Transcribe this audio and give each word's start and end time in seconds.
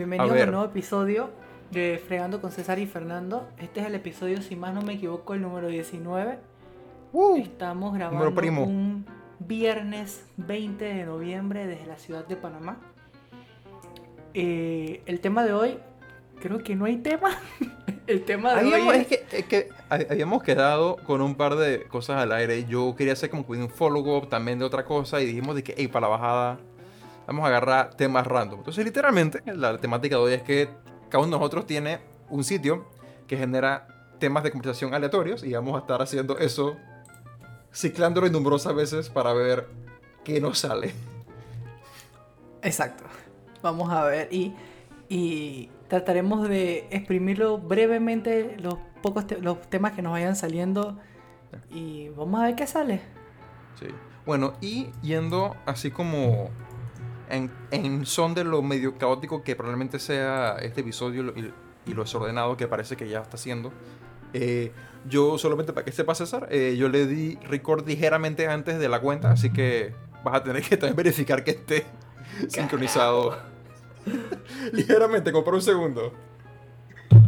Bienvenidos 0.00 0.30
a, 0.30 0.34
ver. 0.34 0.48
un 0.48 0.54
nuevo 0.54 0.66
episodio 0.70 1.28
de 1.70 2.02
Fregando 2.02 2.40
con 2.40 2.50
César 2.50 2.78
y 2.78 2.86
Fernando. 2.86 3.46
Este 3.58 3.80
es 3.80 3.86
el 3.86 3.94
episodio, 3.94 4.40
si 4.40 4.56
más 4.56 4.72
no 4.72 4.80
me 4.80 4.94
equivoco, 4.94 5.34
el 5.34 5.42
número 5.42 5.68
19. 5.68 6.38
¡Uh! 7.12 7.36
Estamos 7.36 7.92
grabando 7.92 8.34
primo. 8.34 8.64
un 8.64 9.04
viernes 9.40 10.24
20 10.38 10.82
de 10.82 11.04
noviembre 11.04 11.66
desde 11.66 11.84
la 11.84 11.98
ciudad 11.98 12.26
de 12.26 12.34
Panamá. 12.36 12.78
Eh, 14.32 15.02
el 15.04 15.20
tema 15.20 15.44
de 15.44 15.52
hoy, 15.52 15.78
creo 16.40 16.64
que 16.64 16.74
no 16.74 16.86
hay 16.86 16.96
tema. 16.96 17.38
el 18.06 18.24
tema 18.24 18.54
de 18.54 18.60
Habíamos, 18.60 18.94
hoy 18.94 19.00
es 19.00 19.06
que, 19.06 19.26
es 19.32 19.44
que 19.44 19.68
habíamos 19.90 20.42
quedado 20.42 20.96
con 21.04 21.20
un 21.20 21.34
par 21.34 21.56
de 21.56 21.82
cosas 21.88 22.22
al 22.22 22.32
aire. 22.32 22.64
Yo 22.64 22.94
quería 22.96 23.12
hacer 23.12 23.28
como 23.28 23.44
un 23.46 23.68
follow-up 23.68 24.30
también 24.30 24.58
de 24.60 24.64
otra 24.64 24.86
cosa 24.86 25.20
y 25.20 25.26
dijimos 25.26 25.56
de 25.56 25.62
que, 25.62 25.74
hey, 25.76 25.88
para 25.88 26.06
la 26.06 26.16
bajada 26.16 26.58
vamos 27.30 27.44
a 27.44 27.48
agarrar 27.48 27.94
temas 27.94 28.26
random. 28.26 28.58
Entonces, 28.58 28.84
literalmente, 28.84 29.40
la 29.54 29.78
temática 29.78 30.16
de 30.16 30.22
hoy 30.22 30.32
es 30.32 30.42
que 30.42 30.68
cada 31.08 31.22
uno 31.22 31.36
de 31.36 31.38
nosotros 31.38 31.64
tiene 31.64 32.00
un 32.28 32.42
sitio 32.42 32.86
que 33.28 33.36
genera 33.36 33.86
temas 34.18 34.42
de 34.42 34.50
conversación 34.50 34.94
aleatorios 34.94 35.44
y 35.44 35.52
vamos 35.52 35.76
a 35.76 35.78
estar 35.78 36.02
haciendo 36.02 36.38
eso, 36.38 36.76
ciclándolo 37.72 38.28
numerosas 38.28 38.74
veces 38.74 39.08
para 39.08 39.32
ver 39.32 39.68
qué 40.24 40.40
nos 40.40 40.58
sale. 40.58 40.92
Exacto. 42.62 43.04
Vamos 43.62 43.92
a 43.92 44.04
ver 44.04 44.28
y, 44.32 44.52
y 45.08 45.70
trataremos 45.86 46.48
de 46.48 46.88
exprimirlo 46.90 47.58
brevemente 47.58 48.56
los 48.58 48.74
pocos 49.02 49.28
te- 49.28 49.40
los 49.40 49.60
temas 49.70 49.92
que 49.92 50.02
nos 50.02 50.12
vayan 50.12 50.34
saliendo 50.34 50.98
y 51.70 52.08
vamos 52.08 52.40
a 52.40 52.46
ver 52.46 52.56
qué 52.56 52.66
sale. 52.66 53.00
Sí. 53.78 53.86
Bueno, 54.26 54.54
y 54.60 54.90
yendo 55.00 55.54
así 55.64 55.90
como 55.90 56.50
en, 57.30 57.50
en 57.70 58.06
son 58.06 58.34
de 58.34 58.44
lo 58.44 58.62
medio 58.62 58.96
caótico 58.98 59.42
que 59.42 59.56
probablemente 59.56 59.98
sea 59.98 60.56
este 60.60 60.80
episodio 60.82 61.32
y, 61.36 61.52
y 61.86 61.94
lo 61.94 62.02
desordenado 62.02 62.56
que 62.56 62.66
parece 62.68 62.96
que 62.96 63.08
ya 63.08 63.20
está 63.20 63.36
siendo. 63.36 63.72
eh, 64.32 64.72
yo 65.08 65.38
solamente 65.38 65.72
para 65.72 65.84
que 65.86 65.92
sepa 65.92 66.14
César, 66.14 66.46
eh, 66.50 66.76
yo 66.78 66.90
le 66.90 67.06
di 67.06 67.36
record 67.48 67.88
ligeramente 67.88 68.46
antes 68.48 68.78
de 68.78 68.86
la 68.88 69.00
cuenta, 69.00 69.30
así 69.32 69.50
que 69.50 69.94
vas 70.22 70.34
a 70.34 70.42
tener 70.42 70.62
que 70.62 70.76
también 70.76 70.94
verificar 70.96 71.42
que 71.42 71.52
esté 71.52 71.86
sincronizado. 72.48 73.34
ligeramente, 74.72 75.32
como 75.32 75.42
por 75.44 75.54
un 75.54 75.62
segundo. 75.62 76.12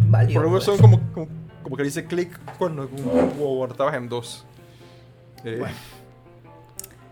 Vale. 0.08 0.34
Por 0.34 0.48
pues. 0.50 0.64
son 0.64 0.76
como, 0.78 1.00
como, 1.12 1.28
como 1.62 1.76
que 1.76 1.82
dice 1.82 2.04
clic 2.04 2.38
cuando, 2.58 2.88
cuando 2.88 3.68
estabas 3.70 3.94
en 3.94 4.08
dos. 4.10 4.44
Eh, 5.44 5.56
Bueno. 5.58 5.74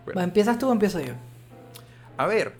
bueno. 0.05 0.21
¿Empiezas 0.21 0.59
tú 0.59 0.69
o 0.69 0.73
empiezo 0.73 1.01
yo? 1.01 1.15
A 2.19 2.27
ver, 2.27 2.53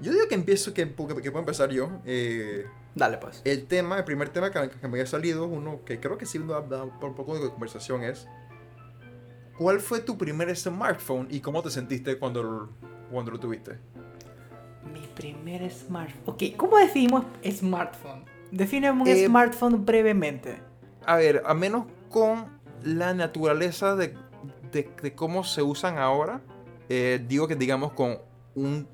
yo 0.00 0.12
digo 0.12 0.26
que 0.28 0.34
empiezo, 0.34 0.72
que, 0.74 0.82
que, 0.88 1.06
que 1.22 1.30
puedo 1.30 1.38
empezar 1.40 1.70
yo. 1.70 1.90
Eh, 2.04 2.66
Dale 2.94 3.18
pues. 3.18 3.42
el 3.44 3.66
tema, 3.66 3.98
el 3.98 4.04
primer 4.04 4.28
tema 4.28 4.50
que, 4.50 4.70
que 4.70 4.88
me 4.88 4.94
había 4.94 5.06
salido, 5.06 5.46
uno 5.46 5.80
que 5.84 5.98
creo 6.00 6.16
que 6.18 6.26
sí 6.26 6.38
da, 6.38 6.60
da 6.62 6.84
por 7.00 7.10
un 7.10 7.16
poco 7.16 7.38
de 7.38 7.50
conversación 7.50 8.02
es, 8.04 8.28
¿cuál 9.58 9.80
fue 9.80 10.00
tu 10.00 10.16
primer 10.18 10.54
smartphone 10.56 11.28
y 11.30 11.40
cómo 11.40 11.62
te 11.62 11.70
sentiste 11.70 12.18
cuando 12.18 12.42
lo, 12.42 12.68
cuando 13.10 13.30
lo 13.32 13.40
tuviste? 13.40 13.78
Mi 14.92 15.06
primer 15.14 15.70
smartphone. 15.70 16.22
Ok, 16.26 16.42
¿cómo 16.56 16.78
definimos 16.78 17.24
smartphone? 17.50 18.24
Definimos 18.50 19.08
un 19.08 19.14
Eh, 19.14 19.26
smartphone 19.26 19.84
brevemente. 19.84 20.58
A 21.06 21.16
ver, 21.16 21.42
a 21.46 21.54
menos 21.54 21.86
con 22.10 22.46
la 22.84 23.14
naturaleza 23.14 23.96
de, 23.96 24.14
de- 24.70 24.90
de 25.02 25.14
cómo 25.14 25.42
se 25.42 25.62
usan 25.62 25.98
ahora, 25.98 26.42
eh, 26.88 27.24
digo 27.26 27.48
que 27.48 27.56
digamos 27.56 27.92
con 27.92 28.18
un, 28.54 28.86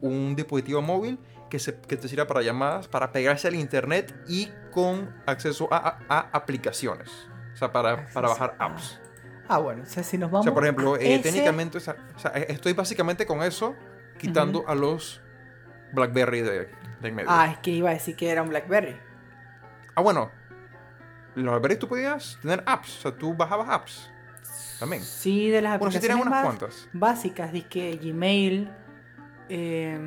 un 0.00 0.34
dispositivo 0.36 0.82
móvil 0.82 1.18
que, 1.50 1.58
se, 1.58 1.78
que 1.80 1.96
te 1.96 2.08
sirva 2.08 2.26
para 2.26 2.42
llamadas, 2.42 2.88
para 2.88 3.12
pegarse 3.12 3.48
al 3.48 3.54
internet 3.54 4.14
y 4.28 4.50
con 4.72 5.14
acceso 5.26 5.68
a, 5.72 5.76
a- 6.08 6.16
a 6.18 6.18
aplicaciones. 6.32 7.10
O 7.54 7.56
sea, 7.56 7.72
para, 7.72 8.06
para 8.12 8.28
bajar 8.28 8.56
apps. 8.58 9.00
Ah, 9.48 9.58
bueno, 9.58 9.84
o 9.84 9.86
sea, 9.86 10.02
si 10.02 10.18
nos 10.18 10.28
O 10.28 10.32
vamos. 10.32 10.44
sea, 10.44 10.52
por 10.52 10.64
ejemplo, 10.64 10.96
eh, 10.96 11.14
ese- 11.14 11.22
técnicamente, 11.22 11.78
o 11.78 11.80
sea, 11.80 11.96
o 12.24 12.28
eh, 12.36 12.46
estoy 12.48 12.72
básicamente 12.72 13.26
con 13.26 13.42
eso 13.42 13.74
quitando 14.18 14.64
a 14.68 14.74
los 14.74 15.22
BlackBerry 15.92 16.40
de, 16.40 16.50
de 17.00 17.08
en 17.08 17.14
medio. 17.14 17.28
Ah, 17.30 17.50
es 17.52 17.58
que 17.58 17.70
iba 17.70 17.90
a 17.90 17.92
decir 17.92 18.16
que 18.16 18.28
era 18.30 18.42
un 18.42 18.48
Blackberry. 18.48 18.96
Ah, 19.94 20.02
bueno. 20.02 20.30
Los 21.36 21.44
BlackBerry 21.52 21.76
tú 21.76 21.86
podías 21.88 22.38
tener 22.42 22.62
apps. 22.66 22.98
O 22.98 23.00
sea, 23.02 23.12
tú 23.16 23.34
bajabas 23.34 23.68
apps. 23.68 24.10
También. 24.80 25.02
Sí, 25.02 25.48
de 25.50 25.62
las 25.62 25.78
Bueno, 25.78 25.92
sí 25.92 25.98
aplicaciones 25.98 26.26
unas 26.26 26.44
más 26.44 26.44
cuantas. 26.58 26.88
básicas, 26.92 27.50
que 27.70 27.96
Gmail. 27.96 28.70
Eh, 29.48 29.98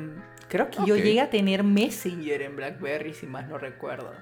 creo 0.48 0.70
que 0.70 0.78
yo 0.86 0.96
llegué 0.96 1.20
a 1.20 1.30
tener 1.30 1.64
Messenger 1.64 2.42
en 2.42 2.56
Blackberry, 2.56 3.14
si 3.14 3.26
más 3.26 3.48
no 3.48 3.58
recuerdo. 3.58 4.12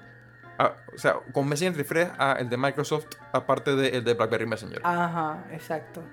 Ah, 0.57 0.75
o 0.93 0.97
sea, 0.97 1.15
con 1.31 1.47
Messenger 1.47 1.73
te 1.73 1.79
refieres 1.79 2.11
a 2.17 2.33
el 2.33 2.49
de 2.49 2.57
Microsoft, 2.57 3.07
aparte 3.31 3.75
del 3.75 4.03
de 4.03 4.13
BlackBerry 4.13 4.45
Messenger. 4.45 4.81
Ajá, 4.83 5.45
exacto. 5.51 6.03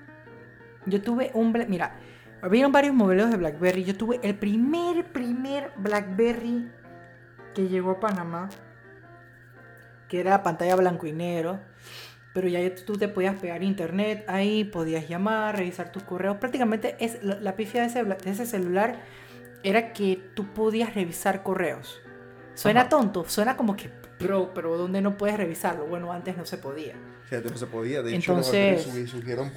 Yo 0.85 1.01
tuve 1.01 1.31
un... 1.33 1.51
Mira, 1.67 1.99
habían 2.41 2.71
varios 2.71 2.95
modelos 2.95 3.29
de 3.29 3.35
BlackBerry. 3.35 3.83
Yo 3.83 3.97
tuve 3.97 4.19
el 4.23 4.35
primer, 4.35 5.11
primer 5.11 5.71
BlackBerry 5.75 6.71
que 7.53 7.67
llegó 7.67 7.91
a 7.91 7.99
Panamá. 7.99 8.49
Que 10.07 10.21
era 10.21 10.41
pantalla 10.43 10.77
blanco 10.77 11.05
y 11.07 11.11
negro. 11.11 11.59
Pero 12.37 12.49
ya 12.49 12.75
tú 12.85 12.99
te 12.99 13.07
podías 13.07 13.33
pegar 13.41 13.63
internet 13.63 14.23
ahí, 14.27 14.63
podías 14.63 15.09
llamar, 15.09 15.57
revisar 15.57 15.91
tus 15.91 16.03
correos. 16.03 16.37
Prácticamente 16.37 16.95
es 16.99 17.23
la, 17.23 17.39
la 17.39 17.55
pifia 17.55 17.81
de 17.81 17.87
ese, 17.87 18.03
de 18.03 18.29
ese 18.29 18.45
celular 18.45 19.01
era 19.63 19.91
que 19.91 20.21
tú 20.35 20.53
podías 20.53 20.93
revisar 20.93 21.41
correos. 21.41 21.99
Suena 22.53 22.81
Ajá. 22.81 22.89
tonto, 22.89 23.25
suena 23.27 23.57
como 23.57 23.75
que 23.75 23.89
pro, 24.19 24.53
pero 24.53 24.77
¿dónde 24.77 25.01
no 25.01 25.17
puedes 25.17 25.35
revisarlo? 25.35 25.87
Bueno, 25.87 26.11
antes 26.13 26.37
no 26.37 26.45
se 26.45 26.59
podía. 26.59 26.93
Fíjate, 27.23 27.49
no 27.49 27.57
se 27.57 27.65
podía. 27.65 28.03
De 28.03 28.15
hecho, 28.15 28.35
los 28.35 28.53
Entonces- 28.53 29.09
surgieron, 29.09 29.51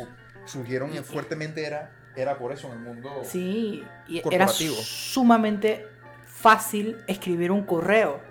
surgieron 0.47 0.91
fuertemente, 1.05 1.67
era, 1.67 1.93
era 2.17 2.39
por 2.39 2.51
eso 2.51 2.69
en 2.69 2.79
el 2.79 2.79
mundo. 2.79 3.21
Sí, 3.25 3.85
y 4.09 4.15
era 4.15 4.23
corporativo. 4.23 4.75
sumamente 4.77 5.85
fácil 6.25 6.97
escribir 7.07 7.51
un 7.53 7.65
correo 7.65 8.23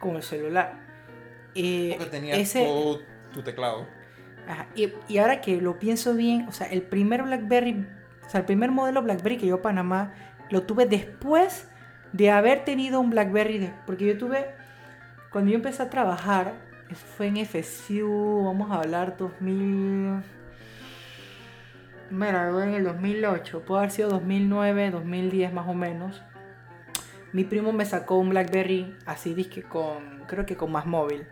con 0.00 0.16
el 0.16 0.24
celular. 0.24 0.80
Eh, 1.54 1.94
Porque 1.96 2.10
tenías 2.10 2.38
ese- 2.40 2.64
todo 2.64 3.11
tu 3.32 3.42
teclado. 3.42 3.86
y, 4.74 5.18
ahora 5.18 5.40
que 5.40 5.60
lo 5.60 5.78
pienso 5.78 6.14
bien, 6.14 6.46
o 6.48 6.52
sea, 6.52 6.66
el 6.68 6.82
primer 6.82 7.22
BlackBerry, 7.22 7.86
o 8.26 8.28
sea, 8.28 8.40
el 8.40 8.46
primer 8.46 8.70
modelo 8.70 9.02
BlackBerry 9.02 9.38
que 9.38 9.46
yo 9.46 9.56
a 9.56 9.62
Panamá 9.62 10.14
lo 10.50 10.62
tuve 10.62 10.86
después 10.86 11.68
de 12.12 12.30
haber 12.30 12.64
tenido 12.64 13.00
un 13.00 13.10
BlackBerry, 13.10 13.72
porque 13.86 14.06
yo 14.06 14.18
tuve, 14.18 14.54
cuando 15.30 15.50
yo 15.50 15.56
empecé 15.56 15.82
a 15.82 15.90
trabajar, 15.90 16.54
eso 16.90 17.06
fue 17.16 17.28
en 17.28 17.38
FSU, 17.46 18.44
vamos 18.44 18.70
a 18.70 18.76
hablar 18.76 19.16
2000... 19.16 20.22
Me 22.10 22.26
gradué 22.26 22.64
en 22.64 22.74
el 22.74 22.84
2008, 22.84 23.64
puede 23.64 23.78
haber 23.80 23.90
sido 23.90 24.10
2009, 24.10 24.90
2010 24.90 25.52
más 25.54 25.66
o 25.66 25.72
menos. 25.72 26.22
Mi 27.32 27.44
primo 27.44 27.72
me 27.72 27.86
sacó 27.86 28.18
un 28.18 28.28
BlackBerry 28.28 28.94
así, 29.06 29.32
disque 29.32 29.62
con, 29.62 30.24
creo 30.26 30.44
que 30.44 30.54
con 30.54 30.70
más 30.70 30.84
móvil. 30.84 31.26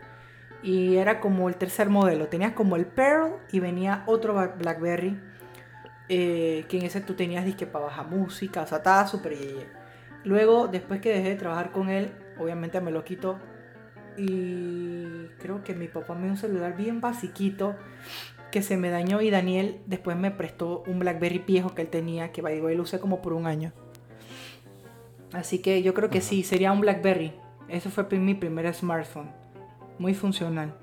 Y 0.63 0.97
era 0.97 1.19
como 1.19 1.49
el 1.49 1.55
tercer 1.55 1.89
modelo. 1.89 2.27
Tenías 2.27 2.53
como 2.53 2.75
el 2.75 2.85
Pearl 2.85 3.33
y 3.51 3.59
venía 3.59 4.03
otro 4.05 4.33
BlackBerry. 4.57 5.19
eh, 6.09 6.65
que 6.67 6.77
en 6.77 6.85
ese 6.85 6.99
tú 7.01 7.13
tenías 7.13 7.45
disque 7.45 7.65
para 7.65 7.85
bajar 7.85 8.07
música. 8.07 8.61
O 8.63 8.67
sea, 8.67 8.79
estaba 8.79 9.07
súper 9.07 9.33
yeye. 9.37 9.67
Luego, 10.23 10.67
después 10.67 10.99
que 11.01 11.09
dejé 11.09 11.29
de 11.29 11.35
trabajar 11.35 11.71
con 11.71 11.89
él, 11.89 12.11
obviamente 12.37 12.81
me 12.81 12.91
lo 12.91 13.03
quitó. 13.03 13.39
Y 14.17 15.27
creo 15.39 15.63
que 15.63 15.73
mi 15.73 15.87
papá 15.87 16.13
me 16.15 16.23
dio 16.23 16.31
un 16.31 16.37
celular 16.37 16.75
bien 16.75 16.99
basiquito 16.99 17.75
que 18.51 18.61
se 18.61 18.75
me 18.75 18.89
dañó 18.89 19.21
y 19.21 19.29
Daniel 19.29 19.81
después 19.85 20.17
me 20.17 20.29
prestó 20.29 20.83
un 20.85 20.99
BlackBerry 20.99 21.39
viejo 21.39 21.73
que 21.73 21.83
él 21.83 21.87
tenía, 21.87 22.31
que 22.33 22.41
way, 22.41 22.75
lo 22.75 22.83
usé 22.83 22.99
como 22.99 23.21
por 23.21 23.33
un 23.33 23.47
año. 23.47 23.71
Así 25.31 25.59
que 25.59 25.81
yo 25.81 25.93
creo 25.93 26.09
que 26.09 26.19
sí, 26.19 26.43
sería 26.43 26.73
un 26.73 26.81
BlackBerry. 26.81 27.33
Ese 27.69 27.89
fue 27.89 28.03
mi 28.19 28.33
primer 28.33 28.71
smartphone. 28.73 29.40
Muy 29.99 30.13
funcional. 30.13 30.73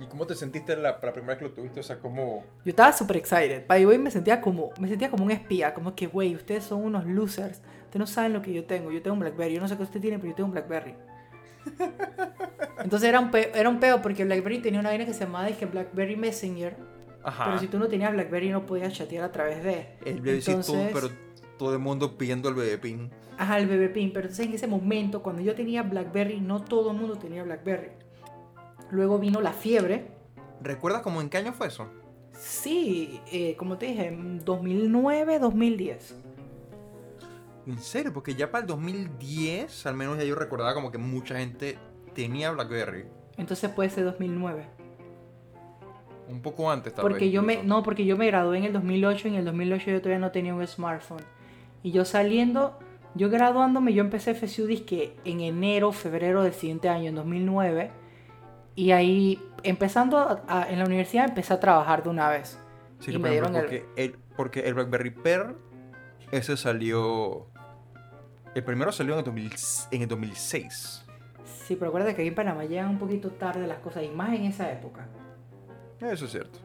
¿Y 0.00 0.06
cómo 0.06 0.26
te 0.26 0.34
sentiste 0.34 0.76
la, 0.76 0.98
la 1.02 1.12
primera 1.12 1.26
vez 1.34 1.38
que 1.38 1.44
lo 1.46 1.50
tuviste? 1.52 1.80
O 1.80 1.82
sea, 1.82 1.98
¿cómo...? 1.98 2.44
Yo 2.64 2.70
estaba 2.70 2.92
súper 2.92 3.16
excited. 3.16 3.66
By 3.66 3.80
the 3.80 3.86
way, 3.86 3.98
me 3.98 4.10
sentía 4.10 4.40
como, 4.42 4.70
me 4.78 4.88
sentía 4.88 5.10
como 5.10 5.24
un 5.24 5.30
espía. 5.30 5.72
Como 5.72 5.94
que, 5.94 6.06
güey, 6.06 6.34
ustedes 6.34 6.64
son 6.64 6.82
unos 6.84 7.06
losers. 7.06 7.58
Ustedes 7.84 7.96
no 8.00 8.06
saben 8.06 8.32
lo 8.34 8.42
que 8.42 8.52
yo 8.52 8.64
tengo. 8.66 8.92
Yo 8.92 9.00
tengo 9.02 9.14
un 9.14 9.20
BlackBerry. 9.20 9.54
Yo 9.54 9.60
no 9.60 9.68
sé 9.68 9.76
qué 9.76 9.82
usted 9.84 10.00
tiene, 10.00 10.18
pero 10.18 10.30
yo 10.30 10.34
tengo 10.36 10.48
un 10.48 10.52
BlackBerry. 10.52 10.94
Entonces 12.82 13.08
era 13.08 13.20
un, 13.20 13.30
pe- 13.30 13.50
era 13.58 13.68
un 13.68 13.80
peo 13.80 14.02
porque 14.02 14.24
BlackBerry 14.24 14.58
tenía 14.60 14.80
una 14.80 14.90
vaina 14.90 15.04
que 15.06 15.14
se 15.14 15.24
llamaba 15.24 15.46
dije, 15.46 15.66
BlackBerry 15.66 16.16
Messenger. 16.16 16.76
Ajá. 17.24 17.44
Pero 17.46 17.58
si 17.58 17.66
tú 17.68 17.78
no 17.78 17.88
tenías 17.88 18.12
BlackBerry 18.12 18.50
no 18.50 18.66
podías 18.66 18.92
chatear 18.92 19.24
a 19.24 19.32
través 19.32 19.64
de. 19.64 19.96
El 20.04 20.20
bebé 20.20 20.40
sí, 20.40 20.50
Entonces- 20.52 20.90
pero 20.92 21.08
todo 21.58 21.72
el 21.72 21.78
mundo 21.80 22.16
pidiendo 22.18 22.48
el 22.48 22.54
bebé 22.54 22.78
pin. 22.78 23.10
Ajá, 23.38 23.58
el 23.58 23.66
bebé 23.66 23.88
pin. 23.88 24.12
Pero 24.12 24.26
entonces 24.26 24.46
en 24.46 24.52
ese 24.52 24.66
momento, 24.66 25.22
cuando 25.22 25.42
yo 25.42 25.54
tenía 25.54 25.82
BlackBerry, 25.82 26.40
no 26.40 26.62
todo 26.62 26.90
el 26.92 26.96
mundo 26.98 27.16
tenía 27.16 27.42
BlackBerry. 27.42 27.88
Luego 28.90 29.18
vino 29.18 29.40
la 29.40 29.52
fiebre. 29.52 30.08
¿Recuerdas 30.62 31.02
como 31.02 31.20
en 31.20 31.28
qué 31.28 31.38
año 31.38 31.52
fue 31.52 31.68
eso? 31.68 31.88
Sí, 32.32 33.20
eh, 33.32 33.56
como 33.56 33.78
te 33.78 33.86
dije, 33.86 34.08
en 34.08 34.44
2009, 34.44 35.38
2010. 35.38 36.16
En 37.66 37.78
serio, 37.78 38.12
porque 38.12 38.34
ya 38.34 38.50
para 38.50 38.62
el 38.62 38.68
2010, 38.68 39.86
al 39.86 39.96
menos 39.96 40.18
ya 40.18 40.24
yo 40.24 40.34
recordaba 40.34 40.74
como 40.74 40.92
que 40.92 40.98
mucha 40.98 41.38
gente 41.38 41.78
tenía 42.14 42.50
BlackBerry. 42.52 43.06
Entonces 43.36 43.70
puede 43.70 43.90
ser 43.90 44.04
2009. 44.04 44.66
Un 46.28 46.42
poco 46.42 46.70
antes 46.70 46.92
tal 46.92 47.02
Porque 47.02 47.26
vez, 47.26 47.32
yo 47.32 47.42
me, 47.42 47.62
no, 47.62 47.82
porque 47.82 48.04
yo 48.04 48.16
me 48.16 48.26
gradué 48.26 48.58
en 48.58 48.64
el 48.64 48.72
2008 48.72 49.28
y 49.28 49.30
en 49.32 49.36
el 49.36 49.44
2008 49.44 49.90
yo 49.90 49.98
todavía 50.00 50.18
no 50.18 50.32
tenía 50.32 50.54
un 50.54 50.66
smartphone. 50.66 51.22
Y 51.82 51.92
yo 51.92 52.04
saliendo, 52.04 52.78
yo 53.14 53.30
graduándome, 53.30 53.94
yo 53.94 54.02
empecé 54.02 54.34
FSU 54.34 54.66
que 54.84 55.16
en 55.24 55.40
enero, 55.40 55.92
febrero 55.92 56.42
del 56.42 56.52
siguiente 56.52 56.88
año, 56.88 57.08
en 57.08 57.14
2009. 57.14 57.90
Y 58.76 58.92
ahí, 58.92 59.42
empezando 59.64 60.18
a- 60.18 60.44
a- 60.46 60.70
en 60.70 60.78
la 60.78 60.84
universidad, 60.84 61.28
empecé 61.28 61.52
a 61.54 61.58
trabajar 61.60 62.02
de 62.04 62.10
una 62.10 62.28
vez. 62.28 62.58
Sí, 63.00 63.12
y 63.12 63.18
me 63.18 63.30
dieron 63.30 63.54
el- 63.56 63.62
porque 63.62 63.84
el... 63.96 64.18
porque 64.36 64.60
el 64.60 64.74
BlackBerry 64.74 65.10
Pearl, 65.10 65.56
ese 66.30 66.56
salió... 66.56 67.46
El 68.54 68.62
primero 68.64 68.92
salió 68.92 69.14
en 69.14 69.18
el, 69.18 69.24
2000 69.24 69.52
en 69.90 70.02
el 70.02 70.08
2006. 70.08 71.04
Sí, 71.66 71.74
pero 71.76 71.88
acuérdate 71.88 72.14
que 72.14 72.22
aquí 72.22 72.28
en 72.28 72.34
Panamá 72.34 72.64
llegan 72.64 72.88
un 72.90 72.98
poquito 72.98 73.30
tarde 73.32 73.66
las 73.66 73.78
cosas, 73.80 74.04
y 74.04 74.08
más 74.08 74.30
en 74.34 74.44
esa 74.44 74.70
época. 74.70 75.08
Eso 76.00 76.26
es 76.26 76.30
cierto. 76.30 76.58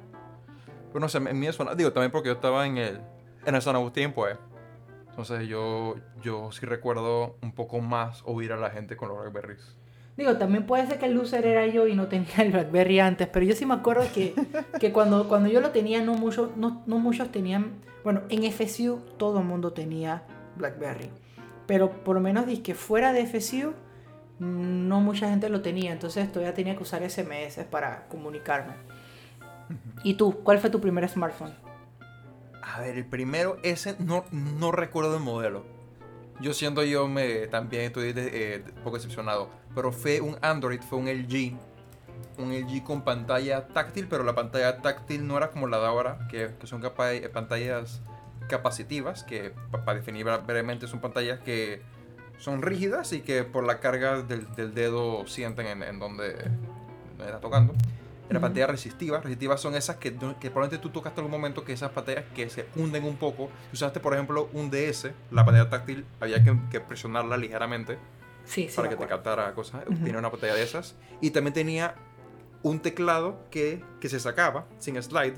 Pero 0.89 0.99
no 0.99 1.09
sé, 1.09 1.17
en 1.17 1.39
mi 1.39 1.51
zona... 1.51 1.73
Digo, 1.75 1.91
también 1.91 2.11
porque 2.11 2.27
yo 2.27 2.33
estaba 2.35 2.65
en 2.67 2.77
el... 2.77 3.01
En 3.45 3.55
el 3.55 3.61
San 3.61 3.75
Agustín, 3.75 4.13
pues. 4.13 4.37
Entonces 5.09 5.47
yo, 5.47 5.95
yo 6.21 6.51
sí 6.51 6.65
recuerdo 6.65 7.37
un 7.41 7.53
poco 7.53 7.79
más 7.81 8.21
oír 8.25 8.53
a 8.53 8.57
la 8.57 8.69
gente 8.69 8.95
con 8.95 9.09
los 9.09 9.17
BlackBerries. 9.19 9.77
Digo, 10.17 10.37
también 10.37 10.65
puede 10.65 10.85
ser 10.87 10.99
que 10.99 11.05
el 11.05 11.13
loser 11.13 11.45
era 11.45 11.65
yo 11.67 11.87
y 11.87 11.95
no 11.95 12.07
tenía 12.07 12.35
el 12.39 12.51
BlackBerry 12.51 12.99
antes, 12.99 13.27
pero 13.27 13.45
yo 13.45 13.55
sí 13.55 13.65
me 13.65 13.73
acuerdo 13.73 14.03
que, 14.13 14.33
que 14.79 14.91
cuando, 14.91 15.27
cuando 15.27 15.49
yo 15.49 15.61
lo 15.61 15.71
tenía, 15.71 16.01
no, 16.01 16.13
mucho, 16.15 16.51
no, 16.55 16.83
no 16.85 16.99
muchos 16.99 17.31
tenían. 17.31 17.71
Bueno, 18.03 18.21
en 18.29 18.51
FSU 18.51 18.99
todo 19.17 19.39
el 19.39 19.45
mundo 19.45 19.73
tenía 19.73 20.23
BlackBerry, 20.57 21.09
pero 21.65 21.91
por 22.03 22.15
lo 22.15 22.21
menos 22.21 22.45
que 22.59 22.75
fuera 22.75 23.13
de 23.13 23.25
FSU, 23.25 23.73
no 24.39 25.01
mucha 25.01 25.29
gente 25.29 25.49
lo 25.49 25.61
tenía, 25.61 25.91
entonces 25.91 26.31
todavía 26.31 26.53
tenía 26.53 26.75
que 26.75 26.83
usar 26.83 27.07
SMS 27.07 27.63
para 27.69 28.07
comunicarme. 28.07 28.73
¿Y 30.03 30.15
tú? 30.15 30.39
¿Cuál 30.43 30.59
fue 30.59 30.69
tu 30.69 30.81
primer 30.81 31.07
smartphone? 31.07 31.53
A 32.61 32.81
ver, 32.81 32.97
el 32.97 33.05
primero, 33.05 33.57
ese 33.63 33.95
no, 33.99 34.25
no 34.31 34.71
recuerdo 34.71 35.17
el 35.17 35.23
modelo. 35.23 35.63
Yo 36.41 36.53
siendo 36.53 36.83
yo 36.83 37.07
me 37.07 37.47
también 37.47 37.83
estoy 37.83 38.13
de- 38.13 38.55
eh, 38.55 38.63
poco 38.83 38.97
decepcionado. 38.97 39.49
Pero 39.75 39.91
fue 39.91 40.21
un 40.21 40.37
Android, 40.41 40.81
fue 40.81 40.97
un 40.99 41.07
LG. 41.07 41.55
Un 42.37 42.51
LG 42.53 42.83
con 42.83 43.03
pantalla 43.03 43.67
táctil, 43.67 44.07
pero 44.09 44.23
la 44.23 44.33
pantalla 44.33 44.77
táctil 44.81 45.27
no 45.27 45.37
era 45.37 45.49
como 45.51 45.67
la 45.67 45.79
de 45.79 45.85
ahora, 45.85 46.27
que, 46.29 46.51
que 46.59 46.67
son 46.67 46.81
capa- 46.81 47.13
eh, 47.13 47.29
pantallas 47.29 48.01
capacitivas, 48.49 49.23
que 49.23 49.53
para 49.71 49.93
definir 49.93 50.25
bre- 50.25 50.45
brevemente 50.45 50.87
son 50.87 50.99
pantallas 50.99 51.39
que 51.39 51.81
son 52.37 52.61
rígidas 52.61 53.13
y 53.13 53.21
que 53.21 53.43
por 53.43 53.63
la 53.65 53.79
carga 53.79 54.21
del, 54.23 54.51
del 54.55 54.73
dedo 54.73 55.25
sienten 55.27 55.67
en, 55.67 55.83
en 55.83 55.99
donde, 55.99 56.33
donde 57.17 57.25
está 57.25 57.39
tocando. 57.39 57.73
Era 58.31 58.39
Ujú. 58.39 58.45
pantalla 58.47 58.67
resistiva. 58.67 59.19
Resistivas 59.21 59.59
son 59.61 59.75
esas 59.75 59.97
que, 59.97 60.11
que 60.13 60.49
probablemente 60.49 60.77
tú 60.79 60.89
tocaste 60.89 61.19
en 61.19 61.25
algún 61.25 61.39
momento 61.39 61.63
que 61.65 61.73
esas 61.73 61.91
pantallas 61.91 62.23
que 62.33 62.49
se 62.49 62.65
hunden 62.75 63.03
un 63.03 63.17
poco. 63.17 63.49
Si 63.71 63.73
usaste, 63.75 63.99
por 63.99 64.13
ejemplo, 64.13 64.49
un 64.53 64.71
DS, 64.71 65.11
la 65.31 65.45
pantalla 65.45 65.69
táctil 65.69 66.05
había 66.19 66.43
que, 66.43 66.57
que 66.71 66.79
presionarla 66.79 67.35
ligeramente 67.37 67.97
Sí, 68.45 68.67
sí. 68.69 68.75
para 68.75 68.89
que 68.89 68.95
te 68.95 69.05
captara 69.05 69.53
cosas. 69.53 69.83
Ujú. 69.87 69.97
Tenía 70.03 70.17
una 70.17 70.31
pantalla 70.31 70.55
de 70.55 70.63
esas. 70.63 70.95
Y 71.19 71.31
también 71.31 71.53
tenía 71.53 71.95
un 72.63 72.79
teclado 72.79 73.45
que, 73.51 73.83
que 73.99 74.07
se 74.09 74.19
sacaba 74.19 74.65
sin 74.79 75.01
slide 75.03 75.35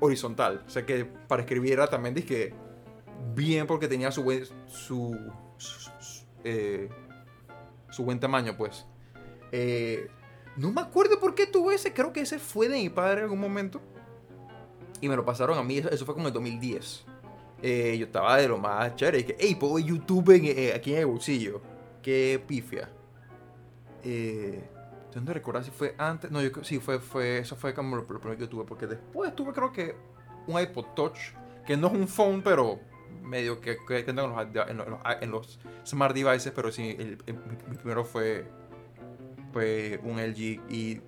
horizontal. 0.00 0.62
O 0.66 0.70
sea 0.70 0.84
que 0.84 1.04
para 1.04 1.42
escribir 1.42 1.72
era 1.72 1.86
también 1.86 2.14
dije 2.14 2.52
bien 3.34 3.66
porque 3.66 3.88
tenía 3.88 4.10
su 4.12 4.22
buen, 4.24 4.44
su, 4.44 5.16
su, 5.56 5.90
su- 6.00 6.24
eh, 6.44 6.88
su 7.90 8.04
buen 8.04 8.18
tamaño, 8.20 8.56
pues. 8.56 8.84
Eh, 9.52 10.08
no 10.56 10.70
me 10.72 10.80
acuerdo 10.80 11.18
por 11.18 11.34
qué 11.34 11.46
tuve 11.46 11.74
ese. 11.74 11.92
Creo 11.92 12.12
que 12.12 12.20
ese 12.20 12.38
fue 12.38 12.68
de 12.68 12.76
mi 12.76 12.88
padre 12.88 13.18
en 13.18 13.24
algún 13.24 13.40
momento. 13.40 13.80
Y 15.00 15.08
me 15.08 15.16
lo 15.16 15.24
pasaron 15.24 15.58
a 15.58 15.62
mí. 15.62 15.78
Eso, 15.78 16.04
fue 16.04 16.14
como 16.14 16.28
en 16.28 16.34
2010. 16.34 17.04
Eh, 17.62 17.96
yo 17.98 18.06
estaba 18.06 18.36
de 18.36 18.48
lo 18.48 18.58
más 18.58 18.94
chévere. 18.96 19.20
Y 19.20 19.24
que, 19.24 19.36
hey, 19.38 19.54
puedo 19.54 19.74
ver 19.74 19.84
YouTube 19.84 20.30
eh, 20.30 20.72
aquí 20.74 20.92
en 20.92 21.00
el 21.00 21.06
bolsillo. 21.06 21.60
Qué 22.02 22.42
pifia. 22.46 22.88
Eh, 24.04 24.62
tengo 25.12 25.26
que 25.26 25.32
recordar 25.34 25.64
si 25.64 25.70
fue 25.70 25.94
antes. 25.98 26.30
No, 26.30 26.40
yo 26.42 26.50
sí, 26.62 26.78
fue, 26.78 26.98
fue, 26.98 27.38
eso 27.38 27.56
fue 27.56 27.74
como 27.74 27.96
lo, 27.96 28.02
lo 28.02 28.20
primero 28.20 28.38
que 28.38 28.46
tuve. 28.46 28.64
Porque 28.64 28.86
después 28.86 29.34
tuve, 29.34 29.52
creo 29.52 29.72
que, 29.72 29.94
un 30.46 30.60
iPod 30.60 30.86
Touch. 30.94 31.18
Que 31.66 31.76
no 31.76 31.86
es 31.88 31.92
un 31.94 32.08
phone, 32.08 32.42
pero 32.42 32.80
medio 33.22 33.60
que, 33.60 33.76
que, 33.86 34.04
que 34.04 34.10
en, 34.10 34.16
los, 34.16 34.32
en, 34.68 34.76
los, 34.78 34.98
en 35.20 35.30
los 35.30 35.60
smart 35.86 36.14
devices. 36.14 36.52
Pero 36.54 36.72
sí, 36.72 36.96
el, 36.98 37.18
el- 37.26 37.36
mi 37.68 37.76
primero 37.76 38.04
fue, 38.04 38.44
fue 39.52 40.00
un 40.02 40.20
LG. 40.20 40.60
Y 40.70 41.00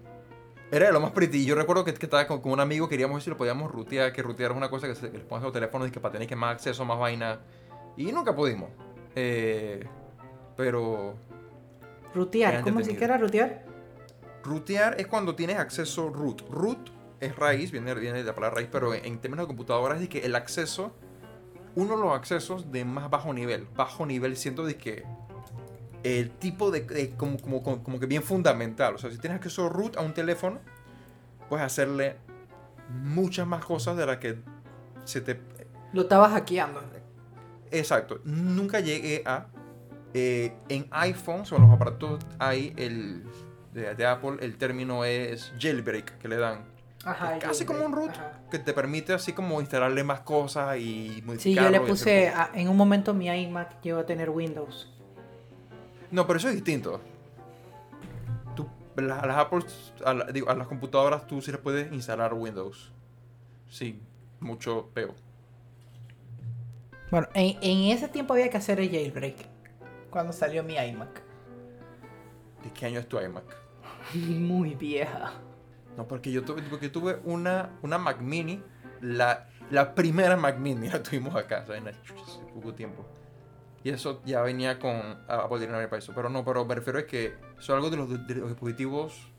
era 0.70 0.86
de 0.86 0.92
lo 0.92 1.00
más 1.00 1.12
pretty. 1.12 1.44
Yo 1.44 1.54
recuerdo 1.54 1.84
que, 1.84 1.94
que 1.94 2.06
estaba 2.06 2.26
con, 2.26 2.40
con 2.40 2.52
un 2.52 2.60
amigo, 2.60 2.88
queríamos 2.88 3.16
ver 3.16 3.22
si 3.22 3.30
lo 3.30 3.36
podíamos 3.36 3.70
rutear, 3.70 4.12
que 4.12 4.22
rutear 4.22 4.52
es 4.52 4.56
una 4.56 4.70
cosa 4.70 4.86
que, 4.86 4.94
se, 4.94 5.10
que 5.10 5.18
les 5.18 5.26
pones 5.26 5.42
a 5.42 5.46
los 5.46 5.52
teléfonos 5.52 5.88
y 5.88 5.90
que 5.90 6.00
para 6.00 6.12
tener 6.12 6.28
que 6.28 6.36
más 6.36 6.54
acceso, 6.54 6.84
más 6.84 6.98
vaina. 6.98 7.40
Y 7.96 8.10
nunca 8.12 8.34
pudimos. 8.34 8.70
Eh, 9.14 9.84
pero 10.56 11.14
Rutear, 12.14 12.62
¿cómo 12.62 12.80
se 12.82 12.90
entretenido. 12.90 12.98
que 12.98 13.04
era 13.04 13.18
rutear? 13.18 13.64
rutear 14.44 15.00
es 15.00 15.06
cuando 15.06 15.34
tienes 15.34 15.58
acceso 15.58 16.10
root. 16.10 16.42
Root 16.50 16.90
es 17.20 17.34
raíz, 17.36 17.70
viene, 17.70 17.94
viene 17.94 18.18
de 18.18 18.24
la 18.24 18.34
palabra 18.34 18.56
raíz, 18.56 18.68
pero 18.70 18.94
en, 18.94 19.04
en 19.04 19.18
términos 19.18 19.44
de 19.44 19.48
computadoras 19.48 20.00
es 20.00 20.08
que 20.08 20.20
el 20.20 20.34
acceso, 20.34 20.92
uno 21.74 21.96
de 21.96 22.02
los 22.02 22.14
accesos 22.14 22.70
de 22.70 22.84
más 22.84 23.10
bajo 23.10 23.32
nivel. 23.32 23.66
Bajo 23.74 24.06
nivel 24.06 24.36
siento 24.36 24.64
de 24.64 24.76
que 24.76 25.04
el 26.04 26.30
tipo 26.30 26.70
de, 26.70 26.82
de- 26.82 27.10
como, 27.16 27.38
como, 27.38 27.62
como, 27.62 27.82
como 27.82 27.98
que 27.98 28.06
bien 28.06 28.22
fundamental. 28.22 28.94
O 28.94 28.98
sea, 28.98 29.10
si 29.10 29.18
tienes 29.18 29.36
acceso 29.38 29.68
root 29.68 29.96
a 29.96 30.00
un 30.02 30.14
teléfono, 30.14 30.60
puedes 31.48 31.64
hacerle 31.66 32.16
muchas 33.02 33.46
más 33.46 33.64
cosas 33.64 33.96
de 33.96 34.06
las 34.06 34.18
que 34.18 34.36
se 35.04 35.20
te... 35.20 35.40
Lo 35.92 36.02
estabas 36.02 36.30
hackeando. 36.32 36.80
Exacto. 37.70 38.20
Nunca 38.24 38.80
llegué 38.80 39.22
a... 39.26 39.46
eh, 40.12 40.54
en 40.68 40.86
iPhones 40.90 41.50
o 41.52 41.56
en 41.56 41.62
los 41.62 41.70
aparatos 41.72 42.24
hay 42.38 42.72
el... 42.76 43.24
De, 43.72 43.92
de 43.96 44.06
Apple, 44.06 44.36
el 44.40 44.56
término 44.56 45.04
es 45.04 45.52
jailbreak 45.58 46.18
que 46.18 46.28
le 46.28 46.36
dan. 46.36 46.64
Ajá. 47.04 47.36
Es 47.36 47.42
casi 47.44 47.64
como 47.64 47.84
un 47.84 47.92
root 47.92 48.10
ajá. 48.10 48.40
que 48.50 48.58
te 48.60 48.72
permite 48.72 49.12
así 49.12 49.32
como 49.32 49.60
instalarle 49.60 50.04
más 50.04 50.20
cosas 50.20 50.78
y 50.78 51.08
Sí, 51.16 51.22
modificarlo. 51.22 51.70
yo 51.72 51.82
le 51.82 51.88
puse, 51.88 52.28
a- 52.28 52.50
en 52.54 52.68
un 52.68 52.76
momento 52.76 53.12
mi 53.14 53.26
iMac 53.26 53.80
llegó 53.82 53.98
a 53.98 54.06
tener 54.06 54.30
Windows. 54.30 54.93
No, 56.14 56.26
pero 56.28 56.38
eso 56.38 56.48
es 56.48 56.54
distinto. 56.54 57.00
Tú, 58.54 58.68
la- 58.96 59.18
a 59.18 59.26
las 59.26 59.36
Apple, 59.38 59.64
a, 60.04 60.14
la- 60.14 60.24
digo, 60.26 60.48
a 60.48 60.54
las 60.54 60.68
computadoras 60.68 61.26
tú 61.26 61.40
sí 61.42 61.50
les 61.50 61.60
puedes 61.60 61.92
instalar 61.92 62.32
Windows. 62.34 62.92
Sí, 63.68 64.00
mucho 64.38 64.90
peor. 64.94 65.14
Bueno, 67.10 67.26
en, 67.34 67.56
en 67.62 67.90
ese 67.92 68.06
tiempo 68.08 68.32
había 68.34 68.48
que 68.48 68.56
hacer 68.58 68.78
el 68.78 68.90
jailbreak. 68.90 69.34
Cuando 70.10 70.32
salió 70.32 70.62
mi 70.62 70.74
iMac. 70.76 71.20
¿De 72.62 72.70
qué 72.72 72.86
año 72.86 73.00
es 73.00 73.08
tu 73.08 73.18
iMac? 73.20 73.44
Muy 74.14 74.76
vieja. 74.76 75.32
No, 75.96 76.06
porque 76.06 76.30
yo 76.30 76.44
tuve, 76.44 76.62
porque 76.62 76.88
tuve 76.88 77.18
una, 77.24 77.70
una 77.82 77.98
Mac 77.98 78.20
Mini, 78.20 78.62
la, 79.00 79.48
la 79.70 79.96
primera 79.96 80.36
Mac 80.36 80.58
Mini 80.58 80.88
la 80.92 81.02
tuvimos 81.02 81.34
acá, 81.34 81.62
o 81.64 81.66
sea, 81.66 81.76
en 81.76 81.88
hace 81.88 81.98
poco 82.54 82.72
tiempo. 82.72 83.04
Y 83.84 83.90
eso 83.90 84.22
ya 84.24 84.40
venía 84.42 84.78
con 84.78 84.96
Apple 85.28 85.60
Dynamic 85.60 85.88
para 85.88 85.98
eso. 85.98 86.12
Pero 86.14 86.28
no, 86.28 86.44
pero 86.44 86.64
me 86.64 86.74
refiero 86.74 86.98
a 86.98 87.06
que 87.06 87.34
es 87.58 87.70
algo 87.70 87.90
de 87.90 87.98
los, 87.98 88.26
de 88.26 88.34
dispositivos 88.34 89.30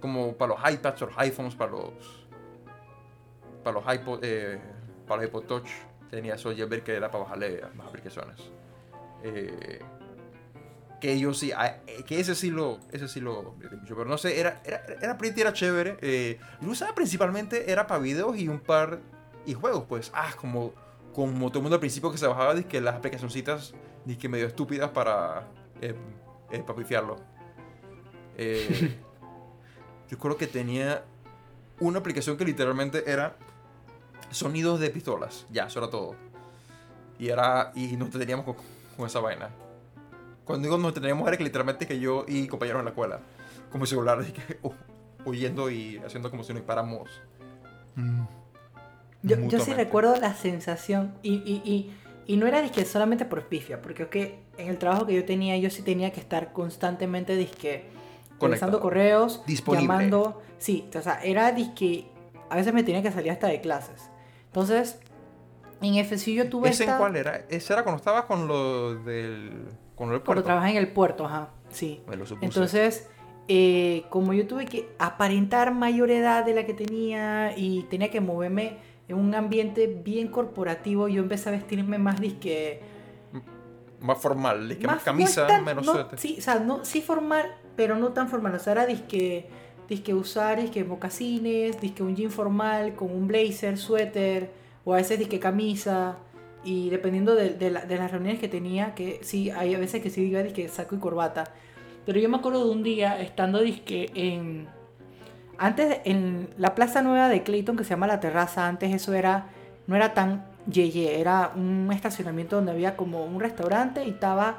como 0.00 0.36
para 0.36 0.54
los 0.54 0.72
iPads 0.72 1.02
o 1.02 1.06
los 1.06 1.18
iPhones, 1.18 1.54
para 1.54 1.70
los 1.70 2.26
para 3.62 3.80
los 3.80 3.94
iPod, 3.94 4.18
eh, 4.22 4.60
para 5.06 5.22
los 5.22 5.30
iPod 5.30 5.44
Touch, 5.44 5.68
tenía 6.10 6.34
eso 6.34 6.52
ver 6.68 6.82
que 6.82 6.94
era 6.94 7.10
para 7.10 7.24
bajarle 7.24 7.62
más 7.76 7.86
aplicaciones. 7.86 8.50
Eh, 9.22 9.80
que 11.02 11.18
yo 11.18 11.34
sí, 11.34 11.50
ah, 11.50 11.78
eh, 11.86 12.04
que 12.06 12.20
ese 12.20 12.36
sí 12.36 12.50
lo, 12.50 12.78
ese 12.92 13.08
sí 13.08 13.20
lo, 13.20 13.56
pero 13.88 14.04
no 14.04 14.16
sé, 14.18 14.38
era, 14.38 14.62
era, 14.64 14.84
era 15.00 15.18
pretty, 15.18 15.40
era 15.40 15.52
chévere. 15.52 15.96
Eh, 16.00 16.38
lo 16.60 16.70
usaba 16.70 16.94
principalmente, 16.94 17.72
era 17.72 17.88
para 17.88 18.00
videos 18.00 18.36
y 18.36 18.46
un 18.46 18.60
par, 18.60 19.00
y 19.44 19.54
juegos, 19.54 19.84
pues, 19.88 20.12
ah, 20.14 20.30
como, 20.40 20.72
como 21.12 21.48
todo 21.48 21.58
el 21.58 21.62
mundo 21.62 21.74
al 21.74 21.80
principio 21.80 22.12
que 22.12 22.18
se 22.18 22.26
bajaba, 22.28 22.54
que 22.62 22.80
las 22.80 22.94
aplicacioncitas, 22.94 23.74
que 24.18 24.28
medio 24.28 24.46
estúpidas 24.46 24.90
para, 24.90 25.48
eh, 25.80 25.94
eh, 26.50 26.62
para 26.66 26.74
pifiarlo. 26.78 27.16
Eh, 28.36 28.98
yo 30.10 30.18
creo 30.18 30.36
que 30.36 30.46
tenía 30.46 31.04
una 31.80 31.98
aplicación 31.98 32.36
que 32.36 32.44
literalmente 32.44 33.10
era 33.10 33.36
sonidos 34.30 34.80
de 34.80 34.90
pistolas, 34.90 35.46
ya, 35.50 35.66
eso 35.66 35.78
era 35.78 35.90
todo. 35.90 36.16
Y 37.18 37.28
era, 37.28 37.72
y 37.74 37.96
nos 37.96 38.10
teníamos 38.10 38.44
con, 38.44 38.56
con 38.96 39.06
esa 39.06 39.20
vaina. 39.20 39.50
Cuando 40.44 40.66
digo 40.66 40.78
nos 40.78 40.94
teníamos 40.94 41.26
era 41.28 41.36
que 41.36 41.44
literalmente 41.44 41.86
que 41.86 41.98
yo 42.00 42.24
y 42.26 42.48
compañeros 42.48 42.80
en 42.80 42.86
la 42.86 42.90
escuela, 42.90 43.20
como 43.70 43.86
celular, 43.86 44.18
así 44.18 44.32
que, 44.32 44.58
uh, 44.62 44.72
huyendo 45.24 45.70
y 45.70 45.98
haciendo 45.98 46.30
como 46.30 46.42
si 46.42 46.52
nos 46.52 46.62
paramos. 46.62 47.08
Yo, 49.22 49.36
yo 49.48 49.60
sí 49.60 49.72
recuerdo 49.72 50.16
la 50.16 50.34
sensación 50.34 51.14
y, 51.22 51.34
y, 51.34 51.62
y, 51.64 51.94
Y 52.26 52.36
no 52.36 52.46
era 52.46 52.62
disque 52.62 52.84
solamente 52.84 53.24
por 53.24 53.46
pifia, 53.48 53.82
porque 53.82 54.04
es 54.04 54.08
que 54.08 54.38
en 54.58 54.68
el 54.68 54.78
trabajo 54.78 55.06
que 55.06 55.14
yo 55.14 55.24
tenía, 55.24 55.56
yo 55.56 55.70
sí 55.70 55.82
tenía 55.82 56.12
que 56.12 56.20
estar 56.20 56.52
constantemente 56.52 57.36
disque 57.36 57.84
revisando 58.40 58.80
correos, 58.80 59.42
Disponible. 59.46 59.86
llamando. 59.86 60.42
Sí, 60.58 60.88
o 60.96 61.00
sea, 61.02 61.20
era 61.22 61.52
disque. 61.52 62.06
A 62.50 62.56
veces 62.56 62.72
me 62.74 62.82
tenía 62.82 63.02
que 63.02 63.10
salir 63.12 63.30
hasta 63.32 63.46
de 63.48 63.60
clases. 63.60 64.10
Entonces, 64.46 64.98
en 65.80 66.04
FSU 66.04 66.30
yo 66.32 66.48
tuve 66.48 66.68
¿Ese 66.70 66.84
esta. 66.84 66.94
en 66.94 66.98
cuál 67.00 67.16
era? 67.16 67.44
Ese 67.48 67.72
era 67.72 67.82
cuando 67.82 67.98
estabas 67.98 68.24
con 68.26 68.46
lo 68.48 68.94
del. 68.96 69.66
con 69.96 70.08
lo 70.08 70.14
del 70.14 70.22
Cuando 70.22 70.24
puerto. 70.24 70.42
trabajaba 70.44 70.70
en 70.70 70.76
el 70.76 70.88
puerto, 70.92 71.24
ajá. 71.26 71.50
Sí. 71.70 72.02
Me 72.08 72.16
lo 72.16 72.26
supuse. 72.26 72.46
Entonces, 72.46 73.08
eh, 73.48 74.04
como 74.10 74.32
yo 74.32 74.46
tuve 74.46 74.66
que 74.66 74.88
aparentar 74.98 75.74
mayor 75.74 76.10
edad 76.10 76.44
de 76.44 76.54
la 76.54 76.66
que 76.66 76.74
tenía 76.74 77.54
y 77.56 77.82
tenía 77.84 78.10
que 78.10 78.20
moverme 78.20 78.76
en 79.08 79.16
un 79.16 79.34
ambiente 79.34 79.86
bien 79.86 80.28
corporativo, 80.28 81.08
yo 81.08 81.22
empecé 81.22 81.48
a 81.48 81.52
vestirme 81.52 81.98
más 81.98 82.20
disque. 82.20 82.80
más 84.00 84.18
formal, 84.18 84.70
es 84.70 84.78
que 84.78 84.86
más, 84.86 84.96
no 84.96 85.02
camisa, 85.04 85.46
tan- 85.46 85.64
menos 85.64 85.86
no, 85.86 85.92
suéter. 85.92 86.18
Sí, 86.18 86.36
o 86.38 86.42
sea, 86.42 86.58
no, 86.58 86.84
sí 86.84 87.00
formal, 87.02 87.46
pero 87.76 87.96
no 87.96 88.08
tan 88.12 88.28
formal. 88.28 88.54
O 88.54 88.58
sea, 88.58 88.72
era 88.72 88.86
disque, 88.86 89.46
disque 89.88 90.12
usar 90.14 90.60
disque 90.60 90.82
mocasines, 90.84 91.80
disque 91.80 92.02
un 92.02 92.16
jean 92.16 92.30
formal 92.30 92.94
con 92.94 93.10
un 93.12 93.28
blazer, 93.28 93.78
suéter, 93.78 94.50
o 94.84 94.94
a 94.94 94.96
veces 94.96 95.18
disque 95.18 95.38
camisa. 95.38 96.16
Y 96.64 96.90
dependiendo 96.90 97.34
de, 97.34 97.50
de 97.50 97.70
la- 97.70 97.84
de 97.84 97.96
las 97.96 98.10
reuniones 98.10 98.40
que 98.40 98.48
tenía, 98.48 98.94
que 98.94 99.18
sí, 99.22 99.50
hay 99.50 99.74
a 99.74 99.78
veces 99.78 100.00
que 100.02 100.10
sí 100.10 100.22
iba 100.22 100.42
disque 100.42 100.68
saco 100.68 100.94
y 100.94 100.98
corbata. 100.98 101.44
Pero 102.06 102.18
yo 102.18 102.28
me 102.28 102.36
acuerdo 102.38 102.64
de 102.64 102.70
un 102.72 102.82
día 102.82 103.20
estando 103.20 103.60
disque 103.60 104.10
en... 104.14 104.66
Antes, 105.58 106.00
en 106.04 106.48
la 106.58 106.74
plaza 106.74 107.02
nueva 107.02 107.28
de 107.28 107.42
Clayton, 107.42 107.76
que 107.76 107.84
se 107.84 107.90
llama 107.90 108.06
La 108.06 108.20
Terraza, 108.20 108.66
antes 108.66 108.92
eso 108.92 109.14
era... 109.14 109.46
No 109.86 109.96
era 109.96 110.14
tan 110.14 110.44
yeye, 110.70 111.20
era 111.20 111.52
un 111.56 111.90
estacionamiento 111.92 112.56
donde 112.56 112.70
había 112.70 112.96
como 112.96 113.24
un 113.24 113.40
restaurante 113.40 114.04
y 114.04 114.10
estaba 114.10 114.58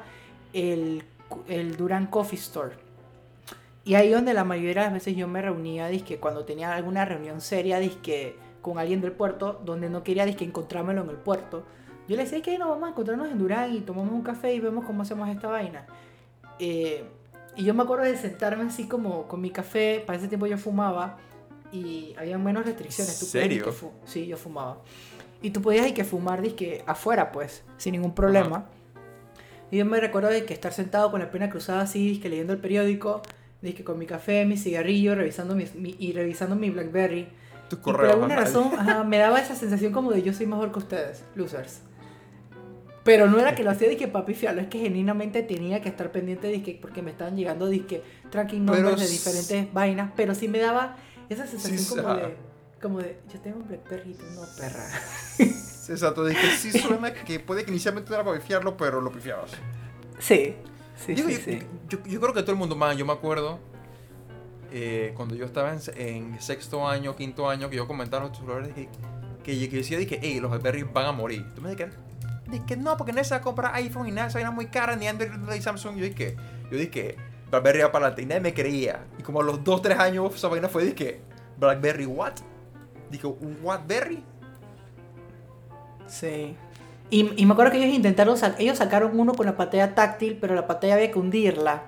el, 0.52 1.02
el 1.48 1.76
Duran 1.76 2.06
Coffee 2.06 2.38
Store. 2.38 2.76
Y 3.84 3.94
ahí 3.94 4.10
donde 4.10 4.34
la 4.34 4.44
mayoría 4.44 4.82
de 4.82 4.86
las 4.86 4.92
veces 4.92 5.16
yo 5.16 5.28
me 5.28 5.42
reunía, 5.42 5.88
disque 5.88 6.18
cuando 6.18 6.44
tenía 6.44 6.74
alguna 6.74 7.04
reunión 7.04 7.40
seria, 7.40 7.78
disque 7.78 8.36
con 8.62 8.78
alguien 8.78 9.00
del 9.00 9.12
puerto, 9.12 9.60
donde 9.64 9.90
no 9.90 10.02
quería 10.02 10.24
disque 10.24 10.44
encontrármelo 10.44 11.02
en 11.02 11.10
el 11.10 11.16
puerto. 11.16 11.64
Yo 12.08 12.16
le 12.16 12.24
decía 12.24 12.40
que 12.40 12.58
no, 12.58 12.68
vamos 12.68 12.84
a 12.86 12.90
encontrarnos 12.90 13.30
en 13.30 13.38
Durán 13.38 13.74
y 13.74 13.80
tomamos 13.80 14.12
un 14.12 14.22
café 14.22 14.54
y 14.54 14.60
vemos 14.60 14.84
cómo 14.86 15.02
hacemos 15.02 15.28
esta 15.28 15.48
vaina. 15.48 15.86
Eh, 16.58 17.04
y 17.56 17.64
yo 17.64 17.74
me 17.74 17.82
acuerdo 17.82 18.04
de 18.04 18.16
sentarme 18.16 18.64
así 18.64 18.86
como 18.88 19.26
con 19.28 19.40
mi 19.40 19.50
café, 19.50 20.02
para 20.06 20.18
ese 20.18 20.28
tiempo 20.28 20.46
yo 20.46 20.58
fumaba 20.58 21.18
y 21.72 22.14
había 22.18 22.38
menos 22.38 22.64
restricciones. 22.64 23.18
Tú 23.18 23.26
podías 23.26 23.44
¿Serio? 23.48 23.72
fu- 23.72 23.92
sí, 24.04 24.26
yo 24.26 24.36
fumaba. 24.36 24.78
Y 25.42 25.50
tú 25.50 25.60
podías 25.60 25.90
que 25.92 26.04
fumar 26.04 26.40
disque 26.42 26.82
afuera, 26.86 27.30
pues, 27.32 27.62
sin 27.76 27.92
ningún 27.92 28.14
problema. 28.14 28.66
Y 29.70 29.78
yo 29.78 29.84
me 29.84 29.98
recuerdo 30.00 30.28
de 30.30 30.44
que 30.44 30.54
estar 30.54 30.72
sentado 30.72 31.10
con 31.10 31.20
la 31.20 31.30
pena 31.30 31.50
cruzada 31.50 31.82
así, 31.82 32.08
disque 32.08 32.28
leyendo 32.28 32.52
el 32.52 32.60
periódico, 32.60 33.22
disque 33.60 33.82
con 33.84 33.98
mi 33.98 34.06
café, 34.06 34.44
mi 34.46 34.56
cigarrillo, 34.56 35.14
revisando 35.14 35.54
mi, 35.54 35.66
mi- 35.74 35.96
y 35.98 36.12
revisando 36.12 36.54
mi 36.56 36.70
Blackberry. 36.70 37.28
Tus 37.68 37.78
Y 37.78 37.82
por 37.82 37.94
correos. 37.96 38.14
alguna 38.14 38.36
razón 38.36 38.70
ajá, 38.76 39.04
me 39.04 39.18
daba 39.18 39.38
esa 39.40 39.54
sensación 39.54 39.92
como 39.92 40.12
de 40.12 40.22
yo 40.22 40.32
soy 40.32 40.46
mejor 40.46 40.70
que 40.72 40.78
ustedes, 40.78 41.24
losers. 41.34 41.80
Pero 43.04 43.28
no 43.28 43.38
era 43.38 43.54
que 43.54 43.62
lo 43.62 43.70
hacía 43.70 43.88
de 43.88 43.96
que 43.98 44.08
papi 44.08 44.34
fialo, 44.34 44.60
es 44.62 44.68
que 44.68 44.78
genuinamente 44.78 45.42
tenía 45.42 45.80
que 45.82 45.90
estar 45.90 46.10
pendiente 46.10 46.48
de 46.48 46.62
que 46.62 46.78
porque 46.80 47.02
me 47.02 47.10
estaban 47.10 47.36
llegando 47.36 47.68
disque 47.68 48.02
tracking 48.30 48.64
Pero 48.66 48.78
numbers 48.78 48.98
de 49.00 49.04
s- 49.06 49.12
diferentes 49.12 49.72
vainas, 49.74 50.10
pero 50.16 50.34
sí 50.34 50.48
me 50.48 50.58
daba 50.58 50.96
esa 51.28 51.46
sensación 51.46 51.78
Sí, 51.78 51.86
como 51.94 52.14
de 52.14 52.36
como 52.80 52.98
de 53.00 53.18
yo 53.32 53.40
tengo 53.40 53.58
un 53.58 53.68
Blackberry 53.68 54.10
y 54.10 54.14
tú 54.14 54.24
no, 54.34 54.42
perra. 54.58 54.84
Exacto, 55.38 56.24
dije, 56.24 56.50
sí 56.50 56.72
suena 56.72 57.12
que 57.12 57.40
puede 57.40 57.64
que 57.64 57.70
inicialmente 57.70 58.08
no 58.10 58.16
era 58.16 58.24
para 58.24 58.38
pifiarlo, 58.38 58.76
pero 58.76 59.00
lo 59.00 59.10
pifiabas. 59.12 59.52
Sí. 60.18 60.54
Sí, 60.96 61.14
Digo, 61.14 61.28
sí, 61.28 61.34
yo, 61.34 61.40
sí. 61.40 61.58
yo- 61.88 61.98
yo 62.04 62.20
creo 62.20 62.32
que 62.34 62.40
todo 62.42 62.52
el 62.52 62.58
mundo, 62.58 62.76
man, 62.76 62.96
yo 62.96 63.04
me 63.04 63.12
acuerdo 63.12 63.58
eh, 64.72 65.12
cuando 65.16 65.34
yo 65.34 65.44
estaba 65.44 65.72
en, 65.74 65.80
en 65.96 66.40
sexto 66.40 66.86
año, 66.88 67.14
quinto 67.16 67.48
año, 67.48 67.68
que 67.70 67.76
yo 67.76 67.86
comentaba 67.86 68.24
a 68.24 68.28
los 68.28 68.38
tutoriales 68.38 68.74
que, 68.74 68.88
que, 69.44 69.68
que 69.68 69.76
decía, 69.76 69.98
dije, 69.98 70.18
hey, 70.22 70.40
los 70.40 70.50
Blackberry 70.50 70.82
van 70.84 71.06
a 71.06 71.12
morir. 71.12 71.44
Tú 71.54 71.60
me 71.62 71.70
dijiste, 72.46 72.74
dije, 72.74 72.76
no, 72.76 72.96
porque 72.96 73.12
nadie 73.12 73.24
se 73.24 73.34
va 73.34 73.38
a 73.38 73.42
comprar 73.42 73.74
iPhone 73.76 74.06
y 74.08 74.10
nada, 74.12 74.28
esa 74.28 74.38
vaina 74.38 74.50
muy 74.50 74.66
cara, 74.66 74.96
ni 74.96 75.06
Android 75.08 75.30
ni 75.32 75.60
Samsung. 75.60 75.96
Yo 75.96 76.04
dije, 76.04 76.36
yo 76.70 76.78
dije, 76.78 77.16
Blackberry 77.50 77.80
va 77.82 77.92
para 77.92 78.06
adelante 78.06 78.22
y 78.22 78.26
nadie 78.26 78.40
me 78.40 78.54
creía. 78.54 79.04
Y 79.18 79.22
como 79.22 79.40
a 79.40 79.44
los 79.44 79.62
2, 79.64 79.82
3 79.82 79.98
años 79.98 80.34
esa 80.34 80.48
vaina 80.48 80.68
fue, 80.68 80.84
dije, 80.84 81.20
Blackberry, 81.58 82.06
what? 82.06 82.32
Dije, 83.10 83.26
¿un 83.26 83.58
Whatberry? 83.62 84.22
Sí. 86.06 86.56
Y, 87.10 87.40
y 87.40 87.46
me 87.46 87.52
acuerdo 87.52 87.72
que 87.72 87.78
ellos 87.84 87.94
intentaron, 87.94 88.36
ellos 88.58 88.78
sacaron 88.78 89.18
uno 89.18 89.34
con 89.34 89.46
la 89.46 89.56
pantalla 89.56 89.94
táctil, 89.94 90.38
pero 90.40 90.54
la 90.54 90.66
pantalla 90.66 90.94
había 90.94 91.10
que 91.10 91.18
hundirla. 91.18 91.82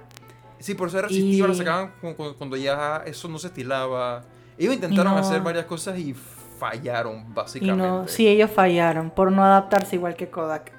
Sí, 0.58 0.74
por 0.74 0.88
eso 0.88 0.98
era 0.98 1.08
Y- 1.10 1.14
resistiva, 1.16 1.48
lo 1.48 1.54
sacaban 1.54 1.92
cu- 2.00 2.14
cu- 2.14 2.34
cuando 2.36 2.56
ya 2.56 3.02
eso 3.06 3.28
no 3.28 3.38
se 3.38 3.48
estilaba. 3.48 4.24
Ellos 4.58 4.74
intentaron 4.74 5.12
no- 5.14 5.18
hacer 5.18 5.40
varias 5.42 5.66
cosas 5.66 5.98
y 5.98 6.14
fallaron, 6.58 7.26
Y 7.28 7.32
básicamente. 7.34 7.86
no, 7.86 8.08
sí, 8.08 8.26
ellos 8.28 8.50
fallaron 8.50 9.10
por 9.10 9.30
no 9.32 9.44
adaptarse 9.44 9.96
igual 9.96 10.16
que 10.16 10.28
Kodak. 10.30 10.72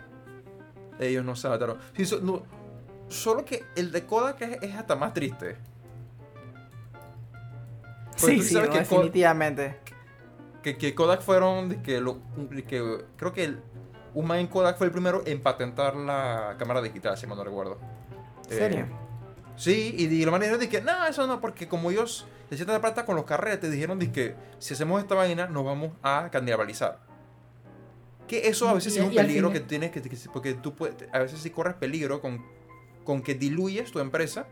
Ellos 0.99 1.23
no 1.23 1.35
se 1.35 1.47
adaptaron. 1.47 1.77
Sí, 1.95 2.05
so- 2.05 2.19
no, 2.21 2.43
solo 3.07 3.45
que 3.45 3.63
el 3.75 3.91
de 3.91 4.05
Kodak 4.05 4.41
es, 4.41 4.61
es 4.63 4.75
hasta 4.75 4.95
más 4.95 5.13
triste. 5.13 5.57
Porque 8.19 8.37
Sí, 8.37 8.41
sí, 8.43 8.53
sabes 8.55 8.69
no, 8.69 8.73
que 8.75 8.79
Kodak- 8.79 8.89
definitivamente. 8.89 9.79
Que, 10.63 10.77
que 10.77 10.95
Kodak 10.95 11.21
fueron, 11.21 11.81
que, 11.83 12.01
lo, 12.01 12.17
que 12.67 13.05
creo 13.15 13.31
que 13.31 13.43
el, 13.43 13.61
un 14.15 14.25
man 14.25 14.39
en 14.39 14.47
Kodak 14.47 14.77
fue 14.77 14.87
el 14.87 14.91
primero 14.91 15.21
en 15.25 15.41
patentar 15.41 15.95
la 15.95 16.55
cámara 16.57 16.81
digital, 16.81 17.15
si 17.17 17.27
mal 17.27 17.37
no 17.37 17.43
recuerdo. 17.43 17.77
¿En 18.49 18.57
serio? 18.57 18.79
Eh, 18.79 19.06
Sí, 19.57 19.93
y 19.97 20.07
de 20.07 20.23
la 20.25 20.31
manera 20.31 20.57
de 20.57 20.69
que, 20.69 20.81
no, 20.81 21.05
eso 21.07 21.27
no, 21.27 21.41
porque 21.41 21.67
como 21.67 21.91
ellos 21.91 22.25
de 22.49 22.55
cierta 22.55 22.79
plata 22.79 23.05
con 23.05 23.15
los 23.17 23.25
carretes, 23.25 23.69
dijeron 23.71 23.99
que 23.99 24.35
si 24.59 24.73
hacemos 24.75 25.01
esta 25.01 25.15
vaina 25.15 25.47
nos 25.47 25.65
vamos 25.65 25.91
a 26.03 26.29
canibalizar. 26.31 26.99
Que 28.27 28.47
eso 28.47 28.69
a 28.69 28.73
veces 28.73 28.95
Y- 28.95 28.99
es 28.99 29.05
un 29.05 29.13
y 29.13 29.15
peligro 29.15 29.51
que 29.51 29.59
tienes 29.59 29.91
que, 29.91 30.01
que- 30.01 30.17
porque 30.31 30.53
tú 30.53 30.75
puedes, 30.75 30.95
a 31.11 31.19
veces 31.19 31.39
sí 31.41 31.49
corres 31.49 31.75
peligro 31.75 32.21
con, 32.21 32.45
con 33.03 33.21
que 33.21 33.35
diluyes 33.35 33.91
tu 33.91 33.99
empresa 33.99 34.47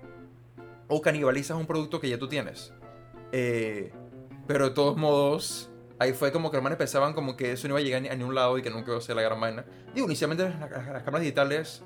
o 0.87 1.01
canibalizas 1.01 1.55
un 1.57 1.65
producto 1.67 1.99
que 2.01 2.09
ya 2.09 2.17
tú 2.17 2.27
tienes. 2.27 2.73
Eh, 3.31 3.91
pero 4.47 4.69
de 4.69 4.71
todos 4.75 4.97
modos, 4.97 5.69
ahí 5.99 6.13
fue 6.13 6.31
como 6.31 6.49
que 6.51 6.57
los 6.57 6.63
manes 6.63 6.77
pensaban 6.77 7.13
como 7.13 7.35
que 7.35 7.51
eso 7.51 7.67
no 7.67 7.73
iba 7.75 7.79
a 7.79 7.83
llegar 7.83 8.01
ni 8.01 8.07
a 8.07 8.15
ningún 8.15 8.33
lado 8.35 8.57
y 8.57 8.61
que 8.61 8.69
nunca 8.69 8.89
iba 8.91 8.97
a 8.97 9.01
ser 9.01 9.15
la 9.15 9.21
gran 9.21 9.39
vaina. 9.39 9.65
Digo, 9.93 10.07
inicialmente 10.07 10.43
las, 10.49 10.59
las- 10.71 10.87
las 10.87 11.03
cámaras 11.03 11.21
digitales 11.21 11.83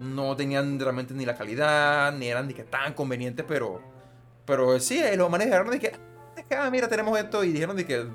no 0.00 0.34
tenían 0.34 0.80
realmente 0.80 1.14
ni 1.14 1.24
la 1.24 1.36
calidad, 1.36 2.12
ni 2.12 2.26
eran 2.26 2.48
ni 2.48 2.54
que 2.54 2.64
tan 2.64 2.94
convenientes, 2.94 3.44
pero, 3.46 3.80
pero 4.44 4.80
sí, 4.80 4.98
eh, 4.98 5.16
los 5.16 5.30
manes 5.30 5.46
dijeron 5.46 5.70
de 5.70 5.78
que, 5.78 5.86
"Es 6.36 6.44
que, 6.48 6.54
ah, 6.56 6.68
mira, 6.70 6.88
tenemos 6.88 7.16
esto, 7.18 7.44
y 7.44 7.52
dijeron 7.52 7.76
de 7.76 7.86
que 7.86 8.06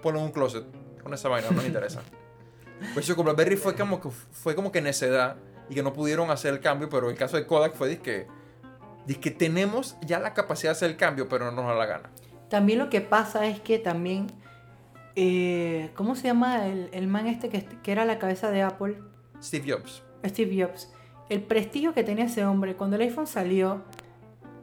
ponlo 0.00 0.20
en 0.20 0.26
un 0.26 0.32
closet 0.32 0.64
con 1.02 1.12
esa 1.14 1.28
vaina, 1.28 1.48
no 1.50 1.56
nos 1.56 1.64
interesa. 1.66 2.00
Pues 2.94 3.06
eso 3.06 3.14
con 3.16 3.24
BlackBerry 3.26 3.56
fue 3.56 3.74
como 3.76 4.00
que 4.00 4.08
fue 4.10 4.56
como 4.56 4.72
que 4.72 4.80
necedad 4.82 5.36
y 5.70 5.74
que 5.74 5.82
no 5.84 5.92
pudieron 5.92 6.30
hacer 6.32 6.52
el 6.52 6.60
cambio, 6.60 6.88
pero 6.88 7.06
en 7.06 7.12
el 7.12 7.18
caso 7.18 7.36
de 7.36 7.46
Kodak 7.46 7.74
fue 7.74 7.88
de 7.88 7.98
que, 8.00 8.26
de 9.06 9.14
que 9.20 9.30
tenemos 9.30 9.96
ya 10.04 10.18
la 10.18 10.34
capacidad 10.34 10.70
de 10.72 10.76
hacer 10.76 10.90
el 10.90 10.96
cambio, 10.96 11.28
pero 11.28 11.44
no 11.52 11.52
nos 11.62 11.66
da 11.68 11.74
la 11.76 11.86
gana. 11.86 12.10
También 12.50 12.80
lo 12.80 12.90
que 12.90 13.00
pasa 13.00 13.46
es 13.46 13.60
que 13.60 13.78
también. 13.78 14.26
eh, 15.14 15.90
¿Cómo 15.94 16.16
se 16.16 16.24
llama 16.24 16.66
el, 16.66 16.88
el 16.92 17.06
man 17.06 17.26
este 17.28 17.48
que, 17.48 17.64
que 17.64 17.92
era 17.92 18.04
la 18.04 18.18
cabeza 18.18 18.50
de 18.50 18.62
Apple? 18.62 18.98
Steve 19.40 19.72
Jobs. 19.72 20.02
Steve 20.26 20.64
Jobs. 20.64 20.92
El 21.32 21.42
prestigio 21.42 21.94
que 21.94 22.04
tenía 22.04 22.26
ese 22.26 22.44
hombre 22.44 22.74
cuando 22.76 22.96
el 22.96 23.02
iPhone 23.02 23.26
salió 23.26 23.82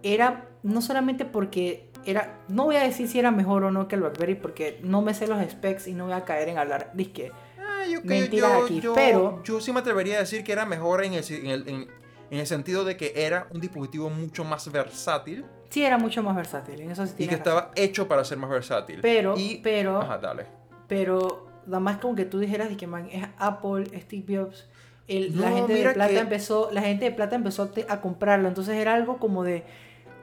era 0.04 0.48
no 0.64 0.82
solamente 0.82 1.26
porque 1.26 1.90
era. 2.06 2.40
No 2.48 2.66
voy 2.66 2.76
a 2.76 2.84
decir 2.84 3.08
si 3.08 3.20
era 3.20 3.32
mejor 3.32 3.64
o 3.64 3.72
no 3.72 3.88
que 3.88 3.96
el 3.96 4.02
Blackberry 4.02 4.36
porque 4.36 4.80
no 4.84 5.02
me 5.02 5.14
sé 5.14 5.28
los 5.28 5.42
specs 5.50 5.88
y 5.88 5.94
no 5.94 6.06
voy 6.06 6.14
a 6.14 6.26
caer 6.26 6.50
en 6.50 6.58
hablar. 6.58 6.92
Disque. 6.94 7.32
Ah, 7.58 7.86
yo, 7.90 8.02
Mentiras 8.04 8.52
yo- 8.60 8.64
aquí, 8.66 8.80
yo- 8.82 8.94
pero- 8.94 9.42
yo 9.44 9.60
sí 9.62 9.74
me 9.74 9.80
atrevería 9.80 10.18
a 10.18 10.20
decir 10.20 10.44
que 10.44 10.52
era 10.52 10.66
mejor 10.66 11.04
en 11.04 11.14
el, 11.14 11.24
en 11.32 11.46
el- 11.48 11.68
en- 11.68 11.88
en 12.32 12.40
el 12.40 12.46
sentido 12.46 12.84
de 12.86 12.96
que 12.98 13.14
era 13.16 13.48
un 13.52 13.60
dispositivo 13.60 14.10
mucho 14.12 14.44
más 14.44 14.72
versátil 14.72 15.46
Sí, 15.70 15.84
era 15.84 15.98
mucho 15.98 16.22
más 16.24 16.36
versátil. 16.36 16.82
En 16.82 16.92
eso 16.92 17.06
sí 17.08 17.14
y 17.18 17.28
que 17.28 17.36
razón. 17.36 17.38
estaba 17.38 17.72
hecho 17.76 18.08
para 18.08 18.24
ser 18.24 18.38
más 18.38 18.50
versátil. 18.52 19.00
Pero, 19.02 19.36
y, 19.38 19.58
pero, 19.64 20.00
Ajá, 20.02 20.18
dale. 20.20 20.46
pero, 20.88 21.48
nada 21.66 21.80
más 21.80 21.98
como 21.98 22.16
que 22.16 22.26
tú 22.26 22.38
dijeras 22.40 22.70
de 22.70 22.78
que 22.78 22.86
man, 22.88 23.08
es 23.12 23.28
Apple, 23.40 23.86
Steve 24.02 24.38
Jobs. 24.38 24.68
El- 25.10 25.40
la 25.40 25.52
gente 25.52 25.74
de 25.74 25.84
plata 25.94 26.08
que- 26.14 26.20
empezó, 26.20 26.70
la 26.72 26.82
gente 26.82 27.06
de 27.06 27.12
plata 27.12 27.36
empezó 27.36 27.64
a, 27.64 27.72
te- 27.72 27.86
a 27.90 28.00
comprarlo. 28.02 28.48
Entonces 28.48 28.76
era 28.76 28.94
algo 28.94 29.18
como 29.18 29.44
de. 29.44 29.64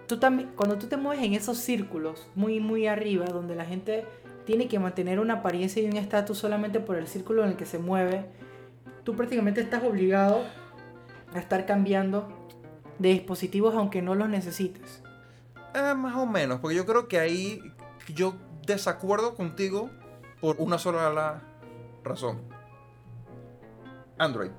Tú 0.06 0.18
también, 0.18 0.50
cuando 0.56 0.78
tú 0.78 0.86
te 0.86 0.96
mueves 0.96 1.24
en 1.24 1.34
esos 1.34 1.58
círculos 1.58 2.28
muy, 2.34 2.60
muy 2.60 2.86
arriba, 2.86 3.24
donde 3.26 3.54
la 3.56 3.64
gente 3.64 4.04
tiene 4.44 4.68
que 4.68 4.78
mantener 4.78 5.18
una 5.18 5.34
apariencia 5.34 5.82
y 5.82 5.86
un 5.86 5.96
estatus 5.96 6.38
solamente 6.38 6.78
por 6.80 6.96
el 6.96 7.08
círculo 7.08 7.42
en 7.42 7.50
el 7.50 7.56
que 7.56 7.66
se 7.66 7.78
mueve, 7.80 8.24
tú 9.02 9.16
prácticamente 9.16 9.60
estás 9.60 9.82
obligado 9.82 10.42
a 11.34 11.38
estar 11.40 11.66
cambiando 11.66 12.28
de 13.00 13.08
dispositivos 13.10 13.74
aunque 13.74 14.00
no 14.02 14.14
los 14.14 14.28
necesites. 14.28 15.02
Eh, 15.74 15.94
más 15.94 16.14
o 16.16 16.24
menos, 16.26 16.60
porque 16.60 16.76
yo 16.76 16.86
creo 16.86 17.08
que 17.08 17.18
ahí 17.18 17.60
yo 18.14 18.34
desacuerdo 18.64 19.34
contigo 19.34 19.90
por 20.40 20.56
una 20.60 20.78
sola 20.78 21.10
la 21.12 21.42
razón. 22.04 22.38
Android. 24.18 24.50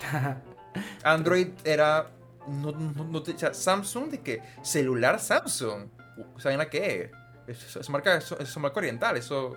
Android 1.04 1.48
era. 1.64 2.10
No, 2.48 2.72
no, 2.72 3.04
no 3.04 3.22
Samsung, 3.52 4.10
de 4.10 4.20
que 4.20 4.42
celular 4.62 5.20
Samsung. 5.20 5.88
¿Saben 6.38 6.60
a 6.60 6.66
qué? 6.68 7.10
Eso 7.46 7.80
marca, 7.92 8.16
eso, 8.16 8.38
eso 8.38 8.60
marca 8.60 8.78
oriental, 8.80 9.16
eso. 9.16 9.56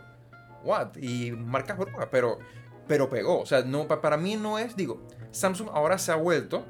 What? 0.64 0.98
Y 0.98 1.32
marcas 1.32 1.78
brujas, 1.78 2.08
pero, 2.12 2.40
pero 2.88 3.10
pegó. 3.10 3.40
O 3.42 3.46
sea, 3.46 3.62
no, 3.64 3.88
pa- 3.88 4.02
para 4.02 4.18
mí 4.18 4.36
no 4.36 4.60
es. 4.60 4.76
Digo, 4.76 5.02
Samsung 5.32 5.70
ahora 5.74 5.98
se 5.98 6.12
ha 6.12 6.16
vuelto. 6.16 6.66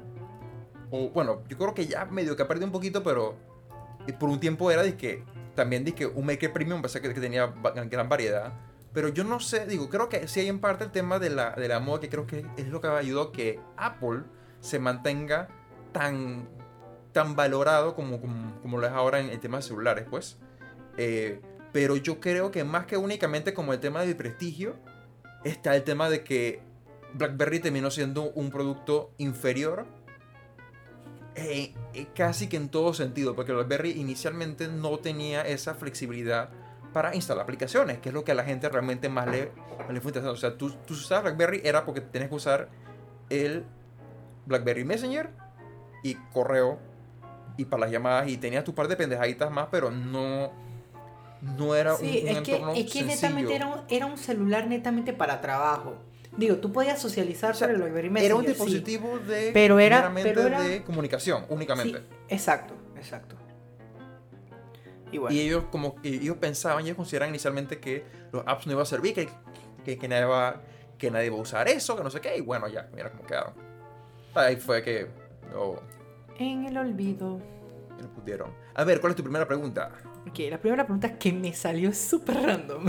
O 0.90 1.10
bueno, 1.10 1.42
yo 1.48 1.58
creo 1.58 1.74
que 1.74 1.86
ya 1.86 2.04
medio 2.06 2.36
que 2.36 2.42
ha 2.42 2.48
perdido 2.48 2.66
un 2.66 2.72
poquito, 2.72 3.02
pero. 3.02 3.36
eh, 4.06 4.12
Por 4.12 4.28
un 4.28 4.40
tiempo 4.40 4.70
era 4.70 4.82
de 4.82 4.96
que. 4.96 5.24
También 5.54 5.84
de 5.84 5.94
que 5.94 6.06
un 6.06 6.26
Maker 6.26 6.52
Premium, 6.52 6.82
pensé 6.82 7.00
que, 7.00 7.14
que 7.14 7.20
tenía 7.20 7.46
gran 7.46 8.08
variedad. 8.08 8.52
Pero 8.94 9.08
yo 9.08 9.24
no 9.24 9.40
sé, 9.40 9.66
digo, 9.66 9.90
creo 9.90 10.08
que 10.08 10.28
sí 10.28 10.40
hay 10.40 10.48
en 10.48 10.60
parte 10.60 10.84
el 10.84 10.92
tema 10.92 11.18
de 11.18 11.28
la, 11.28 11.50
de 11.50 11.66
la 11.66 11.80
moda 11.80 12.00
que 12.00 12.08
creo 12.08 12.26
que 12.26 12.46
es 12.56 12.68
lo 12.68 12.80
que 12.80 12.86
ayudó 12.86 13.22
a 13.22 13.32
que 13.32 13.60
Apple 13.76 14.22
se 14.60 14.78
mantenga 14.78 15.48
tan, 15.92 16.48
tan 17.12 17.34
valorado 17.34 17.96
como, 17.96 18.20
como, 18.20 18.78
lo 18.78 18.86
es 18.86 18.92
ahora 18.92 19.18
en 19.18 19.30
el 19.30 19.40
tema 19.40 19.56
de 19.58 19.64
celulares, 19.64 20.06
pues. 20.08 20.38
Eh, 20.96 21.40
pero 21.72 21.96
yo 21.96 22.20
creo 22.20 22.52
que 22.52 22.62
más 22.62 22.86
que 22.86 22.96
únicamente 22.96 23.52
como 23.52 23.72
el 23.72 23.80
tema 23.80 24.02
del 24.02 24.14
prestigio, 24.14 24.76
está 25.42 25.74
el 25.74 25.82
tema 25.82 26.08
de 26.08 26.22
que 26.22 26.62
BlackBerry 27.14 27.58
terminó 27.58 27.90
siendo 27.90 28.30
un 28.30 28.50
producto 28.50 29.12
inferior 29.18 29.86
eh, 31.34 31.74
eh, 31.94 32.06
casi 32.14 32.48
que 32.48 32.56
en 32.56 32.68
todo 32.68 32.94
sentido, 32.94 33.34
porque 33.34 33.52
BlackBerry 33.52 33.90
inicialmente 33.90 34.68
no 34.68 34.98
tenía 34.98 35.42
esa 35.42 35.74
flexibilidad 35.74 36.50
para 36.94 37.14
instalar 37.14 37.42
aplicaciones, 37.42 37.98
que 37.98 38.08
es 38.08 38.14
lo 38.14 38.24
que 38.24 38.32
a 38.32 38.34
la 38.34 38.44
gente 38.44 38.68
realmente 38.70 39.10
más 39.10 39.26
le, 39.26 39.50
más 39.78 39.90
le 39.90 40.00
fue 40.00 40.08
interesante. 40.10 40.28
O 40.30 40.36
sea, 40.36 40.56
tú, 40.56 40.70
tú 40.86 40.94
usabas 40.94 41.24
BlackBerry 41.24 41.60
era 41.62 41.84
porque 41.84 42.00
tenías 42.00 42.30
que 42.30 42.36
usar 42.36 42.68
el 43.28 43.64
BlackBerry 44.46 44.84
Messenger 44.84 45.28
y 46.02 46.14
correo 46.32 46.78
y 47.58 47.66
para 47.66 47.80
las 47.82 47.90
llamadas 47.90 48.28
y 48.28 48.36
tenías 48.38 48.64
tu 48.64 48.74
par 48.74 48.88
de 48.88 48.96
pendejaditas 48.96 49.50
más, 49.50 49.68
pero 49.70 49.90
no 49.90 50.52
no 51.42 51.74
era 51.74 51.94
Sí, 51.96 52.04
un, 52.04 52.08
un 52.30 52.36
es 52.36 52.40
que, 52.42 52.52
entorno 52.54 52.72
es 52.74 52.84
que 52.86 52.90
sencillo. 53.00 53.06
netamente 53.06 53.54
era 53.54 53.66
un, 53.66 53.80
era 53.90 54.06
un 54.06 54.16
celular 54.16 54.66
netamente 54.66 55.12
para 55.12 55.42
trabajo. 55.42 55.94
Digo, 56.36 56.56
tú 56.56 56.72
podías 56.72 56.98
socializar 57.00 57.50
O 57.50 57.54
sea, 57.54 57.66
por 57.68 57.74
el 57.76 57.82
BlackBerry 57.82 58.06
era 58.06 58.12
Messenger. 58.14 58.34
un 58.36 58.42
sí. 58.42 58.48
dispositivo 58.48 59.18
de 59.18 59.50
Pero 59.52 59.78
era- 59.78 60.10
pero 60.14 60.42
era- 60.42 60.62
de 60.62 60.82
comunicación 60.82 61.44
únicamente. 61.50 61.98
Sí, 61.98 62.04
exacto, 62.30 62.74
exacto. 62.96 63.36
Y 65.14 65.18
bueno, 65.18 65.34
Y 65.36 65.40
ellos 65.40 65.64
como 65.70 65.94
que 66.00 66.08
ellos 66.08 66.36
pensaban, 66.38 66.84
ellos 66.84 66.96
consideraban 66.96 67.30
inicialmente 67.32 67.78
que 67.78 68.04
los 68.32 68.42
apps 68.46 68.66
no 68.66 68.72
iban 68.72 68.82
a 68.82 68.86
servir, 68.86 69.14
que, 69.14 69.28
que, 69.84 69.96
que 69.98 70.08
nadie 70.08 70.24
va, 70.24 70.60
que 70.98 71.10
nadie 71.10 71.30
va 71.30 71.36
a 71.36 71.40
usar 71.40 71.68
eso, 71.68 71.96
que 71.96 72.02
no 72.02 72.10
sé 72.10 72.20
qué, 72.20 72.36
y 72.36 72.40
bueno, 72.40 72.66
ya, 72.68 72.88
mira 72.94 73.10
cómo 73.10 73.24
quedaron. 73.24 73.54
Ahí 74.34 74.56
fue 74.56 74.82
que 74.82 75.06
lo, 75.52 75.80
en 76.38 76.64
el 76.66 76.76
olvido. 76.76 77.38
que 77.96 78.02
lo 78.02 78.08
pusieron. 78.10 78.52
A 78.74 78.82
ver, 78.84 79.00
¿cuál 79.00 79.12
es 79.12 79.16
tu 79.16 79.22
primera 79.22 79.46
pregunta? 79.46 79.92
Ok, 80.28 80.38
la 80.50 80.58
primera 80.58 80.84
pregunta 80.84 81.16
que 81.16 81.32
me 81.32 81.52
salió 81.52 81.90
es 81.90 81.98
súper 82.00 82.42
random. 82.42 82.86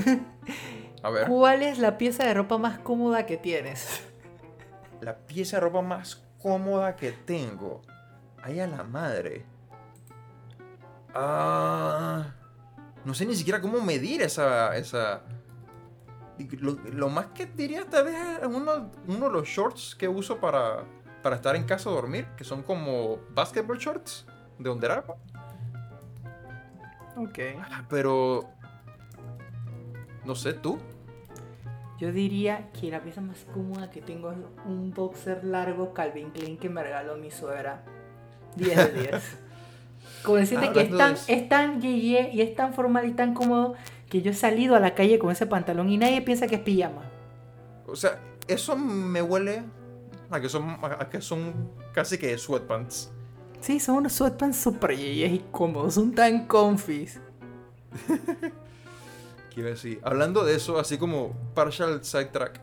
A 1.04 1.10
ver, 1.12 1.28
¿Cuál 1.28 1.62
es 1.62 1.78
la 1.78 2.00
pieza 2.00 2.24
de 2.24 2.34
ropa 2.34 2.58
más 2.58 2.80
cómoda 2.80 3.28
que 3.28 3.38
tienes? 3.38 4.02
la 5.02 5.16
pieza 5.16 5.58
de 5.58 5.62
ropa 5.62 5.82
más 5.84 6.24
cómoda 6.42 6.96
que 6.96 7.12
tengo. 7.12 7.82
Ay, 8.42 8.60
a 8.60 8.66
la 8.68 8.84
madre. 8.84 9.46
Ah, 11.16 12.26
no 13.06 13.14
sé 13.14 13.26
ni 13.26 13.36
siquiera 13.36 13.62
cómo 13.62 13.82
medir 13.82 14.22
esa... 14.22 14.76
esa 14.76 15.22
lo, 16.60 16.74
lo 16.92 17.10
más 17.10 17.28
que 17.28 17.46
diría 17.46 17.86
tal 17.90 18.06
vez 18.06 18.16
es 18.42 18.48
uno, 18.48 18.92
uno 19.08 19.28
de 19.28 19.32
los 19.32 19.48
shorts 19.48 19.96
que 19.96 20.10
uso 20.10 20.38
para, 20.38 20.84
para 21.24 21.38
estar 21.38 21.56
en 21.56 21.64
casa 21.64 21.90
a 21.90 21.94
dormir, 21.94 22.28
que 22.36 22.44
son 22.44 22.62
como 22.62 23.20
basketball 23.34 23.78
shorts 23.78 24.26
de 24.60 24.70
Armour. 24.70 25.18
Ok. 27.18 27.40
Pero... 27.90 28.50
No 30.26 30.36
sé, 30.36 30.54
¿tú? 30.54 30.80
Yo 32.00 32.12
diría 32.12 32.72
que 32.72 32.90
la 32.90 33.02
pieza 33.02 33.22
más 33.22 33.46
cómoda 33.54 33.90
que 33.90 34.02
tengo 34.02 34.32
es 34.32 34.38
un 34.66 34.92
boxer 34.92 35.44
largo 35.44 35.94
Calvin 35.94 36.32
Klein 36.32 36.58
que 36.58 36.68
me 36.68 36.84
regaló 36.84 37.16
mi 37.16 37.32
suegra. 37.32 37.84
10 38.56 38.94
de 38.94 39.02
10. 39.02 39.38
Como 40.24 40.38
decirte 40.38 40.72
que 40.72 40.82
es 40.82 40.98
tan, 40.98 41.14
de 41.14 41.20
es 41.28 41.50
tan 41.50 41.82
yeye 41.82 42.32
y 42.34 42.42
es 42.42 42.56
tan 42.56 42.74
formal 42.74 43.08
y 43.08 43.12
tan 43.14 43.34
cómodo 43.34 43.76
que 44.10 44.22
yo 44.22 44.32
he 44.32 44.34
salido 44.34 44.76
a 44.76 44.80
la 44.80 44.96
calle 44.96 45.20
con 45.20 45.32
ese 45.32 45.46
pantalón 45.46 45.90
y 45.90 45.98
nadie 45.98 46.22
piensa 46.22 46.48
que 46.48 46.56
es 46.56 46.62
pijama. 46.62 47.04
O 47.88 47.96
sea, 47.96 48.20
eso 48.48 48.76
me 48.76 49.22
huele 49.22 49.64
a 50.32 50.40
que 50.42 50.50
son, 50.50 50.78
a 50.82 51.10
que 51.10 51.22
son 51.22 51.70
casi 51.94 52.18
que 52.18 52.36
sweatpants. 52.38 53.12
Sí, 53.62 53.80
son 53.80 53.96
unos 53.98 54.14
sweatpants 54.14 54.58
super 54.58 54.96
yeyes 54.96 55.32
y 55.34 55.44
cómodos, 55.52 55.94
son 55.96 56.14
tan 56.14 56.48
confis. 56.48 57.20
Quiero 59.54 59.70
decir, 59.70 60.00
hablando 60.04 60.44
de 60.44 60.56
eso, 60.56 60.80
así 60.80 60.98
como 60.98 61.32
partial 61.54 62.04
sidetrack, 62.04 62.60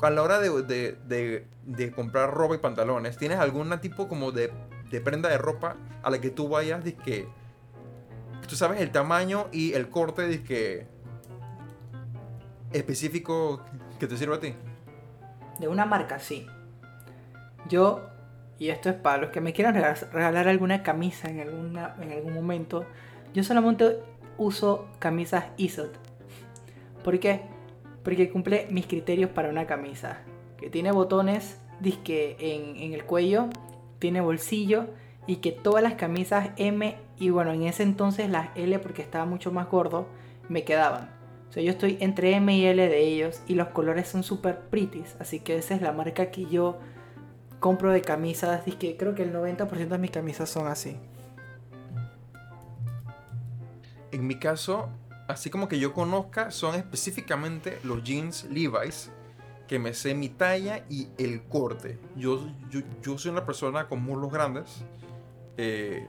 a 0.00 0.10
la 0.10 0.22
hora 0.22 0.38
de, 0.38 0.50
de- 0.62 0.98
de- 1.08 1.46
de 1.64 1.90
comprar 1.92 2.30
ropa 2.32 2.54
y 2.54 2.58
pantalones, 2.58 3.16
¿tienes 3.16 3.38
algún 3.38 3.76
tipo 3.80 4.06
como 4.06 4.32
de, 4.32 4.52
de 4.94 5.00
prenda 5.00 5.28
de 5.28 5.38
ropa 5.38 5.76
a 6.02 6.10
la 6.10 6.20
que 6.20 6.30
tú 6.30 6.48
vayas 6.48 6.84
que 7.04 7.26
tú 8.48 8.56
sabes 8.56 8.80
el 8.80 8.90
tamaño 8.90 9.48
y 9.52 9.72
el 9.72 9.88
corte 9.88 10.42
que 10.42 10.86
específico 12.72 13.64
que 13.98 14.06
te 14.06 14.16
sirva 14.16 14.36
a 14.36 14.40
ti? 14.40 14.54
De 15.58 15.68
una 15.68 15.86
marca, 15.86 16.18
sí. 16.18 16.46
Yo, 17.68 18.02
y 18.58 18.68
esto 18.68 18.90
es 18.90 18.96
para 18.96 19.18
los 19.18 19.30
que 19.30 19.40
me 19.40 19.52
quieran 19.52 19.74
regalar, 19.74 19.98
regalar 20.12 20.48
alguna 20.48 20.82
camisa 20.82 21.28
en, 21.28 21.40
alguna, 21.40 21.96
en 22.00 22.12
algún 22.12 22.34
momento, 22.34 22.84
yo 23.32 23.42
solamente 23.42 23.98
uso 24.36 24.88
camisas 24.98 25.46
ISOT. 25.56 25.96
¿Por 27.02 27.18
qué? 27.20 27.42
Porque 28.02 28.30
cumple 28.30 28.66
mis 28.70 28.86
criterios 28.86 29.30
para 29.30 29.48
una 29.48 29.66
camisa. 29.66 30.18
Que 30.58 30.70
tiene 30.70 30.92
botones, 30.92 31.60
disque 31.80 32.36
en, 32.38 32.76
en 32.76 32.92
el 32.92 33.04
cuello, 33.04 33.48
tiene 34.04 34.20
bolsillo 34.20 34.88
y 35.26 35.36
que 35.36 35.50
todas 35.50 35.82
las 35.82 35.94
camisas 35.94 36.50
M 36.58 36.94
y 37.18 37.30
bueno, 37.30 37.52
en 37.52 37.62
ese 37.62 37.84
entonces 37.84 38.28
las 38.28 38.54
L 38.54 38.78
porque 38.80 39.00
estaba 39.00 39.24
mucho 39.24 39.50
más 39.50 39.66
gordo, 39.70 40.06
me 40.50 40.62
quedaban. 40.62 41.08
O 41.48 41.52
sea, 41.54 41.62
yo 41.62 41.70
estoy 41.70 41.96
entre 42.00 42.34
M 42.34 42.54
y 42.54 42.66
L 42.66 42.86
de 42.86 43.00
ellos 43.00 43.40
y 43.46 43.54
los 43.54 43.68
colores 43.68 44.06
son 44.06 44.22
súper 44.22 44.60
pretties. 44.68 45.16
Así 45.20 45.40
que 45.40 45.56
esa 45.56 45.74
es 45.74 45.80
la 45.80 45.92
marca 45.92 46.30
que 46.30 46.44
yo 46.44 46.76
compro 47.60 47.92
de 47.92 48.02
camisas. 48.02 48.68
Y 48.68 48.72
que 48.72 48.98
creo 48.98 49.14
que 49.14 49.22
el 49.22 49.32
90% 49.32 49.88
de 49.88 49.96
mis 49.96 50.10
camisas 50.10 50.50
son 50.50 50.66
así. 50.66 50.98
En 54.12 54.26
mi 54.26 54.38
caso, 54.38 54.90
así 55.28 55.48
como 55.48 55.66
que 55.66 55.78
yo 55.78 55.94
conozca, 55.94 56.50
son 56.50 56.74
específicamente 56.74 57.78
los 57.84 58.04
jeans 58.04 58.44
Levi's 58.50 59.10
que 59.68 59.78
me 59.78 59.94
sé 59.94 60.14
mi 60.14 60.28
talla 60.28 60.84
y 60.90 61.08
el 61.18 61.42
corte. 61.44 61.98
Yo, 62.16 62.46
yo, 62.70 62.80
yo 63.02 63.18
soy 63.18 63.30
una 63.32 63.44
persona 63.46 63.88
con 63.88 64.02
muslos 64.02 64.30
grandes. 64.32 64.84
eh, 65.56 66.08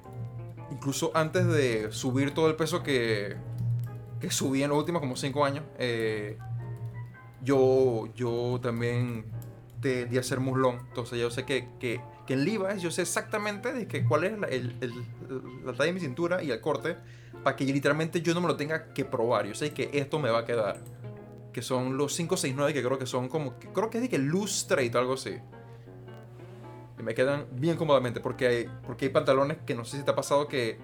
incluso 0.71 1.11
antes 1.13 1.45
de 1.47 1.91
subir 1.91 2.33
todo 2.33 2.47
el 2.49 2.55
peso 2.55 2.81
que, 2.83 3.35
que 4.19 4.31
subí 4.31 4.63
en 4.63 4.69
los 4.69 4.79
últimos 4.79 4.99
como 5.01 5.15
5 5.15 5.45
años, 5.45 5.63
eh, 5.77 6.37
yo, 7.43 8.07
yo 8.15 8.59
también 8.61 9.25
te 9.81 10.05
di 10.05 10.17
a 10.17 10.23
ser 10.23 10.39
muslón. 10.39 10.79
Entonces 10.87 11.19
yo 11.19 11.29
sé 11.29 11.43
que, 11.45 11.67
que, 11.79 12.01
que 12.25 12.33
en 12.33 12.45
Levi's 12.45 12.81
yo 12.81 12.89
sé 12.91 13.03
exactamente 13.03 13.71
de 13.73 13.87
que 13.87 14.03
cuál 14.05 14.23
es 14.23 14.39
la, 14.39 14.47
el- 14.47 14.75
la 15.63 15.73
talla 15.73 15.85
de 15.85 15.93
mi 15.93 15.99
cintura 15.99 16.41
y 16.43 16.51
el 16.51 16.59
corte 16.61 16.97
para 17.43 17.55
que 17.55 17.65
literalmente 17.65 18.21
yo 18.21 18.33
no 18.33 18.41
me 18.41 18.47
lo 18.47 18.55
tenga 18.55 18.93
que 18.93 19.05
probar. 19.05 19.45
Yo 19.45 19.53
sé 19.53 19.71
que 19.71 19.89
esto 19.93 20.17
me 20.19 20.29
va 20.31 20.39
a 20.39 20.45
quedar. 20.45 20.79
Que 21.55 21.61
son 21.61 21.95
los 21.95 22.13
569 22.17 22.73
que 22.73 22.83
creo 22.83 22.99
que 22.99 23.05
son 23.05 23.29
como... 23.29 23.57
que 23.57 23.69
creo 23.69 23.89
que 23.89 23.99
es 23.99 24.01
de 24.01 24.09
que 24.09 24.17
loose 24.17 24.55
straight 24.55 24.93
o 24.93 24.99
algo 24.99 25.13
así. 25.13 25.37
Y 26.99 27.01
me 27.01 27.13
quedan 27.13 27.45
bien 27.53 27.77
cómodamente 27.77 28.19
porque 28.19 28.45
hay, 28.45 28.69
porque 28.85 29.05
hay 29.05 29.11
pantalones 29.11 29.59
que 29.65 29.73
no 29.73 29.85
sé 29.85 29.95
si 29.95 30.03
te 30.03 30.11
ha 30.11 30.15
pasado 30.15 30.49
que 30.49 30.77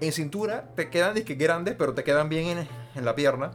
en 0.00 0.12
cintura 0.12 0.72
te 0.76 0.88
quedan 0.88 1.14
de 1.14 1.24
que 1.24 1.34
grandes 1.34 1.74
pero 1.76 1.94
te 1.94 2.04
quedan 2.04 2.28
bien 2.28 2.58
en, 2.58 2.68
en 2.94 3.04
la 3.04 3.16
pierna. 3.16 3.50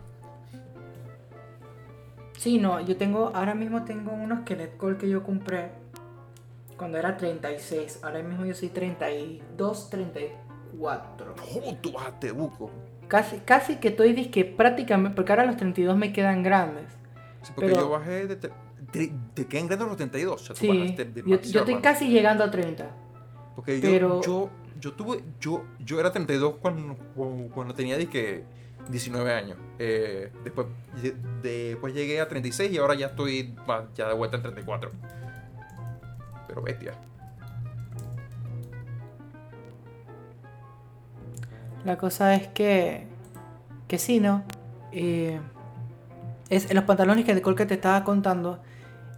Sí, 2.37 2.57
no, 2.57 2.81
yo 2.81 2.97
tengo, 2.97 3.31
ahora 3.33 3.55
mismo 3.55 3.85
tengo 3.85 4.11
unos 4.11 4.41
Kenet 4.41 4.75
Call 4.77 4.97
que 4.97 5.07
yo 5.07 5.23
compré 5.23 5.71
cuando 6.75 6.97
era 6.97 7.15
36. 7.15 7.99
Ahora 8.03 8.21
mismo 8.21 8.43
yo 8.43 8.53
soy 8.53 8.67
32, 8.67 9.89
34. 9.89 11.35
¡Oh, 11.55 11.75
tú 11.81 11.93
bajaste 11.93 12.33
buco! 12.33 12.69
Casi, 13.13 13.37
casi 13.45 13.75
que 13.75 13.89
estoy 13.89 14.13
disque 14.13 14.43
prácticamente, 14.43 15.15
porque 15.15 15.31
ahora 15.31 15.45
los 15.45 15.55
32 15.55 15.95
me 15.95 16.11
quedan 16.11 16.41
grandes. 16.41 16.85
Sí, 17.43 17.51
porque 17.53 17.69
Pero- 17.69 17.81
yo 17.81 17.89
bajé 17.91 18.25
de... 18.25 18.35
Te, 18.35 19.45
quedan 19.45 19.67
grandes 19.67 19.87
los 19.87 19.97
32. 19.97 20.41
O 20.41 20.43
sea, 20.43 20.55
Sí, 20.55 20.67
bajaste 20.67 21.03
yo, 21.03 21.21
yo 21.21 21.23
demasiado, 21.23 21.59
estoy 21.59 21.81
casi 21.83 22.09
llegando 22.09 22.43
a 22.43 22.49
30. 22.49 22.89
Porque 23.55 23.77
Pero- 23.79 24.19
yo, 24.23 24.49
yo, 24.49 24.49
yo 24.79 24.93
tuve, 24.93 25.23
yo, 25.39 25.63
yo 25.77 25.99
era 25.99 26.11
32 26.11 26.55
cuando, 26.59 26.97
cuando, 27.53 27.75
tenía 27.75 27.99
de 27.99 28.07
que 28.07 28.45
19 28.89 29.31
años. 29.31 29.59
Eh, 29.77 30.31
después, 30.43 30.65
después 31.43 31.93
llegué 31.93 32.19
a 32.19 32.27
36 32.27 32.71
y 32.71 32.79
ahora 32.79 32.95
ya 32.95 33.05
estoy 33.05 33.53
ya 33.93 34.07
de 34.07 34.15
vuelta 34.15 34.37
en 34.37 34.41
34. 34.41 34.91
Pero 36.47 36.63
bestia. 36.63 36.93
La 41.85 41.97
cosa 41.97 42.35
es 42.35 42.47
que, 42.47 43.07
que 43.87 43.97
sí, 43.97 44.19
¿no? 44.19 44.43
Eh, 44.91 45.39
es, 46.49 46.69
en 46.69 46.75
los 46.75 46.85
pantalones 46.85 47.25
que 47.25 47.35
de 47.35 47.41
que 47.41 47.65
te 47.65 47.73
estaba 47.73 48.03
contando, 48.03 48.61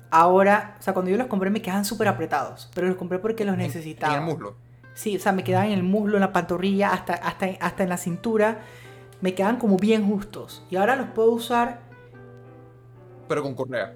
ahora, 0.09 0.77
o 0.79 0.81
sea, 0.81 0.93
cuando 0.93 1.11
yo 1.11 1.17
los 1.17 1.27
compré 1.27 1.49
me 1.49 1.61
quedaban 1.61 1.85
súper 1.85 2.07
apretados, 2.07 2.71
pero 2.73 2.87
los 2.87 2.95
compré 2.95 3.19
porque 3.19 3.45
los 3.45 3.57
necesitaba. 3.57 4.15
En 4.15 4.21
el 4.21 4.25
muslo. 4.25 4.55
Sí, 4.93 5.17
o 5.17 5.19
sea, 5.19 5.33
me 5.33 5.43
quedaban 5.43 5.67
en 5.67 5.73
el 5.73 5.83
muslo, 5.83 6.15
en 6.15 6.21
la 6.21 6.31
pantorrilla, 6.31 6.93
hasta, 6.93 7.13
hasta, 7.15 7.47
hasta 7.59 7.83
en 7.83 7.89
la 7.89 7.97
cintura. 7.97 8.59
Me 9.21 9.35
quedan 9.35 9.57
como 9.57 9.77
bien 9.77 10.07
justos. 10.07 10.65
Y 10.69 10.77
ahora 10.77 10.95
los 10.95 11.07
puedo 11.07 11.31
usar. 11.31 11.81
Pero 13.27 13.43
con 13.43 13.55
correa. 13.55 13.93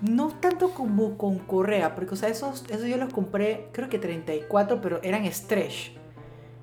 No 0.00 0.28
tanto 0.28 0.70
como 0.70 1.18
con 1.18 1.38
correa, 1.38 1.96
porque, 1.96 2.14
o 2.14 2.16
sea, 2.16 2.28
esos, 2.28 2.64
esos 2.70 2.86
yo 2.86 2.96
los 2.98 3.12
compré, 3.12 3.68
creo 3.72 3.88
que 3.88 3.98
34, 3.98 4.80
pero 4.80 5.00
eran 5.02 5.26
stretch. 5.32 5.97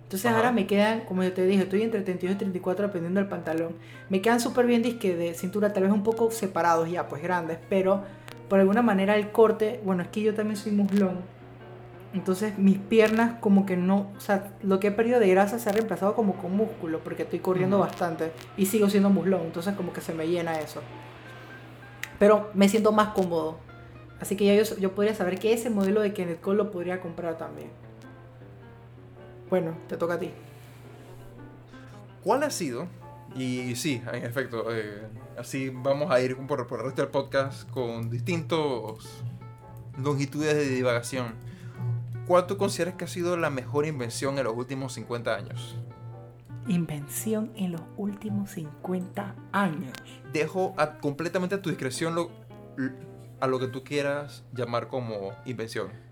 Entonces 0.06 0.32
ahora 0.32 0.52
me 0.52 0.68
quedan, 0.68 1.02
como 1.02 1.24
yo 1.24 1.34
te 1.34 1.48
dije, 1.48 1.64
estoy 1.64 1.82
entre 1.82 2.02
32 2.02 2.36
y 2.36 2.38
34 2.38 2.88
dependiendo 2.88 3.20
del 3.20 3.28
pantalón. 3.28 3.76
Me 4.10 4.22
quedan 4.22 4.40
súper 4.40 4.68
bien 4.68 4.84
disque 4.84 5.16
de 5.16 5.34
cintura, 5.34 5.74
tal 5.74 5.82
vez 5.82 5.92
un 5.92 6.04
poco 6.04 6.30
separados 6.30 6.90
ya, 6.92 7.08
pues 7.08 7.24
grandes, 7.24 7.58
pero 7.70 8.04
por 8.48 8.60
alguna 8.60 8.84
manera 8.84 9.16
el 9.16 9.32
corte, 9.32 9.82
bueno, 9.84 10.04
es 10.04 10.10
que 10.10 10.22
yo 10.22 10.36
también 10.36 10.58
soy 10.58 10.74
muslón. 10.74 11.22
Entonces 12.14 12.60
mis 12.60 12.78
piernas 12.78 13.40
como 13.40 13.66
que 13.66 13.78
no, 13.78 14.12
o 14.16 14.20
sea, 14.20 14.54
lo 14.62 14.80
que 14.80 14.88
he 14.88 14.92
perdido 14.92 15.20
de 15.20 15.28
grasa 15.28 15.58
se 15.58 15.70
ha 15.70 15.72
reemplazado 15.72 16.14
como 16.14 16.36
con 16.36 16.56
músculo, 16.56 17.00
porque 17.00 17.24
estoy 17.24 17.40
corriendo 17.40 17.80
bastante 17.80 18.32
y 18.58 18.68
sigo 18.68 18.92
siendo 18.92 19.10
muslón, 19.10 19.42
entonces 19.46 19.74
como 19.74 19.92
que 19.92 20.02
se 20.02 20.14
me 20.14 20.28
llena 20.28 20.60
eso. 20.60 20.82
Pero 22.20 22.52
me 22.54 22.70
siento 22.70 22.92
más 22.92 23.10
cómodo. 23.10 23.58
Así 24.22 24.38
que 24.38 24.46
ya 24.46 24.54
yo, 24.54 24.78
yo 24.78 24.94
podría 24.94 25.16
saber 25.16 25.40
que 25.40 25.52
ese 25.52 25.72
modelo 25.72 26.02
de 26.02 26.14
Kenneth 26.14 26.42
Cole 26.42 26.58
lo 26.58 26.72
podría 26.72 27.02
comprar 27.02 27.40
también. 27.40 27.70
Bueno, 29.56 29.74
te 29.88 29.96
toca 29.96 30.16
a 30.16 30.20
ti. 30.20 30.32
¿Cuál 32.26 32.44
ha 32.44 32.50
sido? 32.50 32.90
Y 33.38 33.74
sí, 33.78 34.02
en 34.12 34.26
efecto, 34.26 34.66
eh, 34.70 35.08
así 35.38 35.70
vamos 35.70 36.12
a 36.12 36.20
ir 36.20 36.36
por, 36.46 36.68
por 36.68 36.80
el 36.80 36.88
resto 36.88 37.04
del 37.04 37.10
podcast 37.10 37.70
con 37.70 38.10
distintos 38.10 39.24
longitudes 39.98 40.56
de 40.56 40.68
divagación. 40.68 41.36
¿Cuál 42.28 42.48
tú 42.48 42.58
consideras 42.58 42.96
que 42.96 43.06
ha 43.06 43.08
sido 43.08 43.38
la 43.38 43.50
mejor 43.50 43.86
invención 43.86 44.38
en 44.40 44.44
los 44.44 44.58
últimos 44.58 44.92
50 44.92 45.34
años? 45.34 45.78
Invención 46.68 47.54
en 47.56 47.72
los 47.72 47.82
últimos 47.96 48.50
50 48.50 49.36
años. 49.54 49.94
Dejo 50.34 50.76
completamente 51.00 51.56
a 51.56 51.62
tu 51.62 51.70
discreción 51.70 52.14
lo, 52.14 52.30
a 53.40 53.48
lo 53.48 53.58
que 53.58 53.68
tú 53.68 53.86
quieras 53.86 54.44
llamar 54.52 54.90
como 54.90 55.32
invención. 55.46 56.05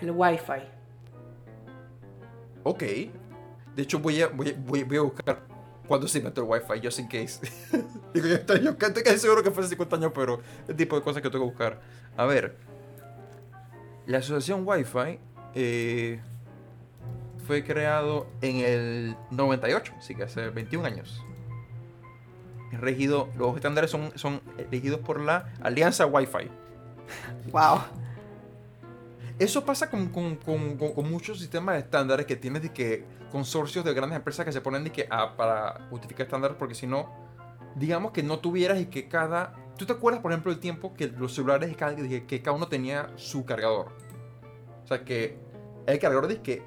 El 0.00 0.10
Wi-Fi. 0.10 0.78
Ok. 2.64 2.82
De 3.74 3.82
hecho, 3.82 3.98
voy 3.98 4.22
a, 4.22 4.28
voy, 4.28 4.52
voy, 4.52 4.96
a 4.96 5.02
buscar 5.02 5.42
cuándo 5.86 6.08
se 6.08 6.18
inventó 6.18 6.42
el 6.42 6.48
Wi-Fi, 6.48 6.80
just 6.84 6.98
in 6.98 7.08
case. 7.08 7.40
Digo, 8.14 8.26
yo 8.26 8.34
estoy, 8.34 8.60
yo 8.60 8.70
estoy 8.70 9.02
casi 9.02 9.18
seguro 9.18 9.42
que 9.42 9.50
fue 9.50 9.62
hace 9.62 9.70
50 9.70 9.96
años, 9.96 10.12
pero 10.14 10.40
el 10.66 10.76
tipo 10.76 10.96
de 10.96 11.02
cosas 11.02 11.22
que 11.22 11.30
tengo 11.30 11.44
que 11.44 11.50
buscar. 11.50 11.80
A 12.16 12.24
ver. 12.26 12.56
La 14.06 14.18
asociación 14.18 14.66
Wi-Fi 14.66 15.18
eh, 15.54 16.20
fue 17.46 17.62
creado 17.62 18.26
en 18.40 18.56
el 18.56 19.16
98, 19.30 19.94
así 19.98 20.14
que 20.14 20.24
hace 20.24 20.48
21 20.50 20.86
años. 20.86 21.22
Es 22.72 22.80
regido, 22.80 23.30
los 23.36 23.56
estándares 23.56 23.90
son, 23.90 24.12
son 24.16 24.42
regidos 24.70 25.00
por 25.00 25.20
la 25.20 25.52
Alianza 25.62 26.06
Wi-Fi. 26.06 26.50
Wow. 27.52 27.80
Eso 29.38 29.64
pasa 29.64 29.88
con, 29.88 30.08
con, 30.08 30.36
con, 30.36 30.76
con, 30.76 31.10
muchos 31.10 31.38
sistemas 31.38 31.78
estándares 31.78 32.26
que 32.26 32.34
tienes 32.34 32.62
de 32.62 32.72
que 32.72 33.04
consorcios 33.30 33.84
de 33.84 33.94
grandes 33.94 34.16
empresas 34.16 34.44
que 34.44 34.50
se 34.50 34.60
ponen 34.60 34.82
de 34.82 34.90
que 34.90 35.06
ah, 35.10 35.36
para 35.36 35.86
justificar 35.90 36.26
estándares 36.26 36.56
porque 36.58 36.74
si 36.74 36.88
no, 36.88 37.08
digamos 37.76 38.10
que 38.10 38.22
no 38.24 38.40
tuvieras 38.40 38.80
y 38.80 38.86
que 38.86 39.08
cada... 39.08 39.54
¿Tú 39.76 39.86
te 39.86 39.92
acuerdas, 39.92 40.22
por 40.22 40.32
ejemplo, 40.32 40.50
el 40.50 40.58
tiempo 40.58 40.92
que 40.92 41.06
los 41.06 41.34
celulares, 41.34 41.76
cada, 41.76 41.94
que 41.94 42.42
cada 42.42 42.56
uno 42.56 42.66
tenía 42.66 43.12
su 43.14 43.44
cargador? 43.44 43.92
O 44.82 44.86
sea, 44.88 45.04
que 45.04 45.38
el 45.86 45.98
cargador 46.00 46.26
de 46.26 46.42
que 46.42 46.64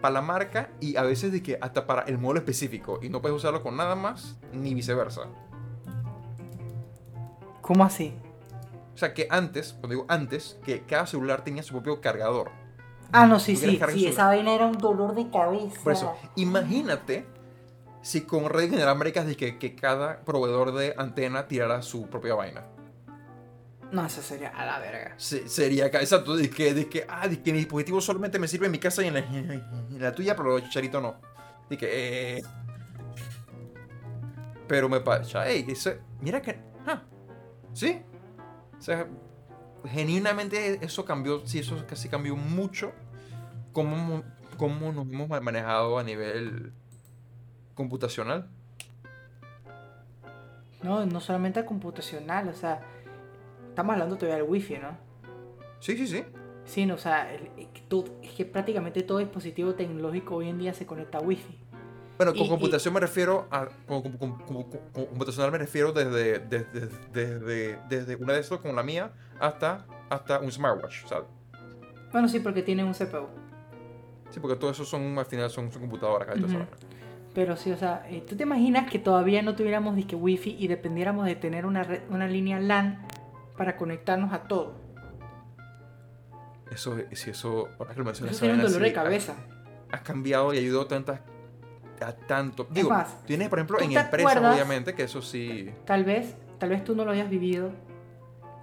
para 0.00 0.14
la 0.14 0.22
marca 0.22 0.70
y 0.80 0.96
a 0.96 1.02
veces 1.02 1.32
de 1.32 1.42
que 1.42 1.58
hasta 1.60 1.86
para 1.86 2.02
el 2.02 2.16
modelo 2.16 2.38
específico 2.38 2.98
y 3.02 3.10
no 3.10 3.20
puedes 3.20 3.36
usarlo 3.36 3.62
con 3.62 3.76
nada 3.76 3.94
más 3.94 4.38
ni 4.52 4.72
viceversa. 4.72 5.22
¿Cómo 7.60 7.84
así? 7.84 8.14
O 8.96 8.98
sea, 8.98 9.12
que 9.12 9.28
antes, 9.28 9.74
cuando 9.74 9.88
digo 9.90 10.06
antes, 10.08 10.58
que 10.64 10.80
cada 10.86 11.06
celular 11.06 11.44
tenía 11.44 11.62
su 11.62 11.74
propio 11.74 12.00
cargador. 12.00 12.50
Ah, 13.12 13.26
no, 13.26 13.38
sí, 13.38 13.54
sí. 13.54 13.78
Sí, 13.92 14.06
esa 14.06 14.24
vaina 14.24 14.54
era 14.54 14.64
un 14.66 14.78
dolor 14.78 15.14
de 15.14 15.28
cabeza. 15.28 15.78
Por 15.84 15.92
eso, 15.92 16.16
imagínate 16.34 17.26
si 18.00 18.22
con 18.22 18.48
Red 18.48 18.70
General 18.70 18.88
Américas 18.88 19.26
de 19.26 19.36
que, 19.36 19.58
que 19.58 19.74
cada 19.74 20.20
proveedor 20.20 20.72
de 20.72 20.94
antena 20.96 21.46
tirara 21.46 21.82
su 21.82 22.08
propia 22.08 22.36
vaina. 22.36 22.64
No, 23.92 24.06
eso 24.06 24.22
sería 24.22 24.48
a 24.48 24.64
la 24.64 24.78
verga. 24.78 25.12
Sí, 25.18 25.42
sería, 25.46 25.86
exacto, 25.88 26.34
de 26.34 26.48
que, 26.48 26.72
de 26.72 26.88
que, 26.88 27.04
ah, 27.06 27.28
de 27.28 27.42
que 27.42 27.52
mi 27.52 27.58
dispositivo 27.58 28.00
solamente 28.00 28.38
me 28.38 28.48
sirve 28.48 28.64
en 28.64 28.72
mi 28.72 28.78
casa 28.78 29.02
y 29.02 29.08
en 29.08 29.14
la, 29.14 29.20
en 29.20 29.98
la 30.00 30.12
tuya, 30.12 30.34
pero 30.34 30.58
chicharito 30.60 31.02
no. 31.02 31.16
De 31.68 31.76
que, 31.76 32.38
eh... 32.38 32.42
Pero 34.66 34.88
me 34.88 35.00
pasa, 35.00 35.46
hey, 35.46 35.64
dice, 35.64 36.00
mira 36.22 36.40
que, 36.40 36.58
ah, 36.86 37.02
sí, 37.74 38.02
sea, 38.86 39.08
genuinamente 39.84 40.78
eso 40.84 41.04
cambió, 41.04 41.44
sí, 41.46 41.58
eso 41.58 41.84
casi 41.88 42.08
cambió 42.08 42.36
mucho 42.36 42.92
cómo, 43.72 44.22
cómo 44.56 44.92
nos 44.92 45.06
hemos 45.08 45.28
manejado 45.42 45.98
a 45.98 46.04
nivel 46.04 46.72
computacional. 47.74 48.48
No, 50.82 51.04
no 51.04 51.20
solamente 51.20 51.64
computacional, 51.64 52.48
o 52.48 52.54
sea, 52.54 52.80
estamos 53.68 53.94
hablando 53.94 54.16
todavía 54.16 54.36
del 54.36 54.48
wifi, 54.48 54.78
¿no? 54.78 54.96
Sí, 55.80 55.96
sí, 55.96 56.06
sí. 56.06 56.24
Sí, 56.64 56.86
no, 56.86 56.94
o 56.94 56.98
sea, 56.98 57.32
es 57.32 58.32
que 58.36 58.44
prácticamente 58.44 59.02
todo 59.02 59.18
dispositivo 59.18 59.74
tecnológico 59.74 60.36
hoy 60.36 60.48
en 60.48 60.58
día 60.58 60.72
se 60.74 60.86
conecta 60.86 61.18
a 61.18 61.22
wifi. 61.22 61.58
Bueno, 62.16 62.34
con 62.34 62.48
computación 62.48 62.94
me 62.94 63.00
refiero 63.00 63.46
a. 63.50 63.68
Con, 63.86 64.02
computacional 64.92 65.52
me 65.52 65.58
refiero 65.58 65.92
desde, 65.92 66.38
desde, 66.38 66.88
desde, 67.12 67.78
desde, 67.88 68.16
una 68.16 68.32
de 68.32 68.40
esas 68.40 68.58
como 68.58 68.72
la 68.72 68.82
mía 68.82 69.10
hasta, 69.38 69.86
hasta 70.08 70.40
un 70.40 70.50
smartwatch, 70.50 71.06
¿sabes? 71.06 71.28
Bueno, 72.12 72.28
sí, 72.28 72.40
porque 72.40 72.62
tiene 72.62 72.84
un 72.84 72.94
CPU. 72.94 73.26
Sí, 74.30 74.40
porque 74.40 74.56
todo 74.56 74.70
eso 74.70 74.84
son, 74.84 75.18
al 75.18 75.26
final 75.26 75.50
son, 75.50 75.70
son 75.70 75.82
computadoras, 75.82 76.28
Pero 77.34 77.56
sí, 77.56 77.70
o 77.70 77.76
sea, 77.76 78.06
eh, 78.08 78.24
¿tú 78.26 78.34
te 78.34 78.44
imaginas 78.44 78.90
que 78.90 78.98
todavía 78.98 79.42
no 79.42 79.54
tuviéramos 79.54 79.94
disque 79.94 80.16
wifi 80.16 80.56
y 80.58 80.68
dependiéramos 80.68 81.26
de 81.26 81.36
tener 81.36 81.66
una, 81.66 81.86
una 82.08 82.26
línea 82.26 82.58
LAN 82.58 83.06
para 83.56 83.76
conectarnos 83.76 84.32
a 84.32 84.44
todo? 84.44 84.86
Eso, 86.70 86.96
si 87.12 87.30
eso, 87.30 87.68
eso 87.78 88.32
sería 88.32 88.54
un 88.54 88.62
dolor 88.62 88.80
de 88.80 88.92
cabeza. 88.92 89.34
Has 89.92 90.00
cambiado 90.00 90.52
y 90.52 90.58
ayudado 90.58 90.86
tantas 90.86 91.20
a 92.04 92.12
tanto. 92.14 92.66
Digo, 92.70 92.94
tienes, 93.26 93.48
por 93.48 93.58
ejemplo, 93.58 93.80
en 93.80 93.96
empresas, 93.96 94.54
obviamente, 94.54 94.94
que 94.94 95.04
eso 95.04 95.22
sí. 95.22 95.70
Tal 95.84 96.04
vez, 96.04 96.34
tal 96.58 96.70
vez 96.70 96.84
tú 96.84 96.94
no 96.94 97.04
lo 97.04 97.12
hayas 97.12 97.30
vivido. 97.30 97.70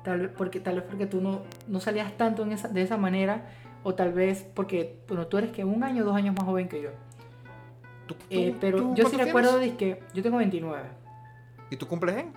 Tal 0.04 0.20
vez 0.20 0.32
porque, 0.36 0.60
tal 0.60 0.76
vez 0.76 0.84
porque 0.84 1.06
tú 1.06 1.22
no, 1.22 1.42
no 1.68 1.80
salías 1.80 2.16
tanto 2.18 2.44
en 2.44 2.52
esa, 2.52 2.68
de 2.68 2.82
esa 2.82 2.98
manera. 2.98 3.46
O 3.84 3.96
tal 3.96 4.14
vez 4.14 4.46
porque 4.54 5.00
bueno, 5.08 5.28
tú 5.28 5.38
eres 5.38 5.52
que 5.52 5.66
un 5.66 5.84
año 5.84 6.04
o 6.04 6.06
dos 6.06 6.16
años 6.16 6.36
más 6.36 6.46
joven 6.46 6.70
que 6.70 6.82
yo. 6.82 6.90
Eh, 8.30 8.56
pero 8.60 8.94
yo 8.96 9.10
sí 9.10 9.18
recuerdo 9.18 9.58
de 9.60 9.76
que 9.76 10.04
yo 10.14 10.24
tengo 10.24 10.38
29. 10.38 10.84
¿Y 11.70 11.78
tú 11.78 11.88
cumples 11.88 12.18
en? 12.18 12.34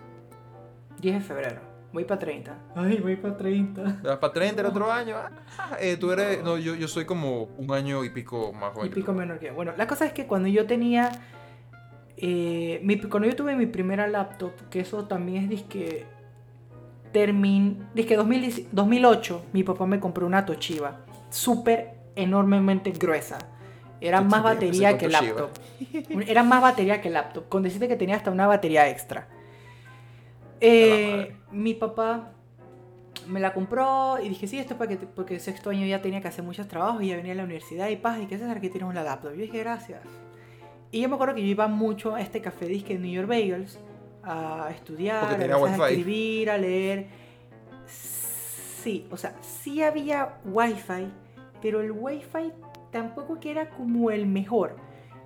10 1.00 1.14
de 1.14 1.20
febrero. 1.20 1.61
Voy 1.96 2.04
para 2.04 2.18
30. 2.18 2.59
Ay, 2.74 2.98
voy 2.98 3.16
para 3.16 3.38
30. 3.38 3.82
¿Vas 4.04 4.18
para 4.18 4.32
30 4.35 4.61
el 4.61 4.66
otro 4.66 4.92
año? 4.92 5.16
Ah, 5.16 5.78
eh, 5.80 5.96
tú 5.96 6.11
eres. 6.11 6.44
No, 6.44 6.59
yo, 6.59 6.74
yo 6.74 6.88
soy 6.88 7.06
como 7.06 7.44
un 7.56 7.72
año 7.72 8.04
y 8.04 8.11
pico 8.11 8.52
más 8.52 8.74
joven. 8.74 8.88
Y 8.88 8.94
pico 8.94 9.14
menor 9.14 9.38
que. 9.38 9.50
Bueno, 9.50 9.72
la 9.78 9.87
cosa 9.87 10.04
es 10.04 10.12
que 10.12 10.26
cuando 10.26 10.46
yo 10.46 10.66
tenía. 10.66 11.11
Eh, 12.18 12.80
mi, 12.82 13.00
cuando 13.00 13.26
yo 13.26 13.35
tuve 13.35 13.56
mi 13.56 13.64
primera 13.64 14.06
laptop, 14.09 14.52
que 14.68 14.80
eso 14.80 15.06
también 15.06 15.44
es 15.44 15.48
disque. 15.48 16.04
Termin. 17.12 17.88
Disque 17.94 18.14
2008, 18.14 19.46
mi 19.54 19.62
papá 19.62 19.87
me 19.87 19.98
compró 19.98 20.26
una 20.26 20.44
Toshiba. 20.44 20.98
Súper 21.30 21.94
enormemente 22.14 22.90
gruesa. 22.90 23.38
Era 24.02 24.20
más 24.20 24.42
batería 24.42 24.98
que 24.98 25.09
laptop. 25.09 25.48
Era 26.26 26.42
más 26.42 26.61
batería 26.61 27.00
que 27.00 27.09
laptop. 27.09 27.48
Con 27.48 27.62
decirte 27.62 27.88
que 27.88 27.96
tenía 27.96 28.16
hasta 28.16 28.30
una 28.30 28.46
batería 28.46 28.87
extra. 28.90 29.28
Eh, 30.61 31.37
mi 31.51 31.75
papá, 31.75 32.33
me 33.29 33.40
la 33.40 33.53
compró 33.53 34.19
y 34.23 34.29
dije, 34.29 34.47
sí, 34.47 34.59
esto 34.59 34.75
es 34.75 34.79
para 34.79 34.90
que, 34.90 35.07
porque 35.07 35.38
sexto 35.38 35.71
año 35.71 35.87
ya 35.87 36.01
tenía 36.01 36.21
que 36.21 36.29
hacer 36.29 36.45
muchos 36.45 36.69
trabajos 36.69 37.03
y 37.03 37.09
ya 37.09 37.16
venía 37.16 37.33
a 37.33 37.37
la 37.37 37.45
universidad 37.45 37.88
y 37.88 37.97
paz, 37.97 38.19
y 38.23 38.27
que 38.27 38.38
César, 38.38 38.57
aquí 38.57 38.69
tienes 38.71 38.88
una 38.88 39.03
laptop. 39.03 39.33
Yo 39.33 39.42
dije, 39.42 39.59
gracias. 39.59 40.03
Y 40.90 41.01
yo 41.01 41.09
me 41.09 41.16
acuerdo 41.16 41.35
que 41.35 41.42
yo 41.42 41.49
iba 41.49 41.66
mucho 41.66 42.14
a 42.14 42.21
este 42.21 42.40
café 42.40 42.66
disque 42.66 42.95
en 42.95 43.03
New 43.03 43.11
York 43.11 43.29
Bagels 43.29 43.79
a 44.23 44.71
estudiar, 44.71 45.25
a, 45.25 45.57
a 45.57 45.88
escribir, 45.88 46.51
a 46.51 46.59
leer. 46.59 47.07
Sí, 47.87 49.07
o 49.11 49.16
sea, 49.16 49.35
sí 49.40 49.83
había 49.83 50.38
wifi, 50.45 51.09
pero 51.61 51.81
el 51.81 51.90
wifi 51.90 52.53
tampoco 52.92 53.40
que 53.40 53.51
era 53.51 53.69
como 53.71 54.11
el 54.11 54.27
mejor. 54.27 54.77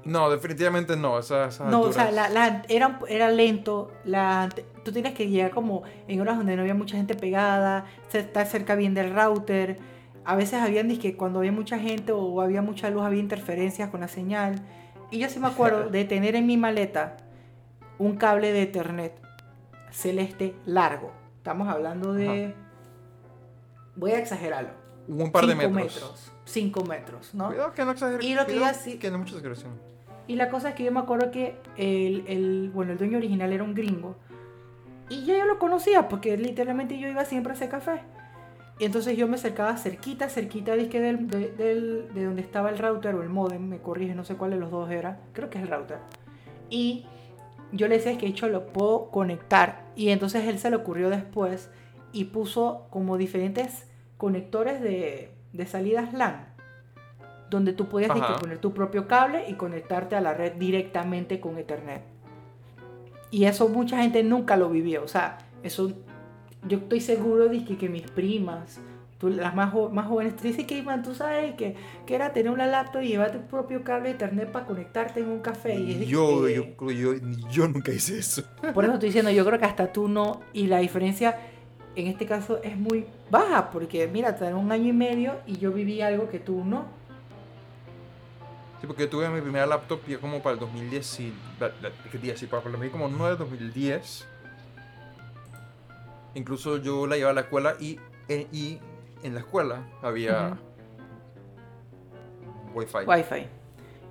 No, 0.04 0.30
definitivamente 0.30 0.96
no. 0.96 1.18
Esas, 1.18 1.54
esas 1.56 1.70
No, 1.70 1.82
o 1.82 1.92
sea, 1.92 2.10
la, 2.10 2.28
la- 2.28 2.62
era, 2.68 2.98
era 3.08 3.30
lento. 3.30 3.92
La, 4.04 4.48
tú 4.84 4.92
tienes 4.92 5.14
que 5.14 5.28
llegar 5.28 5.50
como 5.50 5.82
en 6.08 6.20
horas 6.20 6.36
donde 6.38 6.56
no 6.56 6.62
había 6.62 6.74
mucha 6.74 6.96
gente 6.96 7.14
pegada, 7.14 7.84
estar 8.12 8.46
cerca 8.46 8.74
bien 8.74 8.94
del 8.94 9.14
router. 9.14 9.78
A 10.24 10.36
veces 10.36 10.60
habían 10.60 10.96
que 10.98 11.16
cuando 11.16 11.40
había 11.40 11.52
mucha 11.52 11.78
gente 11.78 12.12
o 12.12 12.40
había 12.40 12.62
mucha 12.62 12.90
luz 12.90 13.02
había 13.02 13.20
interferencias 13.20 13.90
con 13.90 14.00
la 14.00 14.08
señal. 14.08 14.56
Y 15.10 15.18
yo 15.18 15.28
sí 15.28 15.38
me 15.38 15.48
acuerdo 15.48 15.90
de 15.90 16.04
tener 16.04 16.34
en 16.36 16.46
mi 16.46 16.56
maleta 16.56 17.16
un 17.98 18.16
cable 18.16 18.52
de 18.52 18.62
Ethernet 18.62 19.12
celeste 19.90 20.54
largo. 20.66 21.12
Estamos 21.36 21.68
hablando 21.68 22.12
de... 22.12 22.54
Voy 23.96 24.12
a 24.12 24.18
exagerarlo. 24.18 24.70
Un 25.08 25.32
par 25.32 25.46
de 25.46 25.54
Cinco 25.54 25.70
metros. 25.70 26.29
5 26.50 26.84
metros, 26.84 27.34
¿no? 27.34 27.48
Cuidado 27.48 27.72
que 27.72 27.84
no 27.84 27.92
exageres. 27.92 28.24
Y 28.24 28.34
lo 28.34 28.46
que 28.46 28.64
así- 28.64 28.98
Que 28.98 29.10
no 29.10 29.18
mucha 29.18 29.30
exageración. 29.32 29.72
Y 30.26 30.36
la 30.36 30.48
cosa 30.50 30.70
es 30.70 30.74
que 30.74 30.84
yo 30.84 30.92
me 30.92 31.00
acuerdo 31.00 31.30
que 31.30 31.56
el, 31.76 32.24
el- 32.26 32.70
bueno, 32.72 32.92
el 32.92 32.98
dueño 32.98 33.18
original 33.18 33.52
era 33.52 33.64
un 33.64 33.74
gringo. 33.74 34.16
Y 35.08 35.24
ya 35.24 35.36
yo 35.38 35.44
lo 35.44 35.58
conocía 35.58 36.08
porque 36.08 36.36
literalmente 36.36 36.98
yo 36.98 37.08
iba 37.08 37.24
siempre 37.24 37.52
a 37.52 37.56
ese 37.56 37.68
café. 37.68 38.00
Y 38.78 38.84
entonces 38.84 39.16
yo 39.16 39.26
me 39.28 39.34
acercaba 39.34 39.76
cerquita, 39.76 40.28
cerquita 40.28 40.74
dizque 40.74 41.00
del, 41.00 41.28
de, 41.28 41.48
del- 41.50 42.14
de 42.14 42.24
donde 42.24 42.42
estaba 42.42 42.70
el 42.70 42.78
router 42.78 43.14
o 43.14 43.22
el 43.22 43.28
modem, 43.28 43.68
me 43.68 43.78
corrige, 43.78 44.14
no 44.14 44.24
sé 44.24 44.36
cuál 44.36 44.52
de 44.52 44.56
los 44.58 44.70
dos 44.70 44.90
era. 44.90 45.18
Creo 45.32 45.50
que 45.50 45.58
es 45.58 45.64
el 45.64 45.70
router. 45.70 45.98
Y 46.70 47.06
yo 47.72 47.88
le 47.88 47.96
decía, 47.96 48.12
es 48.12 48.18
que 48.18 48.26
hecho 48.26 48.48
lo 48.48 48.68
puedo 48.68 49.10
conectar. 49.10 49.82
Y 49.96 50.10
entonces 50.10 50.46
él 50.46 50.58
se 50.58 50.70
le 50.70 50.76
ocurrió 50.76 51.10
después 51.10 51.70
y 52.12 52.24
puso 52.26 52.86
como 52.90 53.18
diferentes 53.18 53.86
conectores 54.16 54.80
de, 54.80 55.30
de 55.52 55.66
salidas 55.66 56.12
LAN. 56.12 56.46
Donde 57.50 57.72
tú 57.72 57.88
podías 57.88 58.10
poner 58.40 58.58
tu 58.58 58.72
propio 58.72 59.08
cable 59.08 59.44
y 59.48 59.54
conectarte 59.54 60.14
a 60.14 60.20
la 60.20 60.34
red 60.34 60.52
directamente 60.52 61.40
con 61.40 61.58
Ethernet. 61.58 62.02
Y 63.30 63.44
eso 63.44 63.68
mucha 63.68 63.98
gente 64.02 64.22
nunca 64.22 64.56
lo 64.56 64.68
vivió. 64.70 65.02
O 65.04 65.08
sea, 65.08 65.38
eso 65.62 65.92
yo 66.66 66.78
estoy 66.78 67.00
seguro 67.00 67.48
de 67.48 67.64
que, 67.64 67.76
que 67.76 67.88
mis 67.88 68.02
primas, 68.02 68.80
tú- 69.18 69.30
las 69.30 69.54
más, 69.54 69.72
más 69.92 70.06
jóvenes, 70.06 70.36
te 70.36 70.48
dicen 70.48 70.66
que 70.66 70.78
Iván, 70.78 71.02
tú 71.02 71.14
sabes 71.14 71.54
que, 71.54 71.74
que 72.06 72.14
era 72.14 72.32
tener 72.32 72.52
una 72.52 72.66
laptop 72.66 73.02
y 73.02 73.08
llevar 73.08 73.32
tu 73.32 73.40
propio 73.48 73.82
cable 73.82 74.10
de 74.10 74.14
Ethernet 74.14 74.50
para 74.52 74.66
conectarte 74.66 75.20
en 75.20 75.28
un 75.28 75.40
café. 75.40 75.74
Y 75.74 76.06
Yo, 76.06 76.44
que- 76.44 76.54
yo, 76.54 76.90
yo, 76.92 77.14
yo 77.50 77.66
nunca 77.68 77.92
hice 77.92 78.18
eso. 78.18 78.42
por 78.74 78.84
eso 78.84 78.94
estoy 78.94 79.08
diciendo, 79.08 79.30
yo 79.32 79.44
creo 79.44 79.58
que 79.58 79.64
hasta 79.64 79.92
tú 79.92 80.06
no, 80.08 80.40
y 80.52 80.66
la 80.68 80.78
diferencia 80.78 81.36
en 81.96 82.06
este 82.06 82.26
caso 82.26 82.60
es 82.62 82.76
muy 82.76 83.06
baja, 83.30 83.70
porque 83.70 84.06
mira, 84.08 84.36
te 84.36 84.44
dan 84.44 84.54
un 84.54 84.70
año 84.72 84.88
y 84.88 84.92
medio 84.92 85.34
y 85.46 85.58
yo 85.58 85.72
viví 85.72 86.00
algo 86.02 86.28
que 86.28 86.38
tú 86.38 86.64
no. 86.64 86.84
Sí, 88.80 88.86
porque 88.86 89.02
yo 89.02 89.10
tuve 89.10 89.28
mi 89.28 89.40
primera 89.42 89.66
laptop 89.66 90.00
ya 90.06 90.18
como 90.18 90.40
para 90.40 90.54
el 90.54 90.60
2010 90.60 91.20
y... 91.20 91.34
Sí, 92.36 92.46
para 92.46 92.62
el 92.64 92.72
2000 92.72 92.90
como 92.90 93.08
9, 93.08 93.36
2010. 93.36 94.26
Incluso 96.34 96.76
yo 96.78 97.06
la 97.06 97.16
llevaba 97.16 97.32
a 97.32 97.34
la 97.34 97.40
escuela 97.42 97.74
y, 97.78 97.98
en- 98.28 98.46
y 98.52 98.78
en 99.22 99.34
la 99.34 99.40
escuela 99.40 99.82
había 100.02 100.56
Wi-Fi. 102.74 102.98
Wi-Fi. 103.06 103.46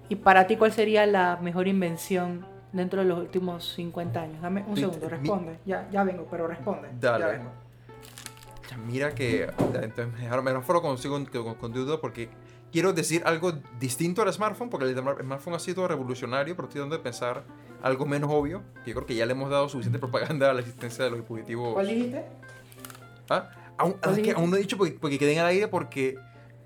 ¿Y 0.09 0.15
para 0.15 0.45
ti 0.47 0.57
cuál 0.57 0.71
sería 0.71 1.05
la 1.05 1.37
mejor 1.41 1.67
invención 1.67 2.45
dentro 2.73 3.01
de 3.01 3.07
los 3.07 3.19
últimos 3.19 3.73
50 3.73 4.21
años? 4.21 4.41
Dame 4.41 4.63
un 4.67 4.73
Mi- 4.73 4.81
segundo, 4.81 5.05
mi- 5.05 5.11
responde. 5.11 5.59
Ya, 5.65 5.87
ya 5.91 6.03
vengo, 6.03 6.27
pero 6.29 6.45
responde. 6.47 6.89
Dale. 6.99 7.25
Ya 7.25 7.31
vengo. 7.31 7.49
Mira 8.77 9.15
que 9.15 9.49
entonces, 9.60 10.08
mejor, 10.19 10.41
mejor 10.43 10.75
lo 10.75 10.82
consigo 10.82 11.15
con, 11.15 11.25
con, 11.25 11.55
con 11.55 11.73
duda 11.73 11.99
porque 11.99 12.29
quiero 12.71 12.93
decir 12.93 13.21
algo 13.25 13.53
distinto 13.79 14.21
al 14.21 14.32
smartphone 14.32 14.69
porque 14.69 14.86
el 14.86 14.95
smartphone 14.97 15.53
ha 15.55 15.60
sido 15.60 15.88
revolucionario, 15.88 16.55
pero 16.55 16.67
estoy 16.67 16.79
tratando 16.79 16.97
de 16.97 17.03
pensar 17.03 17.43
algo 17.82 18.05
menos 18.05 18.29
obvio. 18.32 18.63
Que 18.84 18.91
yo 18.91 18.95
creo 18.95 19.08
que 19.08 19.15
ya 19.15 19.25
le 19.25 19.34
hemos 19.34 19.49
dado 19.49 19.69
suficiente 19.69 19.99
propaganda 19.99 20.49
a 20.49 20.53
la 20.53 20.62
existencia 20.62 21.03
de 21.03 21.12
los 21.12 21.19
dispositivos. 21.19 21.73
¿Cuál 21.73 21.88
dijiste? 21.88 22.25
¿Ah? 23.29 23.49
Aún, 23.77 23.93
¿Cuál 23.93 24.17
es 24.17 24.23
que 24.23 24.32
aún 24.32 24.49
no 24.49 24.58
he 24.58 24.60
dicho 24.60 24.77
porque, 24.77 24.97
porque 24.99 25.17
queden 25.17 25.39
al 25.39 25.47
aire 25.47 25.67
porque 25.67 26.17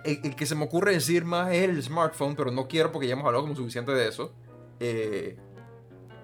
el, 0.04 0.20
el 0.24 0.36
que 0.36 0.46
se 0.46 0.56
me 0.56 0.66
ocurre 0.66 0.94
decir 0.94 1.26
más 1.26 1.52
es 1.52 1.64
el 1.64 1.82
smartphone, 1.82 2.36
pero 2.36 2.52
no 2.52 2.68
quiero 2.68 2.92
porque 2.92 3.08
ya 3.08 3.14
hemos 3.14 3.26
hablado 3.26 3.44
como 3.44 3.56
suficiente 3.56 3.92
de 3.92 4.08
eso. 4.08 4.34
Eh, 4.80 5.38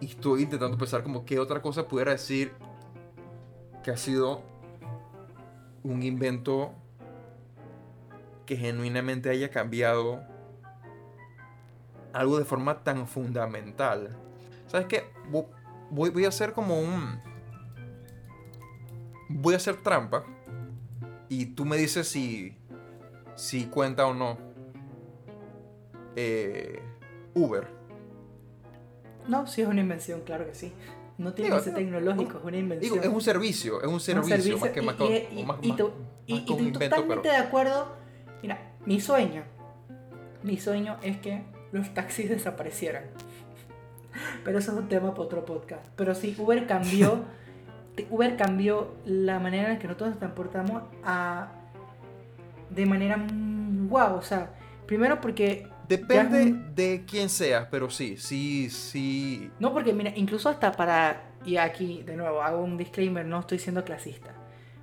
y 0.02 0.08
estoy 0.08 0.44
intentando 0.44 0.78
pensar 0.78 1.04
como 1.04 1.26
qué 1.26 1.40
otra 1.40 1.62
cosa 1.62 1.88
pudiera 1.88 2.12
decir 2.12 2.54
que 3.84 3.92
ha 3.92 3.98
sido 3.98 4.42
un 5.84 6.04
invento 6.04 6.74
que 8.46 8.58
genuinamente 8.58 9.30
haya 9.30 9.50
cambiado 9.52 10.24
algo 12.14 12.40
de 12.40 12.46
forma 12.46 12.84
tan 12.84 13.08
fundamental. 13.08 14.16
¿Sabes 14.68 14.88
qué? 14.88 15.04
Vo- 15.32 15.48
Voy, 15.92 16.10
voy 16.12 16.26
a 16.26 16.30
hacer 16.30 16.54
como 16.54 16.80
un... 16.80 17.20
Voy 19.30 19.54
a 19.54 19.58
hacer 19.58 19.78
trampa 19.84 20.24
y 21.30 21.48
tú 21.48 21.66
me 21.66 21.78
dices 21.78 22.08
si, 22.08 22.58
si 23.36 23.66
cuenta 23.68 24.08
o 24.08 24.14
no. 24.14 24.38
Eh, 26.16 26.82
Uber. 27.36 27.68
No, 29.28 29.46
sí 29.46 29.62
es 29.62 29.68
una 29.68 29.82
invención, 29.82 30.22
claro 30.22 30.46
que 30.48 30.56
sí. 30.56 30.74
No 31.20 31.34
tiene 31.34 31.52
Digo, 31.56 31.62
no, 31.66 31.74
tecnológico, 31.76 32.38
es 32.40 32.44
una 32.46 32.58
invención. 32.58 32.94
Digo, 32.94 33.04
es 33.04 33.14
un 33.14 33.22
servicio, 33.22 33.80
es 33.82 33.88
un 33.88 33.94
Un 33.96 34.00
servicio, 34.00 34.58
más 34.58 34.70
que 34.70 34.80
y- 34.82 34.86
más, 34.86 34.96
y- 34.98 35.44
más- 35.44 35.58
y 35.62 35.68
más- 35.68 35.78
que 35.78 36.54
un 36.54 36.60
invento, 36.60 36.80
totalmente 36.80 37.22
pero- 37.30 37.34
de 37.34 37.38
acuerdo. 37.48 37.88
Mira, 38.42 38.72
mi 38.86 39.00
sueño, 39.02 39.44
mi 40.44 40.58
sueño 40.58 40.98
es 41.04 41.18
que 41.18 41.44
los 41.74 41.94
taxis 41.94 42.30
desaparecieran. 42.30 43.04
Pero 44.44 44.58
eso 44.60 44.72
es 44.72 44.78
un 44.78 44.88
tema 44.88 45.12
para 45.12 45.24
otro 45.24 45.46
podcast. 45.46 45.84
Pero 45.96 46.16
sí, 46.16 46.36
Uber 46.40 46.66
cambió, 46.66 47.24
Uber 48.10 48.38
cambió 48.38 48.94
la 49.06 49.40
manera 49.40 49.68
en 49.68 49.74
la 49.74 49.80
que 49.80 49.88
nosotros 49.88 50.12
nos 50.12 50.20
transportamos 50.20 50.84
a, 51.04 51.52
de 52.70 52.86
manera 52.86 53.18
wow. 53.90 54.16
O 54.16 54.22
sea, 54.22 54.52
primero 54.86 55.20
porque 55.20 55.68
Depende 55.90 56.44
un- 56.44 56.76
de 56.76 57.04
quién 57.08 57.30
seas, 57.30 57.68
pero 57.72 57.90
sí, 57.90 58.16
sí, 58.18 58.70
sí. 58.70 59.52
No, 59.60 59.74
porque 59.74 59.92
mira, 59.94 60.12
incluso 60.16 60.48
hasta 60.50 60.72
para, 60.72 61.24
y 61.46 61.58
aquí 61.58 62.04
de 62.04 62.16
nuevo 62.16 62.42
hago 62.42 62.62
un 62.64 62.78
disclaimer, 62.78 63.26
no 63.26 63.40
estoy 63.40 63.60
siendo 63.60 63.84
clasista, 63.84 64.30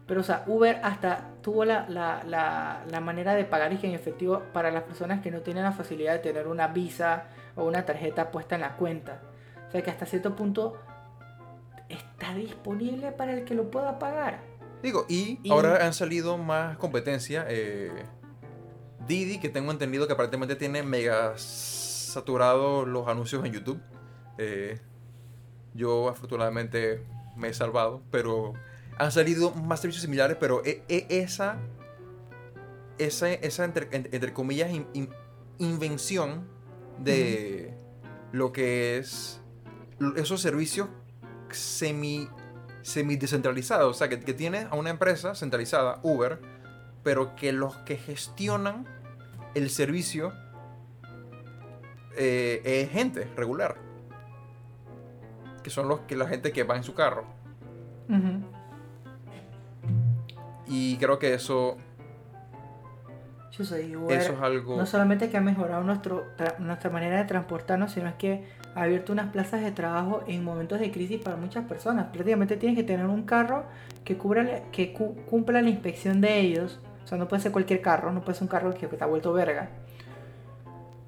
pero 0.06 0.20
o 0.20 0.24
sea, 0.24 0.42
Uber 0.46 0.80
hasta 0.82 1.30
tuvo 1.42 1.64
la, 1.64 1.88
la, 1.88 2.22
la, 2.24 2.84
la 2.90 3.00
manera 3.00 3.34
de 3.34 3.44
pagar 3.44 3.72
y 3.72 3.76
que 3.78 3.86
en 3.86 3.94
efectivo 3.94 4.42
para 4.52 4.70
las 4.70 4.82
personas 4.82 5.20
que 5.22 5.30
no 5.30 5.40
tienen 5.40 5.62
la 5.64 5.72
facilidad 5.72 6.12
de 6.12 6.18
tener 6.18 6.46
una 6.48 6.66
visa 6.68 7.24
o 7.54 7.64
una 7.64 7.84
tarjeta 7.86 8.30
puesta 8.30 8.54
en 8.56 8.60
la 8.62 8.76
cuenta. 8.76 9.20
O 9.68 9.70
sea, 9.70 9.82
que 9.82 9.90
hasta 9.90 10.06
cierto 10.06 10.36
punto 10.36 10.76
está 11.88 12.34
disponible 12.34 13.12
para 13.12 13.32
el 13.32 13.44
que 13.44 13.54
lo 13.54 13.70
pueda 13.70 13.98
pagar. 13.98 14.40
Digo, 14.82 15.06
y, 15.08 15.38
Y- 15.42 15.50
ahora 15.50 15.84
han 15.86 15.92
salido 15.94 16.36
más 16.38 16.76
competencia. 16.76 17.46
eh, 17.48 17.90
Didi, 19.06 19.38
que 19.38 19.48
tengo 19.48 19.70
entendido 19.70 20.06
que 20.06 20.12
aparentemente 20.14 20.56
tiene 20.56 20.82
mega 20.82 21.34
saturado 21.36 22.84
los 22.86 23.08
anuncios 23.08 23.44
en 23.44 23.52
YouTube. 23.52 23.80
Eh, 24.38 24.80
yo 25.74 26.08
afortunadamente 26.08 27.04
me 27.36 27.48
he 27.48 27.54
salvado, 27.54 28.02
pero 28.10 28.54
han 28.98 29.12
salido 29.12 29.52
más 29.54 29.80
servicios 29.80 30.02
similares, 30.02 30.36
pero 30.40 30.62
e- 30.64 30.82
e- 30.88 31.06
esa, 31.10 31.58
esa, 32.98 33.30
esa 33.30 33.64
entre, 33.64 33.88
en- 33.92 34.08
entre 34.10 34.32
comillas, 34.32 34.70
in- 34.72 34.86
in- 34.94 35.10
invención 35.58 36.48
de 36.98 37.74
lo 38.32 38.52
que 38.52 38.96
es 38.98 39.40
esos 40.16 40.40
servicios 40.40 40.88
semi, 41.50 42.28
semi 42.82 43.16
descentralizados, 43.16 43.94
o 43.96 43.98
sea, 43.98 44.08
que, 44.08 44.20
que 44.20 44.34
tiene 44.34 44.66
a 44.70 44.74
una 44.76 44.90
empresa 44.90 45.34
centralizada, 45.34 46.00
Uber, 46.02 46.40
pero 47.02 47.36
que 47.36 47.52
los 47.52 47.76
que 47.78 47.96
gestionan 47.96 48.86
el 49.56 49.70
servicio 49.70 50.32
eh, 52.16 52.60
es 52.64 52.90
gente 52.90 53.26
regular. 53.36 53.76
Que 55.62 55.70
son 55.70 55.88
los 55.88 56.00
que 56.00 56.14
la 56.14 56.26
gente 56.28 56.52
que 56.52 56.62
va 56.62 56.76
en 56.76 56.84
su 56.84 56.94
carro. 56.94 57.24
Ujú. 58.08 58.44
Y 60.68 60.96
creo 60.98 61.18
que 61.18 61.34
eso, 61.34 61.76
Yo 63.52 63.64
soy 63.64 63.94
Uber. 63.96 64.18
eso 64.18 64.32
es 64.34 64.40
algo. 64.40 64.76
No 64.76 64.86
solamente 64.86 65.30
que 65.30 65.36
ha 65.36 65.40
mejorado 65.40 65.82
nuestro, 65.84 66.24
tra- 66.36 66.58
nuestra 66.58 66.90
manera 66.90 67.18
de 67.18 67.24
transportarnos, 67.24 67.92
sino 67.92 68.08
es 68.08 68.14
que 68.14 68.44
ha 68.74 68.82
abierto 68.82 69.12
unas 69.12 69.30
plazas 69.32 69.62
de 69.62 69.72
trabajo 69.72 70.22
en 70.26 70.44
momentos 70.44 70.78
de 70.80 70.90
crisis 70.90 71.20
para 71.22 71.36
muchas 71.36 71.64
personas. 71.64 72.06
Prácticamente 72.12 72.56
tienes 72.56 72.76
que 72.76 72.84
tener 72.84 73.06
un 73.06 73.22
carro 73.22 73.64
que, 74.04 74.16
cubra, 74.18 74.64
que 74.70 74.92
cumpla 74.92 75.62
la 75.62 75.70
inspección 75.70 76.20
de 76.20 76.40
ellos. 76.40 76.80
O 77.06 77.08
sea, 77.08 77.18
no 77.18 77.28
puede 77.28 77.40
ser 77.40 77.52
cualquier 77.52 77.80
carro, 77.80 78.10
no 78.10 78.22
puede 78.22 78.34
ser 78.34 78.42
un 78.42 78.48
carro 78.48 78.74
que 78.74 78.88
te 78.88 79.04
ha 79.04 79.06
vuelto 79.06 79.32
verga. 79.32 79.68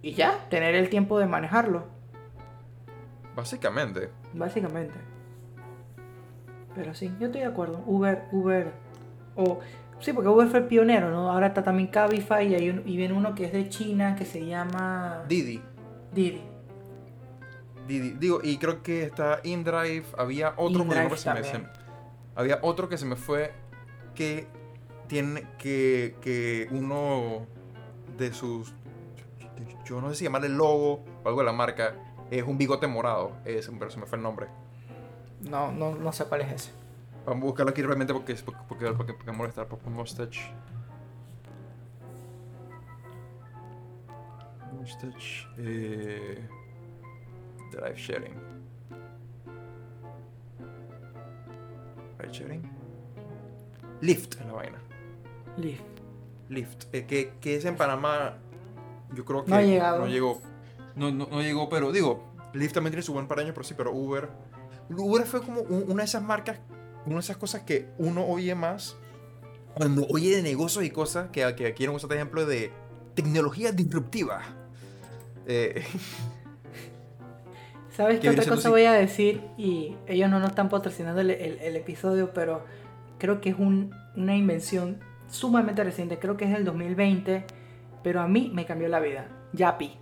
Y 0.00 0.12
ya, 0.12 0.46
tener 0.48 0.76
el 0.76 0.90
tiempo 0.90 1.18
de 1.18 1.26
manejarlo. 1.26 1.86
Básicamente. 3.34 4.08
Básicamente. 4.32 4.94
Pero 6.76 6.94
sí, 6.94 7.12
yo 7.18 7.26
estoy 7.26 7.40
de 7.40 7.48
acuerdo. 7.48 7.82
Uber, 7.84 8.26
Uber. 8.30 8.70
O. 9.34 9.58
Sí, 9.98 10.12
porque 10.12 10.28
Uber 10.28 10.46
fue 10.46 10.60
el 10.60 10.66
pionero, 10.66 11.10
¿no? 11.10 11.32
Ahora 11.32 11.48
está 11.48 11.64
también 11.64 11.88
Cabify 11.88 12.46
y, 12.46 12.54
hay 12.54 12.82
y 12.86 12.96
viene 12.96 13.12
uno 13.14 13.34
que 13.34 13.46
es 13.46 13.52
de 13.52 13.68
China 13.68 14.14
que 14.14 14.24
se 14.24 14.46
llama. 14.46 15.24
Didi. 15.28 15.60
Didi. 16.12 16.42
Didi. 17.88 18.10
Digo, 18.10 18.38
y 18.40 18.58
creo 18.58 18.84
que 18.84 19.02
está 19.02 19.40
InDrive. 19.42 20.04
Había 20.16 20.54
otro 20.56 20.88
que 20.88 21.16
se 21.16 21.34
me, 21.34 21.68
Había 22.36 22.60
otro 22.62 22.88
que 22.88 22.96
se 22.96 23.04
me 23.04 23.16
fue 23.16 23.52
que 24.14 24.46
tiene 25.08 25.46
que, 25.58 26.16
que 26.20 26.68
uno 26.70 27.46
de 28.16 28.32
sus. 28.32 28.72
Yo 29.84 30.00
no 30.00 30.10
sé 30.10 30.16
si 30.16 30.24
llamarle 30.24 30.50
logo 30.50 31.04
o 31.24 31.28
algo 31.28 31.40
de 31.40 31.46
la 31.46 31.52
marca. 31.52 31.94
Es 32.30 32.42
un 32.44 32.58
bigote 32.58 32.86
morado. 32.86 33.32
Es, 33.44 33.70
pero 33.78 33.90
se 33.90 33.98
me 33.98 34.06
fue 34.06 34.18
el 34.18 34.22
nombre. 34.22 34.46
No, 35.40 35.72
no, 35.72 35.94
no 35.94 36.12
sé 36.12 36.26
cuál 36.26 36.42
es 36.42 36.52
ese. 36.52 36.72
Vamos 37.24 37.42
a 37.42 37.46
buscarlo 37.46 37.70
aquí 37.70 37.82
realmente 37.82 38.12
porque, 38.12 38.34
porque, 38.34 38.60
porque, 38.68 38.92
porque, 38.92 39.14
porque 39.14 39.32
molestar. 39.32 39.66
Pop 39.66 39.84
Mustache. 39.86 40.52
Mustache. 44.72 45.46
Eh, 45.56 46.46
drive 47.72 47.96
sharing. 47.96 48.34
Drive 52.18 52.32
sharing. 52.32 52.70
Lyft 54.00 54.40
es 54.40 54.46
la 54.46 54.52
vaina. 54.52 54.87
Lyft. 55.58 55.82
Lyft. 56.48 56.94
Eh, 56.94 57.06
que, 57.06 57.32
que 57.40 57.56
es 57.56 57.64
en 57.64 57.76
Panamá. 57.76 58.38
Yo 59.14 59.24
creo 59.24 59.44
que 59.44 59.50
no, 59.50 59.56
ha 59.56 59.62
llegado. 59.62 60.00
no 60.00 60.06
llegó. 60.06 60.40
No, 60.94 61.10
no, 61.10 61.28
no 61.30 61.42
llegó, 61.42 61.68
pero 61.68 61.92
digo, 61.92 62.24
Lyft 62.54 62.74
también 62.74 62.92
tiene 62.92 63.02
su 63.02 63.12
buen 63.12 63.28
par 63.28 63.40
años, 63.40 63.52
pero 63.54 63.64
sí, 63.64 63.74
pero 63.76 63.92
Uber 63.92 64.28
Uber 64.90 65.26
fue 65.26 65.42
como 65.42 65.60
una 65.60 66.02
de 66.02 66.06
esas 66.06 66.22
marcas, 66.22 66.58
una 67.04 67.16
de 67.16 67.20
esas 67.20 67.36
cosas 67.36 67.62
que 67.62 67.88
uno 67.98 68.26
oye 68.26 68.54
más 68.54 68.96
cuando 69.74 70.06
oye 70.08 70.34
de 70.34 70.42
negocios 70.42 70.84
y 70.84 70.90
cosas 70.90 71.28
que, 71.30 71.54
que 71.54 71.74
quieren 71.74 71.94
usar 71.94 72.10
de 72.10 72.16
ejemplo 72.16 72.46
de 72.46 72.72
tecnología 73.14 73.72
disruptiva. 73.72 74.42
Eh, 75.46 75.84
¿Sabes 77.96 78.20
qué 78.20 78.30
otra 78.30 78.44
cosa 78.44 78.70
voy 78.70 78.84
a 78.84 78.92
decir? 78.92 79.42
Y 79.56 79.96
ellos 80.06 80.30
no 80.30 80.40
nos 80.40 80.50
están 80.50 80.68
patrocinando 80.68 81.20
el, 81.20 81.76
episodio, 81.76 82.32
pero 82.32 82.64
creo 83.18 83.40
que 83.40 83.50
es 83.50 83.56
una 83.58 84.36
invención 84.36 85.00
sumamente 85.28 85.84
reciente. 85.84 86.18
Creo 86.18 86.36
que 86.36 86.44
es 86.44 86.52
del 86.52 86.64
2020, 86.64 87.44
pero 88.02 88.20
a 88.20 88.28
mí 88.28 88.50
me 88.54 88.66
cambió 88.66 88.88
la 88.88 89.00
vida. 89.00 89.28
Yapi. 89.52 89.96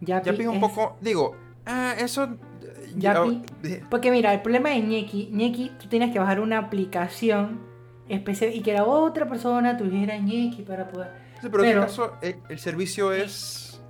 Yapi, 0.00 0.30
Yapi 0.30 0.42
es 0.42 0.48
un 0.48 0.60
poco, 0.60 0.96
digo, 1.00 1.36
ah, 1.66 1.94
eso 1.98 2.28
Yapi. 2.96 3.42
Porque 3.88 4.10
mira, 4.10 4.32
el 4.32 4.42
problema 4.42 4.70
de 4.70 4.80
Ñequi, 4.80 5.30
Ñequi, 5.32 5.72
tú 5.80 5.88
tienes 5.88 6.12
que 6.12 6.18
bajar 6.18 6.40
una 6.40 6.58
aplicación 6.58 7.60
especial 8.08 8.54
y 8.54 8.62
que 8.62 8.72
la 8.72 8.84
otra 8.84 9.28
persona 9.28 9.76
tuviera 9.76 10.16
Ñequi 10.16 10.62
para 10.62 10.88
poder. 10.88 11.08
Sí, 11.40 11.48
pero, 11.50 11.64
en 11.64 11.70
este 11.70 11.80
caso 11.80 12.12
eh, 12.20 12.38
el, 12.48 12.58
servicio 12.58 13.12
es. 13.12 13.80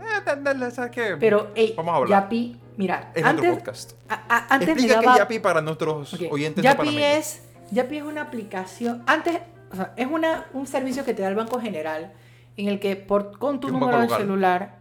Eh, 0.00 0.70
¿sabes 0.70 0.90
qué? 0.90 1.16
Pero, 1.18 1.52
hey, 1.54 1.74
Vamos 1.76 1.92
a 1.92 1.96
hablar. 1.96 2.22
Yapi, 2.24 2.60
mira, 2.76 3.12
es 3.14 3.24
antes, 3.24 3.50
podcast. 3.50 3.92
A, 4.08 4.54
antes 4.54 4.68
Explica 4.70 5.00
daba... 5.00 5.18
Yapi 5.18 5.38
para 5.38 5.60
nuestros 5.62 6.14
oyentes 6.30 6.62
Yapi 6.62 7.02
es, 7.02 7.47
Yapi 7.70 7.98
es 7.98 8.02
una 8.02 8.22
aplicación. 8.22 9.02
Antes, 9.06 9.38
o 9.72 9.76
sea, 9.76 9.92
es 9.96 10.06
una, 10.06 10.46
un 10.52 10.66
servicio 10.66 11.04
que 11.04 11.14
te 11.14 11.22
da 11.22 11.28
el 11.28 11.34
Banco 11.34 11.60
General 11.60 12.12
en 12.56 12.68
el 12.68 12.80
que 12.80 12.96
por, 12.96 13.38
con 13.38 13.60
tu 13.60 13.68
número 13.68 14.00
de 14.00 14.08
celular 14.08 14.78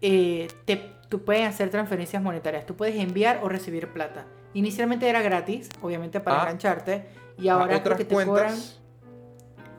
eh, 0.00 0.48
te 0.64 1.00
tú 1.10 1.24
puedes 1.24 1.46
hacer 1.46 1.68
transferencias 1.70 2.22
monetarias, 2.22 2.64
tú 2.64 2.76
puedes 2.76 2.96
enviar 2.96 3.40
o 3.42 3.48
recibir 3.48 3.88
plata. 3.88 4.24
Inicialmente 4.54 5.08
era 5.08 5.20
gratis, 5.20 5.68
obviamente 5.82 6.20
para 6.20 6.38
ah. 6.38 6.42
engancharte, 6.44 7.06
y 7.36 7.48
ahora 7.48 7.82
creo 7.82 7.96
que 7.96 8.04
te 8.04 8.14
cobran 8.14 8.56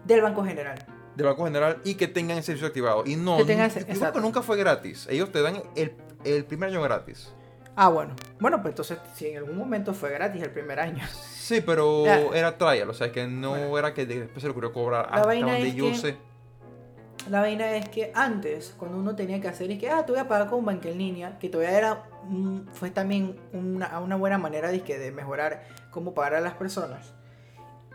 del 0.03 0.21
Banco 0.21 0.43
General. 0.43 0.77
Del 1.15 1.27
Banco 1.27 1.45
General 1.45 1.77
y 1.83 1.95
que 1.95 2.07
tengan 2.07 2.37
el 2.37 2.43
servicio 2.43 2.67
activado. 2.67 3.03
Y 3.05 3.15
no, 3.15 3.37
que 3.45 4.21
nunca 4.21 4.41
fue 4.41 4.57
gratis. 4.57 5.07
Ellos 5.09 5.31
te 5.31 5.41
dan 5.41 5.61
el, 5.75 5.95
el, 6.25 6.45
primer 6.45 6.69
año 6.69 6.81
gratis. 6.81 7.33
Ah, 7.75 7.89
bueno. 7.89 8.13
Bueno, 8.39 8.61
pues 8.61 8.73
entonces, 8.73 8.97
si 9.15 9.27
en 9.27 9.37
algún 9.37 9.57
momento 9.57 9.93
fue 9.93 10.11
gratis 10.11 10.41
el 10.43 10.51
primer 10.51 10.79
año. 10.79 11.03
Sí, 11.41 11.61
pero 11.61 12.05
era 12.33 12.57
trial, 12.57 12.89
o 12.89 12.93
sea, 12.93 13.11
que 13.11 13.25
no 13.27 13.77
era 13.77 13.93
que 13.93 14.05
después 14.05 14.41
se 14.41 14.47
le 14.47 14.51
ocurrió 14.51 14.71
cobrar 14.71 15.07
hasta 15.09 15.33
donde 15.33 15.73
yo 15.73 15.93
sé 15.95 16.17
la 17.29 17.41
vaina 17.41 17.75
es 17.75 17.89
que 17.89 18.11
antes, 18.15 18.73
cuando 18.77 18.97
uno 18.97 19.15
tenía 19.15 19.39
que 19.39 19.47
hacer, 19.47 19.69
es 19.71 19.79
que, 19.79 19.89
ah, 19.89 20.05
te 20.05 20.11
voy 20.11 20.21
a 20.21 20.27
pagar 20.27 20.49
con 20.49 20.59
un 20.59 20.65
banco 20.65 20.87
en 20.87 20.97
línea, 20.97 21.37
que 21.37 21.49
todavía 21.49 21.77
era, 21.77 22.03
fue 22.73 22.89
también 22.89 23.39
una, 23.53 23.99
una 23.99 24.15
buena 24.15 24.37
manera 24.37 24.71
de, 24.71 24.79
de 24.79 25.11
mejorar 25.11 25.63
cómo 25.91 26.13
pagar 26.13 26.35
a 26.35 26.41
las 26.41 26.55
personas. 26.55 27.13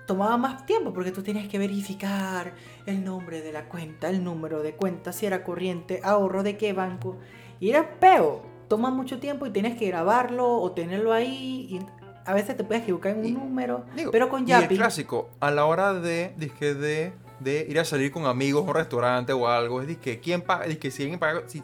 Tomaba 0.06 0.36
más 0.36 0.66
tiempo 0.66 0.92
porque 0.92 1.10
tú 1.10 1.22
tenías 1.22 1.48
que 1.48 1.58
verificar 1.58 2.52
el 2.86 3.04
nombre 3.04 3.42
de 3.42 3.52
la 3.52 3.68
cuenta, 3.68 4.08
el 4.08 4.22
número 4.22 4.62
de 4.62 4.74
cuenta, 4.74 5.12
si 5.12 5.26
era 5.26 5.42
corriente, 5.42 6.00
ahorro 6.04 6.44
de 6.44 6.56
qué 6.56 6.72
banco. 6.72 7.16
Y 7.58 7.70
era 7.70 7.98
peo. 7.98 8.42
Toma 8.68 8.90
mucho 8.90 9.18
tiempo 9.18 9.46
y 9.46 9.50
tienes 9.50 9.76
que 9.76 9.88
grabarlo 9.88 10.60
o 10.60 10.70
tenerlo 10.72 11.12
ahí. 11.12 11.66
Y 11.68 11.80
a 12.26 12.34
veces 12.34 12.56
te 12.56 12.64
puedes 12.64 12.82
equivocar 12.82 13.12
en 13.12 13.20
un 13.20 13.34
número. 13.34 13.84
pero 14.12 14.28
con 14.28 14.46
Yapi. 14.46 14.74
Y 14.74 14.76
el 14.76 14.82
clásico, 14.82 15.30
a 15.40 15.50
la 15.50 15.64
hora 15.64 15.94
de, 15.94 16.32
de 16.36 17.12
de 17.40 17.66
ir 17.68 17.78
a 17.78 17.84
salir 17.84 18.10
con 18.10 18.26
amigos 18.26 18.64
a 18.64 18.70
un 18.70 18.74
restaurante 18.74 19.32
o 19.32 19.48
algo. 19.48 19.82
Es 19.82 19.96
que 19.98 20.20
quién 20.20 20.42
paga, 20.42 20.66
es 20.66 20.78
que 20.78 20.90
si 20.90 21.02
alguien 21.02 21.18
paga, 21.18 21.42
si, 21.46 21.62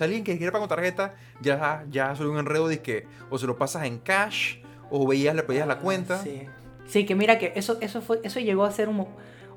alguien 0.00 0.24
que 0.24 0.36
quiere 0.38 0.50
pagar 0.50 0.68
con 0.68 0.76
tarjeta, 0.76 1.14
ya, 1.40 1.84
ya 1.90 2.14
soy 2.16 2.26
un 2.26 2.38
enredo 2.38 2.68
que 2.82 3.06
o 3.28 3.38
se 3.38 3.46
lo 3.46 3.58
pasas 3.58 3.84
en 3.84 3.98
cash 3.98 4.56
o 4.90 5.06
veías, 5.06 5.34
le 5.34 5.42
pedías 5.42 5.66
la 5.66 5.74
ah, 5.74 5.78
cuenta. 5.78 6.18
Sí. 6.18 6.46
sí, 6.86 7.04
que 7.04 7.14
mira 7.14 7.38
que 7.38 7.52
eso, 7.54 7.78
eso 7.80 8.00
fue, 8.00 8.20
eso 8.24 8.40
llegó 8.40 8.64
a 8.64 8.70
ser 8.70 8.88
un, 8.88 9.06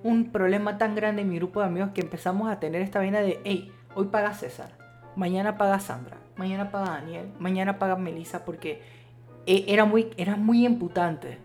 un 0.03 0.31
problema 0.31 0.77
tan 0.77 0.95
grande 0.95 1.21
en 1.21 1.29
mi 1.29 1.37
grupo 1.37 1.61
de 1.61 1.67
amigos 1.67 1.91
que 1.93 2.01
empezamos 2.01 2.51
a 2.51 2.59
tener 2.59 2.81
esta 2.81 2.99
vaina 2.99 3.21
de, 3.21 3.39
hey, 3.45 3.71
hoy 3.95 4.07
paga 4.07 4.33
César, 4.33 4.77
mañana 5.15 5.57
paga 5.57 5.79
Sandra, 5.79 6.17
mañana 6.35 6.71
paga 6.71 6.91
Daniel, 6.91 7.31
mañana 7.39 7.79
paga 7.79 7.95
Melissa 7.95 8.43
porque 8.43 8.81
era 9.45 9.85
muy, 9.85 10.09
era 10.17 10.35
muy 10.35 10.65
imputante. 10.65 11.37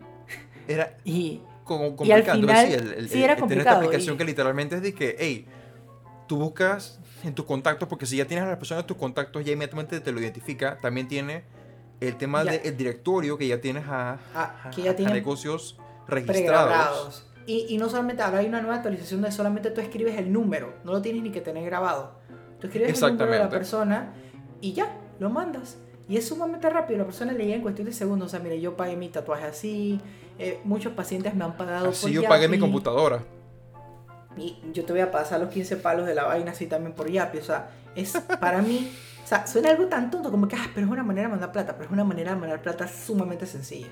Era, 0.67 0.97
y 1.05 1.41
como 1.65 1.97
complicado. 1.97 2.39
Y 2.39 2.47
al 2.47 2.81
final, 2.81 3.09
sí, 3.09 3.23
era 3.23 3.37
complicado. 3.37 3.77
esta 3.77 3.87
aplicación 3.87 4.17
que 4.17 4.25
literalmente 4.25 4.77
es 4.77 4.83
de 4.83 4.95
que, 4.95 5.17
hey, 5.19 5.47
tú 6.27 6.37
buscas 6.37 7.01
en 7.25 7.35
tus 7.35 7.45
contactos, 7.45 7.89
porque 7.89 8.07
si 8.07 8.17
ya 8.17 8.27
tienes 8.27 8.45
a 8.45 8.49
las 8.49 8.59
personas 8.59 8.83
en 8.85 8.87
tus 8.87 8.97
contactos, 8.97 9.45
ya 9.45 9.53
inmediatamente 9.53 10.01
te 10.01 10.13
lo 10.13 10.21
identifica. 10.21 10.79
También 10.81 11.09
tiene 11.09 11.45
el 12.01 12.17
tema 12.17 12.45
del 12.45 12.77
directorio 12.77 13.37
que 13.37 13.49
ya 13.49 13.61
tienes 13.61 13.85
a, 13.89 14.19
ah, 14.35 14.71
que 14.75 14.83
ya 14.83 14.95
tiene 14.95 15.13
negocios 15.13 15.79
registrados. 16.07 17.25
Y, 17.47 17.67
y, 17.71 17.79
no 17.79 17.89
solamente 17.89 18.23
ahora 18.23 18.39
hay 18.39 18.47
una 18.47 18.61
nueva 18.61 18.77
actualización 18.77 19.23
de 19.23 19.33
solamente 19.33 19.71
tú 19.71 19.81
escribes 19.81 20.19
el 20.19 20.31
número, 20.31 20.75
no 20.85 20.93
lo 20.93 21.01
tienes 21.01 21.23
ni 21.23 21.31
que 21.31 21.41
tener 21.41 21.65
grabado. 21.65 22.19
Tú 22.61 22.67
escribes 22.67 23.01
el 23.01 23.13
número 23.13 23.33
de 23.33 23.39
la 23.39 23.49
persona 23.49 24.13
y 24.61 24.75
ya, 24.75 24.95
lo 25.19 25.31
mandas. 25.31 25.79
Y 26.09 26.17
es 26.17 26.27
sumamente 26.27 26.71
rápido, 26.71 26.99
la 26.99 27.05
persona 27.05 27.33
le 27.33 27.45
llega 27.45 27.57
en 27.57 27.63
cuestión 27.63 27.87
de 27.87 27.93
segundos. 27.93 28.29
O 28.29 28.31
sea, 28.31 28.41
mire, 28.41 28.61
yo 28.61 28.77
pagué 28.77 28.97
mi 28.97 29.09
tatuaje 29.09 29.45
así, 29.45 30.01
eh, 30.39 30.61
muchos 30.65 30.93
pacientes 30.95 31.35
me 31.35 31.45
han 31.45 31.57
pagado 31.57 31.91
así 31.91 32.13
yo 32.13 32.23
pagué 32.25 32.49
mi 32.49 32.59
computadora. 32.59 33.23
Y 34.37 34.57
yo 34.73 34.85
te 34.85 34.93
voy 34.93 35.03
a 35.03 35.11
pasar 35.11 35.41
los 35.41 35.51
15 35.51 35.77
palos 35.77 36.07
de 36.07 36.15
la 36.15 36.25
vaina 36.25 36.53
así 36.53 36.67
también 36.67 36.95
por 36.95 37.11
Yapi. 37.11 37.39
O 37.39 37.45
sea, 37.45 37.71
es 37.95 38.13
para 38.41 38.63
mí, 38.63 38.91
o 39.23 39.27
sea, 39.27 39.47
suena 39.47 39.71
algo 39.71 39.87
tan 39.87 40.11
tonto 40.11 40.31
como 40.31 40.49
que, 40.49 40.57
ah, 40.57 40.71
pero 40.75 40.87
es 40.87 40.93
una 40.93 41.03
manera 41.03 41.27
de 41.29 41.33
mandar 41.33 41.53
plata, 41.53 41.75
pero 41.75 41.87
es 41.87 41.93
una 41.93 42.05
manera 42.05 42.35
de 42.35 42.41
mandar 42.41 42.63
plata 42.63 42.89
sumamente 42.89 43.47
sencilla. 43.47 43.89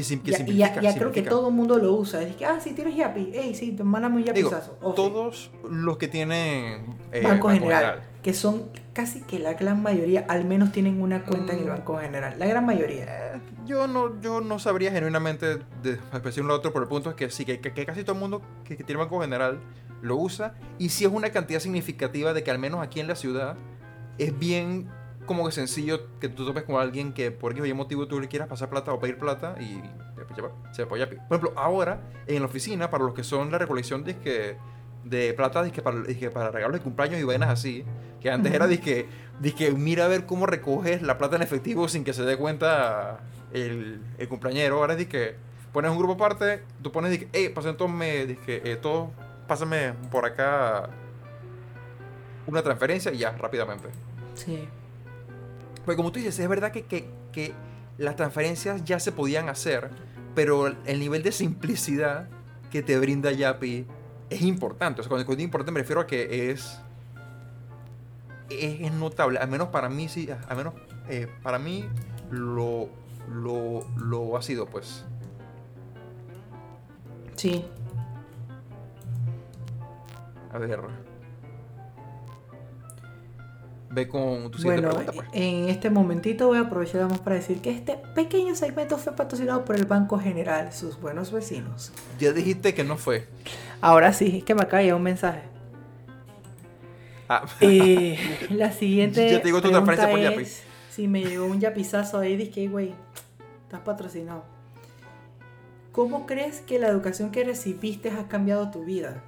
Que, 0.00 0.32
sim 0.32 0.46
que 0.46 0.54
ya, 0.54 0.80
ya 0.80 0.94
creo 0.94 1.12
que 1.12 1.22
todo 1.22 1.48
el 1.48 1.54
mundo 1.54 1.78
lo 1.78 1.94
usa. 1.94 2.22
Es 2.22 2.36
que, 2.36 2.46
ah, 2.46 2.58
sí, 2.60 2.72
tienes 2.72 2.96
Yapi. 2.96 3.30
Ey, 3.34 3.54
sí, 3.54 3.72
te 3.72 3.84
mandame 3.84 4.16
un 4.16 4.24
Yapizazo. 4.24 4.72
Todos 4.94 5.50
los 5.68 5.98
que 5.98 6.08
tienen 6.08 6.96
eh, 7.12 7.22
Banco, 7.22 7.50
General, 7.50 8.02
que 8.22 8.34
son 8.34 8.70
casi 8.92 9.22
que 9.22 9.38
la 9.38 9.54
gran 9.54 9.82
mayoría, 9.82 10.24
al 10.28 10.44
menos 10.44 10.72
tienen 10.72 11.00
una 11.00 11.24
cuenta 11.24 11.52
en 11.52 11.60
el 11.60 11.64
mm. 11.66 11.68
Banco 11.68 11.98
General. 11.98 12.38
La 12.38 12.46
gran 12.46 12.64
mayoría. 12.66 13.04
Eh, 13.04 13.40
yo 13.66 13.86
no, 13.86 14.20
yo 14.20 14.40
no 14.40 14.58
sabría 14.58 14.90
genuinamente 14.90 15.58
de, 15.82 15.98
decir 16.22 16.42
uno 16.42 16.54
otro, 16.54 16.72
pero 16.72 16.84
el 16.84 16.88
punto 16.88 17.10
es 17.10 17.16
que 17.16 17.30
sí, 17.30 17.44
que, 17.44 17.60
que, 17.60 17.86
casi 17.86 18.02
todo 18.02 18.14
el 18.14 18.20
mundo 18.20 18.42
que, 18.64 18.76
que, 18.76 18.84
tiene 18.84 19.00
Banco 19.00 19.20
General 19.20 19.60
lo 20.02 20.16
usa. 20.16 20.54
Y 20.78 20.88
sí 20.88 21.04
es 21.04 21.12
una 21.12 21.30
cantidad 21.30 21.60
significativa 21.60 22.32
de 22.32 22.42
que 22.42 22.50
al 22.50 22.58
menos 22.58 22.80
aquí 22.82 23.00
en 23.00 23.06
la 23.06 23.16
ciudad 23.16 23.56
es 24.18 24.38
bien 24.38 24.88
como 25.30 25.46
que 25.46 25.52
sencillo 25.52 26.18
que 26.18 26.28
tú 26.28 26.44
topes 26.44 26.64
con 26.64 26.74
alguien 26.74 27.12
que 27.12 27.30
por 27.30 27.54
qué 27.54 27.72
motivo 27.72 28.08
tú 28.08 28.18
le 28.18 28.26
quieras 28.26 28.48
pasar 28.48 28.68
plata 28.68 28.92
o 28.92 28.98
pedir 28.98 29.16
plata 29.16 29.54
y 29.60 29.80
se 30.72 30.82
apoya. 30.82 31.08
Por 31.08 31.18
ejemplo, 31.38 31.52
ahora 31.54 32.00
en 32.26 32.40
la 32.40 32.46
oficina, 32.46 32.90
para 32.90 33.04
los 33.04 33.14
que 33.14 33.22
son 33.22 33.52
la 33.52 33.58
recolección 33.58 34.02
de 34.02 34.16
que 34.16 34.56
de 35.04 35.32
plata 35.32 35.62
dizque 35.62 35.82
para, 35.82 36.00
dizque 36.00 36.32
para 36.32 36.50
regalos 36.50 36.78
de 36.78 36.82
cumpleaños 36.82 37.20
y 37.20 37.22
vainas 37.22 37.48
así. 37.48 37.84
Que 38.20 38.28
antes 38.28 38.52
era 38.52 38.66
dizque, 38.66 39.06
dizque, 39.38 39.70
mira 39.70 40.06
a 40.06 40.08
ver 40.08 40.26
cómo 40.26 40.46
recoges 40.46 41.00
la 41.00 41.16
plata 41.16 41.36
en 41.36 41.42
efectivo 41.42 41.86
sin 41.86 42.02
que 42.02 42.12
se 42.12 42.24
dé 42.24 42.36
cuenta 42.36 43.20
el, 43.52 44.02
el 44.18 44.28
cumpleañero. 44.28 44.78
Ahora 44.78 44.94
es 44.94 44.98
dizque, 44.98 45.36
pones 45.72 45.92
un 45.92 45.98
grupo 45.98 46.14
aparte, 46.14 46.64
tú 46.82 46.90
pones 46.90 47.12
dizque, 47.12 47.28
hey, 47.32 47.52
pasen 47.54 47.76
todos, 47.76 47.92
me, 47.92 48.26
dizque, 48.26 48.62
eh, 48.64 48.74
todos, 48.74 49.10
pásame 49.46 49.92
por 50.10 50.26
acá 50.26 50.90
una 52.48 52.62
transferencia 52.62 53.12
y 53.12 53.18
ya, 53.18 53.30
rápidamente. 53.30 53.90
Sí. 54.34 54.68
Pues 55.84 55.96
como 55.96 56.12
tú 56.12 56.18
dices, 56.18 56.38
es 56.38 56.48
verdad 56.48 56.72
que, 56.72 56.84
que, 56.84 57.08
que 57.32 57.52
las 57.98 58.16
transferencias 58.16 58.84
ya 58.84 59.00
se 59.00 59.12
podían 59.12 59.48
hacer, 59.48 59.90
pero 60.34 60.68
el 60.68 61.00
nivel 61.00 61.22
de 61.22 61.32
simplicidad 61.32 62.28
que 62.70 62.82
te 62.82 62.98
brinda 62.98 63.32
Yapi 63.32 63.86
es 64.30 64.42
importante. 64.42 65.00
O 65.00 65.04
sea, 65.04 65.08
cuando 65.08 65.26
cuando 65.26 65.38
digo 65.38 65.46
importante 65.46 65.72
me 65.72 65.80
refiero 65.80 66.00
a 66.00 66.06
que 66.06 66.50
es, 66.50 66.80
es, 68.48 68.80
es 68.80 68.92
notable. 68.92 69.38
Al 69.38 69.48
menos 69.48 69.68
para 69.68 69.88
mí, 69.88 70.08
sí, 70.08 70.28
al 70.48 70.56
menos 70.56 70.74
eh, 71.08 71.28
para 71.42 71.58
mí 71.58 71.88
lo, 72.30 72.88
lo, 73.28 73.86
lo 73.98 74.36
ha 74.36 74.42
sido, 74.42 74.66
pues. 74.66 75.04
Sí. 77.34 77.64
A 80.52 80.58
ver. 80.58 81.09
Ve 83.90 84.06
con 84.06 84.50
tu 84.50 84.58
siguiente 84.58 84.86
Bueno, 84.86 85.04
pregunta, 85.04 85.12
pues. 85.12 85.28
en 85.32 85.68
este 85.68 85.90
momentito 85.90 86.46
voy 86.46 86.58
a 86.58 86.62
aprovechar 86.62 87.08
más 87.08 87.18
para 87.18 87.36
decir 87.36 87.60
que 87.60 87.70
este 87.70 87.96
pequeño 88.14 88.54
segmento 88.54 88.98
fue 88.98 89.16
patrocinado 89.16 89.64
por 89.64 89.76
el 89.76 89.84
Banco 89.84 90.18
General, 90.18 90.72
sus 90.72 91.00
buenos 91.00 91.32
vecinos. 91.32 91.92
Ya 92.18 92.32
dijiste 92.32 92.72
que 92.72 92.84
no 92.84 92.96
fue. 92.96 93.26
Ahora 93.80 94.12
sí, 94.12 94.38
es 94.38 94.44
que 94.44 94.54
me 94.54 94.62
acaba 94.62 94.82
de 94.82 94.94
un 94.94 95.02
mensaje. 95.02 95.42
Ah, 97.28 97.46
Eh, 97.60 98.18
la 98.50 98.72
siguiente 98.72 99.28
Ya 99.30 99.38
te 99.40 99.46
digo 99.48 99.60
tu 99.60 99.68
pregunta 99.70 99.92
transferencia 99.94 100.32
por 100.32 100.42
es 100.42 100.62
si 100.90 101.08
me 101.08 101.22
llegó 101.24 101.46
un 101.46 101.60
yapizazo 101.60 102.18
ahí, 102.18 102.36
dije, 102.36 102.68
güey, 102.68 102.92
estás 103.62 103.80
patrocinado. 103.80 104.44
¿Cómo 105.92 106.26
crees 106.26 106.60
que 106.60 106.78
la 106.78 106.88
educación 106.88 107.30
que 107.30 107.42
recibiste 107.44 108.10
ha 108.10 108.28
cambiado 108.28 108.70
tu 108.70 108.84
vida? 108.84 109.22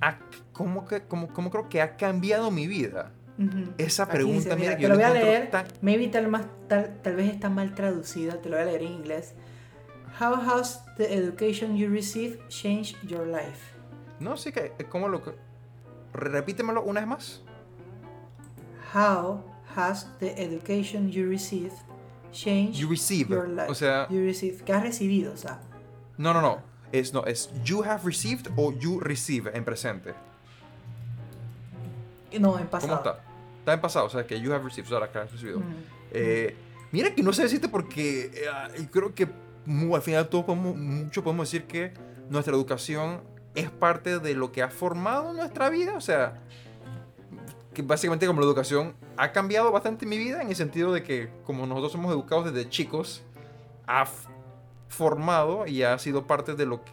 ah, 0.00 0.18
¿cómo, 0.52 0.86
que, 0.86 1.02
cómo, 1.02 1.28
¿Cómo 1.28 1.50
creo 1.50 1.68
que 1.68 1.80
ha 1.82 1.96
cambiado 1.96 2.50
mi 2.50 2.66
vida? 2.66 3.12
Ujú. 3.38 3.72
Esa 3.78 4.02
Aquí 4.04 4.12
pregunta, 4.12 4.54
dice, 4.54 4.56
mira, 4.56 4.76
te 4.76 4.82
yo 4.82 4.88
lo 4.88 4.94
voy 4.96 5.04
a 5.04 5.10
leer. 5.10 5.50
tan- 5.50 5.66
Maybe 5.80 6.08
tal, 6.08 6.28
más, 6.28 6.44
tal, 6.68 7.00
tal 7.02 7.16
vez 7.16 7.32
está 7.32 7.48
mal 7.48 7.74
traducida, 7.74 8.40
te 8.40 8.48
lo 8.50 8.56
voy 8.56 8.62
a 8.64 8.66
leer 8.66 8.82
en 8.82 8.92
inglés. 8.92 9.34
How 10.20 10.34
has 10.34 10.84
the 10.96 11.14
education 11.14 11.76
you 11.76 11.88
received 11.88 12.38
changed 12.48 12.96
your 13.06 13.26
life? 13.26 13.74
No, 14.18 14.36
sí 14.36 14.52
que, 14.52 14.72
¿cómo 14.90 15.08
lo 15.08 15.22
que- 15.22 15.34
Repítemelo 16.12 16.82
una 16.82 17.00
vez 17.00 17.08
más. 17.08 17.42
How 18.94 19.42
has 19.76 20.06
the 20.18 20.34
education 20.42 21.10
you 21.10 21.28
received 21.28 21.72
changed 22.32 22.80
You 22.80 22.88
receive. 22.88 23.28
your 23.30 23.48
life? 23.48 23.70
O 23.70 23.74
sea, 23.74 24.06
you 24.10 24.20
received, 24.24 24.62
que 24.64 24.72
has 24.72 24.82
recibido, 24.82 25.32
o 25.32 25.36
sea. 25.36 25.60
no, 26.18 26.32
no, 26.34 26.40
no. 26.40 26.62
Es, 26.92 27.12
no, 27.14 27.24
es 27.24 27.50
you 27.64 27.82
have 27.84 28.02
received 28.04 28.48
o 28.56 28.72
you 28.72 28.98
receive 28.98 29.48
en 29.54 29.64
presente. 29.64 30.12
No, 32.38 32.58
en 32.58 32.66
pasado. 32.66 32.98
¿Cómo 32.98 33.10
está? 33.10 33.24
Está 33.58 33.72
en 33.74 33.80
pasado, 33.80 34.06
o 34.06 34.10
sea, 34.10 34.26
que 34.26 34.40
you 34.40 34.52
have 34.52 34.62
received, 34.64 34.92
o 34.92 34.98
sea, 34.98 35.10
que 35.10 35.18
has 35.18 35.32
recibido. 35.32 35.58
Ujú. 35.58 35.66
Eh, 36.12 36.54
mira 36.92 37.14
que 37.14 37.22
no 37.22 37.32
se 37.32 37.42
decirte 37.42 37.68
porque 37.68 38.30
eh, 38.34 38.88
creo 38.90 39.14
que 39.14 39.28
mu- 39.66 39.94
al 39.96 40.02
final 40.02 40.28
todos 40.28 40.44
podemos, 40.44 40.76
mucho 40.76 41.22
podemos 41.22 41.50
decir 41.50 41.66
que 41.66 41.92
nuestra 42.30 42.54
educación 42.54 43.20
es 43.54 43.70
parte 43.70 44.18
de 44.18 44.34
lo 44.34 44.52
que 44.52 44.62
ha 44.62 44.70
formado 44.70 45.32
nuestra 45.32 45.68
vida. 45.68 45.94
O 45.96 46.00
sea, 46.00 46.40
que 47.74 47.82
básicamente 47.82 48.26
como 48.26 48.40
la 48.40 48.46
educación 48.46 48.94
ha 49.16 49.32
cambiado 49.32 49.70
bastante 49.72 50.06
mi 50.06 50.16
vida 50.18 50.40
en 50.42 50.48
el 50.48 50.56
sentido 50.56 50.92
de 50.92 51.02
que 51.02 51.28
como 51.44 51.66
nosotros 51.66 51.92
somos 51.92 52.12
educados 52.12 52.52
desde 52.52 52.68
chicos, 52.70 53.22
ha 53.86 54.06
formado 54.88 55.66
y 55.66 55.82
ha 55.82 55.98
sido 55.98 56.26
parte 56.26 56.54
de 56.54 56.66
lo 56.66 56.84
que, 56.84 56.92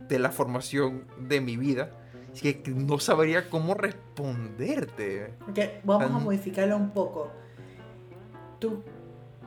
de 0.00 0.18
la 0.18 0.30
formación 0.30 1.04
de 1.18 1.40
mi 1.40 1.56
vida. 1.56 1.90
Así 2.32 2.54
que 2.54 2.70
no 2.70 2.98
sabría 2.98 3.48
cómo 3.48 3.74
responderte. 3.74 5.34
Ok, 5.48 5.58
vamos 5.84 6.10
a 6.10 6.18
modificarlo 6.18 6.76
un 6.76 6.90
poco. 6.90 7.30
¿Tú 8.58 8.82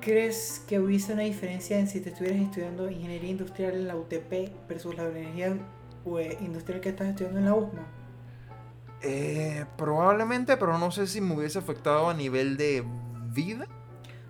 crees 0.02 0.64
que 0.68 0.80
hubiese 0.80 1.14
una 1.14 1.24
diferencia 1.24 1.80
en 1.80 1.88
si 1.88 2.02
te 2.02 2.10
estuvieras 2.10 2.42
estudiando 2.42 2.90
ingeniería 2.90 3.30
industrial 3.30 3.76
en 3.76 3.88
la 3.88 3.96
UTP 3.96 4.52
versus 4.68 4.98
la 4.98 5.08
ingeniería 5.08 5.58
eh, 6.20 6.38
industrial 6.42 6.82
que 6.82 6.90
estás 6.90 7.08
estudiando 7.08 7.40
en 7.40 7.46
la 7.46 7.56
USMA? 7.56 7.88
Eh, 9.02 9.66
probablemente, 9.78 10.58
pero 10.58 10.78
no 10.78 10.92
sé 10.92 11.08
si 11.08 11.22
me 11.22 11.36
hubiese 11.36 11.60
afectado 11.60 12.10
a 12.10 12.14
nivel 12.14 12.58
de 12.58 12.84
vida. 13.34 13.68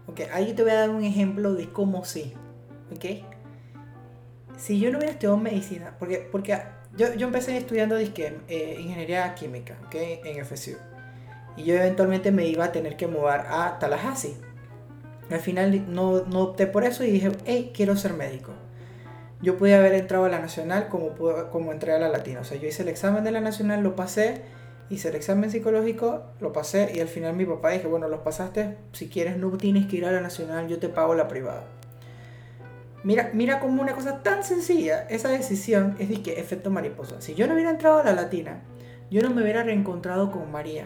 Ok, 0.07 0.21
ahí 0.31 0.53
te 0.53 0.63
voy 0.63 0.71
a 0.71 0.75
dar 0.75 0.89
un 0.89 1.03
ejemplo 1.03 1.53
de 1.53 1.69
cómo 1.69 2.03
sí. 2.05 2.33
Ok. 2.91 3.05
Si 4.57 4.79
yo 4.79 4.91
no 4.91 4.97
hubiera 4.97 5.13
estudiado 5.13 5.37
medicina, 5.37 5.95
porque, 5.97 6.27
porque 6.31 6.59
yo, 6.95 7.13
yo 7.13 7.27
empecé 7.27 7.57
estudiando 7.57 7.95
disque, 7.95 8.37
eh, 8.47 8.77
ingeniería 8.79 9.33
química, 9.35 9.77
en 9.91 10.45
FSU. 10.45 10.77
Y 11.55 11.63
yo 11.63 11.75
eventualmente 11.75 12.31
me 12.31 12.47
iba 12.47 12.65
a 12.65 12.71
tener 12.71 12.97
que 12.97 13.07
mudar 13.07 13.47
a 13.49 13.79
Tallahassee. 13.79 14.35
Al 15.29 15.39
final 15.39 15.93
no, 15.93 16.23
no 16.25 16.41
opté 16.41 16.67
por 16.67 16.83
eso 16.83 17.03
y 17.03 17.11
dije, 17.11 17.31
hey, 17.45 17.71
quiero 17.73 17.95
ser 17.95 18.13
médico. 18.13 18.51
Yo 19.41 19.57
pude 19.57 19.75
haber 19.75 19.93
entrado 19.93 20.25
a 20.25 20.29
la 20.29 20.39
nacional 20.39 20.87
como, 20.89 21.15
como 21.51 21.71
entré 21.71 21.93
a 21.93 21.99
la 21.99 22.09
latina. 22.09 22.41
O 22.41 22.43
sea, 22.43 22.57
yo 22.57 22.67
hice 22.67 22.83
el 22.83 22.89
examen 22.89 23.23
de 23.23 23.31
la 23.31 23.41
nacional, 23.41 23.81
lo 23.81 23.95
pasé, 23.95 24.41
hice 24.89 25.09
el 25.09 25.15
examen 25.15 25.49
psicológico, 25.49 26.23
lo 26.39 26.53
pasé 26.53 26.91
y 26.95 26.99
al 26.99 27.07
final 27.07 27.35
mi 27.35 27.45
papá 27.45 27.71
dije, 27.71 27.87
bueno, 27.87 28.07
los 28.07 28.21
pasaste, 28.21 28.77
si 28.91 29.09
quieres 29.09 29.37
no 29.37 29.49
tienes 29.57 29.87
que 29.87 29.97
ir 29.97 30.05
a 30.05 30.11
la 30.11 30.21
nacional, 30.21 30.67
yo 30.67 30.79
te 30.79 30.89
pago 30.89 31.15
la 31.15 31.27
privada. 31.27 31.63
Mira, 33.03 33.31
mira 33.33 33.59
como 33.59 33.81
una 33.81 33.93
cosa 33.93 34.23
tan 34.23 34.43
sencilla, 34.43 35.05
esa 35.09 35.29
decisión 35.29 35.95
es 35.99 36.09
de 36.09 36.21
que 36.21 36.39
efecto 36.39 36.69
mariposa. 36.69 37.19
Si 37.21 37.35
yo 37.35 37.47
no 37.47 37.53
hubiera 37.53 37.69
entrado 37.69 37.99
a 37.99 38.03
la 38.03 38.13
latina, 38.13 38.61
yo 39.11 39.21
no 39.21 39.29
me 39.29 39.41
hubiera 39.43 39.63
reencontrado 39.63 40.31
con 40.31 40.51
María. 40.51 40.85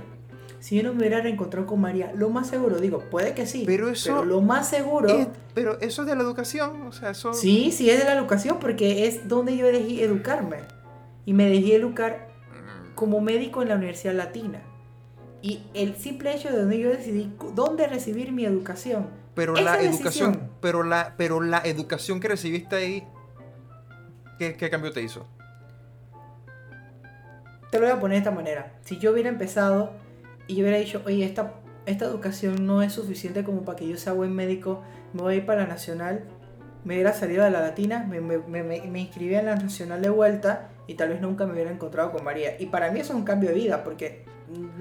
Si 0.59 0.76
yo 0.76 0.84
no 0.84 0.93
me 0.93 0.99
hubiera 0.99 1.22
reencontrado 1.22 1.68
con 1.68 1.80
María, 1.80 2.11
lo 2.15 2.30
más 2.30 2.47
seguro, 2.47 2.80
digo, 2.80 3.03
puede 3.11 3.34
que 3.34 3.45
sí, 3.45 3.63
Pero 3.68 3.89
eso 3.89 4.26
lo 4.26 4.41
más 4.41 4.68
seguro... 4.68 5.09
Eh, 5.09 5.28
pero 5.53 5.80
eso 5.80 6.01
es 6.01 6.07
de 6.07 6.15
la 6.15 6.24
educación, 6.24 6.82
o 6.82 6.91
sea, 6.91 7.11
eso... 7.11 7.34
Sí, 7.34 7.72
sí 7.72 7.89
es 7.91 7.99
de 7.99 8.05
la 8.05 8.13
educación 8.13 8.57
porque 8.59 9.07
es 9.07 9.28
donde 9.28 9.55
yo 9.55 9.68
elegí 9.68 10.01
educarme. 10.01 10.57
Y 11.26 11.34
me 11.34 11.47
dejé 11.49 11.76
educar 11.76 12.30
como 12.95 13.22
médico 13.22 13.61
en 13.61 13.70
la 13.70 13.76
Universidad 13.76 14.15
Latina. 14.15 14.61
Y 15.43 15.61
el 15.76 15.95
simple 15.95 16.36
hecho 16.36 16.49
de 16.49 16.57
donde 16.57 16.80
yo 16.80 16.89
decidí 16.89 17.32
dónde 17.53 17.86
recibir 17.86 18.32
mi 18.32 18.43
educación. 18.43 19.07
Pero 19.38 19.53
esa 19.53 19.61
la 19.63 19.77
decisión- 19.77 19.93
educación, 20.33 20.51
pero 20.59 20.83
la, 20.83 21.13
pero 21.15 21.39
la 21.41 21.61
educación 21.63 22.19
que 22.19 22.27
recibiste 22.27 22.75
ahí, 22.75 23.07
¿qué, 24.38 24.55
qué 24.57 24.69
cambio 24.69 24.91
te 24.91 25.01
hizo? 25.01 25.25
Te 27.71 27.79
lo 27.79 27.85
voy 27.85 27.95
a 27.95 27.99
poner 27.99 28.15
de 28.15 28.19
esta 28.19 28.31
manera. 28.31 28.73
Si 28.81 28.97
yo 28.97 29.11
hubiera 29.11 29.29
empezado 29.29 29.91
y 30.47 30.55
yo 30.55 30.61
hubiera 30.63 30.77
dicho, 30.77 31.01
oye, 31.05 31.25
esta, 31.25 31.53
esta 31.85 32.05
educación 32.05 32.65
no 32.65 32.81
es 32.81 32.93
suficiente 32.93 33.43
como 33.43 33.63
para 33.63 33.77
que 33.77 33.88
yo 33.88 33.97
sea 33.97 34.13
buen 34.13 34.33
médico, 34.33 34.81
me 35.13 35.21
voy 35.21 35.33
a 35.33 35.38
ir 35.38 35.45
para 35.45 35.61
la 35.63 35.67
nacional, 35.67 36.23
me 36.85 36.93
hubiera 36.95 37.11
salido 37.13 37.43
de 37.43 37.51
la 37.51 37.59
latina, 37.61 38.05
me, 38.09 38.21
me, 38.21 38.38
me, 38.38 38.63
me- 38.63 38.81
me 38.81 38.99
inscribí 39.01 39.35
en 39.35 39.47
la 39.47 39.55
nacional 39.55 40.01
de 40.01 40.09
vuelta 40.09 40.69
y 40.88 40.93
tal 40.95 41.09
vez 41.09 41.19
nunca 41.21 41.45
me 41.45 41.53
hubiera 41.53 41.69
encontrado 41.71 42.11
con 42.13 42.23
María. 42.23 42.59
Y 42.59 42.67
para 42.67 42.89
mí 42.91 43.01
eso 43.01 43.11
es 43.13 43.19
un 43.19 43.25
cambio 43.25 43.49
de 43.49 43.55
vida 43.55 43.83
porque 43.83 44.23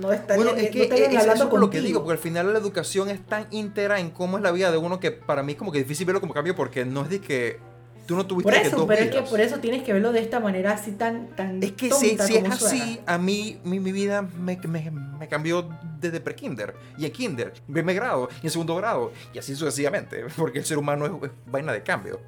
no 0.00 0.12
estaría, 0.12 0.44
Bueno, 0.44 0.58
es 0.58 0.66
no 0.66 0.70
que 0.72 0.82
estarían 0.84 1.10
es, 1.10 1.12
eso 1.14 1.20
hablando 1.22 1.44
es 1.44 1.50
por 1.50 1.60
lo 1.60 1.70
que 1.70 1.80
digo, 1.80 2.00
porque 2.00 2.12
al 2.12 2.18
final 2.18 2.52
la 2.52 2.58
educación 2.58 3.08
es 3.10 3.24
tan 3.26 3.46
íntegra 3.50 3.98
en 4.00 4.10
cómo 4.10 4.36
es 4.38 4.42
la 4.42 4.52
vida 4.52 4.70
de 4.70 4.78
uno 4.78 5.00
que 5.00 5.10
para 5.12 5.42
mí 5.42 5.52
es 5.52 5.58
como 5.58 5.72
que 5.72 5.78
difícil 5.78 6.06
verlo 6.06 6.20
como 6.20 6.34
cambio 6.34 6.54
porque 6.54 6.84
no 6.84 7.02
es 7.02 7.08
de 7.10 7.20
que 7.20 7.58
tú 8.06 8.14
no 8.14 8.24
tuviste 8.26 8.52
Por 8.52 8.60
que 8.60 8.68
eso, 8.68 8.76
dos 8.76 8.86
pero 8.86 9.02
es 9.02 9.10
que 9.10 9.16
vidas. 9.18 9.30
por 9.30 9.40
eso 9.40 9.58
tienes 9.58 9.82
que 9.82 9.92
verlo 9.92 10.12
de 10.12 10.20
esta 10.20 10.38
manera 10.38 10.72
así 10.72 10.92
tan, 10.92 11.34
tan 11.34 11.60
Es 11.62 11.72
que 11.72 11.88
tonta 11.88 12.26
si, 12.26 12.32
si 12.32 12.36
es 12.36 12.42
como 12.42 12.54
así, 12.54 12.78
suena. 12.78 13.02
a 13.06 13.18
mí 13.18 13.58
mi, 13.64 13.80
mi 13.80 13.90
vida 13.90 14.22
me, 14.22 14.56
me, 14.68 14.90
me 14.92 15.26
cambió 15.28 15.68
desde 16.00 16.20
pre-kinder 16.20 16.74
y 16.96 17.06
en 17.06 17.12
kinder, 17.12 17.52
primer 17.72 17.96
grado 17.96 18.28
y 18.42 18.46
en 18.46 18.50
segundo 18.52 18.76
grado 18.76 19.12
y 19.34 19.38
así 19.38 19.56
sucesivamente, 19.56 20.24
porque 20.36 20.60
el 20.60 20.64
ser 20.64 20.78
humano 20.78 21.06
es, 21.06 21.12
es 21.24 21.30
vaina 21.46 21.72
de 21.72 21.82
cambio. 21.82 22.20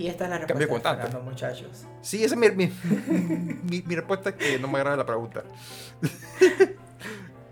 Y 0.00 0.06
esta 0.08 0.24
es 0.24 0.30
la 0.30 0.38
Cambio 0.40 0.56
respuesta 0.56 0.94
de 0.94 0.98
constante. 0.98 1.02
Fernando, 1.02 1.30
muchachos. 1.30 1.86
Sí, 2.00 2.24
esa 2.24 2.34
es 2.34 2.40
mi, 2.40 2.50
mi, 2.50 2.72
mi- 3.70 3.82
mi 3.82 3.94
respuesta 3.96 4.30
es 4.30 4.36
que 4.36 4.58
no 4.58 4.66
me 4.68 4.78
agrada 4.78 4.96
la 4.96 5.06
pregunta. 5.06 5.42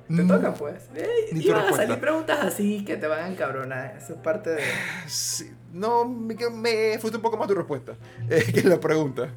Te 0.08 0.24
toca 0.24 0.54
pues. 0.54 0.88
Eh, 0.94 1.06
Ni 1.32 1.46
van 1.48 1.56
a 1.58 1.60
respuesta. 1.64 1.86
salir 1.86 2.00
preguntas 2.00 2.38
así 2.42 2.82
que 2.84 2.96
te 2.96 3.06
van 3.06 3.24
a 3.24 3.28
encabronar. 3.28 3.94
Eso 3.98 4.14
es 4.14 4.20
parte 4.20 4.50
de... 4.50 4.62
Sí, 5.06 5.52
no, 5.70 6.06
me, 6.06 6.34
me 6.50 6.98
frustra 6.98 7.18
un 7.18 7.22
poco 7.22 7.36
más 7.36 7.46
tu 7.46 7.54
respuesta 7.54 7.92
eh, 8.30 8.42
que 8.50 8.62
la 8.62 8.80
pregunta. 8.80 9.28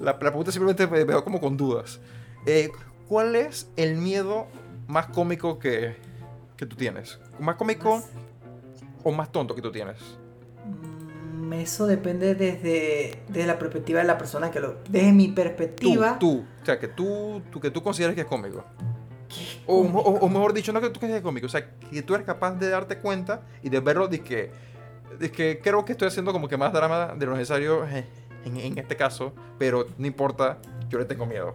La, 0.00 0.12
la 0.12 0.18
pregunta 0.18 0.50
simplemente 0.50 0.84
me 0.88 1.04
veo 1.04 1.22
como 1.22 1.40
con 1.40 1.56
dudas. 1.56 2.00
Eh, 2.44 2.70
¿Cuál 3.08 3.36
es 3.36 3.70
el 3.76 3.94
miedo 3.98 4.48
más 4.88 5.06
cómico 5.06 5.60
que, 5.60 5.94
que 6.56 6.66
tú 6.66 6.74
tienes? 6.74 7.20
¿Más 7.38 7.54
cómico 7.54 7.98
Más- 7.98 8.10
o 9.04 9.12
más 9.12 9.30
tonto 9.30 9.54
que 9.54 9.62
tú 9.62 9.70
tienes? 9.70 9.96
Eso 11.52 11.86
depende 11.86 12.34
desde, 12.34 13.22
desde 13.28 13.46
la 13.46 13.58
perspectiva 13.58 14.00
de 14.00 14.06
la 14.06 14.18
persona 14.18 14.50
que 14.50 14.60
lo... 14.60 14.76
Desde 14.88 15.12
mi 15.12 15.28
Tú, 15.28 15.34
perspectiva... 15.34 16.18
tú, 16.18 16.44
o 16.62 16.64
sea, 16.66 16.78
que 16.78 16.88
tú, 16.88 17.42
tú, 17.50 17.60
que 17.60 17.70
tú 17.70 17.82
consideres 17.82 18.14
que 18.14 18.22
es 18.22 18.26
cómico. 18.26 18.64
¿qué 19.28 19.60
O, 19.66 19.82
cómico? 19.82 19.98
o- 20.00 20.18
o 20.24 20.28
mejor 20.28 20.52
dicho, 20.52 20.72
no 20.72 20.80
que 20.80 20.88
tú 20.88 21.00
consideres 21.00 21.18
es 21.18 21.22
cómico, 21.24 21.46
o 21.46 21.50
sea, 21.50 21.68
que 21.90 22.02
tú 22.02 22.14
eres 22.14 22.26
capaz 22.26 22.52
de 22.52 22.68
darte 22.70 22.98
cuenta 22.98 23.42
y 23.62 23.68
de 23.68 23.80
verlo 23.80 24.08
de 24.08 24.20
que, 24.20 24.50
de 25.18 25.30
que 25.30 25.60
creo 25.62 25.84
que 25.84 25.92
estoy 25.92 26.08
haciendo 26.08 26.32
como 26.32 26.48
que 26.48 26.56
más 26.56 26.72
drama 26.72 27.14
de 27.16 27.26
lo 27.26 27.32
necesario 27.32 27.86
en- 27.86 28.06
en 28.56 28.78
este 28.78 28.94
caso, 28.96 29.32
pero 29.58 29.86
no 29.98 30.06
importa, 30.06 30.58
yo 30.88 30.98
le 30.98 31.04
tengo 31.04 31.26
miedo. 31.26 31.54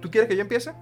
¿Tú 0.00 0.10
quieres 0.10 0.28
que 0.28 0.34
yo 0.34 0.42
empiece? 0.42 0.72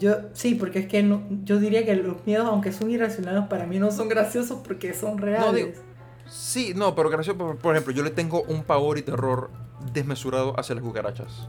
Yo, 0.00 0.14
sí, 0.32 0.54
porque 0.54 0.80
es 0.80 0.86
que 0.88 1.02
no- 1.02 1.22
yo 1.44 1.58
diría 1.60 1.84
que 1.84 1.94
los 1.96 2.24
miedos, 2.26 2.46
aunque 2.46 2.72
son 2.72 2.90
irracionales, 2.90 3.44
para 3.48 3.66
mí 3.66 3.78
no 3.78 3.90
son 3.90 4.08
graciosos 4.08 4.60
porque 4.66 4.94
son 4.94 5.18
reales. 5.18 5.54
digo- 5.54 5.82
Sí, 6.28 6.72
no, 6.74 6.94
pero 6.94 7.10
gracioso, 7.10 7.36
por, 7.36 7.58
por 7.58 7.74
ejemplo, 7.74 7.92
yo 7.92 8.02
le 8.02 8.10
tengo 8.10 8.42
un 8.44 8.62
pavor 8.64 8.96
y 8.96 9.02
terror 9.02 9.50
desmesurado 9.92 10.58
hacia 10.58 10.74
las 10.74 10.82
cucarachas. 10.82 11.48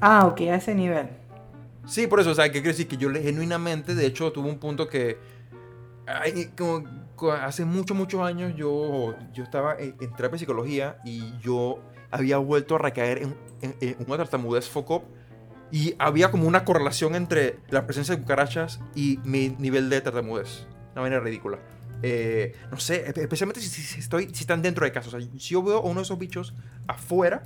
Ah, 0.00 0.26
ok, 0.26 0.40
a 0.42 0.56
ese 0.56 0.74
nivel. 0.74 1.08
Sí, 1.86 2.06
por 2.06 2.20
eso, 2.20 2.30
o 2.30 2.34
sea, 2.34 2.46
que 2.46 2.52
quiere 2.60 2.68
decir 2.68 2.86
que 2.88 2.96
yo 2.96 3.08
le- 3.08 3.22
genuinamente, 3.22 3.94
de 3.94 4.04
hecho, 4.06 4.30
tuve 4.30 4.48
un 4.50 4.58
punto 4.58 4.88
que 4.88 5.16
ay, 6.06 6.50
como, 6.58 6.84
co- 7.16 7.32
hace 7.32 7.64
muchos, 7.64 7.96
muchos 7.96 8.20
años 8.20 8.52
yo, 8.56 9.14
yo 9.32 9.42
estaba 9.44 9.74
en, 9.78 9.90
en 10.00 10.10
terapia 10.12 10.30
de 10.32 10.38
psicología 10.40 10.98
y 11.04 11.32
yo 11.40 11.78
había 12.10 12.38
vuelto 12.38 12.74
a 12.74 12.78
recaer 12.78 13.18
en, 13.22 13.34
en- 13.62 13.76
en 13.80 13.96
una 14.06 14.18
tartamudez 14.18 14.68
foco 14.68 15.04
y 15.72 15.94
había 15.98 16.30
como 16.30 16.46
una 16.46 16.64
correlación 16.64 17.14
entre 17.16 17.58
la 17.70 17.86
presencia 17.86 18.14
de 18.14 18.20
cucarachas 18.22 18.78
y 18.94 19.18
mi 19.24 19.48
nivel 19.58 19.88
de 19.90 20.00
tartamudez. 20.02 20.66
Una 20.92 21.02
manera 21.02 21.20
ridícula. 21.20 21.58
Eh, 22.02 22.54
no 22.70 22.78
sé, 22.78 23.06
espe- 23.12 23.22
especialmente 23.22 23.60
si, 23.60 23.68
si- 23.68 23.82
si 23.82 24.00
estoy, 24.00 24.26
si 24.34 24.42
están 24.42 24.60
dentro 24.62 24.84
de 24.84 24.92
casa. 24.92 25.08
O 25.08 25.10
sea, 25.12 25.20
si 25.20 25.38
yo 25.38 25.62
veo 25.62 25.78
a 25.78 25.80
uno 25.80 26.00
de 26.00 26.02
esos 26.02 26.18
bichos 26.18 26.52
afuera, 26.86 27.44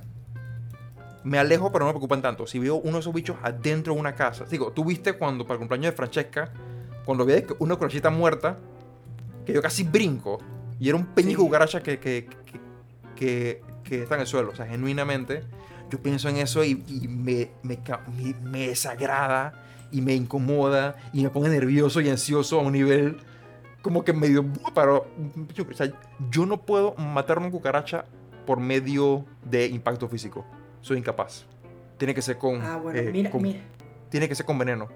me 1.23 1.39
alejo, 1.39 1.71
pero 1.71 1.85
no 1.85 1.87
me 1.89 1.93
preocupan 1.93 2.21
tanto. 2.21 2.47
Si 2.47 2.59
veo 2.59 2.75
uno 2.75 2.93
de 2.93 2.99
esos 2.99 3.13
bichos 3.13 3.37
adentro 3.43 3.93
de 3.93 3.99
una 3.99 4.13
casa. 4.15 4.45
Digo, 4.45 4.71
tú 4.71 4.85
viste 4.85 5.13
cuando 5.13 5.43
para 5.45 5.55
el 5.55 5.59
cumpleaños 5.59 5.91
de 5.91 5.95
Francesca, 5.97 6.51
cuando 7.05 7.25
vi 7.25 7.33
una 7.59 7.75
cucarachita 7.75 8.09
muerta, 8.09 8.57
que 9.45 9.53
yo 9.53 9.61
casi 9.61 9.83
brinco. 9.83 10.39
Y 10.79 10.89
era 10.89 10.97
un 10.97 11.05
peñico 11.07 11.41
Sí. 11.41 11.47
cucaracha 11.47 11.81
que, 11.81 11.99
que, 11.99 12.27
que, 12.45 12.59
que, 13.15 13.61
que 13.83 14.03
está 14.03 14.15
en 14.15 14.21
el 14.21 14.27
suelo. 14.27 14.51
O 14.51 14.55
sea, 14.55 14.65
genuinamente, 14.67 15.43
yo 15.89 16.01
pienso 16.01 16.29
en 16.29 16.37
eso 16.37 16.63
y, 16.63 16.83
y 16.87 17.07
me, 17.07 17.51
me, 17.63 17.79
me, 18.15 18.33
me 18.41 18.67
desagrada 18.67 19.63
y 19.91 20.01
me 20.01 20.13
incomoda 20.13 20.95
y 21.13 21.23
me 21.23 21.29
pone 21.29 21.49
nervioso 21.49 22.01
y 22.01 22.09
ansioso 22.09 22.59
a 22.59 22.63
un 22.63 22.73
nivel 22.73 23.17
como 23.81 24.03
que 24.03 24.11
medio... 24.11 24.45
Pero, 24.75 25.07
yo, 25.53 25.63
o 25.69 25.73
sea, 25.73 25.87
yo 26.29 26.45
no 26.45 26.57
puedo 26.57 26.93
matar 26.95 27.37
una 27.37 27.49
cucaracha 27.49 28.03
por 28.45 28.59
medio 28.59 29.25
de 29.43 29.67
impacto 29.67 30.09
físico. 30.09 30.45
Soy 30.81 30.97
incapaz. 30.97 31.45
Tiene 31.97 32.13
que 32.13 32.21
ser 32.21 32.37
con... 32.37 32.61
Ah, 32.61 32.77
bueno, 32.77 32.99
eh, 32.99 33.09
mira, 33.11 33.29
con- 33.31 33.41
mira. 33.41 33.59
Tiene 34.09 34.27
que 34.27 34.35
ser 34.35 34.45
con 34.45 34.57
veneno. 34.57 34.89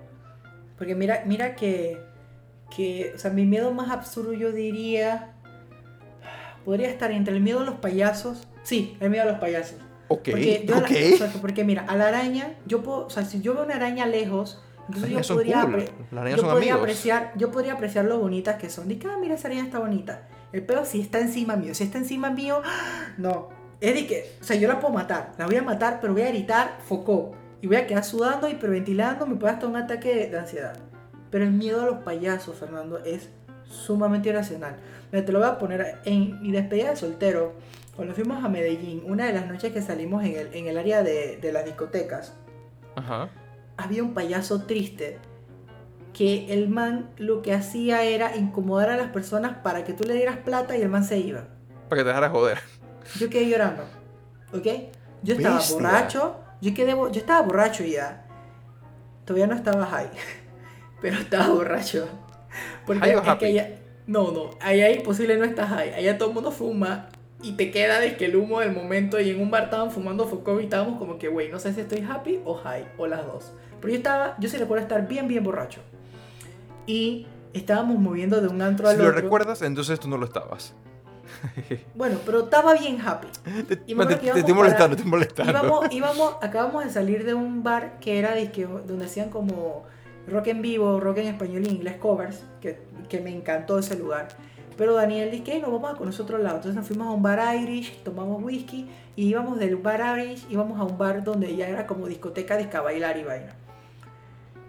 Porque 0.78 0.96
mira, 0.96 1.24
mira 1.26 1.56
que, 1.56 2.02
que, 2.76 3.14
o 3.16 3.18
sea, 3.18 3.32
mi 3.32 3.46
miedo 3.46 3.74
más 3.74 3.92
absurdo 3.92 4.34
yo 4.34 4.52
diría, 4.52 5.36
podría 6.66 6.90
estar 6.90 7.12
entre 7.12 7.36
el 7.36 7.42
miedo 7.42 7.60
a 7.62 7.64
los 7.64 7.76
payasos. 7.76 8.48
Sí, 8.64 8.98
el 9.00 9.10
miedo 9.10 9.24
a 9.24 9.32
los 9.32 9.40
payasos. 9.40 9.78
Ok, 10.12 10.30
Porque, 10.32 10.64
yo 10.68 10.76
a 10.76 10.80
la- 10.82 10.86
ok. 10.88 10.92
o 11.14 11.18
sea, 11.18 11.32
porque 11.42 11.64
mira, 11.64 11.86
a 11.88 11.96
la 11.96 12.08
araña, 12.08 12.54
yo 12.66 12.82
puedo, 12.84 13.06
o 13.06 13.10
sea, 13.10 13.24
si 13.26 13.42
yo 13.42 13.54
veo 13.54 13.64
una 13.64 13.76
araña 13.76 14.06
lejos, 14.06 14.62
entonces 14.88 15.10
yo 15.28 15.36
podría, 15.36 15.62
cool. 15.64 15.86
yo 16.36 16.44
podría 16.54 16.74
apreciar, 16.76 17.32
yo 17.38 17.52
podría 17.52 17.74
apreciar 17.74 18.06
lo 18.06 18.20
bonitas 18.20 18.56
que 18.58 18.70
son. 18.70 18.88
Dije, 18.88 19.08
ah, 19.10 19.18
mira, 19.20 19.36
esa 19.36 19.48
araña 19.48 19.64
está 19.64 19.80
bonita. 19.80 20.28
El 20.52 20.64
pedo 20.64 20.84
si 20.86 21.00
está 21.02 21.20
encima 21.20 21.56
mío, 21.56 21.74
si 21.74 21.84
está 21.86 21.98
encima 21.98 22.30
mío, 22.30 22.62
no. 23.18 23.50
Es 23.80 23.96
de 23.96 24.06
que, 24.06 24.32
o 24.40 24.44
sea, 24.44 24.56
yo 24.58 24.68
la 24.68 24.80
puedo 24.80 24.94
matar, 24.94 25.32
la 25.38 25.46
voy 25.48 25.56
a 25.56 25.64
matar, 25.64 26.00
pero 26.02 26.14
voy 26.14 26.22
a 26.24 26.28
gritar 26.30 26.78
foco. 26.88 27.32
Y 27.62 27.68
voy 27.68 27.78
a 27.78 27.88
quedar 27.88 28.04
sudando, 28.04 28.50
hiperventilando, 28.50 29.26
me 29.28 29.36
puede 29.36 29.54
hasta 29.54 29.68
un 29.68 29.76
ataque 29.76 30.14
de- 30.16 30.28
de 30.30 30.40
ansiedad. 30.40 30.74
Pero 31.30 31.46
el 31.46 31.52
miedo 31.52 31.82
a 31.82 31.86
los 31.86 31.98
payasos, 32.04 32.58
Fernando, 32.58 32.98
es 33.06 33.30
sumamente 33.64 34.30
irracional. 34.30 34.76
Mira, 35.12 35.26
te 35.26 35.32
lo 35.32 35.40
voy 35.40 35.48
a 35.48 35.58
poner 35.58 36.00
en 36.06 36.42
mi 36.42 36.52
despedida 36.52 36.90
de 36.92 36.96
soltero. 36.96 37.54
Cuando 38.02 38.16
fuimos 38.16 38.44
a 38.44 38.50
Medellín, 38.50 39.04
una 39.06 39.28
de 39.28 39.34
las 39.34 39.46
noches 39.46 39.72
que 39.72 39.80
salimos 39.80 40.24
en 40.26 40.36
el, 40.36 40.56
en 40.56 40.66
el 40.66 40.76
área 40.80 41.04
de, 41.04 41.38
de 41.38 41.52
las 41.52 41.66
discotecas, 41.66 42.34
Ajá. 42.96 43.30
había 43.78 44.02
un 44.02 44.16
payaso 44.16 44.64
triste 44.64 45.20
que 46.12 46.52
el 46.52 46.68
man 46.68 47.12
lo 47.18 47.44
que 47.44 47.54
hacía 47.54 48.02
era 48.02 48.36
incomodar 48.36 48.90
a 48.90 48.98
las 48.98 49.12
personas 49.12 49.58
para 49.58 49.84
que 49.84 49.94
tú 49.94 50.04
le 50.04 50.16
dieras 50.16 50.38
plata 50.38 50.76
y 50.76 50.82
el 50.82 50.90
man 50.90 51.04
se 51.04 51.20
iba. 51.20 51.44
Para 51.90 52.00
que 52.00 52.04
te 52.04 52.08
dejaras 52.08 52.32
joder. 52.32 52.58
Yo 53.20 53.30
quedé 53.30 53.48
llorando, 53.48 53.84
¿ok? 54.52 54.66
Yo 55.22 55.36
estaba 55.36 55.58
Bestia. 55.58 55.76
borracho, 55.76 56.40
yo, 56.60 56.74
quedé, 56.74 56.94
yo 56.94 57.12
estaba 57.12 57.42
borracho 57.44 57.84
ya. 57.84 58.26
Todavía 59.26 59.46
no 59.46 59.54
estaba 59.54 59.86
high, 59.86 60.10
pero 61.04 61.18
estaba 61.20 61.50
borracho. 61.50 62.10
Porque 62.84 63.02
¿High 63.02 63.16
o 63.18 63.22
es 63.22 63.36
que 63.38 63.46
allá- 63.46 63.70
no, 64.08 64.32
no, 64.32 64.50
allá 64.60 64.90
imposible 64.90 65.38
no 65.38 65.44
estar 65.46 65.68
high. 65.68 65.94
Allá 65.94 66.18
todo 66.18 66.30
el 66.30 66.34
mundo 66.34 66.52
fuma 66.52 67.08
y 67.44 67.54
te 67.54 67.72
queda 67.72 68.00
de 68.00 68.18
que 68.18 68.26
el 68.26 68.36
humo 68.36 68.60
del 68.60 68.72
momento 68.72 69.20
y 69.20 69.30
en 69.30 69.42
un 69.42 69.50
bar 69.52 69.64
estaban 69.66 69.92
fumando 69.92 70.28
foco 70.28 70.60
y 70.60 70.66
estábamos 70.66 70.98
como 71.00 71.18
que, 71.18 71.28
güey, 71.28 71.50
no 71.50 71.60
sé 71.60 71.74
si 71.74 71.82
estoy 71.82 72.06
happy 72.08 72.40
o 72.46 72.54
high, 72.56 72.86
o 72.98 73.08
las 73.08 73.26
dos. 73.26 73.54
Pero 73.80 73.92
yo 73.92 73.98
estaba, 73.98 74.36
yo 74.40 74.48
sí 74.50 74.58
recuerdo 74.58 74.84
estar 74.84 75.08
bien, 75.08 75.28
bien 75.28 75.44
borracho. 75.44 75.82
Y 76.86 77.28
estábamos 77.54 77.98
moviendo 78.00 78.42
de 78.42 78.48
un 78.48 78.62
antro 78.62 78.88
Si 78.88 78.94
al 78.94 79.02
lo 79.02 79.10
otro. 79.10 79.22
recuerdas, 79.22 79.62
entonces 79.62 80.00
tú 80.00 80.08
no 80.08 80.18
lo 80.18 80.26
estabas. 80.26 80.74
Bueno, 81.96 82.18
pero 82.26 82.42
estaba 82.44 82.74
bien 82.74 83.00
happy. 83.00 83.28
Te, 83.68 83.80
Y 83.88 83.96
te- 83.96 84.16
te 84.18 84.40
estoy 84.40 84.54
molestando, 84.54 84.96
te 84.96 85.02
estoy 85.02 85.10
molestando. 85.12 85.52
Íbamos, 85.52 85.86
íbamos, 85.92 86.36
acabamos 86.42 86.84
de 86.84 86.92
salir 86.92 87.26
de 87.26 87.34
un 87.34 87.64
bar 87.64 88.00
que 88.00 88.20
era 88.20 88.36
donde 88.86 89.06
hacían 89.06 89.30
como 89.30 89.84
rock 90.28 90.48
en 90.48 90.62
vivo, 90.62 91.00
rock 91.00 91.20
en 91.20 91.28
español 91.28 91.66
y 91.66 91.70
inglés 91.70 91.96
covers, 91.98 92.44
que, 92.62 92.80
que 93.10 93.20
me 93.22 93.34
encantó 93.34 93.80
ese 93.80 93.98
lugar. 93.98 94.28
Pero 94.78 94.94
Daniel 94.94 95.32
dice 95.32 95.44
que 95.44 95.60
nos 95.60 95.72
vamos 95.72 95.94
a 95.94 95.96
conocer 95.96 96.24
otro 96.24 96.38
lado. 96.38 96.58
Entonces 96.58 96.76
nos 96.76 96.88
fuimos 96.88 97.08
a 97.08 97.12
un 97.12 97.22
bar 97.22 97.56
Irish, 97.62 98.04
tomamos 98.04 98.44
whisky 98.44 98.88
y 99.16 99.28
íbamos 99.28 99.60
del 99.60 99.76
bar 99.76 100.20
Irish, 100.20 100.46
íbamos 100.50 100.80
a 100.80 100.84
un 100.84 100.98
bar 100.98 101.24
donde 101.24 101.56
ya 101.56 101.68
era 101.68 101.88
como 101.88 102.08
discoteca, 102.08 102.58
disca 102.58 102.82
bailar 102.82 103.18
y 103.18 103.24
vaina. 103.24 103.56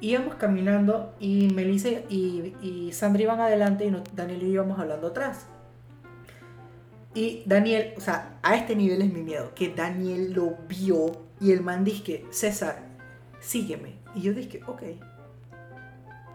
Íbamos 0.01 0.35
caminando 0.35 1.15
y 1.21 1.49
Melissa 1.55 1.89
y, 2.09 2.55
y 2.61 2.93
Sandra 2.93 3.23
iban 3.23 3.41
adelante 3.41 3.87
y 3.87 4.17
Daniel 4.17 4.43
y 4.43 4.47
yo 4.47 4.53
íbamos 4.55 4.79
hablando 4.79 5.09
atrás. 5.09 5.47
Y 7.15 7.43
Daniel, 7.47 7.95
o 7.97 8.01
sea, 8.01 8.39
a 8.43 8.57
este 8.57 8.75
nivel 8.75 9.03
es 9.03 9.13
mi 9.13 9.23
miedo, 9.23 9.53
que 9.55 9.69
Daniel 9.69 10.33
lo 10.33 10.57
vio 10.67 11.13
y 11.41 11.53
el 11.53 11.61
man 11.61 11.85
dice, 11.85 12.25
César, 12.31 12.83
sígueme. 13.41 13.97
Y 14.15 14.23
yo 14.23 14.33
dije, 14.33 14.61
ok. 14.67 14.83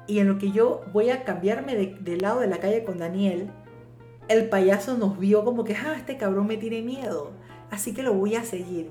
Y 0.07 0.19
en 0.19 0.27
lo 0.29 0.37
que 0.37 0.51
yo 0.51 0.83
voy 0.93 1.09
a 1.09 1.23
cambiarme 1.25 1.75
de, 1.75 1.97
de 1.99 2.17
lado 2.17 2.39
de 2.39 2.47
la 2.47 2.59
calle 2.59 2.83
con 2.83 2.97
Daniel, 2.97 3.49
el 4.29 4.47
payaso 4.49 4.97
nos 4.97 5.19
vio 5.19 5.43
como 5.43 5.63
que, 5.63 5.75
ah, 5.75 5.95
este 5.97 6.17
cabrón 6.17 6.47
me 6.47 6.57
tiene 6.57 6.81
miedo. 6.81 7.31
Así 7.71 7.93
que 7.93 8.03
lo 8.03 8.13
voy 8.13 8.35
a 8.35 8.43
seguir. 8.43 8.89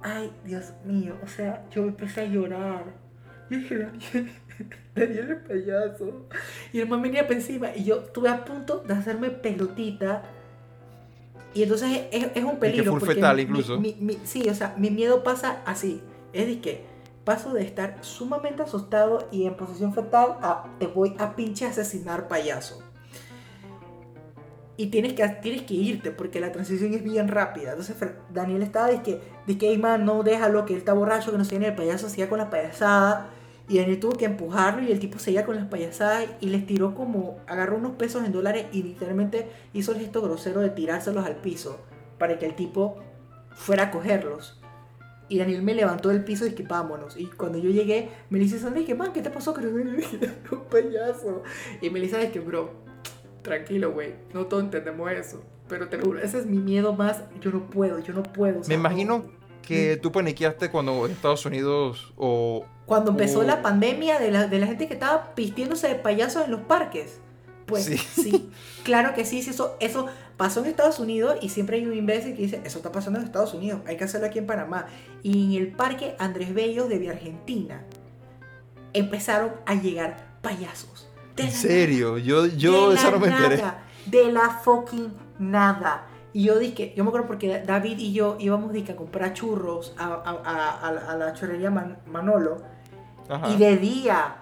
Ay, 0.00 0.32
Dios 0.44 0.72
mío, 0.84 1.14
o 1.24 1.26
sea, 1.26 1.64
yo 1.72 1.82
empecé 1.82 2.20
a 2.20 2.24
llorar. 2.26 2.84
Yo 3.50 3.56
dije, 3.58 3.78
Daniel, 3.78 4.30
Daniel 4.94 5.30
es 5.32 5.48
payaso. 5.48 6.26
Y 6.72 6.80
el 6.80 6.88
man 6.88 7.02
venía 7.02 7.22
para 7.26 7.34
encima 7.34 7.74
y 7.74 7.82
yo 7.84 7.96
estuve 8.02 8.28
a 8.28 8.44
punto 8.44 8.78
de 8.86 8.94
hacerme 8.94 9.30
pelotita. 9.30 10.22
Y 11.54 11.62
entonces 11.64 12.02
es, 12.12 12.28
es 12.34 12.44
un 12.44 12.58
peligro. 12.60 12.92
full 12.92 13.00
porque 13.00 13.14
fetal 13.16 13.36
mi- 13.36 13.42
incluso. 13.42 13.80
mi- 13.80 13.96
mi- 13.98 14.18
sí, 14.24 14.48
o 14.48 14.54
sea, 14.54 14.74
mi 14.78 14.90
miedo 14.90 15.24
pasa 15.24 15.62
así. 15.66 16.00
Es 16.32 16.46
de 16.46 16.60
que 16.60 16.84
paso 17.28 17.52
de 17.52 17.62
estar 17.62 17.98
sumamente 18.00 18.62
asustado 18.62 19.28
y 19.30 19.44
en 19.44 19.54
posición 19.54 19.92
fetal 19.92 20.38
a 20.40 20.64
te 20.78 20.86
voy 20.86 21.14
a 21.18 21.36
pinche 21.36 21.66
asesinar 21.66 22.26
payaso. 22.26 22.82
Y 24.78 24.86
tienes 24.86 25.12
que, 25.12 25.28
tienes 25.42 25.60
que 25.64 25.74
irte 25.74 26.10
porque 26.10 26.40
la 26.40 26.52
transición 26.52 26.94
es 26.94 27.04
bien 27.04 27.28
rápida. 27.28 27.72
Entonces 27.72 27.96
Daniel 28.32 28.62
estaba 28.62 28.86
de 28.86 29.02
que, 29.02 29.20
de 29.46 29.58
que, 29.58 29.68
"Ey, 29.68 29.76
man, 29.76 30.06
no 30.06 30.22
déjalo, 30.22 30.64
que 30.64 30.72
él 30.72 30.78
está 30.78 30.94
borracho, 30.94 31.30
que 31.30 31.36
no 31.36 31.44
se 31.44 31.50
viene 31.50 31.66
el 31.66 31.74
payaso, 31.74 32.08
siga 32.08 32.30
con 32.30 32.38
la 32.38 32.48
payasada. 32.48 33.28
Y 33.68 33.76
Daniel 33.76 34.00
tuvo 34.00 34.12
que 34.12 34.24
empujarlo 34.24 34.82
y 34.82 34.90
el 34.90 34.98
tipo 34.98 35.18
seguía 35.18 35.44
con 35.44 35.56
las 35.56 35.66
payasadas 35.66 36.24
y 36.40 36.46
les 36.46 36.64
tiró 36.64 36.94
como, 36.94 37.40
agarró 37.46 37.76
unos 37.76 37.92
pesos 37.96 38.24
en 38.24 38.32
dólares 38.32 38.68
y 38.72 38.82
literalmente 38.82 39.50
hizo 39.74 39.92
el 39.92 39.98
gesto 39.98 40.22
grosero 40.22 40.62
de 40.62 40.70
tirárselos 40.70 41.26
al 41.26 41.36
piso 41.36 41.78
para 42.16 42.38
que 42.38 42.46
el 42.46 42.56
tipo 42.56 42.96
fuera 43.50 43.82
a 43.82 43.90
cogerlos. 43.90 44.58
Y 45.28 45.38
Daniel 45.38 45.62
me 45.62 45.74
levantó 45.74 46.08
del 46.08 46.24
piso 46.24 46.46
y 46.46 46.52
que 46.52 46.62
vámonos. 46.62 47.16
Y 47.16 47.26
cuando 47.26 47.58
yo 47.58 47.70
llegué, 47.70 48.08
me 48.30 48.38
dice 48.38 48.58
Sandra, 48.58 48.82
que 48.84 48.94
man, 48.94 49.12
¿qué 49.12 49.20
te 49.20 49.30
pasó? 49.30 49.52
Que 49.52 49.60
no 49.62 49.68
un 50.52 50.64
payaso. 50.70 51.42
Y 51.82 51.90
Melissa 51.90 52.18
dice 52.18 52.32
que, 52.32 52.40
bro, 52.40 52.70
tranquilo, 53.42 53.92
güey, 53.92 54.14
no 54.32 54.46
todos 54.46 54.64
entendemos 54.64 55.10
eso. 55.12 55.42
Pero 55.68 55.88
te 55.88 55.98
lo 55.98 56.04
juro, 56.06 56.18
ese 56.20 56.38
es 56.38 56.46
mi 56.46 56.58
miedo 56.58 56.94
más. 56.94 57.22
Yo 57.40 57.50
no 57.50 57.68
puedo, 57.68 57.98
yo 57.98 58.14
no 58.14 58.22
puedo. 58.22 58.60
o 58.60 58.64
sea, 58.64 58.74
Me 58.76 58.82
no. 58.82 58.88
imagino 58.88 59.24
que 59.60 59.98
tú 59.98 60.10
paniqueaste 60.12 60.70
cuando 60.70 61.06
Estados 61.06 61.44
Unidos 61.44 62.12
o... 62.16 62.64
Cuando 62.86 63.10
empezó 63.10 63.42
la 63.42 63.60
pandemia 63.60 64.18
de 64.18 64.30
la, 64.30 64.46
de 64.46 64.58
la 64.58 64.66
gente 64.66 64.88
que 64.88 64.94
estaba 64.94 65.34
pistiéndose 65.34 65.88
de 65.88 65.94
payasos 65.96 66.46
en 66.46 66.52
los 66.52 66.60
parques. 66.62 67.20
Pues 67.66 67.84
Sí. 67.84 67.98
sí. 67.98 68.50
claro 68.82 69.12
que 69.14 69.26
sí, 69.26 69.42
sí, 69.42 69.50
eso, 69.50 69.76
eso 69.78 70.06
pasó 70.38 70.60
en 70.60 70.66
Estados 70.66 70.98
Unidos 71.00 71.36
y 71.42 71.50
siempre 71.50 71.76
hay 71.76 71.84
un 71.86 71.92
imbécil 71.92 72.34
que 72.34 72.42
dice, 72.42 72.62
eso 72.64 72.78
está 72.78 72.90
pasando 72.90 73.18
en 73.18 73.26
Estados 73.26 73.52
Unidos, 73.52 73.80
hay 73.86 73.96
que 73.98 74.04
hacerlo 74.04 74.28
aquí 74.28 74.38
en 74.38 74.46
Panamá. 74.46 74.86
Y 75.22 75.56
en 75.56 75.62
el 75.62 75.72
parque 75.72 76.14
Andrés 76.18 76.54
Bello 76.54 76.88
de 76.88 76.98
Vía 76.98 77.10
Argentina 77.10 77.82
empezaron 78.92 79.50
a 79.66 79.74
llegar 79.74 80.38
payasos. 80.42 81.08
De 81.36 81.44
En 81.44 81.50
serio, 81.52 82.18
yo, 82.18 82.46
yo 82.46 82.92
eso 82.92 83.10
no 83.10 83.18
me 83.18 83.28
enteré. 83.28 83.62
De 84.06 84.32
la 84.32 84.48
fucking 84.50 85.12
nada. 85.38 86.06
Y 86.32 86.44
yo 86.44 86.58
dije, 86.58 86.92
yo 86.96 87.04
me 87.04 87.08
acuerdo 87.08 87.26
porque 87.26 87.62
David 87.66 87.98
y 87.98 88.12
yo 88.12 88.36
íbamos 88.38 88.72
dizque, 88.72 88.92
a 88.92 88.96
comprar 88.96 89.32
churros 89.34 89.94
a, 89.98 90.06
a- 90.06 90.40
a- 90.44 90.88
a- 90.88 91.12
a 91.12 91.16
la 91.16 91.32
chorrería 91.34 91.70
Man- 91.70 91.98
Manolo. 92.06 92.62
Ajá. 93.28 93.50
Y 93.50 93.56
de 93.56 93.76
día, 93.76 94.36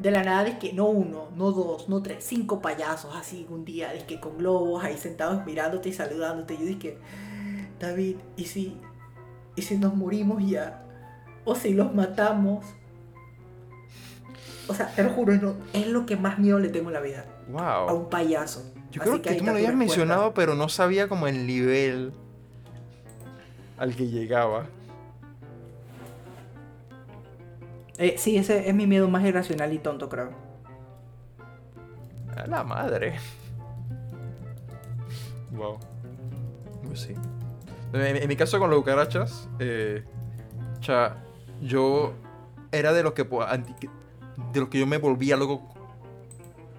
de 0.00 0.10
la 0.10 0.22
nada, 0.24 0.48
es 0.48 0.54
que 0.58 0.72
no 0.72 0.86
uno, 0.86 1.28
no 1.36 1.52
dos, 1.52 1.88
no 1.88 2.02
tres, 2.02 2.24
cinco 2.24 2.60
payasos 2.62 3.14
así 3.14 3.46
un 3.50 3.64
día, 3.64 3.92
es 3.92 4.04
que 4.04 4.18
con 4.18 4.38
globos 4.38 4.82
ahí 4.82 4.96
sentados 4.96 5.44
mirándote 5.44 5.90
y 5.90 5.92
saludándote. 5.92 6.56
Yo 6.56 6.64
dije, 6.64 6.98
David, 7.78 8.16
¿y 8.36 8.44
si, 8.44 8.76
¿y 9.56 9.62
si 9.62 9.76
nos 9.76 9.94
morimos 9.94 10.42
ya? 10.48 10.82
¿O 11.44 11.54
si 11.54 11.74
los 11.74 11.94
matamos? 11.94 12.64
O 14.68 14.74
sea, 14.74 14.86
te 14.94 15.02
lo 15.02 15.10
juro, 15.10 15.34
no, 15.34 15.54
es 15.72 15.86
lo 15.88 16.06
que 16.06 16.16
más 16.16 16.38
miedo 16.38 16.58
le 16.58 16.68
tengo 16.68 16.88
en 16.88 16.94
la 16.94 17.00
vida. 17.00 17.26
A 17.58 17.84
Wow. 17.86 17.96
un 17.96 18.08
payaso. 18.08 18.62
Yo 18.92 19.02
Así 19.02 19.10
creo 19.10 19.22
que 19.22 19.34
tú 19.34 19.44
me 19.44 19.50
lo 19.50 19.56
habías 19.56 19.74
mencionado, 19.74 20.32
pero 20.34 20.54
no 20.54 20.68
sabía 20.68 21.08
como 21.08 21.26
el 21.26 21.46
nivel 21.46 22.12
al 23.76 23.94
que 23.96 24.06
llegaba. 24.08 24.66
Eh, 28.00 28.14
sí, 28.16 28.38
ese 28.38 28.66
es 28.66 28.74
mi 28.74 28.86
miedo 28.86 29.10
más 29.10 29.22
irracional 29.26 29.74
y 29.74 29.78
tonto, 29.78 30.08
creo. 30.08 30.30
A 32.34 32.46
la 32.46 32.64
madre. 32.64 33.16
Wow. 35.50 35.78
Pues 36.86 37.00
sí. 37.00 37.14
En, 37.92 38.16
en 38.16 38.26
mi 38.26 38.36
caso 38.36 38.58
con 38.58 38.70
las 38.70 38.78
cucarachas, 38.78 39.50
eh, 39.58 40.02
cha, 40.80 41.18
yo 41.60 42.14
era 42.72 42.94
de 42.94 43.02
los 43.02 43.12
que 43.12 43.24
de 43.24 44.60
los 44.60 44.68
que 44.70 44.78
yo 44.78 44.86
me 44.86 44.96
volvía 44.96 45.36
loco 45.36 45.68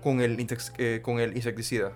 con 0.02 0.22
el 0.22 0.44
eh, 0.80 1.02
con 1.04 1.20
el 1.20 1.36
insecticida. 1.36 1.92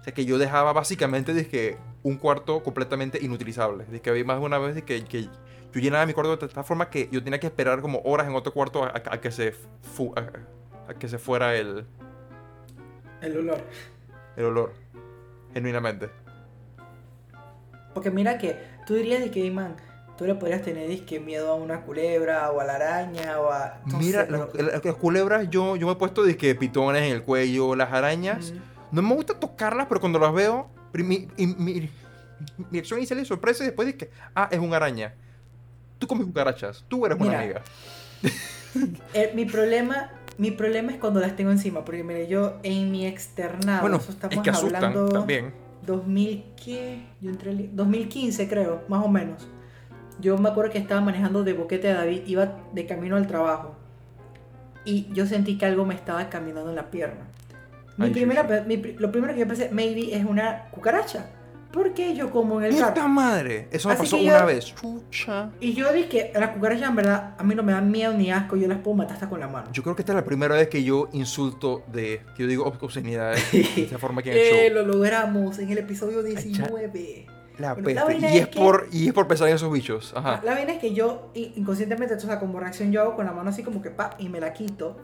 O 0.00 0.04
sea 0.04 0.14
que 0.14 0.24
yo 0.24 0.38
dejaba 0.38 0.72
básicamente 0.72 1.34
dizque, 1.34 1.76
un 2.02 2.16
cuarto 2.16 2.62
completamente 2.62 3.22
inutilizable. 3.22 3.84
De 3.84 4.00
que 4.00 4.08
había 4.08 4.24
más 4.24 4.38
de 4.38 4.46
una 4.46 4.56
vez 4.56 4.74
de 4.74 4.84
que, 4.84 5.04
que 5.04 5.28
yo 5.74 5.80
llenaba 5.80 6.06
mi 6.06 6.12
cuarto 6.14 6.36
de 6.36 6.48
tal 6.48 6.64
forma 6.64 6.88
que 6.88 7.08
yo 7.10 7.22
tenía 7.22 7.40
que 7.40 7.46
esperar 7.48 7.80
como 7.80 8.00
horas 8.04 8.26
en 8.28 8.34
otro 8.34 8.52
cuarto 8.52 8.84
a, 8.84 8.88
a- 8.88 9.14
a 9.14 9.20
que 9.20 9.30
se 9.30 9.52
fu- 9.82 10.14
a- 10.16 10.90
a 10.90 10.94
que 10.94 11.08
se 11.08 11.18
fuera 11.18 11.54
el, 11.56 11.84
El 13.20 13.36
olor. 13.38 13.58
el 14.36 14.44
olor. 14.44 14.72
Genuinamente. 15.52 16.10
Porque 17.92 18.10
mira 18.10 18.38
que 18.38 18.56
tú 18.86 18.94
dirías 18.94 19.20
de 19.20 19.30
que, 19.30 19.48
man, 19.50 19.76
tú 20.18 20.24
le 20.26 20.34
podrías 20.34 20.62
tener 20.62 20.88
disque 20.88 21.20
miedo 21.20 21.50
a 21.52 21.54
una 21.54 21.82
culebra 21.82 22.50
o 22.50 22.60
a 22.60 22.64
la 22.64 22.74
araña 22.74 23.38
o 23.40 23.50
a... 23.50 23.78
no 23.86 23.98
Mira, 23.98 24.24
sé, 24.26 24.30
las, 24.32 24.46
pero- 24.52 24.70
las- 24.70 24.84
las 24.84 24.94
culebras, 24.96 25.48
yo, 25.50 25.76
yo 25.76 25.86
me 25.86 25.92
he 25.92 25.96
puesto 25.96 26.22
disque 26.24 26.54
pitones 26.54 27.02
en 27.02 27.12
el 27.12 27.22
cuello, 27.22 27.74
las 27.76 27.92
arañas. 27.92 28.52
Mm. 28.52 28.56
No 28.96 29.02
me 29.02 29.14
gusta 29.14 29.38
tocarlas, 29.38 29.86
pero 29.88 30.00
cuando 30.00 30.18
las 30.18 30.32
veo, 30.32 30.68
mi, 30.92 31.28
y 31.36 31.46
mi, 31.46 31.90
mi 32.70 32.78
acción 32.78 32.98
inicial 32.98 33.18
es 33.20 33.28
sorpresa 33.28 33.64
y 33.64 33.66
después 33.68 33.92
que, 33.94 34.10
ah, 34.34 34.48
es 34.50 34.58
una 34.58 34.76
araña. 34.76 35.14
Tú 35.98 36.06
comes 36.06 36.26
cucarachas, 36.26 36.84
tú 36.88 37.06
eres 37.06 37.16
una 37.18 37.26
Mira. 37.30 37.40
amiga. 37.40 37.62
Eh, 39.14 39.30
mi 39.34 39.44
problema... 39.44 40.10
Mi 40.36 40.50
problema 40.50 40.90
es 40.90 40.98
cuando 40.98 41.20
las 41.20 41.36
tengo 41.36 41.52
encima, 41.52 41.84
porque 41.84 42.02
mire, 42.02 42.26
yo 42.26 42.58
en 42.64 42.90
mi 42.90 43.06
externado, 43.06 43.82
bueno, 43.82 43.98
eso 43.98 44.10
estamos 44.10 44.34
es 44.36 44.42
que 44.42 44.50
asustan 44.50 44.84
hablando 44.86 45.08
también. 45.12 45.52
2000, 45.86 46.44
¿qué? 46.64 47.04
Yo 47.20 47.30
entré 47.30 47.52
el- 47.52 47.76
2015 47.76 48.48
creo, 48.48 48.82
más 48.88 49.04
o 49.04 49.08
menos. 49.08 49.46
Yo 50.20 50.36
me 50.36 50.48
acuerdo 50.48 50.72
que 50.72 50.78
estaba 50.78 51.00
manejando 51.00 51.44
de 51.44 51.52
boquete 51.52 51.88
a 51.88 51.94
David, 51.98 52.22
iba 52.26 52.56
de 52.72 52.84
camino 52.84 53.14
al 53.16 53.28
trabajo. 53.28 53.76
Y 54.84 55.06
yo 55.12 55.24
sentí 55.26 55.56
que 55.56 55.66
algo 55.66 55.84
me 55.86 55.94
estaba 55.94 56.28
caminando 56.28 56.70
en 56.70 56.74
la 56.76 56.90
pierna. 56.90 57.28
Mi 57.96 58.06
Ay, 58.06 58.10
primera, 58.12 58.64
mi 58.66 58.76
lo 58.76 59.12
primero 59.12 59.34
que 59.34 59.38
yo 59.40 59.46
pensé, 59.46 59.68
maybe 59.70 60.16
es 60.16 60.24
una 60.24 60.64
cucaracha. 60.72 61.30
Porque 61.74 62.14
yo 62.14 62.30
como 62.30 62.60
en 62.60 62.66
el 62.66 62.74
¡Puta 62.74 62.94
carro. 62.94 63.08
madre! 63.08 63.68
Eso 63.72 63.88
me 63.88 63.94
Así 63.94 64.04
pasó 64.04 64.16
que 64.16 64.22
una 64.28 64.40
yo- 64.40 64.46
vez. 64.46 64.74
Chucha. 64.74 65.50
Y 65.60 65.74
yo 65.74 65.92
dije 65.92 66.08
que 66.08 66.32
las 66.38 66.50
cucarachas 66.50 66.88
en 66.88 66.96
verdad 66.96 67.34
a 67.36 67.42
mí 67.42 67.54
no 67.56 67.62
me 67.64 67.72
dan 67.72 67.90
miedo 67.90 68.12
ni 68.14 68.30
asco, 68.30 68.54
yo 68.56 68.68
las 68.68 68.78
puedo 68.78 68.96
matar 68.96 69.14
hasta 69.14 69.28
con 69.28 69.40
la 69.40 69.48
mano. 69.48 69.68
Yo 69.72 69.82
creo 69.82 69.96
que 69.96 70.02
esta 70.02 70.12
es 70.12 70.16
la 70.16 70.24
primera 70.24 70.54
vez 70.54 70.68
que 70.68 70.84
yo 70.84 71.08
insulto 71.12 71.82
de. 71.92 72.22
que 72.36 72.44
yo 72.44 72.48
digo 72.48 72.64
ob- 72.64 72.78
obscenidades 72.80 73.42
de 73.52 73.82
esta 73.82 73.98
forma 73.98 74.20
aquí 74.20 74.30
en 74.30 74.36
el 74.36 74.42
Eh, 74.42 74.68
show. 74.72 74.74
lo 74.84 74.92
logramos 74.92 75.58
en 75.58 75.70
el 75.70 75.78
episodio 75.78 76.22
19. 76.22 77.26
La 77.58 77.74
bueno, 77.74 77.88
la 77.88 78.06
peste. 78.06 78.12
vaina 78.22 78.34
Y 78.34 78.36
es 78.38 78.42
es, 78.42 78.48
que- 78.48 78.58
por, 78.60 78.88
y 78.92 79.06
es 79.08 79.12
por 79.12 79.26
pensar 79.28 79.48
en 79.48 79.54
esos 79.56 79.72
bichos. 79.72 80.12
Ajá. 80.16 80.40
La 80.44 80.54
vaina 80.54 80.72
es 80.74 80.78
que 80.78 80.92
yo 80.94 81.30
i- 81.34 81.52
inconscientemente, 81.56 82.14
o 82.14 82.20
sea, 82.20 82.38
como 82.38 82.58
reacción 82.60 82.90
yo 82.92 83.00
hago 83.02 83.16
con 83.16 83.26
la 83.26 83.32
mano 83.32 83.50
así 83.50 83.62
como 83.62 83.82
que 83.82 83.90
pa 83.90 84.10
y 84.18 84.28
me 84.28 84.40
la 84.40 84.52
quito. 84.52 84.96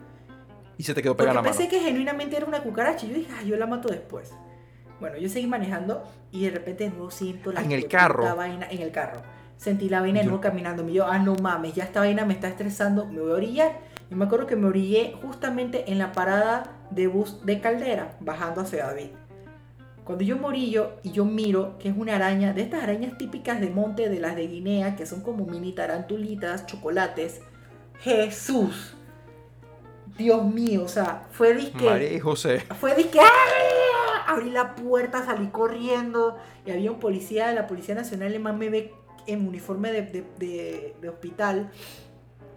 Y 0.77 0.83
se 0.83 0.93
te 0.93 1.01
quedó 1.01 1.13
Porque 1.13 1.23
pegada 1.29 1.35
la 1.35 1.41
mano. 1.49 1.55
pensé 1.57 1.69
que 1.69 1.79
genuinamente 1.83 2.35
era 2.37 2.45
una 2.45 2.61
cucaracha. 2.63 3.05
Y 3.05 3.09
yo 3.09 3.15
dije, 3.15 3.31
ah, 3.37 3.43
yo 3.43 3.55
la 3.57 3.67
mato 3.67 3.87
después. 3.89 4.31
Bueno, 5.01 5.17
yo 5.17 5.27
seguí 5.27 5.47
manejando 5.47 6.03
y 6.31 6.45
de 6.45 6.51
repente 6.51 6.85
de 6.85 6.91
nuevo 6.91 7.11
siento 7.11 7.51
la 7.51 7.61
En 7.61 7.71
el 7.73 7.87
carro. 7.89 8.33
vaina 8.35 8.67
en 8.69 8.81
el 8.81 8.91
carro. 8.91 9.21
Sentí 9.57 9.89
la 9.89 9.99
vaina 9.99 10.19
de 10.19 10.25
Yo- 10.25 10.29
nuevo 10.29 10.41
caminando. 10.41 10.87
Y 10.87 10.93
yo, 10.93 11.07
ah, 11.07 11.19
no 11.19 11.35
mames, 11.35 11.73
ya 11.73 11.83
esta 11.83 11.99
vaina 11.99 12.23
me 12.23 12.33
está 12.35 12.47
estresando. 12.47 13.05
Me 13.07 13.19
voy 13.19 13.31
a 13.31 13.35
orillar. 13.35 13.79
Y 14.09 14.15
me 14.15 14.25
acuerdo 14.25 14.45
que 14.47 14.55
me 14.55 14.67
orillé 14.67 15.15
justamente 15.21 15.91
en 15.91 15.97
la 15.97 16.11
parada 16.11 16.63
de 16.91 17.07
bus 17.07 17.45
de 17.45 17.59
Caldera, 17.61 18.15
bajando 18.19 18.61
hacia 18.61 18.85
David. 18.85 19.07
Cuando 20.03 20.23
yo 20.23 20.37
morillo 20.37 20.93
y 21.03 21.11
yo 21.11 21.25
miro 21.25 21.77
que 21.79 21.89
es 21.89 21.95
una 21.97 22.15
araña, 22.15 22.53
de 22.53 22.61
estas 22.63 22.83
arañas 22.83 23.17
típicas 23.17 23.61
de 23.61 23.69
monte, 23.69 24.09
de 24.09 24.19
las 24.19 24.35
de 24.35 24.47
Guinea, 24.47 24.95
que 24.95 25.05
son 25.05 25.21
como 25.21 25.45
mini 25.45 25.71
tarantulitas, 25.73 26.65
chocolates. 26.65 27.41
Jesús. 28.01 28.95
Dios 30.17 30.43
mío, 30.43 30.83
o 30.83 30.87
sea, 30.87 31.23
fue 31.31 31.53
disque. 31.53 31.85
María 31.85 32.11
y 32.11 32.19
José. 32.19 32.59
Fue 32.79 32.93
de 32.95 33.07
que 33.09 33.19
¡ah! 33.19 33.23
Abrí 34.31 34.49
la 34.49 34.75
puerta, 34.75 35.23
salí 35.25 35.47
corriendo 35.47 36.37
y 36.65 36.71
había 36.71 36.91
un 36.91 36.99
policía 36.99 37.47
de 37.49 37.55
la 37.55 37.67
Policía 37.67 37.95
Nacional, 37.95 38.33
el 38.33 38.39
man 38.39 38.57
me 38.57 38.69
ve 38.69 38.93
en 39.27 39.47
uniforme 39.47 39.91
de, 39.91 40.01
de- 40.01 40.25
de- 40.37 40.95
de 41.01 41.09
hospital 41.09 41.71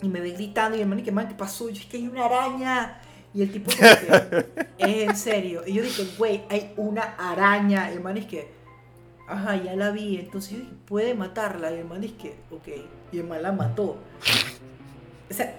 y 0.02 0.08
me 0.08 0.20
ve 0.20 0.30
gritando 0.30 0.76
y 0.76 0.80
el 0.80 0.86
man, 0.88 0.98
¿y 0.98 1.02
qué 1.02 1.12
man, 1.12 1.28
qué 1.28 1.34
pasó? 1.34 1.68
Yo 1.70 1.80
es 1.80 1.86
que 1.86 1.96
hay 1.98 2.08
una 2.08 2.24
araña. 2.26 3.00
Y 3.32 3.42
el 3.42 3.50
tipo 3.50 3.68
que, 3.70 4.46
es 4.78 5.08
en 5.08 5.16
serio. 5.16 5.62
Y 5.66 5.72
yo 5.74 5.82
dije, 5.82 6.06
güey, 6.16 6.42
hay 6.48 6.72
una 6.76 7.02
araña. 7.18 7.90
Y 7.90 7.94
el 7.94 8.00
man 8.00 8.16
es 8.16 8.26
que, 8.26 8.48
ajá, 9.28 9.56
ya 9.56 9.74
la 9.74 9.90
vi. 9.90 10.18
Entonces 10.18 10.52
yo 10.52 10.58
dije, 10.58 10.72
puede 10.86 11.14
matarla. 11.14 11.72
Y 11.72 11.78
el 11.78 11.84
man 11.84 12.04
es 12.04 12.12
que, 12.12 12.36
ok. 12.52 12.68
Y 13.12 13.18
el 13.18 13.24
man 13.26 13.42
la 13.42 13.50
mató. 13.50 13.96
O 15.30 15.34
sea, 15.34 15.56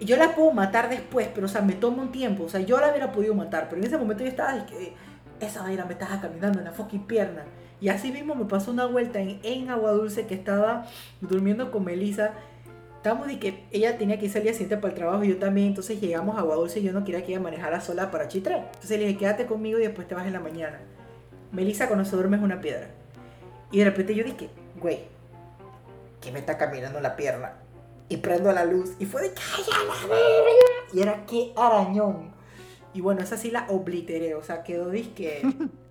yo 0.00 0.16
la 0.16 0.34
puedo 0.34 0.50
matar 0.52 0.88
después, 0.88 1.28
pero 1.32 1.46
o 1.46 1.48
sea, 1.48 1.60
me 1.62 1.74
toma 1.74 2.02
un 2.02 2.10
tiempo. 2.10 2.44
O 2.44 2.48
sea, 2.48 2.60
yo 2.60 2.80
la 2.80 2.88
hubiera 2.90 3.12
podido 3.12 3.34
matar, 3.34 3.68
pero 3.68 3.80
en 3.80 3.86
ese 3.86 3.96
momento 3.98 4.24
yo 4.24 4.30
estaba 4.30 4.66
que 4.66 4.92
esa 5.46 5.62
vaina 5.62 5.84
me 5.84 5.92
estaba 5.92 6.20
caminando 6.20 6.58
en 6.58 6.64
la 6.64 6.72
fucking 6.72 7.06
pierna. 7.06 7.44
Y 7.80 7.88
así 7.88 8.12
mismo 8.12 8.34
me 8.34 8.44
pasó 8.44 8.70
una 8.70 8.86
vuelta 8.86 9.20
en, 9.20 9.40
en 9.42 9.70
Agua 9.70 9.92
Dulce 9.92 10.26
que 10.26 10.34
estaba 10.34 10.86
durmiendo 11.20 11.70
con 11.70 11.84
Melissa. 11.84 12.32
Estábamos 12.96 13.26
de 13.26 13.38
que 13.38 13.64
ella 13.70 13.98
tenía 13.98 14.18
que 14.18 14.28
día 14.28 14.52
siguiente 14.52 14.76
para 14.76 14.88
el 14.88 14.94
trabajo 14.94 15.24
y 15.24 15.28
yo 15.28 15.38
también. 15.38 15.68
Entonces 15.68 16.00
llegamos 16.00 16.36
a 16.36 16.40
Agua 16.40 16.56
Dulce 16.56 16.80
y 16.80 16.82
yo 16.82 16.92
no 16.92 17.04
quería 17.04 17.24
que 17.24 17.32
ella 17.32 17.40
manejara 17.40 17.80
sola 17.80 18.10
para 18.10 18.28
Chitral. 18.28 18.60
Entonces 18.66 18.98
le 18.98 19.06
dije, 19.06 19.18
quédate 19.18 19.46
conmigo 19.46 19.78
y 19.78 19.82
después 19.82 20.08
te 20.08 20.14
vas 20.14 20.26
en 20.26 20.32
la 20.32 20.40
mañana. 20.40 20.80
Melissa 21.52 21.86
cuando 21.86 22.04
se 22.04 22.16
duerme 22.16 22.36
es 22.36 22.42
una 22.42 22.60
piedra. 22.60 22.88
Y 23.70 23.78
de 23.78 23.84
repente 23.84 24.14
yo 24.14 24.24
dije, 24.24 24.50
güey, 24.80 25.00
que 26.20 26.32
me 26.32 26.38
está 26.38 26.56
caminando 26.56 27.00
la 27.00 27.16
pierna. 27.16 27.52
Y 28.08 28.18
prendo 28.18 28.52
la 28.52 28.64
luz. 28.64 28.92
Y 28.98 29.06
fue 29.06 29.22
de 29.22 29.32
¡Calla 29.32 29.84
la 29.86 30.06
verga! 30.06 30.50
Y 30.92 31.00
era 31.00 31.26
que 31.26 31.52
arañón. 31.56 32.33
Y 32.94 33.00
bueno, 33.00 33.20
esa 33.20 33.36
sí 33.36 33.50
la 33.50 33.66
obliteré. 33.68 34.34
O 34.34 34.42
sea, 34.42 34.62
quedó 34.62 34.88
disque. 34.88 35.42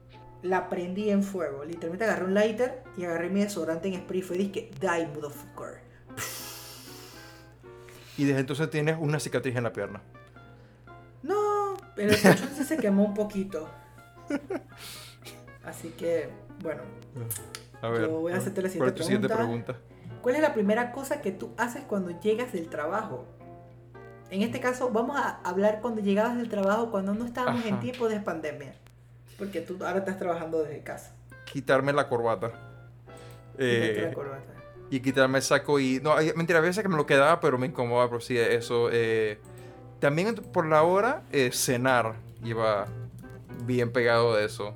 la 0.43 0.69
prendí 0.69 1.09
en 1.09 1.23
fuego. 1.23 1.63
Literalmente 1.63 2.03
agarré 2.03 2.25
un 2.25 2.33
lighter 2.33 2.83
y 2.97 3.05
agarré 3.05 3.29
mi 3.29 3.41
desodorante 3.41 3.87
en 3.87 3.95
spray. 4.01 4.19
Y 4.19 4.23
fue 4.23 4.37
disque, 4.37 4.71
die, 4.79 5.07
motherfucker. 5.07 5.81
Y 8.17 8.25
desde 8.25 8.41
entonces 8.41 8.69
tienes 8.69 8.97
una 8.99 9.19
cicatriz 9.19 9.55
en 9.55 9.63
la 9.63 9.73
pierna. 9.73 10.01
No, 11.23 11.75
pero 11.95 12.11
el 12.11 12.17
sí 12.17 12.63
se 12.63 12.77
quemó 12.77 13.05
un 13.05 13.13
poquito. 13.13 13.67
Así 15.63 15.89
que, 15.89 16.29
bueno. 16.61 16.81
A 17.81 17.89
ver. 17.89 18.01
Yo 18.01 18.19
voy 18.19 18.33
a 18.33 18.37
hacerte 18.37 18.61
la 18.61 18.69
¿cuál 18.69 18.89
es 18.89 18.95
tu 18.95 19.03
siguiente 19.03 19.27
pregunta. 19.27 19.73
pregunta? 19.73 20.21
¿Cuál 20.21 20.35
es 20.35 20.41
la 20.41 20.53
primera 20.53 20.91
cosa 20.91 21.21
que 21.21 21.31
tú 21.31 21.53
haces 21.57 21.83
cuando 21.83 22.19
llegas 22.19 22.53
del 22.53 22.69
trabajo? 22.69 23.25
En 24.33 24.41
este 24.41 24.59
caso, 24.59 24.89
vamos 24.89 25.15
a 25.15 25.39
hablar 25.43 25.79
cuando 25.79 26.01
llegabas 26.01 26.35
del 26.37 26.49
trabajo, 26.49 26.89
cuando 26.89 27.13
no 27.13 27.23
estábamos 27.23 27.63
en 27.65 27.73
Ajá. 27.75 27.81
tiempos 27.83 28.09
de 28.11 28.19
pandemia. 28.19 28.73
Porque 29.37 29.61
tú 29.61 29.77
ahora 29.85 29.99
estás 29.99 30.17
trabajando 30.17 30.63
desde 30.63 30.81
casa. 30.81 31.13
Quitarme 31.45 31.93
la 31.93 32.09
corbata. 32.09 32.47
Quítate 33.51 34.01
la 34.01 34.09
Eh, 34.09 34.11
corbata. 34.15 34.53
y 34.89 34.99
quitarme 35.01 35.37
el 35.37 35.43
saco 35.43 35.79
y... 35.79 35.99
No, 36.01 36.15
mentira, 36.35 36.57
a 36.57 36.61
veces 36.63 36.81
que 36.81 36.89
me 36.89 36.95
lo 36.97 37.05
quedaba, 37.05 37.39
pero 37.41 37.59
me 37.59 37.67
incomoda, 37.67 38.07
pero 38.07 38.21
sí, 38.21 38.35
eso. 38.35 38.89
eh, 38.91 39.39
también 39.99 40.33
por 40.33 40.65
la 40.65 40.81
hora, 40.81 41.21
eh, 41.31 41.51
cenar. 41.53 42.15
iba 42.43 42.87
bien 43.67 43.91
pegado 43.93 44.35
de 44.35 44.45
eso. 44.45 44.73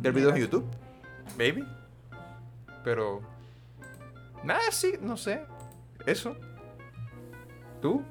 Del 0.00 0.12
video 0.12 0.30
en 0.30 0.36
YouTube, 0.36 0.66
baby. 1.38 1.66
Pero. 2.84 3.22
Nada, 4.44 4.60
sí, 4.70 4.96
no 5.00 5.16
sé. 5.16 5.40
Eso. 6.06 6.36
¿Tú? 7.80 8.02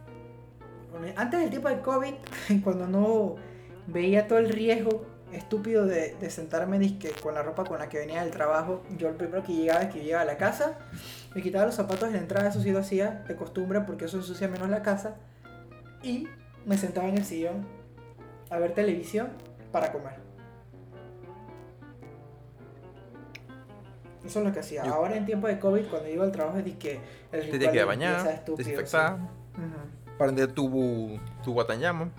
Antes 1.16 1.40
del 1.40 1.50
tiempo 1.50 1.70
de 1.70 1.82
COVID, 1.82 2.14
cuando 2.64 2.88
no 2.88 3.36
veía 3.88 4.28
todo 4.28 4.40
el 4.40 4.50
riesgo 4.50 5.06
estúpido 5.32 5.86
de, 5.86 6.16
de 6.16 6.30
sentarme 6.30 6.78
disque 6.78 7.12
con 7.24 7.34
la 7.34 7.42
ropa 7.42 7.64
con 7.64 7.80
la 7.80 7.88
que 7.88 8.00
venía 8.00 8.22
del 8.22 8.32
trabajo, 8.32 8.84
yo 8.98 9.08
el 9.08 9.16
primero 9.16 9.44
que 9.44 9.54
llegaba 9.54 9.84
es 9.84 9.94
que 9.94 10.04
llegaba 10.04 10.24
a 10.24 10.26
la 10.26 10.38
casa, 10.38 10.78
me 11.34 11.42
quitaba 11.42 11.66
los 11.66 11.76
zapatos 11.76 12.10
de 12.10 12.16
la 12.16 12.22
entrada, 12.22 12.50
eso 12.50 12.62
sí 12.62 12.72
lo 12.72 12.80
hacía 12.80 13.24
de 13.28 13.36
costumbre 13.36 13.80
porque 13.82 14.06
eso 14.06 14.18
ensucia 14.18 14.50
menos 14.50 14.70
la 14.70 14.82
casa, 14.82 15.16
y 16.04 16.28
me 16.66 16.78
sentaba 16.78 17.08
en 17.08 17.18
el 17.18 17.24
sillón 17.24 17.66
a 18.50 18.60
ver 18.60 18.74
televisión 18.74 19.30
para 19.72 19.92
comer. 19.94 20.31
Eso 24.26 24.40
es 24.40 24.46
lo 24.46 24.52
que 24.54 24.60
hacía. 24.60 24.84
Yo- 24.86 24.94
Ahora 24.94 25.16
en 25.18 25.26
tiempo 25.26 25.48
de 25.48 25.58
COVID, 25.60 25.86
cuando 25.88 26.10
iba 26.10 26.24
al 26.24 26.32
trabajo, 26.32 26.58
es 26.60 26.76
que 26.76 27.00
el 27.32 27.42
Te 27.50 27.58
tienes 27.58 27.70
que 27.72 27.84
bañar, 27.84 28.44
desinfectar, 28.58 29.18
sí. 29.18 29.62
Prender 30.18 30.52
tu, 30.52 31.20
tu 31.44 31.54
guatanyama. 31.54 32.10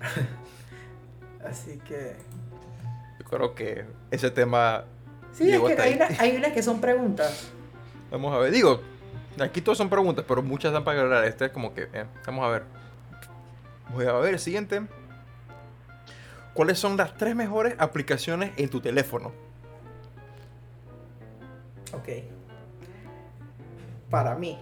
Así 1.44 1.78
que... 1.78 2.16
Yo 3.18 3.24
creo 3.26 3.54
que 3.54 3.84
ese 4.10 4.30
tema. 4.30 4.84
Sí, 5.32 5.50
es 5.50 5.60
que 5.60 5.66
hasta 5.72 5.82
hay, 5.82 5.90
ahí. 5.92 5.96
una- 5.96 6.20
hay 6.20 6.36
unas 6.36 6.52
que 6.52 6.62
son 6.62 6.80
preguntas. 6.80 7.50
Vamos 8.10 8.32
a 8.34 8.38
ver. 8.38 8.52
Digo, 8.52 8.80
aquí 9.40 9.60
todas 9.60 9.78
son 9.78 9.88
preguntas, 9.88 10.24
pero 10.28 10.42
muchas 10.42 10.72
dan 10.72 10.84
para 10.84 11.00
hablar. 11.00 11.24
Este 11.24 11.46
es 11.46 11.50
como 11.50 11.72
que. 11.74 11.88
eh, 11.92 12.04
vamos 12.26 12.44
a 12.44 12.48
ver. 12.48 12.62
Voy 13.94 14.06
a 14.06 14.12
ver 14.12 14.34
el 14.34 14.40
siguiente. 14.40 14.82
¿Cuáles 16.54 16.78
son 16.78 16.96
las 16.98 17.16
tres 17.16 17.34
mejores 17.34 17.74
aplicaciones 17.78 18.52
en 18.58 18.68
tu 18.68 18.80
teléfono? 18.80 19.32
Ok. 21.92 22.08
Para 24.10 24.34
mí. 24.36 24.58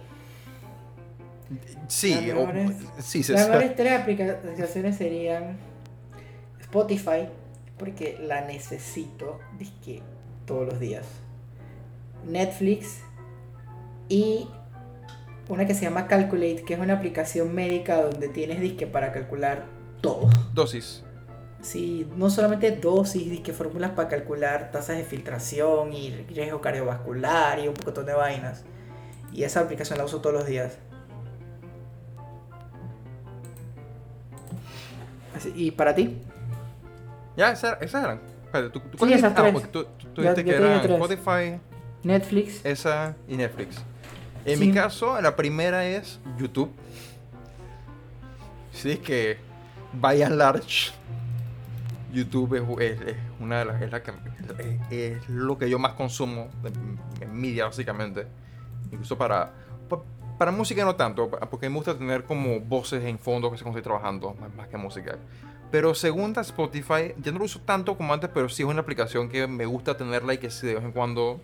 Sí, 1.87 2.13
Las 2.15 2.37
o- 2.37 2.47
mejores- 2.47 2.77
sí, 2.99 3.23
se 3.23 3.33
Las 3.33 3.47
mejores 3.49 3.75
tres 3.75 3.99
aplicaciones 3.99 4.95
serían 4.97 5.57
Spotify, 6.61 7.27
porque 7.77 8.17
la 8.21 8.41
necesito 8.45 9.39
dizque, 9.57 10.01
todos 10.45 10.67
los 10.67 10.79
días. 10.79 11.05
Netflix 12.25 12.99
y 14.07 14.47
una 15.49 15.65
que 15.65 15.73
se 15.73 15.81
llama 15.81 16.07
Calculate, 16.07 16.63
que 16.63 16.75
es 16.75 16.79
una 16.79 16.93
aplicación 16.93 17.53
médica 17.53 18.01
donde 18.01 18.29
tienes 18.29 18.61
disque 18.61 18.87
para 18.87 19.11
calcular 19.11 19.65
todo. 20.01 20.29
Dosis. 20.53 21.03
Sí, 21.61 22.09
no 22.15 22.29
solamente 22.29 22.71
dosis, 22.71 23.29
disque 23.29 23.53
fórmulas 23.53 23.91
para 23.91 24.07
calcular 24.09 24.71
tasas 24.71 24.97
de 24.97 25.03
filtración 25.03 25.93
y 25.93 26.09
riesgo 26.27 26.59
cardiovascular 26.59 27.59
y 27.59 27.67
un 27.67 27.75
poco 27.75 28.01
de 28.03 28.13
vainas. 28.13 28.63
Y 29.31 29.43
esa 29.43 29.59
aplicación 29.61 29.97
la 29.99 30.05
uso 30.05 30.19
todos 30.21 30.35
los 30.35 30.45
días. 30.47 30.77
Así, 35.35 35.51
¿Y 35.55 35.71
para 35.71 35.95
ti? 35.95 36.17
Ya, 37.37 37.51
esas, 37.51 37.81
esas 37.81 38.03
eran. 38.03 38.21
Espérate, 38.45 38.69
¿tú, 38.71 38.79
tú 38.97 39.05
Sí, 39.05 39.13
esas? 39.13 39.33
Ah, 39.37 39.51
tú, 39.71 39.85
tú- 40.13 40.21
dijiste 40.21 40.43
que 40.43 40.55
eran. 40.55 40.79
Spotify, 40.91 41.59
Netflix. 42.03 42.65
esa 42.65 43.15
y 43.27 43.37
Netflix. 43.37 43.77
En 44.45 44.57
Sí. 44.59 44.65
mi 44.67 44.73
caso, 44.73 45.19
la 45.21 45.35
primera 45.35 45.85
es 45.85 46.19
YouTube. 46.37 46.71
Sí, 48.73 48.91
es 48.91 48.99
que 48.99 49.37
by 49.93 50.21
and 50.23 50.35
large, 50.35 50.91
YouTube 52.11 52.79
es, 52.79 53.15
una 53.39 53.59
de 53.59 53.65
las 53.65 53.81
es, 53.81 53.91
la 53.91 54.03
que, 54.03 54.11
es, 54.89 55.29
lo 55.29 55.57
que 55.57 55.69
yo 55.69 55.79
más 55.79 55.93
consumo 55.93 56.49
en 57.19 57.33
media, 57.33 57.65
básicamente. 57.65 58.27
Incluso 58.91 59.17
para, 59.17 59.53
pa- 59.89 60.01
para 60.37 60.51
música 60.51 60.83
no 60.83 60.95
tanto, 60.95 61.29
porque 61.29 61.69
me 61.69 61.75
gusta 61.75 61.97
tener 61.97 62.23
como 62.25 62.59
voces 62.59 63.03
en 63.05 63.17
fondo 63.17 63.51
que 63.51 63.57
cuando 63.57 63.77
estoy 63.77 63.83
trabajando, 63.83 64.35
más, 64.55 64.67
que 64.67 64.77
música. 64.77 65.17
Pero 65.71 65.95
segunda, 65.95 66.41
Spotify, 66.41 67.13
ya 67.17 67.31
no 67.31 67.39
lo 67.39 67.45
uso 67.45 67.61
tanto 67.61 67.95
como 67.95 68.13
antes, 68.13 68.29
pero 68.33 68.49
sí 68.49 68.63
es 68.63 68.67
una 68.67 68.81
aplicación 68.81 69.29
que 69.29 69.47
me 69.47 69.65
gusta 69.65 69.95
tenerla 69.95 70.33
y 70.33 70.37
que 70.37 70.49
de 70.49 70.75
vez 70.75 70.83
en 70.83 70.91
cuando 70.91 71.39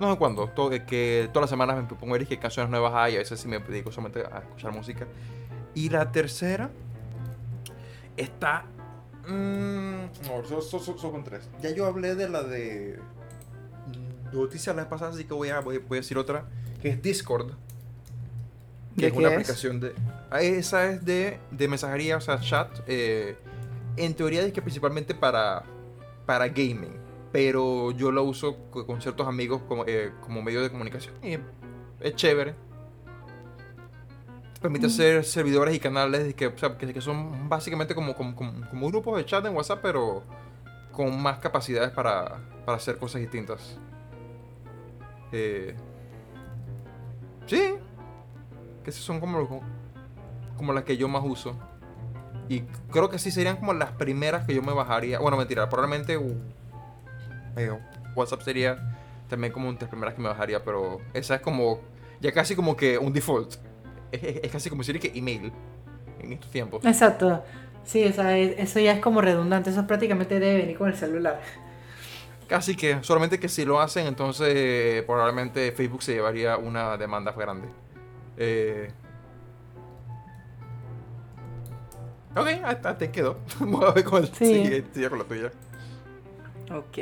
no 0.00 0.18
cuándo, 0.18 0.48
todo, 0.48 0.72
eh, 0.72 0.84
que 0.84 1.28
todas 1.32 1.44
las 1.44 1.50
semanas 1.50 1.76
me 1.76 1.82
pongo 1.84 2.14
a 2.14 2.18
ver 2.18 2.26
qué 2.26 2.38
canciones 2.38 2.70
nuevas 2.70 2.92
hay, 2.94 3.16
a 3.16 3.18
veces 3.18 3.40
sí 3.40 3.48
me 3.48 3.58
dedico 3.58 3.90
solamente 3.90 4.20
a 4.30 4.38
escuchar 4.38 4.72
música. 4.72 5.06
Y 5.74 5.90
la 5.90 6.10
tercera 6.10 6.70
está... 8.16 8.64
Mmm, 9.28 10.04
no, 10.26 10.44
son, 10.48 10.62
son- 10.62 10.80
son- 10.80 10.98
son 10.98 11.10
con 11.12 11.24
tres. 11.24 11.48
Ya 11.62 11.70
yo 11.70 11.86
hablé 11.86 12.14
de 12.14 12.28
la 12.28 12.42
de 12.42 12.98
noticias 14.32 14.74
la 14.74 14.82
vez 14.82 14.90
pasada, 14.90 15.10
así 15.12 15.24
que 15.24 15.34
voy 15.34 15.48
a, 15.50 15.60
voy, 15.60 15.78
voy 15.78 15.98
a 15.98 16.00
decir 16.00 16.18
otra, 16.18 16.44
que 16.82 16.88
es 16.90 17.02
Discord. 17.02 17.52
Que 18.96 19.02
¿De 19.02 19.06
es 19.08 19.12
qué 19.12 19.18
una 19.18 19.28
es? 19.28 19.34
aplicación 19.34 19.80
de... 19.80 19.92
ah, 20.30 20.40
Esa 20.42 20.90
es 20.90 21.04
de, 21.04 21.38
de 21.50 21.68
mensajería, 21.68 22.16
o 22.16 22.20
sea, 22.20 22.40
chat. 22.40 22.68
eh, 22.86 23.36
en 23.96 24.14
teoría 24.14 24.42
es 24.42 24.52
que 24.52 24.62
principalmente 24.62 25.14
para, 25.14 25.64
para 26.26 26.48
gaming. 26.48 26.96
Pero 27.32 27.90
yo 27.92 28.10
lo 28.12 28.22
uso 28.24 28.56
co- 28.70 28.86
con 28.86 29.00
ciertos 29.02 29.26
amigos 29.26 29.60
como, 29.68 29.84
eh, 29.86 30.12
como 30.22 30.42
medio 30.42 30.62
de 30.62 30.70
comunicación. 30.70 31.14
Y 31.22 31.38
es 32.00 32.14
chévere. 32.14 32.54
Te 34.56 34.60
permite 34.62 34.86
hacer 34.86 35.22
servidores 35.24 35.74
y 35.74 35.78
canales 35.78 36.34
que, 36.34 36.46
o 36.46 36.56
sea, 36.56 36.78
que, 36.78 36.90
que 36.92 37.00
son 37.02 37.46
básicamente 37.46 37.94
como, 37.94 38.14
como, 38.14 38.34
como- 38.34 38.66
como 38.70 38.88
grupos 38.88 39.18
de 39.18 39.26
chat 39.26 39.44
en 39.44 39.54
WhatsApp, 39.54 39.80
pero 39.82 40.22
con 40.92 41.20
más 41.20 41.38
capacidades 41.40 41.90
para, 41.90 42.38
para 42.64 42.78
hacer 42.78 42.96
cosas 42.96 43.20
distintas. 43.20 43.78
Eh, 45.30 45.76
sí. 47.46 47.74
Que 48.82 48.90
esas 48.90 49.02
son 49.04 49.20
como, 49.20 49.60
como 50.56 50.72
las 50.72 50.84
que 50.84 50.96
yo 50.96 51.06
más 51.06 51.22
uso. 51.22 51.54
Y 52.48 52.60
creo 52.90 53.10
que 53.10 53.18
sí 53.18 53.30
serían 53.30 53.56
como 53.58 53.74
las 53.74 53.90
primeras 53.92 54.46
que 54.46 54.54
yo 54.54 54.62
me 54.62 54.72
bajaría. 54.72 55.18
Bueno, 55.18 55.36
mentira, 55.36 55.68
probablemente 55.68 56.16
uh, 56.16 56.34
eh, 57.56 57.78
WhatsApp 58.14 58.40
sería 58.40 58.96
también 59.28 59.52
como 59.52 59.68
entre 59.68 59.82
las 59.82 59.90
primeras 59.90 60.14
que 60.14 60.22
me 60.22 60.28
bajaría, 60.28 60.64
pero 60.64 60.98
esa 61.12 61.34
es 61.34 61.40
como 61.42 61.80
ya 62.20 62.32
casi 62.32 62.56
como 62.56 62.74
que 62.74 62.96
un 62.96 63.12
default. 63.12 63.56
Es, 64.12 64.22
es- 64.22 64.50
casi 64.52 64.70
como 64.70 64.82
decir 64.82 64.98
que 65.00 65.12
email 65.18 65.52
en 66.20 66.32
estos 66.32 66.50
tiempos. 66.50 66.84
Exacto. 66.84 67.42
Sí, 67.84 68.04
o 68.04 68.12
sea, 68.12 68.36
es- 68.36 68.58
eso 68.58 68.80
ya 68.80 68.92
es 68.92 69.00
como 69.00 69.20
redundante. 69.20 69.70
Eso 69.70 69.86
prácticamente 69.86 70.38
debe 70.40 70.56
venir 70.62 70.76
con 70.78 70.88
el 70.88 70.96
celular. 70.96 71.40
Casi 72.48 72.76
que, 72.76 73.02
solamente 73.02 73.40
que 73.40 73.48
si 73.48 73.64
lo 73.64 73.80
hacen, 73.80 74.06
entonces 74.06 74.52
eh, 74.54 75.02
probablemente 75.06 75.72
Facebook 75.72 76.02
se 76.02 76.14
llevaría 76.14 76.56
una 76.56 76.96
demanda 76.96 77.32
grande. 77.32 77.68
Eh... 78.36 78.90
Ok, 82.36 82.48
hasta 82.64 82.98
te 82.98 83.10
quedó. 83.10 83.38
Vamos 83.60 83.82
a 83.84 83.92
ver 83.92 84.04
con 84.04 84.22
el 84.22 84.28
Sí. 84.28 84.46
siguiente, 84.62 84.84
sigue 84.94 85.08
con 85.10 85.18
la 85.18 85.24
tuya. 85.24 85.50
Ok. 86.70 86.98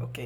Ok. 0.00 0.18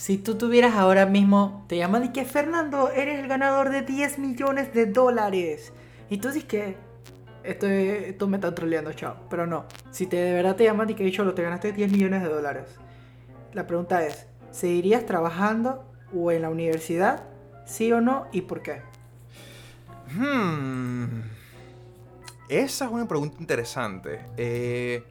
Si 0.00 0.16
tú 0.16 0.38
tuvieras 0.38 0.76
ahora 0.76 1.04
mismo, 1.04 1.62
te 1.68 1.76
llaman 1.76 2.04
y 2.04 2.08
que 2.08 2.24
Fernando, 2.24 2.90
eres 2.90 3.20
el 3.20 3.28
ganador 3.28 3.68
de 3.68 3.82
10 3.82 4.18
millones 4.18 4.72
de 4.72 4.86
dólares. 4.86 5.74
Y 6.08 6.16
tú 6.16 6.28
dices 6.28 6.44
que 6.44 6.78
esto, 7.44 8.26
me 8.26 8.38
está 8.38 8.54
troleando, 8.54 8.94
chao. 8.94 9.16
Pero 9.28 9.46
no, 9.46 9.66
si 9.90 10.06
te, 10.06 10.16
de 10.16 10.32
verdad 10.32 10.56
te 10.56 10.64
llaman 10.64 10.88
y 10.88 10.94
que 10.94 11.04
dicho 11.04 11.22
lo 11.22 11.34
te 11.34 11.42
ganaste 11.42 11.72
10 11.72 11.92
millones 11.92 12.22
de 12.22 12.30
dólares. 12.30 12.64
La 13.52 13.66
pregunta 13.66 14.02
es, 14.06 14.26
¿seguirías 14.52 15.04
trabajando 15.04 15.84
o 16.14 16.32
en 16.32 16.40
la 16.40 16.48
universidad? 16.48 17.24
¿Sí 17.66 17.92
o 17.92 18.00
no? 18.00 18.26
¿Y 18.32 18.40
por 18.40 18.62
qué? 18.62 18.80
Hmm. 20.16 21.24
Esa 22.48 22.86
es 22.86 22.90
una 22.90 23.06
pregunta 23.06 23.36
interesante. 23.38 24.20
Eh, 24.38 25.04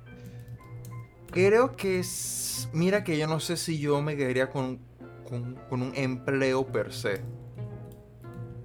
creo 1.32 1.75
que 1.75 1.99
es... 1.99 2.69
Mira 2.73 3.03
que 3.03 3.17
yo 3.17 3.27
no 3.27 3.39
sé 3.39 3.57
si 3.57 3.80
yo 3.80 4.01
me 4.01 4.15
quedaría 4.15 4.49
con, 4.49 4.80
con, 5.27 5.55
con 5.69 5.82
un 5.82 5.93
empleo 5.95 6.65
per 6.67 6.93
se. 6.93 7.21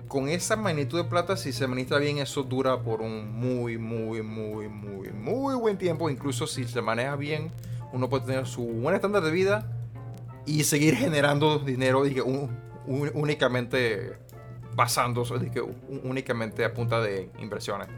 Con 0.08 0.28
esa 0.28 0.54
magnitud 0.56 0.98
de 1.02 1.08
plata, 1.08 1.36
si 1.36 1.52
se 1.52 1.64
administra 1.64 1.98
bien, 1.98 2.18
eso 2.18 2.42
dura 2.44 2.80
por 2.82 3.00
un 3.00 3.32
muy, 3.32 3.78
muy, 3.78 4.22
muy, 4.22 4.68
muy, 4.68 5.10
muy 5.10 5.54
buen 5.56 5.76
tiempo. 5.78 6.08
Incluso 6.10 6.46
si 6.46 6.64
se 6.64 6.80
maneja 6.82 7.16
bien, 7.16 7.50
uno 7.92 8.08
puede 8.08 8.26
tener 8.26 8.46
su 8.46 8.62
buen 8.64 8.94
estándar 8.94 9.22
de 9.22 9.30
vida 9.30 9.70
y 10.46 10.64
seguir 10.64 10.94
generando 10.94 11.58
dinero 11.58 12.04
dije, 12.04 12.22
un- 12.22 12.50
un- 12.86 13.10
únicamente 13.14 14.18
basándose 14.76 15.38
dije, 15.38 15.60
un- 15.62 16.00
únicamente 16.04 16.64
a 16.64 16.72
punta 16.74 17.00
de 17.00 17.30
inversiones. 17.40 17.88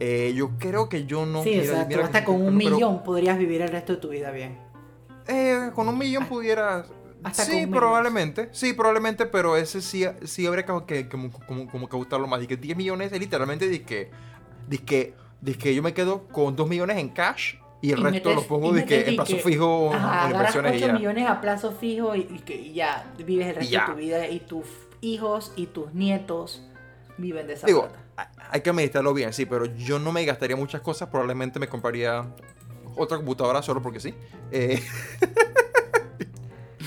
Eh, 0.00 0.32
yo 0.34 0.50
creo 0.58 0.88
que 0.88 1.06
yo 1.06 1.26
no... 1.26 1.42
sí, 1.42 1.50
mira, 1.60 1.62
o 1.62 1.66
sea, 1.76 1.88
tú 1.88 2.00
hasta 2.00 2.20
que- 2.20 2.26
con 2.26 2.36
un 2.36 2.56
pero- 2.58 2.70
millón 2.76 3.02
podrías 3.02 3.36
vivir 3.38 3.62
el 3.62 3.68
resto 3.68 3.94
de 3.94 3.98
tu 4.00 4.08
vida 4.10 4.30
bien. 4.30 4.58
eh, 5.26 5.70
con 5.74 5.88
un 5.88 5.98
millón 5.98 6.26
pudiera 6.26 6.84
Hasta 7.24 7.44
sí, 7.44 7.56
menos. 7.56 7.78
probablemente. 7.78 8.48
Sí, 8.52 8.72
probablemente, 8.74 9.26
pero 9.26 9.56
ese 9.56 9.82
sí, 9.82 10.04
sí 10.24 10.46
habría 10.46 10.64
como 10.64 10.86
que, 10.86 11.08
como, 11.08 11.30
como, 11.68 11.88
que 11.88 11.96
gustarlo 11.96 12.26
más. 12.28 12.42
Y 12.42 12.46
que 12.46 12.56
10 12.56 12.76
millones 12.76 13.12
es 13.12 13.18
literalmente 13.18 13.68
de 13.68 13.82
que, 13.82 14.10
de 14.68 14.78
que, 14.78 15.14
de 15.40 15.54
que 15.54 15.74
yo 15.74 15.82
me 15.82 15.92
quedo 15.94 16.28
con 16.28 16.54
2 16.54 16.68
millones 16.68 16.96
en 16.98 17.08
cash 17.08 17.54
y 17.82 17.90
el 17.92 17.98
Y 17.98 18.02
resto 18.02 18.28
metes- 18.30 18.34
los 18.36 18.44
pongo 18.46 18.70
y 18.72 18.80
de 18.80 18.84
que 18.84 19.08
en 19.08 19.16
plazo 19.16 19.34
que, 19.36 19.42
fijo 19.42 19.92
Ajá, 19.92 20.26
en 20.28 20.32
inversiones 20.36 20.72
y 20.72 20.76
8 20.76 20.86
ya. 20.86 20.92
millones 20.92 21.28
a 21.28 21.40
plazo 21.40 21.72
fijo 21.72 22.14
y, 22.14 22.20
y 22.20 22.38
que 22.44 22.54
y 22.56 22.72
ya 22.74 23.12
vives 23.18 23.48
el 23.48 23.54
resto 23.56 23.78
de 23.80 23.86
tu 23.86 23.94
vida 23.98 24.28
y 24.28 24.40
tus 24.40 24.66
hijos 25.00 25.52
y 25.56 25.66
tus 25.66 25.92
nietos 25.94 26.62
viven 27.18 27.46
de 27.48 27.54
esa 27.54 27.66
Digo, 27.66 27.82
plata. 27.88 27.98
Hay 28.50 28.60
que 28.62 28.72
meditarlo 28.72 29.14
bien, 29.14 29.32
sí, 29.32 29.46
pero 29.46 29.66
yo 29.66 29.98
no 29.98 30.12
me 30.12 30.24
gastaría 30.24 30.56
muchas 30.56 30.80
cosas. 30.80 31.08
Probablemente 31.08 31.58
me 31.58 31.68
compraría 31.68 32.26
otra 32.96 33.16
computadora 33.16 33.62
solo 33.62 33.80
porque 33.82 34.00
sí. 34.00 34.14
Eh, 34.50 34.82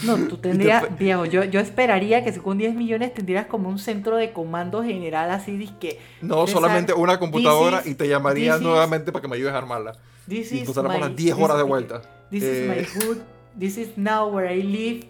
No, 0.03 0.15
tú 0.27 0.37
tendrías, 0.37 0.81
después- 0.81 0.99
viejo, 0.99 1.25
yo, 1.25 1.43
yo 1.43 1.59
esperaría 1.59 2.23
que 2.23 2.33
si 2.33 2.39
con 2.39 2.57
10 2.57 2.73
millones 2.73 3.13
tendrías 3.13 3.45
como 3.45 3.69
un 3.69 3.77
centro 3.77 4.15
de 4.15 4.33
comando 4.33 4.81
general 4.83 5.29
así, 5.29 5.55
disque, 5.57 5.99
no 6.21 6.47
solamente 6.47 6.91
una 6.93 7.19
computadora 7.19 7.81
is- 7.81 7.91
y 7.91 7.95
te 7.95 8.07
llamaría 8.07 8.57
nuevamente 8.57 9.11
para 9.11 9.21
que 9.21 9.27
me 9.27 9.35
ayudes 9.35 9.53
a 9.53 9.59
armarla. 9.59 9.93
this 10.27 10.51
Y 10.51 10.61
hablamos 10.67 10.93
my- 10.95 10.99
las 11.01 11.15
10 11.15 11.35
this- 11.35 11.43
horas 11.43 11.57
de 11.57 11.63
vuelta. 11.63 12.01
This 12.31 12.43
Eh, 12.43 12.63
is 12.63 12.67
my 12.97 13.03
hood, 13.05 13.17
this 13.59 13.77
is 13.77 13.89
now 13.95 14.27
where 14.29 14.51
I 14.51 14.63
live. 14.63 15.07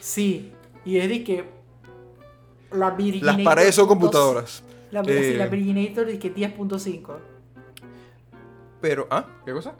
Sí, 0.00 0.50
y 0.84 0.98
es 0.98 1.08
de 1.08 1.22
que 1.22 1.44
la 2.72 2.96
Las 3.22 3.36
paredes 3.42 3.76
son 3.76 3.86
computadoras. 3.86 4.64
La, 4.90 5.02
sí, 5.04 5.10
Eh, 5.10 5.36
la 5.36 5.46
Virginator 5.46 6.06
dice 6.06 6.18
que 6.18 6.34
10.5. 6.34 7.18
Pero, 8.80 9.06
¿ah? 9.10 9.26
¿Qué 9.44 9.52
cosa? 9.52 9.74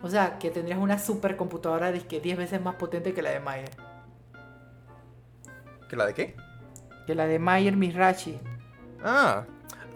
O 0.00 0.08
sea, 0.08 0.38
que 0.38 0.50
tendrías 0.50 0.78
una 0.78 0.98
supercomputadora 0.98 1.92
que 1.92 2.20
10 2.20 2.38
veces 2.38 2.60
más 2.62 2.76
potente 2.76 3.12
que 3.14 3.22
la 3.22 3.30
de 3.30 3.40
Mayer. 3.40 3.70
¿Que 5.88 5.96
la 5.96 6.06
de 6.06 6.14
qué? 6.14 6.36
Que 7.06 7.14
la 7.14 7.26
de 7.26 7.38
Mayer 7.38 7.76
Mirachi. 7.76 8.38
Ah. 9.02 9.44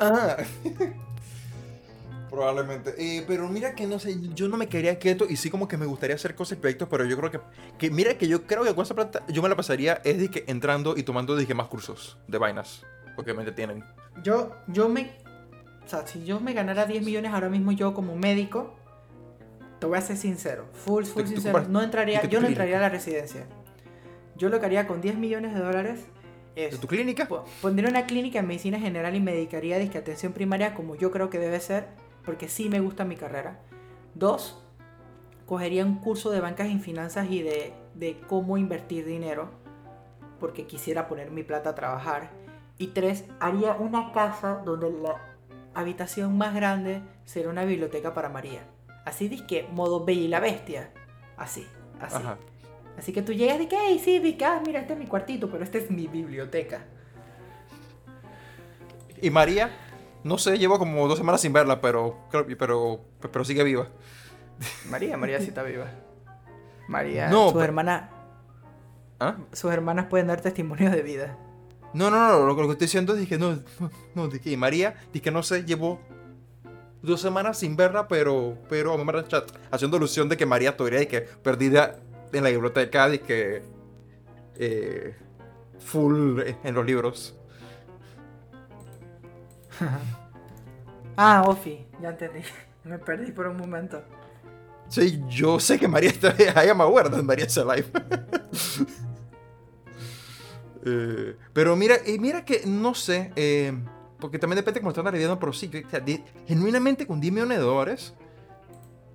Ah. 0.00 0.36
Probablemente. 2.30 2.94
Eh, 2.96 3.24
pero 3.28 3.46
mira 3.48 3.74
que 3.74 3.86
no 3.86 3.98
sé, 3.98 4.16
yo 4.34 4.48
no 4.48 4.56
me 4.56 4.66
quedaría 4.66 4.98
quieto 4.98 5.26
y 5.28 5.36
sí 5.36 5.50
como 5.50 5.68
que 5.68 5.76
me 5.76 5.84
gustaría 5.84 6.16
hacer 6.16 6.34
cosas 6.34 6.56
y 6.56 6.60
proyectos, 6.62 6.88
pero 6.90 7.04
yo 7.04 7.14
creo 7.18 7.30
que, 7.30 7.40
que 7.78 7.90
mira 7.90 8.16
que 8.16 8.26
yo 8.26 8.46
creo 8.46 8.64
que 8.64 8.74
con 8.74 8.84
esa 8.84 8.94
plata 8.94 9.22
yo 9.28 9.42
me 9.42 9.50
la 9.50 9.56
pasaría 9.56 10.00
es 10.02 10.18
de 10.18 10.30
que 10.30 10.44
entrando 10.46 10.96
y 10.96 11.02
tomando 11.02 11.36
dije 11.36 11.52
más 11.52 11.68
cursos 11.68 12.16
de 12.26 12.38
vainas, 12.38 12.86
porque 13.16 13.34
me 13.34 13.44
tienen. 13.52 13.84
Yo, 14.22 14.52
yo 14.68 14.88
me. 14.88 15.10
O 15.84 15.88
sea, 15.88 16.06
si 16.06 16.24
yo 16.24 16.40
me 16.40 16.52
ganara 16.52 16.86
10 16.86 17.04
millones 17.04 17.32
ahora 17.32 17.48
mismo, 17.48 17.72
yo 17.72 17.92
como 17.94 18.14
médico, 18.16 18.74
te 19.80 19.86
voy 19.86 19.98
a 19.98 20.00
ser 20.00 20.16
sincero, 20.16 20.66
full, 20.72 21.04
full 21.04 21.22
sincero. 21.26 21.58
No 21.68 21.82
entraría, 21.82 22.20
yo 22.28 22.40
no 22.40 22.46
entraría 22.48 22.78
a 22.78 22.80
la 22.80 22.88
residencia. 22.88 23.46
Yo 24.36 24.48
lo 24.48 24.60
que 24.60 24.66
haría 24.66 24.86
con 24.86 25.00
10 25.00 25.16
millones 25.16 25.54
de 25.54 25.60
dólares 25.60 26.00
es. 26.54 26.72
¿De 26.72 26.78
tu 26.78 26.86
clínica? 26.86 27.26
po- 27.26 27.44
Pondría 27.60 27.88
una 27.90 28.06
clínica 28.06 28.38
en 28.38 28.46
medicina 28.46 28.78
general 28.78 29.14
y 29.16 29.20
me 29.20 29.32
dedicaría 29.32 29.76
a 29.76 29.78
disque 29.78 29.98
atención 29.98 30.32
primaria 30.32 30.74
como 30.74 30.94
yo 30.94 31.10
creo 31.10 31.28
que 31.30 31.38
debe 31.38 31.58
ser, 31.60 31.88
porque 32.24 32.48
sí 32.48 32.68
me 32.68 32.80
gusta 32.80 33.04
mi 33.04 33.16
carrera. 33.16 33.58
Dos, 34.14 34.62
cogería 35.46 35.84
un 35.84 35.96
curso 35.96 36.30
de 36.30 36.40
bancas 36.40 36.68
y 36.68 36.78
finanzas 36.78 37.28
y 37.30 37.42
de, 37.42 37.72
de 37.94 38.20
cómo 38.28 38.56
invertir 38.56 39.04
dinero, 39.04 39.50
porque 40.38 40.66
quisiera 40.66 41.08
poner 41.08 41.30
mi 41.30 41.42
plata 41.42 41.70
a 41.70 41.74
trabajar. 41.74 42.30
Y 42.82 42.88
tres, 42.88 43.24
haría 43.38 43.74
una 43.74 44.10
casa 44.10 44.60
donde 44.64 44.90
la 44.90 45.14
habitación 45.72 46.36
más 46.36 46.52
grande 46.52 47.00
será 47.24 47.48
una 47.48 47.64
biblioteca 47.64 48.12
para 48.12 48.28
María. 48.28 48.64
Así 49.04 49.28
disque, 49.28 49.68
modo 49.72 50.04
Bella 50.04 50.20
y 50.22 50.26
la 50.26 50.40
Bestia. 50.40 50.90
Así, 51.36 51.64
así. 52.00 52.16
Ajá. 52.16 52.38
Así 52.98 53.12
que 53.12 53.22
tú 53.22 53.32
llegas 53.34 53.60
de 53.60 53.68
que, 53.68 53.76
hey, 53.80 54.00
sí, 54.04 54.18
de 54.18 54.36
que, 54.36 54.44
ah, 54.44 54.60
mira, 54.66 54.80
este 54.80 54.94
es 54.94 54.98
mi 54.98 55.06
cuartito, 55.06 55.48
pero 55.48 55.62
esta 55.62 55.78
es 55.78 55.92
mi 55.92 56.08
biblioteca. 56.08 56.80
Y 59.20 59.30
María, 59.30 59.70
no 60.24 60.38
sé, 60.38 60.58
llevo 60.58 60.76
como 60.80 61.06
dos 61.06 61.18
semanas 61.18 61.40
sin 61.40 61.52
verla, 61.52 61.80
pero 61.80 62.18
creo, 62.32 62.44
pero, 62.58 63.00
pero 63.20 63.44
sigue 63.44 63.62
viva. 63.62 63.86
María, 64.90 65.16
María 65.16 65.38
sí 65.38 65.48
está 65.50 65.62
viva. 65.62 65.86
María, 66.88 67.28
No, 67.28 67.44
sus 67.44 67.52
pero- 67.52 67.64
hermanas, 67.64 68.10
¿Ah? 69.20 69.36
sus 69.52 69.72
hermanas 69.72 70.06
pueden 70.06 70.26
dar 70.26 70.40
testimonio 70.40 70.90
de 70.90 71.02
vida. 71.02 71.38
No, 71.94 72.10
no, 72.10 72.28
no, 72.28 72.38
lo, 72.38 72.46
lo 72.46 72.66
que 72.66 72.72
estoy 72.72 72.86
diciendo 72.86 73.14
es 73.14 73.28
que 73.28 73.38
no, 73.38 73.52
no, 73.80 73.90
no, 74.14 74.28
de 74.28 74.40
que 74.40 74.56
María, 74.56 74.94
que 75.12 75.30
no 75.30 75.42
sé, 75.42 75.64
llevo 75.64 76.00
dos 77.02 77.20
semanas 77.20 77.58
sin 77.58 77.76
verla, 77.76 78.08
pero, 78.08 78.56
pero 78.68 78.90
vamos 78.90 79.02
a 79.02 79.04
mandar 79.04 79.28
chat 79.28 79.50
haciendo 79.70 79.96
alusión 79.96 80.28
de 80.28 80.36
que 80.36 80.46
María 80.46 80.76
todavía 80.76 81.06
que 81.06 81.20
perdida 81.20 81.98
en 82.32 82.44
la 82.44 82.50
biblioteca, 82.50 83.08
de 83.08 83.20
que 83.20 83.62
eh, 84.56 85.14
full 85.78 86.40
en 86.62 86.74
los 86.74 86.86
libros. 86.86 87.36
Ah, 91.16 91.44
Ofi, 91.46 91.86
ya 92.00 92.10
entendí. 92.10 92.40
Me 92.84 92.98
perdí 92.98 93.32
por 93.32 93.46
un 93.46 93.56
momento. 93.56 94.02
Sí, 94.88 95.22
yo 95.28 95.58
sé 95.58 95.78
que 95.78 95.88
María 95.88 96.10
está, 96.10 96.34
I 96.64 96.68
am 96.68 96.80
aware 96.80 97.08
that 97.08 97.22
María 97.22 97.46
is 97.46 97.56
alive. 97.56 97.86
Eh, 100.84 101.36
pero 101.52 101.76
mira, 101.76 101.96
y 102.06 102.18
mira 102.18 102.44
que 102.44 102.62
no 102.66 102.94
sé, 102.94 103.32
eh, 103.36 103.72
porque 104.18 104.38
también 104.38 104.56
depende 104.56 104.78
de 104.78 104.82
cómo 104.82 104.90
están 104.90 105.04
viviendo, 105.12 105.38
pero 105.38 105.52
sí, 105.52 105.68
que, 105.68 105.84
o 105.84 105.90
sea, 105.90 106.00
di- 106.00 106.22
genuinamente 106.46 107.06
con 107.06 107.20
10 107.20 107.32
millones 107.32 107.58
de 107.58 107.64
dólares, 107.64 108.14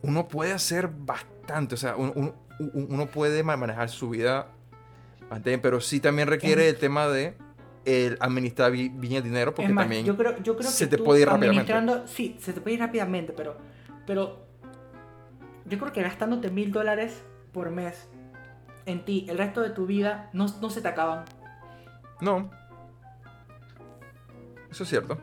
uno 0.01 0.27
puede 0.27 0.53
hacer 0.53 0.87
bastante, 0.89 1.75
o 1.75 1.77
sea, 1.77 1.95
un- 1.95 2.11
un- 2.15 2.33
un- 2.59 2.87
uno, 2.89 3.07
puede 3.07 3.43
ma- 3.43 3.57
manejar 3.57 3.89
su 3.89 4.09
vida 4.09 4.47
bastante 5.21 5.49
bien, 5.51 5.61
pero 5.61 5.81
sí 5.81 5.99
también 5.99 6.27
requiere 6.27 6.69
el 6.69 6.77
tema 6.77 7.07
de 7.07 7.35
el 7.85 8.17
administrar 8.19 8.71
bi- 8.71 8.89
bien 8.89 9.13
el 9.13 9.23
dinero, 9.23 9.53
porque 9.55 9.71
más, 9.71 9.83
también... 9.85 10.05
yo 10.05 10.17
creo, 10.17 10.37
yo 10.43 10.57
creo 10.57 10.69
se 10.69 10.89
que 10.89 10.97
te 10.97 11.03
puede 11.03 11.21
ir 11.21 11.27
rápidamente. 11.29 12.07
Sí, 12.07 12.35
se 12.41 12.51
te 12.51 12.59
puede 12.59 12.73
ir 12.75 12.81
rápidamente, 12.81 13.31
pero, 13.31 13.57
pero 14.05 14.45
yo 15.65 15.77
creo 15.77 15.93
que 15.93 16.01
gastándote 16.01 16.49
mil 16.49 16.71
dólares 16.73 17.21
por 17.53 17.69
mes 17.71 18.09
en 18.85 19.05
ti, 19.05 19.25
el 19.29 19.37
resto 19.37 19.61
de 19.61 19.69
tu 19.69 19.85
vida 19.85 20.29
no, 20.33 20.47
no 20.61 20.69
se 20.69 20.81
te 20.81 20.87
acaban. 20.89 21.23
No. 22.21 22.49
Eso 24.69 24.83
es 24.83 24.89
cierto. 24.89 25.17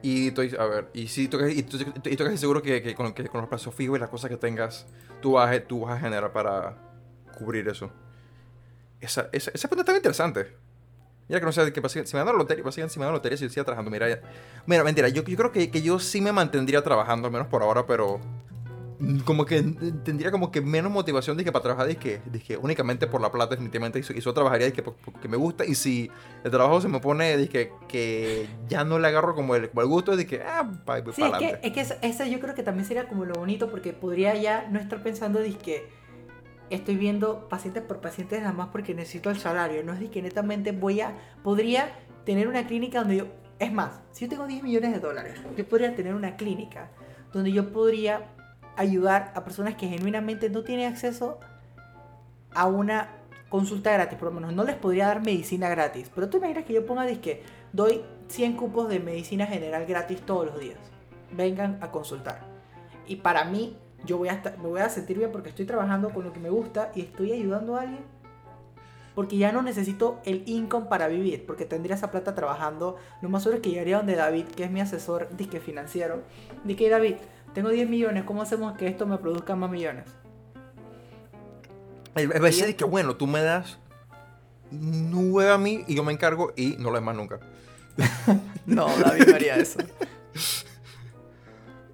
Y 0.00 0.28
estoy, 0.28 0.54
a 0.58 0.64
ver, 0.64 0.90
y 0.94 1.08
si 1.08 1.24
estoy, 1.24 1.66
y 2.04 2.16
casi 2.16 2.38
seguro 2.38 2.62
que, 2.62 2.94
con, 2.94 3.12
que 3.12 3.26
con 3.26 3.40
los 3.40 3.48
plazos 3.48 3.74
fijos 3.74 3.96
y 3.96 4.00
las 4.00 4.08
cosas 4.08 4.30
que 4.30 4.36
tengas, 4.36 4.86
tú 5.20 5.32
vas, 5.32 5.60
tú 5.66 5.80
vas 5.80 5.96
a 5.96 6.00
generar 6.00 6.32
para 6.32 6.76
cubrir 7.36 7.68
eso. 7.68 7.90
Esa, 9.00 9.28
esa, 9.32 9.50
esa 9.52 9.68
pregunta 9.68 9.92
está 9.92 9.98
interesante. 9.98 10.56
Mira 11.28 11.40
que 11.40 11.46
no 11.46 11.52
sé, 11.52 11.72
que 11.72 11.88
si 11.88 12.16
me 12.16 12.18
dan 12.20 12.26
la 12.26 12.32
lotería, 12.32 12.64
si 12.72 12.80
me 12.80 13.04
dan 13.04 13.12
la 13.12 13.18
lotería, 13.18 13.36
si 13.36 13.48
yo 13.48 13.64
trabajando, 13.64 13.90
mira, 13.90 14.06
mira, 14.66 14.82
mentira, 14.82 15.08
yo, 15.08 15.22
yo 15.24 15.36
creo 15.36 15.52
que, 15.52 15.70
que 15.70 15.82
yo 15.82 15.98
sí 15.98 16.22
me 16.22 16.32
mantendría 16.32 16.82
trabajando, 16.82 17.26
al 17.26 17.32
menos 17.32 17.48
por 17.48 17.62
ahora, 17.62 17.86
pero 17.86 18.18
como 19.24 19.44
que 19.44 19.62
tendría 20.04 20.30
como 20.32 20.50
que 20.50 20.60
menos 20.60 20.90
motivación 20.90 21.36
dije, 21.36 21.52
para 21.52 21.62
trabajar 21.62 21.86
dije, 21.86 22.20
dije, 22.32 22.56
únicamente 22.56 23.06
por 23.06 23.20
la 23.20 23.30
plata 23.30 23.50
definitivamente 23.50 24.00
y, 24.00 24.02
so- 24.02 24.12
y 24.12 24.20
solo 24.20 24.34
trabajaría 24.34 24.72
por- 24.82 24.96
porque 24.96 25.28
me 25.28 25.36
gusta 25.36 25.64
y 25.64 25.74
si 25.76 26.10
el 26.42 26.50
trabajo 26.50 26.80
se 26.80 26.88
me 26.88 26.98
pone 26.98 27.36
dije, 27.36 27.70
que 27.86 28.48
ya 28.68 28.82
no 28.84 28.98
le 28.98 29.06
agarro 29.08 29.34
como 29.36 29.54
el, 29.54 29.68
como 29.70 29.82
el 29.82 29.86
gusto 29.88 30.16
dije, 30.16 30.42
ah, 30.44 30.68
pa- 30.84 30.98
Sí, 31.12 31.20
para 31.20 31.38
es 31.38 31.60
que, 31.60 31.66
es 31.68 31.72
que 31.72 31.80
eso, 31.80 31.94
eso 32.02 32.24
yo 32.24 32.40
creo 32.40 32.54
que 32.56 32.62
también 32.64 32.86
sería 32.86 33.06
como 33.08 33.24
lo 33.24 33.34
bonito 33.34 33.70
porque 33.70 33.92
podría 33.92 34.34
ya 34.34 34.66
no 34.70 34.80
estar 34.80 35.00
pensando 35.02 35.38
de 35.38 35.52
que 35.54 35.88
estoy 36.70 36.96
viendo 36.96 37.48
pacientes 37.48 37.82
por 37.84 38.00
pacientes 38.00 38.40
nada 38.40 38.52
más 38.52 38.68
porque 38.68 38.94
necesito 38.94 39.30
el 39.30 39.38
salario. 39.38 39.82
No 39.84 39.92
es 39.92 40.00
de 40.00 40.10
que 40.10 40.20
netamente 40.20 40.72
voy 40.72 41.00
a... 41.00 41.16
Podría 41.42 41.92
tener 42.26 42.48
una 42.48 42.66
clínica 42.66 42.98
donde 42.98 43.16
yo... 43.18 43.26
Es 43.58 43.72
más, 43.72 44.00
si 44.12 44.24
yo 44.26 44.28
tengo 44.30 44.46
10 44.46 44.62
millones 44.62 44.92
de 44.92 45.00
dólares, 45.00 45.34
yo 45.56 45.66
podría 45.68 45.94
tener 45.96 46.14
una 46.14 46.36
clínica 46.36 46.90
donde 47.32 47.52
yo 47.52 47.72
podría 47.72 48.34
ayudar 48.78 49.32
a 49.34 49.44
personas 49.44 49.74
que 49.74 49.88
genuinamente 49.88 50.48
no 50.50 50.62
tienen 50.62 50.90
acceso 50.90 51.40
a 52.54 52.66
una 52.66 53.08
consulta 53.48 53.92
gratis, 53.92 54.16
por 54.16 54.28
lo 54.28 54.34
menos 54.34 54.52
no 54.52 54.62
les 54.62 54.76
podría 54.76 55.08
dar 55.08 55.20
medicina 55.20 55.68
gratis. 55.68 56.10
Pero 56.14 56.28
tú 56.28 56.36
imaginas 56.38 56.64
que 56.64 56.74
yo 56.74 56.86
ponga 56.86 57.04
disque, 57.04 57.42
doy 57.72 58.02
100 58.28 58.56
cupos 58.56 58.88
de 58.88 59.00
medicina 59.00 59.46
general 59.46 59.84
gratis 59.84 60.20
todos 60.22 60.46
los 60.46 60.60
días. 60.60 60.78
Vengan 61.32 61.78
a 61.80 61.90
consultar. 61.90 62.40
Y 63.06 63.16
para 63.16 63.44
mí, 63.44 63.76
yo 64.04 64.16
voy 64.16 64.28
a 64.28 64.34
estar, 64.34 64.56
me 64.58 64.68
voy 64.68 64.80
a 64.80 64.88
sentir 64.88 65.18
bien 65.18 65.32
porque 65.32 65.48
estoy 65.48 65.66
trabajando 65.66 66.10
con 66.10 66.24
lo 66.24 66.32
que 66.32 66.38
me 66.38 66.50
gusta 66.50 66.92
y 66.94 67.00
estoy 67.00 67.32
ayudando 67.32 67.76
a 67.76 67.80
alguien. 67.80 68.04
Porque 69.16 69.36
ya 69.36 69.50
no 69.50 69.62
necesito 69.62 70.20
el 70.24 70.44
income 70.46 70.86
para 70.86 71.08
vivir, 71.08 71.44
porque 71.44 71.64
tendría 71.64 71.96
esa 71.96 72.12
plata 72.12 72.36
trabajando. 72.36 72.96
Lo 73.22 73.28
más 73.28 73.42
seguro 73.42 73.56
es 73.56 73.62
que 73.62 73.70
llegaría 73.70 73.96
donde 73.96 74.14
David, 74.14 74.44
que 74.44 74.62
es 74.62 74.70
mi 74.70 74.80
asesor 74.80 75.28
disque 75.36 75.58
financiero. 75.58 76.22
Dije, 76.62 76.88
David, 76.88 77.16
tengo 77.54 77.68
10 77.70 77.88
millones, 77.88 78.24
¿cómo 78.24 78.42
hacemos 78.42 78.76
que 78.76 78.86
esto 78.86 79.06
me 79.06 79.18
produzca 79.18 79.54
más 79.56 79.70
millones? 79.70 80.04
A 82.14 82.20
decir 82.20 82.74
que 82.76 82.84
bueno, 82.84 83.16
tú 83.16 83.26
me 83.26 83.42
das 83.42 83.78
nueve 84.70 85.50
a 85.52 85.58
mí 85.58 85.84
y 85.86 85.94
yo 85.94 86.02
me 86.04 86.12
encargo 86.12 86.52
y 86.56 86.76
no 86.78 86.90
lo 86.90 86.96
demás 86.96 87.16
nunca. 87.16 87.40
No, 88.66 88.86
David 88.98 89.26
no 89.28 89.34
haría 89.34 89.56
eso. 89.56 89.78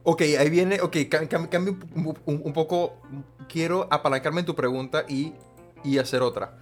Ok, 0.07 0.21
ahí 0.39 0.51
viene, 0.51 0.81
ok, 0.83 0.97
cam- 1.09 1.29
cam- 1.29 1.49
cambio 1.49 1.79
un, 1.95 2.09
un- 2.27 2.43
un 2.45 2.53
poco, 2.53 3.01
quiero 3.49 3.89
apalancarme 3.91 4.41
en 4.41 4.47
tu 4.47 4.55
pregunta 4.55 5.05
y 5.09 5.33
y 5.83 5.97
hacer 5.99 6.21
otra. 6.23 6.59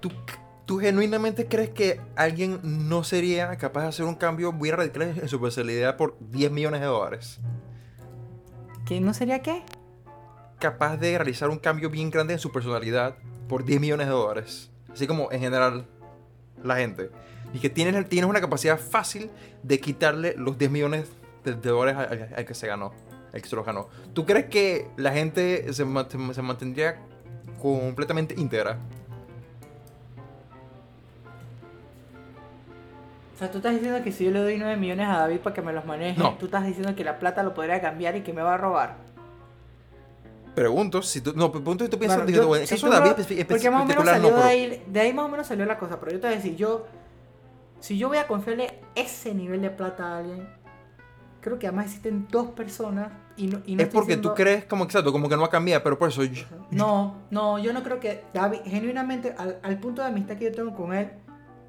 ¿Tú, 0.00 0.10
¿Tú 0.66 0.78
genuinamente 0.78 1.46
crees 1.46 1.70
que 1.70 2.00
alguien 2.14 2.58
no 2.62 3.04
sería 3.04 3.54
capaz 3.56 3.82
de 3.82 3.88
hacer 3.88 4.04
un 4.06 4.14
cambio 4.14 4.50
muy 4.52 4.70
radical 4.70 5.02
en 5.20 5.28
su 5.28 5.38
personalidad 5.40 5.96
por 5.96 6.16
10 6.30 6.50
millones 6.50 6.80
de 6.80 6.86
dólares? 6.86 7.38
¿Que 8.86 9.00
no 9.00 9.12
sería 9.12 9.42
qué? 9.42 9.64
Capaz 10.60 10.96
de 10.96 11.18
realizar 11.18 11.50
un 11.50 11.58
cambio 11.58 11.90
bien 11.90 12.08
grande 12.08 12.34
en 12.34 12.38
su 12.38 12.52
personalidad 12.52 13.16
por 13.48 13.64
10 13.64 13.80
millones 13.80 14.06
de 14.06 14.12
dólares. 14.12 14.70
Así 14.92 15.08
como 15.08 15.32
en 15.32 15.40
general 15.40 15.86
la 16.62 16.76
gente. 16.76 17.10
Y 17.52 17.58
que 17.58 17.68
tienes, 17.68 18.08
tienes 18.08 18.30
una 18.30 18.40
capacidad 18.40 18.78
fácil 18.78 19.28
de 19.64 19.80
quitarle 19.80 20.34
los 20.38 20.56
10 20.56 20.70
millones 20.70 21.08
de, 21.44 21.54
dólares 21.54 22.30
al, 22.36 22.46
que 22.46 22.54
se 22.54 22.68
ganó. 22.68 22.92
Al 23.32 23.42
que 23.42 23.48
se 23.48 23.56
los 23.56 23.66
ganó. 23.66 23.88
¿Tú 24.14 24.24
crees 24.24 24.46
que 24.46 24.88
la 24.96 25.12
gente 25.12 25.64
se, 25.72 25.84
se 25.84 26.42
mantendría 26.42 27.00
completamente 27.60 28.36
íntegra? 28.38 28.78
O 33.36 33.38
sea, 33.38 33.50
tú 33.50 33.58
estás 33.58 33.74
diciendo 33.74 34.02
que 34.02 34.12
si 34.12 34.24
yo 34.24 34.30
le 34.30 34.40
doy 34.40 34.56
9 34.56 34.78
millones 34.78 35.06
a 35.08 35.18
David 35.18 35.40
para 35.40 35.54
que 35.54 35.60
me 35.60 35.70
los 35.74 35.84
maneje, 35.84 36.18
tú 36.38 36.46
estás 36.46 36.64
diciendo 36.66 36.96
que 36.96 37.04
la 37.04 37.18
plata 37.18 37.42
lo 37.42 37.52
podría 37.52 37.82
cambiar 37.82 38.16
y 38.16 38.22
que 38.22 38.32
me 38.32 38.40
va 38.40 38.54
a 38.54 38.56
robar. 38.56 38.96
Pregunto, 40.54 41.02
si 41.02 41.20
tú, 41.20 41.34
no, 41.36 41.52
pregunto 41.52 41.84
si 41.84 41.90
tú 41.90 41.98
piensas 41.98 42.22
bueno, 42.22 42.34
yo, 42.34 42.66
si 42.66 42.76
eso 42.76 42.88
David 42.88 43.12
Porque 43.46 43.70
más 43.70 43.82
o 43.82 43.84
menos 43.84 44.06
salió 44.06 44.34
de 44.34 44.42
ahí, 44.42 44.82
de 44.86 45.00
ahí 45.00 45.12
más 45.12 45.26
o 45.26 45.28
menos 45.28 45.46
salió 45.46 45.66
la 45.66 45.76
cosa, 45.76 46.00
pero 46.00 46.12
yo 46.12 46.18
te 46.18 46.28
voy 46.28 46.32
a 46.32 46.36
decir, 46.38 46.56
yo, 46.56 46.86
si 47.78 47.98
yo 47.98 48.08
voy 48.08 48.16
a 48.16 48.26
confiarle 48.26 48.80
ese 48.94 49.34
nivel 49.34 49.60
de 49.60 49.68
plata 49.68 50.14
a 50.14 50.18
alguien, 50.20 50.48
creo 51.42 51.58
que 51.58 51.66
además 51.66 51.88
existen 51.88 52.26
dos 52.30 52.52
personas 52.52 53.12
y 53.36 53.48
no, 53.48 53.60
y 53.66 53.76
no 53.76 53.82
Es 53.82 53.90
porque 53.90 54.16
tú 54.16 54.32
crees 54.32 54.64
como 54.64 54.84
exacto, 54.84 55.12
como 55.12 55.28
que 55.28 55.34
no 55.34 55.42
va 55.42 55.48
a 55.48 55.50
cambiar, 55.50 55.82
pero 55.82 55.98
por 55.98 56.08
eso 56.08 56.24
yo... 56.24 56.46
No, 56.70 57.16
no, 57.30 57.58
yo 57.58 57.74
no 57.74 57.82
creo 57.82 58.00
que 58.00 58.24
David, 58.32 58.60
genuinamente, 58.64 59.34
al, 59.36 59.58
al 59.62 59.78
punto 59.78 60.00
de 60.00 60.08
amistad 60.08 60.38
que 60.38 60.46
yo 60.46 60.52
tengo 60.52 60.74
con 60.74 60.94
él, 60.94 61.10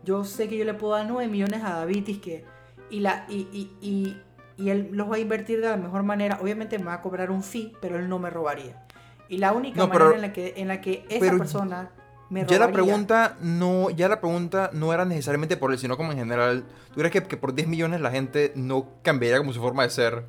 yo 0.07 0.23
sé 0.23 0.47
que 0.47 0.57
yo 0.57 0.63
le 0.63 0.73
puedo 0.73 0.93
dar 0.93 1.05
9 1.05 1.27
millones 1.27 1.61
a 1.63 1.79
David 1.79 2.07
y, 2.07 2.15
que, 2.15 2.45
y, 2.89 3.01
la, 3.01 3.25
y, 3.27 3.69
y, 3.81 4.17
y, 4.57 4.69
él 4.69 4.89
los 4.93 5.11
va 5.11 5.17
a 5.17 5.19
invertir 5.19 5.59
de 5.59 5.67
la 5.67 5.75
mejor 5.75 6.03
manera. 6.03 6.39
Obviamente 6.41 6.79
me 6.79 6.85
va 6.85 6.93
a 6.93 7.01
cobrar 7.01 7.29
un 7.29 7.43
fee, 7.43 7.73
pero 7.81 7.99
él 7.99 8.07
no 8.07 8.17
me 8.17 8.29
robaría. 8.29 8.85
Y 9.27 9.37
la 9.37 9.51
única 9.51 9.85
manera 9.85 10.15
en, 10.15 10.21
la 10.21 10.31
que, 10.31 10.53
en 10.55 10.69
la 10.69 10.79
que 10.79 11.05
esa 11.09 11.37
persona 11.37 11.91
me 12.29 12.45
robaría... 12.45 12.57
Ya 12.57 12.65
la 12.65 12.71
pregunta 12.71 13.37
no, 13.41 13.89
ya 13.89 14.07
la 14.07 14.21
pregunta 14.21 14.69
no 14.71 14.93
era 14.93 15.03
necesariamente 15.03 15.57
por 15.57 15.73
él, 15.73 15.77
sino 15.77 15.97
como 15.97 16.13
en 16.13 16.19
general. 16.19 16.63
¿Tú 16.93 17.01
crees 17.01 17.11
que, 17.11 17.23
que 17.23 17.35
por 17.35 17.53
10 17.53 17.67
millones 17.67 17.99
la 17.99 18.09
gente 18.09 18.53
no 18.55 18.87
cambiaría 19.01 19.39
como 19.39 19.51
su 19.51 19.59
forma 19.59 19.83
de 19.83 19.89
ser? 19.89 20.23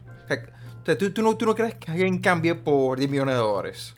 O 0.83 0.85
sea, 0.85 0.99
¿tú, 0.99 1.12
tú, 1.12 1.22
no, 1.22 1.37
¿tú 1.37 1.47
no 1.47 1.55
crees 1.55 1.76
que 1.76 1.93
alguien 1.93 2.18
cambie 2.18 2.57
por 2.57 2.99
10 2.99 3.09
millones 3.09 3.37
de 3.37 3.41
dólares? 3.41 3.95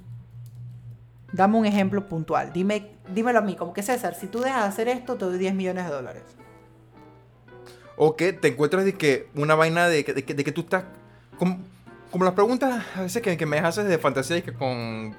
Dame 1.32 1.56
un 1.56 1.64
ejemplo 1.64 2.06
puntual. 2.06 2.52
Dime, 2.52 2.99
dímelo 3.14 3.38
a 3.38 3.42
mí, 3.42 3.56
como 3.56 3.72
que 3.72 3.82
César, 3.82 4.14
si 4.14 4.26
tú 4.26 4.40
dejas 4.40 4.62
de 4.62 4.68
hacer 4.68 4.88
esto, 4.88 5.16
te 5.16 5.24
doy 5.24 5.38
10 5.38 5.54
millones 5.54 5.84
de 5.86 5.90
dólares. 5.90 6.22
O 7.96 8.16
que 8.16 8.32
te 8.32 8.48
encuentras 8.48 8.84
de 8.84 8.94
que 8.94 9.28
una 9.34 9.54
vaina 9.54 9.88
de 9.88 10.04
que, 10.04 10.14
de 10.14 10.24
que, 10.24 10.52
tú 10.52 10.62
estás. 10.62 10.84
Como, 11.38 11.58
como, 12.10 12.24
las 12.24 12.34
preguntas 12.34 12.84
a 12.96 13.02
veces 13.02 13.20
que, 13.22 13.36
que 13.36 13.46
me 13.46 13.58
haces 13.58 13.86
de 13.86 13.98
fantasía 13.98 14.38
y 14.38 14.42
que 14.42 14.52
con. 14.52 15.14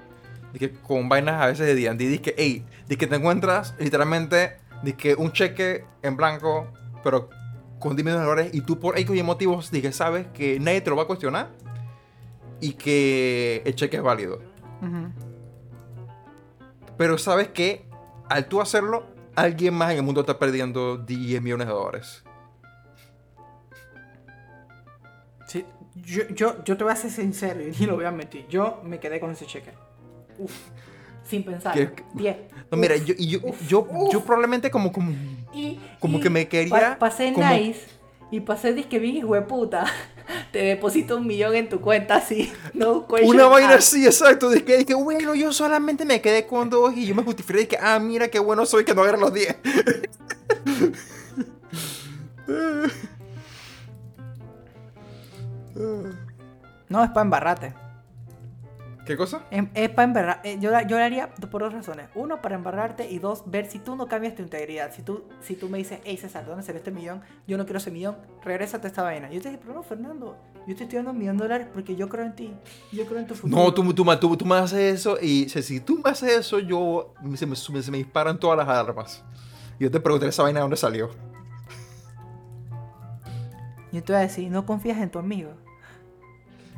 que 0.57 0.71
con 0.71 1.07
vainas 1.07 1.41
a 1.41 1.45
veces 1.47 1.67
de 1.67 1.75
D&D, 1.75 2.09
de 2.09 2.21
que, 2.21 2.33
hey, 2.37 2.65
de 2.87 2.97
que 2.97 3.07
te 3.07 3.15
encuentras 3.15 3.75
literalmente 3.79 4.57
de 4.81 4.93
que 4.93 5.13
un 5.15 5.31
cheque 5.31 5.85
en 6.01 6.17
blanco, 6.17 6.67
pero 7.03 7.29
con 7.79 7.95
10 7.95 8.05
millones 8.05 8.21
de 8.21 8.29
dólares, 8.29 8.51
y 8.53 8.61
tú 8.61 8.79
por 8.79 8.97
X 8.97 9.23
motivos 9.23 9.71
de 9.71 9.81
que 9.81 9.91
sabes 9.91 10.27
que 10.33 10.59
nadie 10.59 10.81
te 10.81 10.89
lo 10.89 10.95
va 10.95 11.03
a 11.03 11.07
cuestionar 11.07 11.49
y 12.59 12.73
que 12.73 13.61
el 13.65 13.75
cheque 13.75 13.97
es 13.97 14.03
válido. 14.03 14.39
Pero 17.01 17.17
sabes 17.17 17.47
que 17.47 17.83
al 18.29 18.45
tú 18.45 18.61
hacerlo, 18.61 19.07
alguien 19.35 19.73
más 19.73 19.89
en 19.89 19.97
el 19.97 20.03
mundo 20.03 20.21
está 20.21 20.37
perdiendo 20.37 20.97
10 20.97 21.41
millones 21.41 21.65
de 21.65 21.73
dólares. 21.73 22.23
Sí, 25.47 25.65
yo, 25.95 26.27
yo, 26.27 26.63
yo 26.63 26.77
te 26.77 26.83
voy 26.83 26.93
a 26.93 26.95
ser 26.95 27.09
sincero 27.09 27.59
y 27.59 27.85
lo 27.87 27.95
voy 27.95 28.05
a 28.05 28.11
meter. 28.11 28.47
Yo 28.49 28.81
me 28.83 28.99
quedé 28.99 29.19
con 29.19 29.31
ese 29.31 29.47
cheque. 29.47 29.71
Uf, 30.37 30.53
sin 31.23 31.43
pensar. 31.43 31.73
10. 32.13 32.37
No, 32.69 32.77
mira, 32.77 32.95
yo, 32.97 33.15
yo, 33.17 33.39
yo, 33.67 33.87
yo, 34.11 34.23
probablemente 34.23 34.69
como, 34.69 34.91
como, 34.91 35.11
como 35.99 36.19
que 36.19 36.29
me 36.29 36.47
quería. 36.47 36.99
pasé 36.99 37.31
nice 37.31 37.81
y 38.29 38.41
pasé 38.41 38.73
disque 38.73 38.99
bien 38.99 39.17
hijo 39.17 39.33
de 39.33 39.41
puta 39.41 39.85
te 40.51 40.59
deposito 40.59 41.17
un 41.17 41.27
millón 41.27 41.55
en 41.55 41.69
tu 41.69 41.81
cuenta 41.81 42.15
así, 42.15 42.51
no 42.73 43.05
Una 43.23 43.47
vaina 43.47 43.75
así, 43.75 44.05
exacto. 44.05 44.49
De 44.49 44.63
que, 44.63 44.85
que, 44.85 44.93
bueno, 44.93 45.35
yo 45.35 45.51
solamente 45.53 46.05
me 46.05 46.21
quedé 46.21 46.47
con 46.47 46.69
dos 46.69 46.95
y 46.95 47.05
yo 47.05 47.15
me 47.15 47.23
justifiqué 47.23 47.59
de 47.59 47.67
que, 47.67 47.77
ah, 47.79 47.99
mira 47.99 48.29
qué 48.29 48.39
bueno 48.39 48.65
soy 48.65 48.85
que 48.85 48.93
no 48.93 49.01
agarré 49.01 49.19
los 49.19 49.33
diez. 49.33 49.55
no, 56.89 57.03
es 57.03 57.09
para 57.09 57.21
embarrate. 57.21 57.73
¿Qué 59.05 59.17
cosa? 59.17 59.43
Em, 59.49 59.69
es, 59.73 59.89
para 59.89 60.07
embarrar. 60.07 60.41
Eh, 60.43 60.57
yo, 60.59 60.69
yo 60.87 60.97
lo 60.97 61.03
haría 61.03 61.33
por 61.33 61.63
dos 61.63 61.73
razones. 61.73 62.07
Uno, 62.13 62.41
para 62.41 62.55
embarrarte. 62.55 63.09
Y 63.09 63.17
dos, 63.17 63.43
ver 63.47 63.69
si 63.69 63.79
tú 63.79 63.95
no 63.95 64.07
cambias 64.07 64.35
tu 64.35 64.43
integridad. 64.43 64.93
Si 64.93 65.01
tú, 65.01 65.23
si 65.41 65.55
tú 65.55 65.69
me 65.69 65.79
dices, 65.79 65.99
hey 66.03 66.17
César, 66.17 66.45
¿dónde 66.45 66.63
sale 66.63 66.77
este 66.77 66.91
millón? 66.91 67.21
Yo 67.47 67.57
no 67.57 67.65
quiero 67.65 67.79
ese 67.79 67.89
millón. 67.89 68.17
Regrésate 68.43 68.87
a 68.87 68.89
esta 68.89 69.01
vaina. 69.01 69.31
Yo 69.31 69.41
te 69.41 69.49
dije, 69.49 69.59
pero 69.61 69.73
no, 69.73 69.83
Fernando. 69.83 70.37
Yo 70.67 70.75
te 70.75 70.83
estoy 70.83 70.97
dando 70.97 71.11
un 71.11 71.17
millón 71.17 71.37
de 71.37 71.43
dólares 71.43 71.67
porque 71.73 71.95
yo 71.95 72.07
creo 72.09 72.25
en 72.25 72.35
ti. 72.35 72.53
Yo 72.91 73.05
creo 73.05 73.19
en 73.19 73.27
tu 73.27 73.33
futuro. 73.33 73.63
No, 73.63 73.73
tú, 73.73 73.93
tú, 73.93 74.05
tú, 74.19 74.37
tú 74.37 74.45
me 74.45 74.55
haces 74.55 74.99
eso. 74.99 75.17
Y 75.19 75.49
si 75.49 75.79
tú 75.79 75.99
me 76.03 76.11
haces 76.11 76.31
eso, 76.31 76.59
yo 76.59 77.13
se 77.35 77.47
me, 77.47 77.55
se 77.55 77.91
me 77.91 77.97
disparan 77.97 78.39
todas 78.39 78.57
las 78.57 78.67
armas. 78.67 79.23
Y 79.79 79.83
yo 79.85 79.91
te 79.91 79.99
pregunté 79.99 80.27
esa 80.27 80.43
vaina 80.43 80.59
de 80.59 80.61
dónde 80.61 80.77
salió. 80.77 81.09
Yo 83.91 84.03
te 84.03 84.13
voy 84.13 84.19
a 84.19 84.23
decir, 84.23 84.49
no 84.49 84.65
confías 84.65 84.99
en 84.99 85.09
tu 85.09 85.19
amigo. 85.19 85.51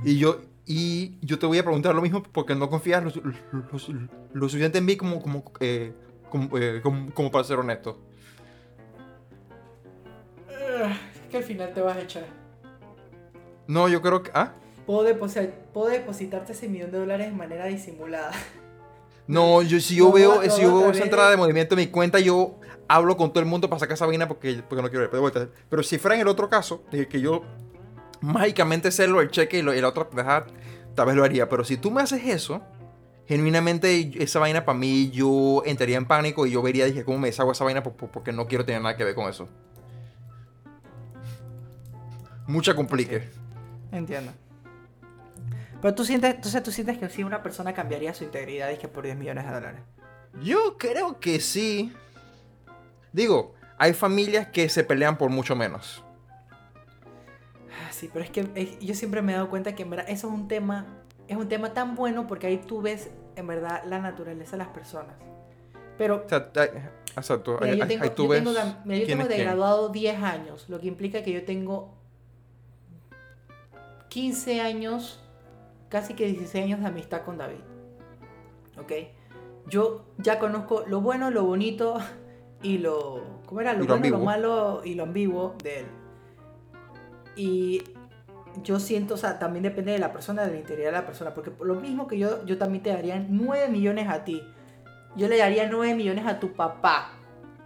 Y 0.03 0.17
yo, 0.17 0.41
y 0.65 1.17
yo 1.21 1.37
te 1.39 1.45
voy 1.45 1.57
a 1.57 1.63
preguntar 1.63 1.93
lo 1.93 2.01
mismo 2.01 2.23
porque 2.23 2.55
no 2.55 2.69
confías 2.69 3.03
lo, 3.03 4.49
suficiente 4.49 4.77
en 4.77 4.85
mí 4.85 4.95
como, 4.95 5.21
como, 5.21 5.43
eh, 5.59 5.93
eh, 6.57 6.79
como, 6.81 7.13
como, 7.13 7.31
para 7.31 7.43
ser 7.43 7.59
honesto. 7.59 7.99
Es 10.49 11.29
que 11.29 11.37
al 11.37 11.43
final 11.43 11.73
te 11.73 11.81
vas 11.81 11.97
a 11.97 12.01
echar. 12.01 12.25
No, 13.67 13.89
yo 13.89 14.01
creo 14.01 14.23
que... 14.23 14.31
¿Ah? 14.33 14.53
Puedo, 14.85 15.03
depositarte 15.03 16.51
ese 16.51 16.67
millón 16.67 16.91
de 16.91 16.99
dólares 16.99 17.27
de 17.27 17.33
manera 17.33 17.65
disimulada. 17.65 18.31
No, 19.25 19.61
yo, 19.61 19.79
si 19.79 19.95
yo 19.95 20.11
veo, 20.11 20.41
si 20.49 20.61
yo 20.61 20.79
veo 20.79 20.91
esa 20.91 21.05
entrada 21.05 21.29
de 21.29 21.37
movimiento 21.37 21.75
en 21.75 21.79
mi 21.79 21.87
cuenta, 21.87 22.19
yo 22.19 22.59
hablo 22.89 23.15
con 23.15 23.31
todo 23.31 23.39
el 23.39 23.49
mundo 23.49 23.69
para 23.69 23.79
sacar 23.79 23.95
esa 23.95 24.05
vaina 24.05 24.27
porque, 24.27 24.61
porque 24.67 24.81
no 24.81 24.89
quiero 24.89 25.09
ver. 25.09 25.49
Pero 25.69 25.83
si 25.83 25.97
fuera 25.97 26.15
en 26.15 26.21
el 26.21 26.27
otro 26.27 26.49
caso, 26.49 26.83
que 26.91 27.21
yo 27.21 27.41
mágicamente 28.23 28.87
hacerlo 28.87 29.19
el 29.19 29.29
cheque 29.29 29.59
y, 29.59 29.61
lo, 29.61 29.73
y 29.73 29.81
la 29.81 29.89
otra 29.89 30.07
dejar, 30.11 30.47
tal 30.95 31.07
vez 31.07 31.15
lo 31.15 31.23
haría. 31.23 31.49
Pero 31.49 31.65
si 31.65 31.75
tú 31.75 31.91
me 31.91 32.01
haces 32.01 32.25
eso, 32.25 32.61
genuinamente 33.27 34.11
esa 34.23 34.39
vaina 34.39 34.63
para 34.63 34.79
mí 34.79 35.11
yo 35.11 35.61
entraría 35.65 35.97
en 35.97 36.05
pánico 36.05 36.45
y 36.45 36.51
yo 36.51 36.61
vería, 36.61 36.85
dije, 36.85 37.03
¿cómo 37.03 37.19
me 37.19 37.27
deshago 37.27 37.51
esa 37.51 37.65
vaina? 37.65 37.83
Porque 37.83 38.31
no 38.31 38.47
quiero 38.47 38.65
tener 38.65 38.81
nada 38.81 38.95
que 38.95 39.03
ver 39.03 39.13
con 39.13 39.29
eso. 39.29 39.49
Mucha 42.47 42.75
complique. 42.75 43.29
Entiendo. 43.91 44.31
Pero 45.81 45.93
tú 45.93 46.05
sientes, 46.05 46.35
entonces 46.35 46.63
tú 46.63 46.71
sientes 46.71 46.97
que 46.97 47.09
si 47.09 47.23
una 47.23 47.43
persona 47.43 47.73
cambiaría 47.73 48.13
su 48.13 48.23
integridad 48.23 48.71
y 48.71 48.77
que 48.77 48.87
por 48.87 49.03
10 49.03 49.17
millones 49.17 49.45
de 49.45 49.51
dólares. 49.51 49.81
Yo 50.41 50.77
creo 50.77 51.19
que 51.19 51.41
sí. 51.41 51.93
Digo, 53.11 53.53
hay 53.77 53.93
familias 53.93 54.47
que 54.47 54.69
se 54.69 54.85
pelean 54.85 55.17
por 55.17 55.29
mucho 55.29 55.57
menos 55.57 56.02
pero 58.11 58.25
es 58.25 58.31
que 58.31 58.77
yo 58.81 58.95
siempre 58.95 59.21
me 59.21 59.31
he 59.31 59.35
dado 59.35 59.49
cuenta 59.49 59.75
que 59.75 59.83
en 59.83 59.89
verdad 59.89 60.05
eso 60.09 60.27
es 60.27 60.33
un 60.33 60.47
tema, 60.47 60.85
es 61.27 61.37
un 61.37 61.47
tema 61.47 61.73
tan 61.73 61.95
bueno 61.95 62.27
porque 62.27 62.47
ahí 62.47 62.57
tú 62.57 62.81
ves 62.81 63.11
en 63.35 63.47
verdad 63.47 63.83
la 63.85 63.99
naturaleza 63.99 64.51
de 64.51 64.57
las 64.57 64.67
personas. 64.67 65.15
Pero... 65.97 66.21
exacto, 66.21 66.61
ahí, 67.61 67.77
yo 67.77 67.87
tengo, 67.87 68.11
tú 68.11 68.27
ves 68.27 68.43
yo 68.43 69.05
tengo 69.05 69.25
de 69.25 69.37
graduado 69.37 69.89
10 69.89 70.23
años, 70.23 70.65
lo 70.69 70.79
que 70.79 70.87
implica 70.87 71.21
que 71.21 71.31
yo 71.31 71.45
tengo 71.45 71.93
15 74.09 74.61
años, 74.61 75.19
casi 75.89 76.13
que 76.13 76.25
16 76.25 76.65
años 76.65 76.79
de 76.79 76.87
amistad 76.87 77.23
con 77.23 77.37
David. 77.37 77.61
¿Ok? 78.77 78.91
Yo 79.67 80.05
ya 80.17 80.39
conozco 80.39 80.83
lo 80.87 81.01
bueno, 81.01 81.31
lo 81.31 81.43
bonito 81.45 81.97
y 82.61 82.79
lo... 82.79 83.41
¿Cómo 83.45 83.61
era? 83.61 83.73
Lo 83.73 83.85
bueno, 83.85 84.17
lo 84.17 84.19
malo 84.19 84.81
y 84.83 84.95
lo 84.95 85.03
ambiguo 85.03 85.55
de 85.63 85.81
él. 85.81 85.85
Y 87.35 87.83
yo 88.61 88.79
siento, 88.79 89.15
o 89.15 89.17
sea, 89.17 89.39
también 89.39 89.63
depende 89.63 89.91
de 89.91 89.99
la 89.99 90.11
persona, 90.11 90.45
de 90.45 90.51
la 90.51 90.57
integridad 90.57 90.89
de 90.89 90.97
la 90.97 91.05
persona, 91.05 91.33
porque 91.33 91.51
por 91.51 91.67
lo 91.67 91.75
mismo 91.75 92.07
que 92.07 92.17
yo, 92.19 92.45
yo 92.45 92.57
también 92.57 92.83
te 92.83 92.91
daría 92.91 93.25
9 93.27 93.69
millones 93.69 94.09
a 94.09 94.23
ti, 94.23 94.43
yo 95.15 95.27
le 95.27 95.37
daría 95.37 95.69
9 95.69 95.95
millones 95.95 96.25
a 96.27 96.39
tu 96.39 96.53
papá, 96.53 97.11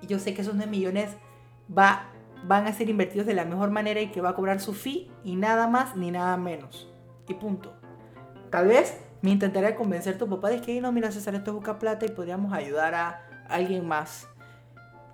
y 0.02 0.08
yo 0.08 0.20
sé 0.20 0.34
que 0.34 0.42
esos 0.42 0.56
9 0.56 0.70
millones 0.70 1.18
va, 1.76 2.10
van 2.44 2.68
a 2.68 2.74
ser 2.74 2.90
invertidos 2.90 3.28
de 3.28 3.34
la 3.34 3.46
mejor 3.46 3.72
manera 3.72 4.00
y 4.00 4.12
que 4.12 4.22
va 4.22 4.30
a 4.30 4.36
cobrar 4.36 4.60
su 4.60 4.74
fee 4.74 5.12
y 5.24 5.36
nada 5.36 5.68
más 5.68 5.96
ni 5.96 6.12
nada 6.12 6.38
menos, 6.38 6.90
y 7.28 7.34
punto. 7.34 7.74
Tal 8.50 8.68
vez 8.68 8.98
me 9.22 9.32
intentaría 9.32 9.76
convencer 9.76 10.16
a 10.16 10.18
tu 10.18 10.30
papá 10.30 10.50
de 10.50 10.62
que 10.62 10.80
no, 10.80 10.92
mira 10.92 11.12
César, 11.12 11.36
esto 11.36 11.52
es 11.52 11.56
busca 11.56 11.80
plata 11.80 12.06
y 12.06 12.10
podríamos 12.10 12.54
ayudar 12.54 12.96
a 12.96 13.28
alguien 13.50 13.86
más. 13.86 14.28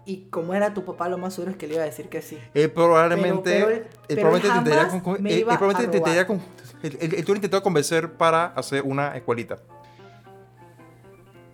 Y 0.06 0.26
como 0.26 0.54
era 0.54 0.74
tu 0.74 0.84
papá, 0.84 1.08
lo 1.08 1.18
más 1.18 1.34
seguro 1.34 1.52
es 1.52 1.58
que 1.58 1.66
le 1.68 1.76
iba 1.76 1.84
a 1.84 1.86
decir 1.86 2.10
que 2.10 2.22
sí. 2.22 2.38
Él 2.54 2.70
probablemente, 2.72 3.52
Pero- 3.52 3.66
pero 3.66 3.76
él 3.78 3.82
él- 3.84 3.88
pero 4.08 4.22
probablemente 4.22 4.48
él 4.48 4.54
intentaría 4.58 4.86
jamás 4.90 5.04
con- 5.04 5.24
me 5.24 5.30
él- 5.34 5.38
él 5.40 5.46
probablemente 5.46 5.84
intentaría 5.86 6.24
robar. 6.26 6.28
con- 6.28 6.84
él- 6.84 6.98
él- 7.00 7.14
él 7.16 7.36
intentado 7.36 7.64
convencer 7.64 8.12
para 8.14 8.46
hacer 8.48 8.84
una 8.84 9.16
escuelita. 9.16 9.58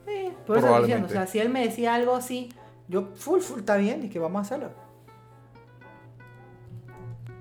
Sí, 0.07 0.33
por 0.47 0.57
eso 0.57 0.65
estoy 0.67 0.81
diciendo, 0.83 1.07
o 1.07 1.11
sea, 1.11 1.27
si 1.27 1.39
él 1.39 1.49
me 1.49 1.61
decía 1.61 1.93
algo 1.93 2.15
así, 2.15 2.49
yo 2.87 3.09
full, 3.15 3.39
full, 3.41 3.59
está 3.59 3.77
bien, 3.77 4.03
y 4.05 4.09
que 4.09 4.17
vamos 4.17 4.39
a 4.39 4.41
hacerlo. 4.41 4.71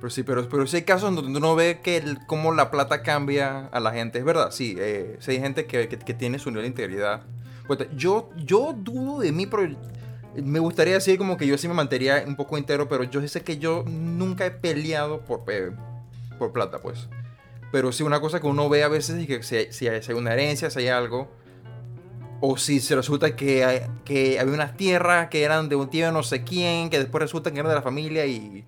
Pero 0.00 0.11
sí, 0.11 0.22
pero, 0.22 0.48
pero 0.48 0.66
sí 0.66 0.76
hay 0.76 0.82
casos 0.82 1.12
donde 1.14 1.36
uno 1.38 1.54
ve 1.56 1.80
que 1.82 1.96
el- 1.96 2.24
cómo 2.26 2.52
la 2.52 2.70
plata 2.70 3.02
cambia 3.02 3.66
a 3.66 3.80
la 3.80 3.92
gente. 3.92 4.18
Es 4.18 4.24
verdad, 4.24 4.50
sí. 4.52 4.76
Eh, 4.78 5.16
sí 5.20 5.32
hay 5.32 5.40
gente 5.40 5.66
que, 5.66 5.88
que- 5.88 5.98
que 5.98 6.14
tiene 6.14 6.38
su 6.38 6.50
nivel 6.50 6.64
de 6.64 6.68
integridad. 6.68 7.22
Pues, 7.66 7.80
yo, 7.96 8.30
yo 8.36 8.74
dudo 8.76 9.18
de 9.20 9.32
mí, 9.32 9.46
pero 9.46 9.68
me 10.37 10.59
gustaría 10.59 10.95
decir 10.95 11.18
como 11.18 11.37
que 11.37 11.47
yo 11.47 11.59
sí 11.59 11.68
me 11.68 11.74
mantendría 11.74 12.24
un 12.26 12.37
poco 12.37 12.57
entero, 12.59 12.89
pero 12.89 13.05
yo 13.05 13.26
sé 13.26 13.43
que 13.43 13.59
yo 13.59 13.85
nunca 13.87 14.47
he 14.47 14.51
peleado 14.51 15.20
por, 15.22 15.43
eh, 15.49 15.70
por 16.39 16.53
plata, 16.53 16.79
pues. 16.81 17.09
Pero 17.72 17.93
sí, 17.93 18.03
una 18.03 18.20
cosa 18.20 18.41
que 18.41 18.47
uno 18.47 18.68
ve 18.68 18.83
a 18.83 18.89
veces 18.89 19.16
es 19.16 19.26
que 19.26 19.43
si 19.43 19.57
hay, 19.57 19.72
si 19.72 19.87
hay- 19.89 20.16
una 20.18 20.33
herencia, 20.33 20.70
si 20.70 20.79
hay 20.81 20.89
algo, 20.89 21.29
o 22.41 22.57
si 22.57 22.81
se 22.81 22.95
resulta 22.95 23.35
que, 23.37 23.64
hay- 23.64 23.83
que 24.05 24.39
había 24.39 24.55
unas 24.55 24.76
tierras 24.76 25.29
que 25.29 25.43
eran 25.43 25.68
de 25.68 25.76
un 25.76 25.91
tío 25.91 26.12
no 26.12 26.22
sé 26.22 26.45
quién, 26.45 26.89
que 26.89 26.99
después 26.99 27.20
resulta 27.22 27.51
que 27.51 27.59
eran 27.59 27.70
de 27.70 27.74
la 27.74 27.83
familia 27.83 28.24
y 28.26 28.64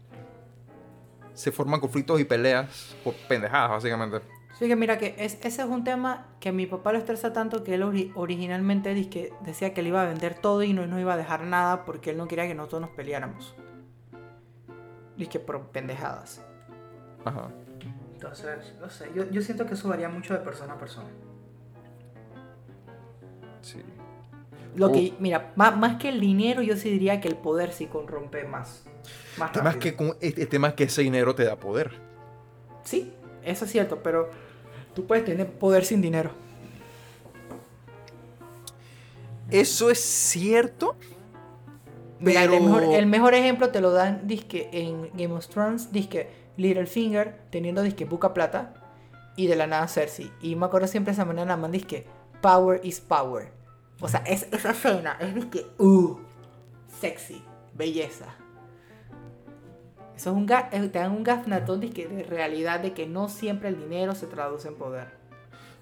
se 1.35 1.53
forman 1.53 1.81
conflictos 1.81 2.21
y 2.21 2.25
peleas 2.25 2.95
por 3.05 3.15
pendejadas, 3.29 3.71
básicamente. 3.71 4.19
Así 4.61 4.69
que 4.69 4.77
mira 4.77 4.99
que 4.99 5.15
es, 5.17 5.39
ese 5.43 5.63
es 5.63 5.69
un 5.69 5.85
tema 5.85 6.27
que 6.39 6.51
a 6.51 6.53
mi 6.53 6.67
papá 6.67 6.93
lo 6.93 6.99
estresa 6.99 7.33
tanto 7.33 7.65
que 7.65 7.77
él 7.77 7.83
ori- 7.83 8.13
originalmente 8.15 8.95
dizque- 8.95 9.33
decía 9.41 9.73
que 9.73 9.81
le 9.81 9.89
iba 9.89 10.03
a 10.03 10.05
vender 10.05 10.35
todo 10.35 10.63
y 10.63 10.75
no 10.75 10.87
nos 10.87 11.01
iba 11.01 11.15
a 11.15 11.17
dejar 11.17 11.45
nada 11.45 11.87
porque 11.87 12.11
él 12.11 12.19
no 12.19 12.29
quería 12.29 12.47
que 12.47 12.55
nosotros 12.55 12.83
nos 12.83 12.91
peleáramos. 12.91 13.55
Dice 15.17 15.31
que 15.31 15.41
por 15.41 15.69
pendejadas. 15.69 16.45
Ajá. 17.25 17.49
Entonces, 18.13 18.75
no 18.79 18.91
sé, 18.91 19.11
yo, 19.15 19.31
yo 19.31 19.41
siento 19.41 19.65
que 19.65 19.73
eso 19.73 19.89
varía 19.89 20.11
mucho 20.11 20.35
de 20.35 20.41
persona 20.41 20.75
a 20.75 20.79
persona. 20.79 21.09
Sí. 23.63 23.83
Lo 24.77 24.89
Oh. 24.89 24.93
que, 24.93 25.15
mira, 25.21 25.53
más, 25.57 25.75
más 25.79 25.97
que 25.97 26.11
el 26.11 26.21
dinero, 26.21 26.61
yo 26.61 26.77
sí 26.77 26.91
diría 26.91 27.19
que 27.23 27.29
el 27.29 27.37
poder 27.37 27.73
sí 27.73 27.87
corrompe 27.87 28.45
más. 28.45 28.85
Más 29.39 29.57
El 29.57 29.63
rápido. 29.63 29.81
que, 29.81 29.97
con- 29.97 30.17
el 30.21 30.49
tema 30.49 30.69
es 30.69 30.75
que 30.75 30.85
ese 30.85 31.01
dinero 31.01 31.35
te 31.35 31.45
da 31.45 31.57
poder. 31.57 31.93
Sí, 32.85 33.15
eso 33.43 33.65
es 33.65 33.71
cierto, 33.73 34.03
pero 34.03 34.29
tú 34.95 35.07
puedes 35.07 35.24
tener 35.24 35.51
poder 35.51 35.84
sin 35.84 36.01
dinero. 36.01 36.30
Eso 39.51 39.91
es 39.91 40.01
cierto. 40.01 40.97
Mira, 42.20 42.43
Pero... 42.43 42.55
el, 42.55 42.62
mejor, 42.62 42.82
el 42.82 43.07
mejor 43.07 43.34
ejemplo 43.34 43.70
te 43.70 43.80
lo 43.80 43.93
dan 43.93 44.26
disque 44.26 44.68
en 44.72 45.11
Game 45.14 45.34
of 45.34 45.47
Thrones, 45.49 45.93
disque 45.93 46.28
Littlefinger 46.57 47.41
teniendo 47.51 47.82
disque 47.82 48.05
buca 48.05 48.34
plata 48.34 48.74
y 49.36 49.47
de 49.47 49.57
la 49.57 49.66
nada 49.66 49.88
Cersei. 49.88 50.30
Y 50.43 50.55
me 50.57 50.66
acuerdo 50.66 50.86
siempre 50.86 51.12
esa 51.12 51.24
manera 51.24 51.57
man 51.57 51.72
disque 51.72 52.07
power 52.43 52.80
is 52.84 53.01
power. 53.01 53.53
O 54.01 54.09
sea, 54.09 54.22
es, 54.26 54.47
esa 54.53 54.70
escena 54.70 55.16
es 55.20 55.34
disque 55.34 55.66
uh, 55.78 56.16
sexy, 57.01 57.43
belleza. 57.74 58.36
Eso 60.21 60.33
es 60.33 60.37
un 60.37 60.47
ga- 60.47 60.68
eh, 60.71 60.87
te 60.89 60.99
dan 60.99 61.12
un 61.12 61.25
gafnatón 61.25 61.81
disque 61.81 62.07
de 62.07 62.25
realidad 62.25 62.81
de 62.81 62.93
que 62.93 63.07
no 63.07 63.31
siempre 63.31 63.71
el 63.71 63.79
dinero 63.79 64.14
se 64.14 64.27
traduce 64.27 64.68
en 64.68 64.75
poder. 64.75 65.07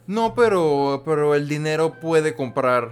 No, 0.07 0.33
pero, 0.37 1.03
pero 1.05 1.35
el 1.35 1.49
dinero 1.49 1.95
puede 1.99 2.37
comprar. 2.37 2.91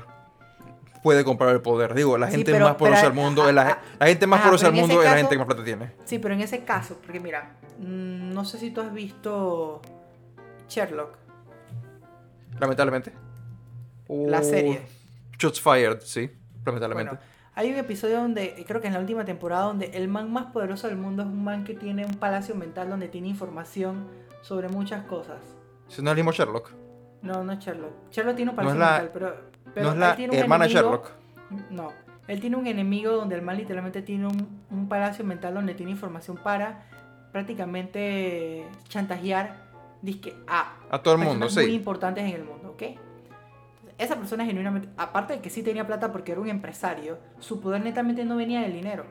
Puede 1.04 1.22
comprar 1.22 1.50
el 1.50 1.62
poder. 1.62 1.94
Digo, 1.94 2.18
la 2.18 2.26
Sí, 2.26 2.32
gente 2.38 2.50
pero- 2.50 2.64
más 2.64 2.74
poderosa 2.74 3.02
pero- 3.02 3.14
del 3.14 3.22
mundo. 3.24 3.42
ajá, 3.42 3.52
la, 3.52 3.78
la 4.00 4.06
gente 4.08 4.26
más 4.26 4.40
Ajá, 4.40 4.48
poderosa 4.48 4.64
pero 4.66 4.72
del 4.72 4.80
mundo 4.80 4.94
ese 4.94 4.98
es 4.98 5.04
la 5.04 5.10
caso- 5.12 5.16
gente 5.22 5.34
que 5.34 5.38
más 5.38 5.46
plata 5.46 5.64
tiene. 5.64 5.92
Sí, 6.04 6.18
pero 6.18 6.34
en 6.34 6.40
ese 6.40 6.64
caso, 6.64 6.98
porque 7.00 7.20
mira, 7.20 7.52
mm, 7.78 8.32
no 8.34 8.44
sé 8.44 8.58
si 8.58 8.72
tú 8.72 8.80
has 8.80 8.92
visto 8.92 9.80
Sherlock, 10.68 11.16
Lamentablemente. 12.58 13.12
la 14.08 14.40
Oh, 14.40 14.42
serie. 14.42 14.82
Shots 15.38 15.60
fired, 15.60 16.00
sí. 16.00 16.28
Lamentablemente. 16.64 17.14
Bueno, 17.14 17.35
hay 17.56 17.72
un 17.72 17.76
episodio 17.78 18.20
donde, 18.20 18.64
creo 18.66 18.80
que 18.80 18.86
en 18.86 18.92
la 18.92 19.00
última 19.00 19.24
temporada, 19.24 19.64
donde 19.64 19.86
el 19.94 20.06
man 20.08 20.30
más 20.32 20.46
poderoso 20.52 20.86
del 20.86 20.96
mundo 20.96 21.22
es 21.22 21.28
un 21.28 21.42
man 21.42 21.64
que 21.64 21.74
tiene 21.74 22.04
un 22.06 22.14
palacio 22.14 22.54
mental 22.54 22.88
donde 22.90 23.08
tiene 23.08 23.28
información 23.28 24.06
sobre 24.42 24.68
muchas 24.68 25.04
cosas. 25.06 25.38
Si 25.88 26.02
no 26.02 26.10
es 26.10 26.12
el 26.12 26.16
mismo 26.18 26.32
Sherlock. 26.32 26.70
No, 27.22 27.42
no 27.42 27.52
es 27.52 27.58
Sherlock. 27.58 27.92
Sherlock 28.12 28.36
tiene 28.36 28.50
un 28.50 28.56
palacio 28.56 28.78
la- 28.78 28.90
mental, 28.90 29.10
pero, 29.12 29.34
pero 29.74 29.86
no 29.86 29.88
es 29.90 29.94
él 29.94 30.00
la 30.00 30.16
tiene 30.16 30.32
un 30.34 30.38
hermana 30.38 30.66
enemigo- 30.66 30.80
Sherlock. 30.82 31.10
No, 31.70 31.92
él 32.28 32.40
tiene 32.40 32.56
un 32.56 32.66
enemigo 32.66 33.12
donde 33.12 33.34
el 33.36 33.42
man 33.42 33.56
literalmente 33.56 34.02
tiene 34.02 34.26
un, 34.26 34.62
un 34.70 34.88
palacio 34.88 35.24
mental 35.24 35.54
donde 35.54 35.74
tiene 35.74 35.92
información 35.92 36.36
para 36.36 36.82
prácticamente 37.32 38.66
chantajear 38.88 39.64
dizque, 40.02 40.34
a 40.46 40.74
A 40.90 41.02
todo 41.02 41.14
el 41.14 41.20
mundo, 41.20 41.46
personas 41.46 41.64
muy 41.64 41.72
sí. 41.72 41.76
importantes 41.76 42.24
en 42.24 42.30
el 42.34 42.44
mundo, 42.44 42.70
¿ok? 42.72 42.82
Esa 43.98 44.16
persona 44.16 44.44
genuinamente, 44.44 44.88
aparte 44.98 45.34
de 45.34 45.40
que 45.40 45.48
sí 45.48 45.62
tenía 45.62 45.86
plata 45.86 46.12
porque 46.12 46.32
era 46.32 46.40
un 46.40 46.48
empresario, 46.48 47.18
su 47.38 47.60
poder 47.60 47.82
netamente 47.82 48.24
no 48.24 48.36
venía 48.36 48.60
del 48.60 48.74
dinero. 48.74 49.06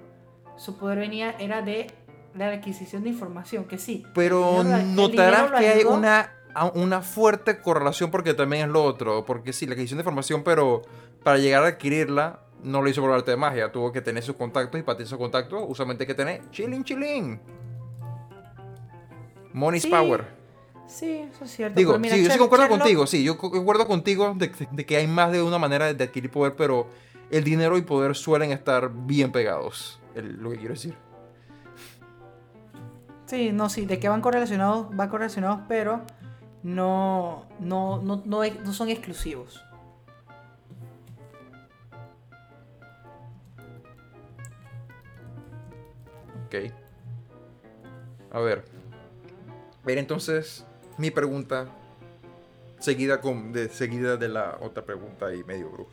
Su 0.57 0.77
poder 0.77 0.99
venía, 0.99 1.35
era 1.39 1.61
de 1.61 1.87
la 2.35 2.49
adquisición 2.49 3.03
de 3.03 3.09
información, 3.09 3.65
que 3.65 3.77
sí. 3.77 4.05
Pero 4.13 4.63
notarás 4.63 5.51
que 5.59 5.67
hay 5.67 5.83
una, 5.83 6.31
una 6.75 7.01
fuerte 7.01 7.59
correlación 7.59 8.11
porque 8.11 8.33
también 8.33 8.67
es 8.67 8.69
lo 8.69 8.83
otro. 8.83 9.25
Porque 9.25 9.53
sí, 9.53 9.65
la 9.65 9.73
adquisición 9.73 9.97
de 9.97 10.01
información, 10.03 10.43
pero 10.43 10.83
para 11.23 11.39
llegar 11.39 11.63
a 11.63 11.67
adquirirla, 11.67 12.41
no 12.61 12.81
lo 12.81 12.89
hizo 12.89 13.01
por 13.01 13.11
arte 13.11 13.31
de 13.31 13.37
magia. 13.37 13.71
Tuvo 13.71 13.91
que 13.91 14.01
tener 14.01 14.21
sus 14.23 14.35
contactos 14.35 14.79
y 14.79 14.83
para 14.83 14.97
tener 14.97 15.07
esos 15.07 15.17
contactos, 15.17 15.63
usualmente 15.67 16.03
hay 16.03 16.07
que 16.07 16.13
tener 16.15 16.49
chilling, 16.51 16.83
chilling. 16.83 17.39
Money's 19.53 19.83
Sí, 19.83 19.89
power. 19.89 20.44
Sí, 20.87 21.27
eso 21.33 21.45
es 21.45 21.51
cierto. 21.51 21.77
Digo, 21.77 21.97
mira, 21.99 22.15
sí, 22.15 22.23
yo 22.23 22.31
sí 22.31 22.37
concuerdo 22.37 22.65
Sherlock- 22.65 22.79
contigo, 22.79 23.07
sí, 23.07 23.23
yo 23.23 23.37
co- 23.37 23.51
concuerdo 23.51 23.87
contigo 23.87 24.33
de, 24.35 24.51
de 24.71 24.85
que 24.85 24.97
hay 24.97 25.07
más 25.07 25.31
de 25.31 25.41
una 25.41 25.57
manera 25.57 25.93
de 25.93 26.03
adquirir 26.03 26.29
poder, 26.31 26.55
pero 26.55 26.87
el 27.31 27.43
dinero 27.43 27.77
y 27.77 27.81
poder 27.81 28.15
suelen 28.15 28.51
estar 28.51 28.91
bien 28.93 29.31
pegados, 29.31 29.99
lo 30.15 30.51
que 30.51 30.57
quiero 30.57 30.73
decir. 30.75 30.95
Sí, 33.25 33.51
no, 33.51 33.69
sí, 33.69 33.85
de 33.87 33.99
que 33.99 34.07
van 34.07 34.21
correlacionados, 34.21 34.95
van 34.95 35.09
correlacionados, 35.09 35.61
pero 35.67 36.01
no, 36.61 37.45
no, 37.59 38.01
no, 38.03 38.21
no, 38.25 38.41
no 38.43 38.73
son 38.73 38.89
exclusivos. 38.89 39.61
Ok. 46.45 46.71
A 48.31 48.39
ver. 48.39 48.63
Ver 49.83 49.97
entonces 49.97 50.65
mi 50.97 51.11
pregunta 51.11 51.67
seguida 52.79 53.21
con 53.21 53.51
de 53.53 53.69
seguida 53.69 54.17
de 54.17 54.27
la 54.29 54.57
otra 54.61 54.83
pregunta 54.85 55.33
y 55.33 55.43
medio 55.43 55.69
bruja. 55.69 55.91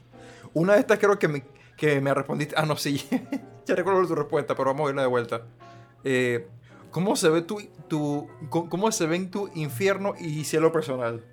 Una 0.55 0.75
de 0.75 0.81
estas 0.81 0.99
creo 0.99 1.19
que 1.19 1.29
me, 1.29 1.45
que 1.77 2.01
me 2.01 2.13
respondiste. 2.13 2.55
Ah, 2.57 2.67
no, 2.67 2.77
sí. 2.77 3.07
ya 3.67 3.75
recuerdo 3.75 4.07
tu 4.07 4.15
respuesta, 4.15 4.55
pero 4.55 4.71
vamos 4.73 4.87
a 4.87 4.91
irla 4.91 5.03
de 5.03 5.09
vuelta. 5.09 5.43
Eh, 6.05 6.47
¿Cómo 6.91 7.17
se 7.17 7.31
ve 7.31 7.41
tu, 7.43 7.59
tu 7.89 8.29
cómo 8.51 8.93
se 8.93 9.07
ven 9.07 9.31
tu 9.31 9.49
infierno 9.55 10.13
y 10.19 10.45
cielo 10.45 10.73
personal? 10.73 11.25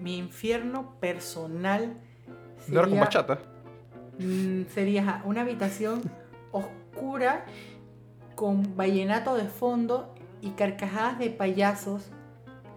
Mi 0.00 0.16
infierno 0.16 0.94
personal 1.00 2.00
¿No 2.68 2.72
era 2.72 2.80
con 2.82 2.90
sería- 2.90 3.00
bachata? 3.04 3.38
Mm, 4.18 4.62
sería 4.72 5.22
una 5.26 5.42
habitación 5.42 6.00
oscura 6.50 7.44
con 8.34 8.74
vallenato 8.76 9.34
de 9.36 9.44
fondo 9.44 10.14
y 10.40 10.50
carcajadas 10.50 11.18
de 11.18 11.30
payasos. 11.30 12.10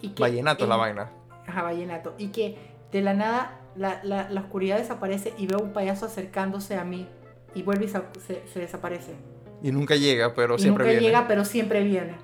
Y 0.00 0.10
que 0.10 0.22
Vallenato 0.22 0.64
es 0.64 0.68
la 0.68 0.74
en- 0.76 0.80
vaina. 0.80 1.10
Ajá, 1.46 1.62
vallenato. 1.62 2.14
Y 2.18 2.28
que 2.28 2.56
de 2.92 3.02
la 3.02 3.14
nada 3.14 3.58
la, 3.76 4.00
la- 4.02 4.28
la 4.30 4.40
oscuridad 4.40 4.78
desaparece 4.78 5.32
y 5.38 5.46
veo 5.46 5.58
un 5.60 5.72
payaso 5.72 6.06
acercándose 6.06 6.76
a 6.76 6.84
mí 6.84 7.06
y 7.54 7.62
vuelve 7.62 7.84
y 7.86 7.88
sa- 7.88 8.04
se, 8.26 8.46
se 8.48 8.60
desaparece. 8.60 9.14
Y 9.62 9.72
nunca 9.72 9.94
llega, 9.96 10.34
pero 10.34 10.54
y 10.56 10.58
siempre 10.60 10.84
nunca 10.84 10.92
viene. 10.92 11.06
llega, 11.06 11.28
pero 11.28 11.44
siempre 11.44 11.82
viene. 11.84 12.16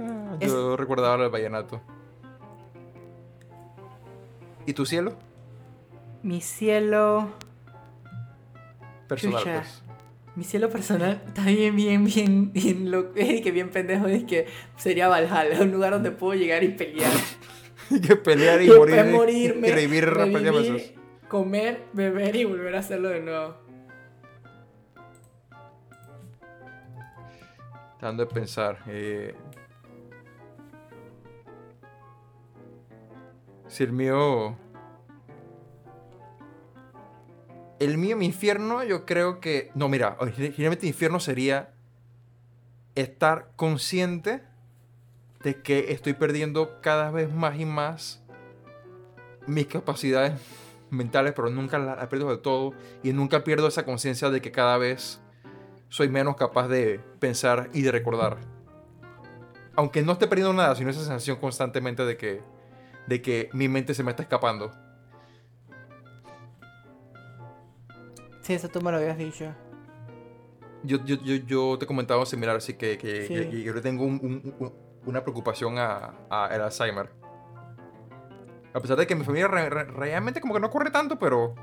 Ah, 0.00 0.36
Es- 0.40 0.50
Yo 0.52 0.76
recordaba 0.76 1.22
el 1.24 1.30
vallenato. 1.30 1.80
¿Y 4.66 4.72
tu 4.74 4.86
cielo? 4.86 5.14
Mi 6.22 6.40
cielo. 6.40 7.30
Personal, 9.08 9.42
pues. 9.42 9.81
Mi 10.34 10.44
cielo 10.44 10.70
personal 10.70 11.22
está 11.26 11.44
bien, 11.44 11.76
bien, 11.76 12.04
bien, 12.04 12.52
bien 12.52 12.90
loco. 12.90 13.12
que 13.14 13.50
bien 13.50 13.70
pendejo. 13.70 14.06
Es 14.06 14.24
que 14.24 14.46
sería 14.76 15.08
Valhalla, 15.08 15.60
un 15.60 15.70
lugar 15.72 15.92
donde 15.92 16.10
puedo 16.10 16.34
llegar 16.34 16.62
y 16.64 16.68
pelear. 16.68 17.12
Hay 17.90 18.00
que 18.06 18.16
pelear 18.16 18.62
y 18.62 18.66
Y 18.66 18.70
morir. 18.70 19.04
morirme, 19.06 19.68
y 19.68 19.72
revivir 19.72 20.04
repetidas 20.08 20.42
revivir, 20.54 20.72
veces. 20.72 20.92
comer, 21.28 21.82
beber 21.92 22.34
y 22.36 22.44
volver 22.44 22.74
a 22.76 22.78
hacerlo 22.78 23.10
de 23.10 23.20
nuevo. 23.20 23.56
Tratando 27.98 28.24
de 28.26 28.32
pensar. 28.34 28.78
eh, 28.88 29.34
Si 33.68 33.82
el 33.84 33.92
mío. 33.92 34.56
El 37.82 37.98
mío, 37.98 38.16
mi 38.16 38.26
infierno, 38.26 38.84
yo 38.84 39.04
creo 39.04 39.40
que. 39.40 39.72
No, 39.74 39.88
mira, 39.88 40.16
originalmente 40.20 40.86
infierno 40.86 41.18
sería 41.18 41.74
estar 42.94 43.50
consciente 43.56 44.44
de 45.42 45.60
que 45.62 45.90
estoy 45.90 46.12
perdiendo 46.12 46.80
cada 46.80 47.10
vez 47.10 47.32
más 47.32 47.58
y 47.58 47.64
más 47.64 48.22
mis 49.48 49.66
capacidades 49.66 50.40
mentales, 50.90 51.32
pero 51.34 51.50
nunca 51.50 51.80
las 51.80 52.06
pierdo 52.06 52.28
del 52.28 52.38
todo 52.38 52.72
y 53.02 53.12
nunca 53.12 53.42
pierdo 53.42 53.66
esa 53.66 53.84
conciencia 53.84 54.30
de 54.30 54.40
que 54.40 54.52
cada 54.52 54.78
vez 54.78 55.20
soy 55.88 56.08
menos 56.08 56.36
capaz 56.36 56.68
de 56.68 57.00
pensar 57.18 57.68
y 57.72 57.82
de 57.82 57.90
recordar. 57.90 58.36
Aunque 59.74 60.02
no 60.02 60.12
esté 60.12 60.28
perdiendo 60.28 60.52
nada, 60.52 60.76
sino 60.76 60.88
esa 60.88 61.00
sensación 61.00 61.36
constantemente 61.38 62.04
de 62.04 62.16
que, 62.16 62.42
de 63.08 63.20
que 63.22 63.50
mi 63.52 63.66
mente 63.66 63.92
se 63.92 64.04
me 64.04 64.12
está 64.12 64.22
escapando. 64.22 64.70
Sí, 68.42 68.54
eso 68.54 68.68
tú 68.68 68.80
me 68.80 68.90
lo 68.90 68.98
habías 68.98 69.16
dicho. 69.16 69.54
Yo, 70.82 71.04
yo, 71.04 71.16
yo, 71.16 71.36
yo 71.36 71.78
te 71.78 71.86
comentaba 71.86 72.26
similar, 72.26 72.56
así 72.56 72.74
que, 72.74 72.98
que, 72.98 73.62
yo 73.64 73.80
tengo 73.80 74.04
una 75.06 75.22
preocupación 75.22 75.78
a, 75.78 76.14
a, 76.28 76.48
el 76.52 76.60
Alzheimer. 76.60 77.10
A 78.74 78.80
pesar 78.80 78.96
de 78.96 79.06
que 79.06 79.14
mi 79.14 79.24
familia 79.24 79.48
realmente 79.48 80.40
como 80.40 80.54
que 80.54 80.60
no 80.60 80.70
corre 80.70 80.90
tanto, 80.90 81.18
pero 81.18 81.54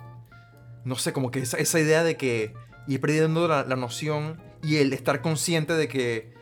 no 0.86 0.96
sé, 0.96 1.12
como 1.12 1.32
que 1.32 1.40
esa, 1.40 1.58
esa 1.58 1.80
idea 1.80 2.04
de 2.04 2.16
que 2.16 2.54
ir 2.88 3.02
perdiendo 3.02 3.48
la, 3.48 3.64
la, 3.64 3.76
noción 3.76 4.42
y 4.64 4.78
el 4.78 4.94
estar 4.94 5.22
consciente 5.22 5.74
de 5.74 5.88
que 5.88 6.34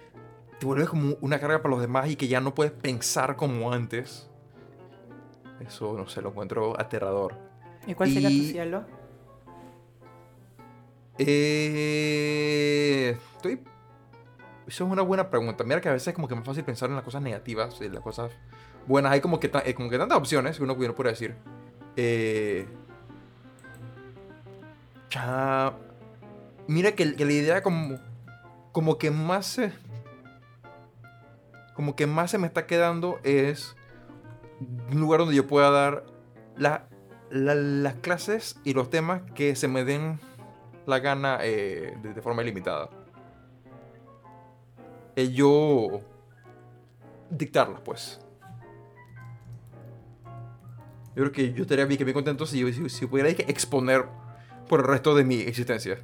te 0.60 0.66
vuelves 0.66 0.90
como 0.90 1.16
una 1.22 1.40
carga 1.40 1.62
para 1.62 1.72
los 1.72 1.82
demás 1.82 2.10
y 2.10 2.16
que 2.16 2.28
ya 2.28 2.42
no 2.42 2.54
puedes 2.54 2.74
pensar 2.74 3.38
como 3.38 3.72
antes. 3.72 4.30
Eso, 5.66 5.98
no 5.98 6.08
sé, 6.08 6.22
lo 6.22 6.30
encuentro 6.30 6.80
aterrador. 6.80 7.36
¿Y 7.88 7.96
cuál 7.96 8.12
sería 8.12 8.30
tu 8.30 8.44
cielo? 8.44 8.97
Eh, 11.20 13.18
estoy... 13.36 13.62
Eso 14.68 14.86
es 14.86 14.92
una 14.92 15.02
buena 15.02 15.30
pregunta. 15.30 15.64
Mira 15.64 15.80
que 15.80 15.90
a 15.90 15.94
veces 15.94 16.10
es 16.10 16.14
como 16.14 16.28
que 16.28 16.36
más 16.36 16.44
fácil 16.44 16.64
pensar 16.64 16.90
en 16.90 16.96
las 16.96 17.04
cosas 17.06 17.22
negativas, 17.22 17.80
en 17.80 17.94
las 17.94 18.04
cosas 18.04 18.32
buenas. 18.86 19.14
Hay 19.14 19.22
como 19.22 19.40
que, 19.40 19.50
eh, 19.66 19.74
como 19.74 19.90
que 19.90 19.98
tantas 19.98 20.18
opciones 20.18 20.58
que 20.58 20.64
uno, 20.64 20.76
puede 20.76 21.10
decir. 21.10 21.36
Eh, 21.96 22.68
mira 26.68 26.92
que, 26.92 27.06
la 27.06 27.32
idea 27.32 27.64
como, 27.64 27.98
como 28.72 28.98
que 28.98 29.10
más 29.10 29.46
se, 29.46 29.72
como 31.74 31.96
que 31.96 32.06
más 32.06 32.32
se 32.32 32.38
me 32.38 32.48
está 32.48 32.68
quedando 32.68 33.20
es 33.24 33.76
un 34.92 35.00
lugar 35.00 35.22
donde 35.22 35.36
yo 35.36 35.48
pueda 35.48 35.70
dar 35.72 36.04
las 37.30 37.96
clases 38.02 38.60
y 38.64 38.74
los 38.74 38.90
temas 38.90 39.22
que 39.34 39.56
se 39.56 39.68
me 39.68 39.84
den 39.84 40.20
la 40.88 41.00
gana 41.00 41.40
eh, 41.42 41.96
de, 42.02 42.22
forma 42.22 42.42
ilimitada. 42.42 42.90
Eh, 45.16 45.32
yo 45.32 46.02
dictarlas, 47.30 47.82
pues. 47.82 48.20
Yo 51.14 51.24
creo 51.24 51.32
que 51.32 51.54
yo 51.54 51.64
estaría 51.64 51.86
bien, 51.86 52.00
bien 52.00 52.14
contento 52.14 52.46
si, 52.46 52.90
si, 52.90 53.06
pudiera 53.06 53.30
exponer 53.30 54.06
por 54.70 54.80
el 54.80 54.88
resto 54.88 55.14
de 55.14 55.26
mi 55.26 55.42
existencia. 55.42 55.98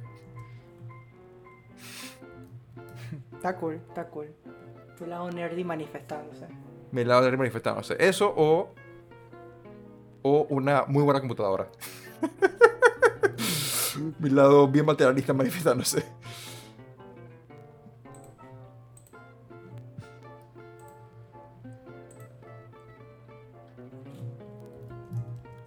Está 3.34 3.56
cool, 3.56 3.80
está 3.88 4.06
cool. 4.08 4.34
Tu 4.98 5.06
lado 5.06 5.30
nerdy 5.30 5.64
manifestándose. 5.64 6.46
Mi 6.92 7.04
lado 7.04 7.22
nerdy 7.22 7.38
manifestándose. 7.38 7.96
Eso 7.98 8.32
o. 8.36 8.74
O 10.22 10.46
una 10.50 10.84
muy 10.86 11.02
buena 11.02 11.20
computadora. 11.20 11.68
Mi 14.18 14.30
lado 14.30 14.68
bien 14.68 14.86
materialista 14.86 15.32
manifestándose. 15.32 16.04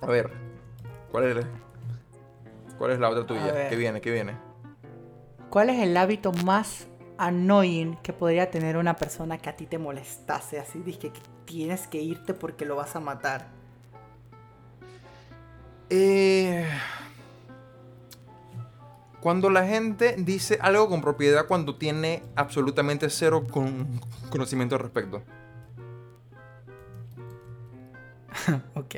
A 0.01 0.05
ver, 0.07 0.31
¿cuál 1.11 1.25
es, 1.25 1.45
cuál 2.77 2.91
es 2.91 2.99
la 2.99 3.09
otra 3.09 3.25
tuya? 3.25 3.69
¿Qué 3.69 3.75
viene? 3.75 3.99
¿Qué 3.99 4.09
viene? 4.09 4.37
¿Cuál 5.49 5.69
es 5.69 5.79
el 5.79 5.97
hábito 5.97 6.31
más 6.31 6.87
annoying 7.17 7.97
que 8.03 8.13
podría 8.13 8.49
tener 8.49 8.77
una 8.77 8.95
persona 8.95 9.37
que 9.37 9.49
a 9.49 9.57
ti 9.57 9.65
te 9.65 9.77
molestase? 9.77 10.59
Así, 10.59 10.79
dije 10.79 11.09
que 11.11 11.19
tienes 11.45 11.87
que 11.87 12.01
irte 12.01 12.33
porque 12.33 12.63
lo 12.65 12.77
vas 12.77 12.95
a 12.95 13.01
matar. 13.01 13.47
Eh, 15.89 16.65
cuando 19.21 19.49
la 19.49 19.65
gente 19.65 20.15
dice 20.17 20.59
algo 20.61 20.89
con 20.89 21.01
propiedad 21.01 21.47
cuando 21.47 21.75
tiene 21.75 22.23
absolutamente 22.35 23.09
cero 23.09 23.45
conocimiento 24.29 24.75
al 24.75 24.81
respecto. 24.81 25.23
ok. 28.75 28.95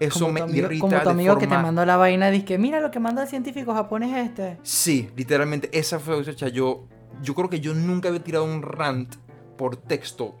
Eso 0.00 0.28
me 0.32 0.40
irrita. 0.50 0.80
Como 0.80 1.00
tu 1.00 1.08
amigo 1.10 1.38
que 1.38 1.46
te 1.46 1.56
mandó 1.56 1.84
la 1.86 1.96
vaina, 1.96 2.30
dice 2.30 2.58
mira 2.58 2.80
lo 2.80 2.90
que 2.90 2.98
manda 2.98 3.22
el 3.22 3.28
científico 3.28 3.72
japonés 3.72 4.28
este. 4.28 4.58
Sí, 4.62 5.10
literalmente, 5.16 5.70
esa 5.72 6.00
fue 6.00 6.24
yo. 6.52 6.86
Yo 7.22 7.34
creo 7.34 7.48
que 7.48 7.60
yo 7.60 7.72
nunca 7.74 8.08
había 8.08 8.24
tirado 8.24 8.44
un 8.44 8.62
rant 8.62 9.14
por 9.56 9.76
texto 9.76 10.36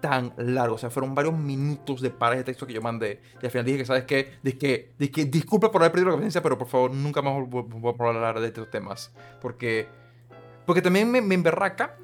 tan 0.00 0.32
largo. 0.36 0.76
O 0.76 0.78
sea, 0.78 0.90
fueron 0.90 1.14
varios 1.14 1.36
minutos 1.36 2.00
de 2.00 2.10
pares 2.10 2.38
de 2.38 2.44
texto 2.44 2.66
que 2.66 2.72
yo 2.72 2.82
mandé. 2.82 3.20
Y 3.40 3.46
al 3.46 3.50
final 3.50 3.64
dije 3.64 3.78
que, 3.78 3.84
¿sabes 3.84 4.04
qué? 4.04 4.34
Dije 4.42 4.88
que, 5.10 5.24
disculpa 5.26 5.70
por 5.70 5.82
haber 5.82 5.92
perdido 5.92 6.10
la 6.10 6.12
conciencia, 6.12 6.42
pero 6.42 6.58
por 6.58 6.68
favor, 6.68 6.92
nunca 6.92 7.22
más 7.22 7.34
voy 7.48 7.94
a 7.98 8.04
hablar 8.08 8.40
de 8.40 8.48
estos 8.48 8.70
temas. 8.70 9.12
Porque, 9.40 9.88
porque 10.64 10.82
también 10.82 11.10
me, 11.10 11.20
me 11.20 11.34
emberraca. 11.34 11.96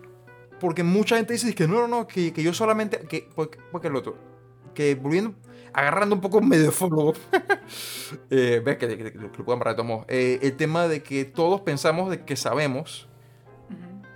Porque 0.61 0.85
mucha 0.85 1.17
gente 1.17 1.33
dice 1.33 1.55
que 1.55 1.67
no, 1.67 1.81
no, 1.81 1.89
no, 1.89 2.07
que, 2.07 2.33
que 2.33 2.43
yo 2.43 2.55
solamente. 2.55 3.01
Que, 3.09 3.29
porque, 3.35 3.59
porque 3.71 3.89
el 3.89 3.97
otro. 3.97 4.17
Que 4.75 4.95
volviendo. 4.95 5.35
Agarrando 5.75 6.15
un 6.15 6.21
poco 6.21 6.41
medio 6.41 6.71
follow. 6.71 7.15
eh, 8.31 8.63
ves 8.65 8.77
que, 8.77 8.97
que, 8.97 9.19
lo 9.19 9.33
puedo 9.33 9.53
amarrar 9.55 9.75
de 9.75 10.05
eh, 10.09 10.39
el 10.43 10.57
tema 10.57 10.87
de 10.87 11.03
que 11.03 11.25
todos 11.25 11.63
pensamos 11.63 12.11
de 12.11 12.25
que 12.25 12.37
sabemos 12.37 13.09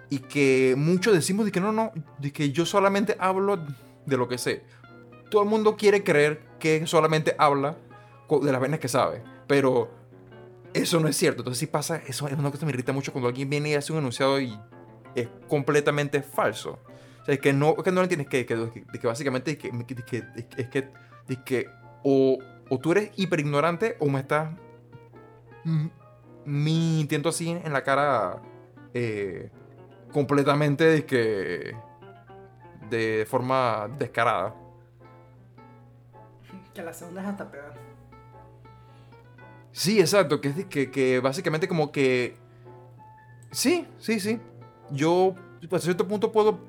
y 0.09 0.21
que 0.21 0.75
muchos 0.77 1.13
decimos 1.13 1.47
de 1.47 1.53
que 1.53 1.61
no, 1.61 1.73
no, 1.73 1.93
de 2.19 2.33
que 2.33 2.53
yo 2.53 2.65
solamente 2.67 3.17
hablo 3.19 3.59
de 4.05 4.17
lo 4.17 4.29
que 4.29 4.39
sé. 4.39 4.63
Todo 5.31 5.43
el 5.43 5.49
mundo 5.49 5.77
quiere 5.77 6.05
creer 6.05 6.41
que 6.59 6.87
solamente 6.87 7.35
habla 7.39 7.77
de 8.43 8.53
las 8.53 8.61
venas 8.61 8.81
que 8.81 8.89
sabe, 8.89 9.23
pero 9.47 9.91
eso 10.73 11.01
no 11.01 11.09
es 11.09 11.17
cierto. 11.17 11.41
Entonces 11.43 11.59
si 11.59 11.67
pasa, 11.67 12.01
eso 12.07 12.29
es 12.29 12.35
una 12.35 12.51
cosa 12.51 12.61
que 12.61 12.67
me 12.67 12.73
irrita 12.73 12.93
mucho 12.93 13.13
cuando 13.13 13.29
alguien 13.29 13.51
viene 13.51 13.71
y 13.71 13.75
hace 13.75 13.93
un 13.93 13.99
enunciado 13.99 14.41
y 14.41 14.59
es 15.15 15.29
completamente 15.49 16.23
falso. 16.23 16.79
O 17.23 17.25
sea, 17.25 17.35
es 17.35 17.41
que 17.41 17.53
no, 17.53 17.75
que 17.75 17.91
no 17.91 18.03
entiendes 18.03 18.29
que, 18.29 18.47
que, 18.47 18.85
que, 19.01 19.07
básicamente 19.07 19.53
es 19.53 19.59
que, 19.59 19.69
es 20.57 20.69
que, 20.69 20.89
es 21.29 21.39
que 21.39 21.67
o, 22.05 22.39
o, 22.69 22.79
tú 22.79 22.93
eres 22.93 23.11
hiper 23.17 23.41
ignorante 23.41 23.97
o 23.99 24.09
me 24.09 24.21
estás 24.21 24.55
mintiendo 26.45 27.31
así 27.31 27.51
en 27.51 27.73
la 27.73 27.83
cara 27.83 28.41
eh, 28.95 29.51
completamente 30.17 30.83
de 30.85 31.05
que 31.05 31.77
de 32.89 33.27
forma 33.29 33.87
descarada. 33.99 34.55
Que 36.73 36.83
la 36.83 36.95
segunda 36.95 37.21
es 37.21 37.29
hasta 37.29 37.51
peor. 37.51 37.75
Sí, 39.73 40.01
exacto, 40.01 40.41
que, 40.41 40.67
que, 40.69 40.91
que 40.91 41.21
básicamente 41.21 41.69
como 41.69 41.93
que... 41.93 42.35
Sí, 43.51 43.87
sí, 43.99 44.19
sí. 44.19 44.41
Yo, 44.91 45.35
pues, 45.69 45.83
a 45.83 45.85
cierto 45.85 46.09
punto 46.09 46.33
puedo 46.33 46.61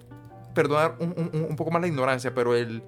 perdonar 0.54 0.98
un, 1.00 1.56
poco 1.56 1.72
más 1.72 1.82
la 1.82 1.88
ignorancia, 1.88 2.36
pero 2.36 2.54
el, 2.54 2.84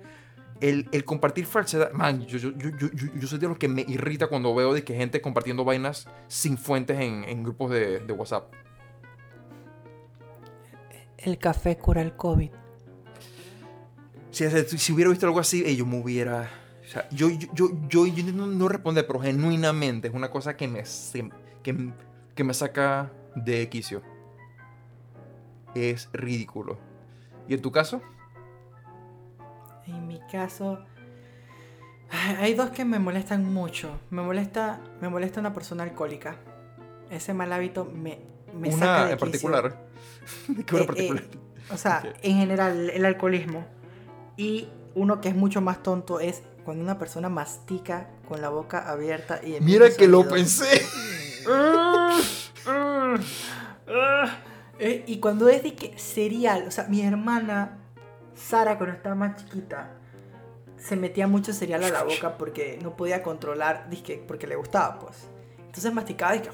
el, 0.60 1.06
compartir 1.06 1.46
falsedad, 1.46 1.94
man, 1.94 2.26
yo, 2.26 2.38
yo, 2.38 2.52
yo, 2.52 2.90
yo, 3.16 3.28
soy 3.30 3.40
de 3.40 3.48
los 3.48 3.58
que 3.58 3.70
me 3.70 3.86
irrita 3.88 4.28
cuando 4.28 4.54
veo 4.54 4.74
de 4.74 4.84
que 4.84 4.94
gente 4.94 5.22
compartiendo 5.22 5.64
vainas 5.64 6.06
sin 6.28 6.58
fuentes 6.58 7.00
en, 7.00 7.24
en 7.24 7.44
grupos 7.44 7.72
de, 7.72 8.00
de 8.00 8.12
WhatsApp 8.12 8.52
el 11.24 11.38
café 11.38 11.78
cura 11.78 12.02
el 12.02 12.16
COVID. 12.16 12.52
Si, 14.32 14.50
si 14.78 14.94
hubiera 14.94 15.10
visto 15.10 15.26
algo 15.26 15.40
así, 15.40 15.76
yo 15.76 15.86
me 15.86 16.02
hubiera... 16.02 16.50
O 16.84 16.92
sea, 16.92 17.08
yo, 17.10 17.30
yo, 17.30 17.70
yo, 17.88 18.08
yo, 18.08 18.34
no, 18.34 18.48
no 18.48 18.68
pero 18.68 19.20
genuinamente 19.20 20.08
es 20.08 20.14
una 20.14 20.32
cosa 20.32 20.58
que 20.58 20.68
me, 20.68 20.84
que, 21.62 21.94
que 22.34 22.44
me 22.44 22.54
saca 22.54 23.12
de 23.36 23.70
quicio. 23.70 24.02
Es 25.76 26.10
ridículo. 26.14 26.80
¿Y 27.48 27.54
en 27.54 27.62
tu 27.62 27.72
caso? 27.72 28.02
En 29.86 30.08
mi 30.08 30.20
caso, 30.32 30.80
hay 32.40 32.54
dos 32.54 32.72
que 32.72 32.86
me 32.86 33.00
molestan 33.00 33.46
mucho. 33.46 34.00
Me 34.10 34.22
molesta, 34.22 34.82
me 35.02 35.10
molesta 35.10 35.40
una 35.40 35.54
persona 35.54 35.84
alcohólica. 35.84 36.38
Ese 37.12 37.34
mal 37.34 37.52
hábito 37.54 37.86
me, 37.86 38.20
me 38.54 38.70
una 38.70 38.78
saca 38.78 39.06
de 39.06 39.12
en 39.14 39.18
particular. 39.18 39.90
Eh, 40.52 40.86
eh, 40.96 41.28
o 41.72 41.78
sea, 41.78 42.04
en 42.22 42.38
general, 42.38 42.92
el 42.92 43.04
alcoholismo. 43.04 43.66
Y 44.38 44.68
uno 44.94 45.22
que 45.22 45.30
es 45.30 45.36
mucho 45.36 45.60
más 45.60 45.82
tonto 45.82 46.20
es 46.20 46.44
cuando 46.64 46.84
una 46.84 47.00
persona 47.00 47.30
mastica 47.30 48.10
con 48.28 48.42
la 48.42 48.50
boca 48.50 48.88
abierta 48.90 49.42
y 49.44 49.60
Mira 49.60 49.90
que 49.90 50.08
lo 50.08 50.28
pensé. 50.28 50.86
Eh, 54.82 55.04
y 55.08 55.20
cuando 55.20 55.50
es 55.50 55.62
de 55.62 55.76
que 55.76 55.98
cereal, 56.00 56.64
o 56.66 56.72
sea, 56.72 56.86
mi 56.86 57.02
hermana 57.02 57.80
Sara 58.34 58.78
cuando 58.78 58.96
estaba 58.96 59.14
más 59.14 59.36
chiquita 59.36 59.92
se 60.78 60.96
metía 60.96 61.28
mucho 61.28 61.52
cereal 61.52 61.84
a 61.84 61.90
la 61.90 62.04
boca 62.04 62.38
porque 62.38 62.80
no 62.82 62.96
podía 62.96 63.22
controlar, 63.22 63.90
porque 64.26 64.48
le 64.48 64.56
gustaba, 64.56 65.00
pues. 65.00 65.28
Entonces 65.60 65.94
masticaba 65.94 66.38
y 66.38 66.40
que 66.40 66.50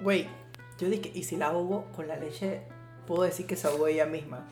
Güey, 0.00 0.28
yo 0.78 0.88
dije, 0.88 1.10
y 1.14 1.22
si 1.24 1.36
la 1.36 1.46
ahogo 1.48 1.86
con 1.94 2.06
la 2.08 2.16
leche, 2.16 2.62
puedo 3.06 3.22
decir 3.22 3.46
que 3.46 3.56
se 3.56 3.66
ahogó 3.66 3.86
ella 3.88 4.06
misma. 4.06 4.46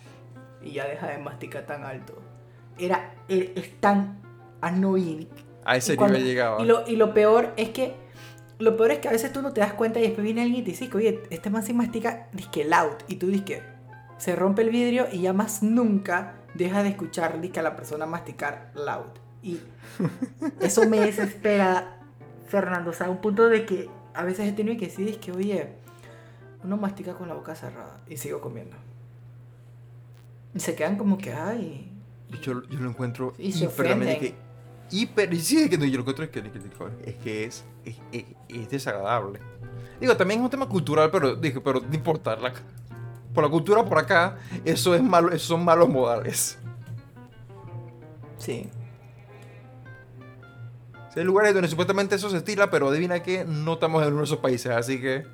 Y 0.62 0.72
ya 0.72 0.86
deja 0.86 1.08
de 1.08 1.18
masticar 1.18 1.66
tan 1.66 1.84
alto. 1.84 2.20
Era, 2.78 3.12
e- 3.28 3.52
es 3.56 3.80
tan 3.80 4.20
annoying. 4.60 5.28
A 5.64 5.76
ese 5.76 5.96
cuando- 5.96 6.16
nivel 6.18 6.30
llegaba. 6.30 6.62
Y 6.62 6.66
lo, 6.66 6.86
y 6.86 6.96
lo 6.96 7.12
peor 7.14 7.52
es 7.56 7.70
que. 7.70 7.94
Lo 8.60 8.76
peor 8.76 8.92
es 8.92 8.98
que 9.00 9.08
a 9.08 9.10
veces 9.10 9.32
tú 9.32 9.42
no 9.42 9.52
te 9.52 9.60
das 9.60 9.72
cuenta 9.72 9.98
y 9.98 10.02
después 10.02 10.24
viene 10.24 10.42
alguien 10.42 10.60
y 10.60 10.64
te 10.64 10.70
dice 10.70 10.88
que, 10.88 10.96
oye, 10.96 11.22
este 11.30 11.50
man 11.50 11.64
sí 11.64 11.74
mastica 11.74 12.28
disque 12.32 12.64
loud. 12.64 12.94
Y 13.08 13.16
tú 13.16 13.26
dices 13.26 13.44
que 13.44 13.62
se 14.16 14.36
rompe 14.36 14.62
el 14.62 14.70
vidrio 14.70 15.08
y 15.10 15.22
ya 15.22 15.32
más 15.32 15.62
nunca 15.64 16.34
deja 16.54 16.84
de 16.84 16.90
escuchar 16.90 17.40
disque 17.40 17.58
a 17.58 17.64
la 17.64 17.74
persona 17.74 18.06
masticar 18.06 18.70
loud. 18.76 19.06
Y 19.42 19.58
eso 20.60 20.88
me 20.88 21.00
desespera, 21.00 21.98
Fernando. 22.46 22.90
O 22.90 22.92
sea, 22.94 23.08
a 23.08 23.10
un 23.10 23.18
punto 23.20 23.48
de 23.48 23.66
que 23.66 23.90
a 24.14 24.22
veces 24.24 24.48
he 24.48 24.52
tenido 24.52 24.78
que 24.78 24.86
decir 24.86 25.18
que, 25.18 25.32
oye, 25.32 25.72
uno 26.62 26.76
mastica 26.76 27.14
con 27.14 27.28
la 27.28 27.34
boca 27.34 27.54
cerrada 27.54 28.00
y 28.08 28.16
sigo 28.16 28.40
comiendo. 28.40 28.76
Y 30.54 30.60
se 30.60 30.74
quedan 30.74 30.96
como 30.96 31.18
que, 31.18 31.32
ay. 31.32 31.90
y- 32.30 32.38
Yo, 32.40 32.62
yo 32.68 32.78
lo 32.80 32.88
encuentro 32.90 33.34
Y 33.38 33.52
se 33.52 33.64
hiperamente 33.64 34.14
ofenden. 34.16 34.34
que. 34.34 34.44
Hiper. 34.96 35.32
y 35.34 35.40
Sí, 35.40 35.58
es 35.62 35.70
que 35.70 35.78
no, 35.78 35.84
yo 35.84 35.94
lo 35.94 36.00
encuentro 36.00 36.24
es 36.24 36.30
que, 36.30 36.42
que- 36.42 36.58
es, 37.04 37.14
que 37.16 37.44
es, 37.44 37.64
es, 37.84 37.96
es- 38.12 38.24
es 38.48 38.70
desagradable. 38.70 39.40
Digo, 40.00 40.16
también 40.16 40.40
es 40.40 40.44
un 40.44 40.50
tema 40.50 40.68
cultural, 40.68 41.10
pero 41.10 41.34
dije, 41.36 41.60
pero 41.60 41.80
no 41.80 41.94
importa. 41.94 42.36
la- 42.36 42.52
por 43.32 43.42
la 43.42 43.50
cultura 43.50 43.84
por 43.84 43.98
acá, 43.98 44.38
eso 44.64 44.94
es 44.94 45.02
malo, 45.02 45.28
esos 45.30 45.42
son 45.48 45.64
malos 45.64 45.88
modales. 45.88 46.56
Sí. 48.38 48.68
Sea, 51.14 51.20
hay 51.22 51.24
lugares 51.24 51.54
donde 51.54 51.68
supuestamente 51.68 52.16
eso 52.16 52.28
se 52.28 52.38
estila, 52.38 52.70
pero 52.70 52.88
adivina 52.88 53.22
que 53.22 53.44
no 53.44 53.74
estamos 53.74 54.02
en 54.02 54.08
uno 54.10 54.18
de 54.18 54.24
esos 54.24 54.38
países, 54.38 54.70
así 54.72 55.00
que. 55.00 55.24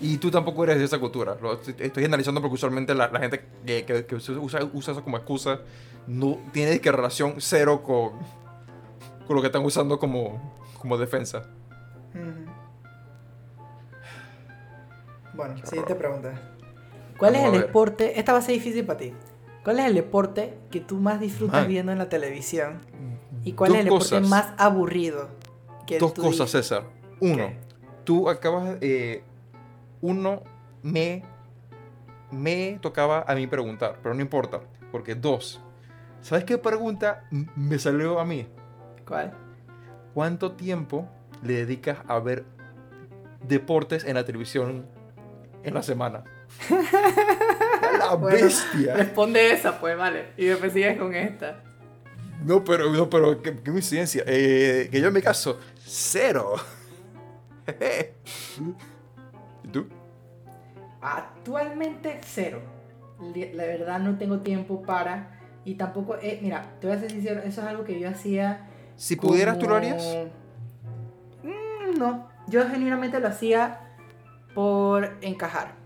Y 0.00 0.16
tú 0.18 0.32
tampoco 0.32 0.64
eres 0.64 0.78
de 0.78 0.84
esa 0.84 0.98
cultura. 0.98 1.36
Lo 1.40 1.52
estoy, 1.52 1.76
estoy 1.78 2.04
analizando 2.04 2.40
porque 2.40 2.54
usualmente 2.54 2.92
la, 2.92 3.06
la 3.08 3.20
gente 3.20 3.44
que, 3.64 3.84
que- 3.84 4.04
que 4.04 4.14
usa, 4.16 4.32
usa 4.72 4.92
eso 4.92 5.04
como 5.04 5.16
excusa 5.16 5.60
no 6.08 6.38
tiene 6.52 6.80
que 6.80 6.90
relación 6.90 7.34
cero 7.38 7.84
con, 7.84 8.10
con 9.28 9.36
lo 9.36 9.40
que 9.42 9.46
están 9.46 9.64
usando 9.64 10.00
como, 10.00 10.58
como 10.80 10.98
defensa. 10.98 11.44
Bueno, 15.34 15.56
siguiente 15.64 15.94
pregunta. 15.94 16.32
¿Cuál 17.16 17.34
Vamos 17.34 17.48
es 17.48 17.54
el 17.54 17.60
deporte? 17.66 18.18
Esta 18.18 18.32
va 18.32 18.38
a 18.40 18.42
ser 18.42 18.54
difícil 18.54 18.84
para 18.84 18.98
ti. 18.98 19.12
¿Cuál 19.64 19.78
es 19.78 19.86
el 19.86 19.94
deporte 19.94 20.58
que 20.70 20.80
tú 20.80 20.96
más 20.96 21.20
disfrutas 21.20 21.60
Man. 21.62 21.68
viendo 21.68 21.92
en 21.92 21.98
la 21.98 22.08
televisión? 22.08 22.80
¿Y 23.44 23.52
cuál 23.52 23.72
es 23.72 23.78
el 23.78 23.84
deporte 23.84 24.04
cosas. 24.10 24.28
más 24.28 24.52
aburrido? 24.58 25.28
Que 25.86 25.98
Dos 25.98 26.14
tú 26.14 26.22
cosas, 26.22 26.46
dices? 26.46 26.66
César. 26.68 26.84
Uno, 27.20 27.50
tú 28.04 28.28
acabas. 28.28 28.76
eh, 28.80 29.22
uno, 30.00 30.42
me. 30.82 31.22
Me 32.30 32.78
tocaba 32.80 33.24
a 33.28 33.34
mí 33.34 33.46
preguntar, 33.46 33.98
pero 34.02 34.14
no 34.14 34.22
importa. 34.22 34.60
Porque 34.90 35.14
dos, 35.14 35.60
¿sabes 36.22 36.44
qué 36.44 36.56
pregunta 36.56 37.24
me 37.30 37.78
salió 37.78 38.18
a 38.20 38.24
mí? 38.24 38.46
¿Cuál? 39.06 39.34
¿Cuánto 40.14 40.52
tiempo 40.52 41.08
le 41.42 41.54
dedicas 41.54 41.98
a 42.08 42.18
ver 42.20 42.44
deportes 43.46 44.04
en 44.04 44.14
la 44.14 44.24
televisión 44.24 44.86
en 45.62 45.74
la 45.74 45.82
semana? 45.82 46.24
¡La 47.98 48.14
Bueno, 48.14 48.36
bestia! 48.38 48.94
Responde 48.94 49.52
esa, 49.52 49.78
pues, 49.80 49.96
vale. 49.96 50.32
Y 50.36 50.46
después 50.46 50.72
sigues 50.72 50.98
con 50.98 51.14
esta. 51.14 51.62
No, 52.44 52.64
pero, 52.64 52.90
no, 52.92 53.08
pero 53.08 53.40
qué, 53.42 53.56
qué 53.56 53.70
coincidencia. 53.70 54.24
Eh, 54.26 54.88
que 54.90 55.00
yo 55.00 55.08
en 55.08 55.14
mi 55.14 55.22
caso, 55.22 55.58
cero. 55.78 56.54
¿Y 59.64 59.68
tú? 59.68 59.86
Actualmente 61.00 62.20
cero. 62.24 62.60
La 63.52 63.64
verdad 63.64 64.00
no 64.00 64.18
tengo 64.18 64.40
tiempo 64.40 64.82
para. 64.82 65.38
Y 65.64 65.74
tampoco, 65.74 66.16
eh, 66.20 66.40
mira, 66.42 66.74
te 66.80 66.88
voy 66.88 66.96
a 66.96 67.00
ser 67.00 67.10
sincero, 67.10 67.40
eso 67.44 67.60
es 67.60 67.66
algo 67.66 67.84
que 67.84 68.00
yo 68.00 68.08
hacía. 68.08 68.68
Si 68.96 69.16
pudieras, 69.16 69.58
¿tú 69.58 69.68
lo 69.68 69.76
harías? 69.76 70.02
Mm, 71.42 71.98
no, 71.98 72.28
yo 72.48 72.68
genuinamente 72.68 73.20
lo 73.20 73.28
hacía 73.28 73.80
por 74.54 75.16
encajar. 75.20 75.81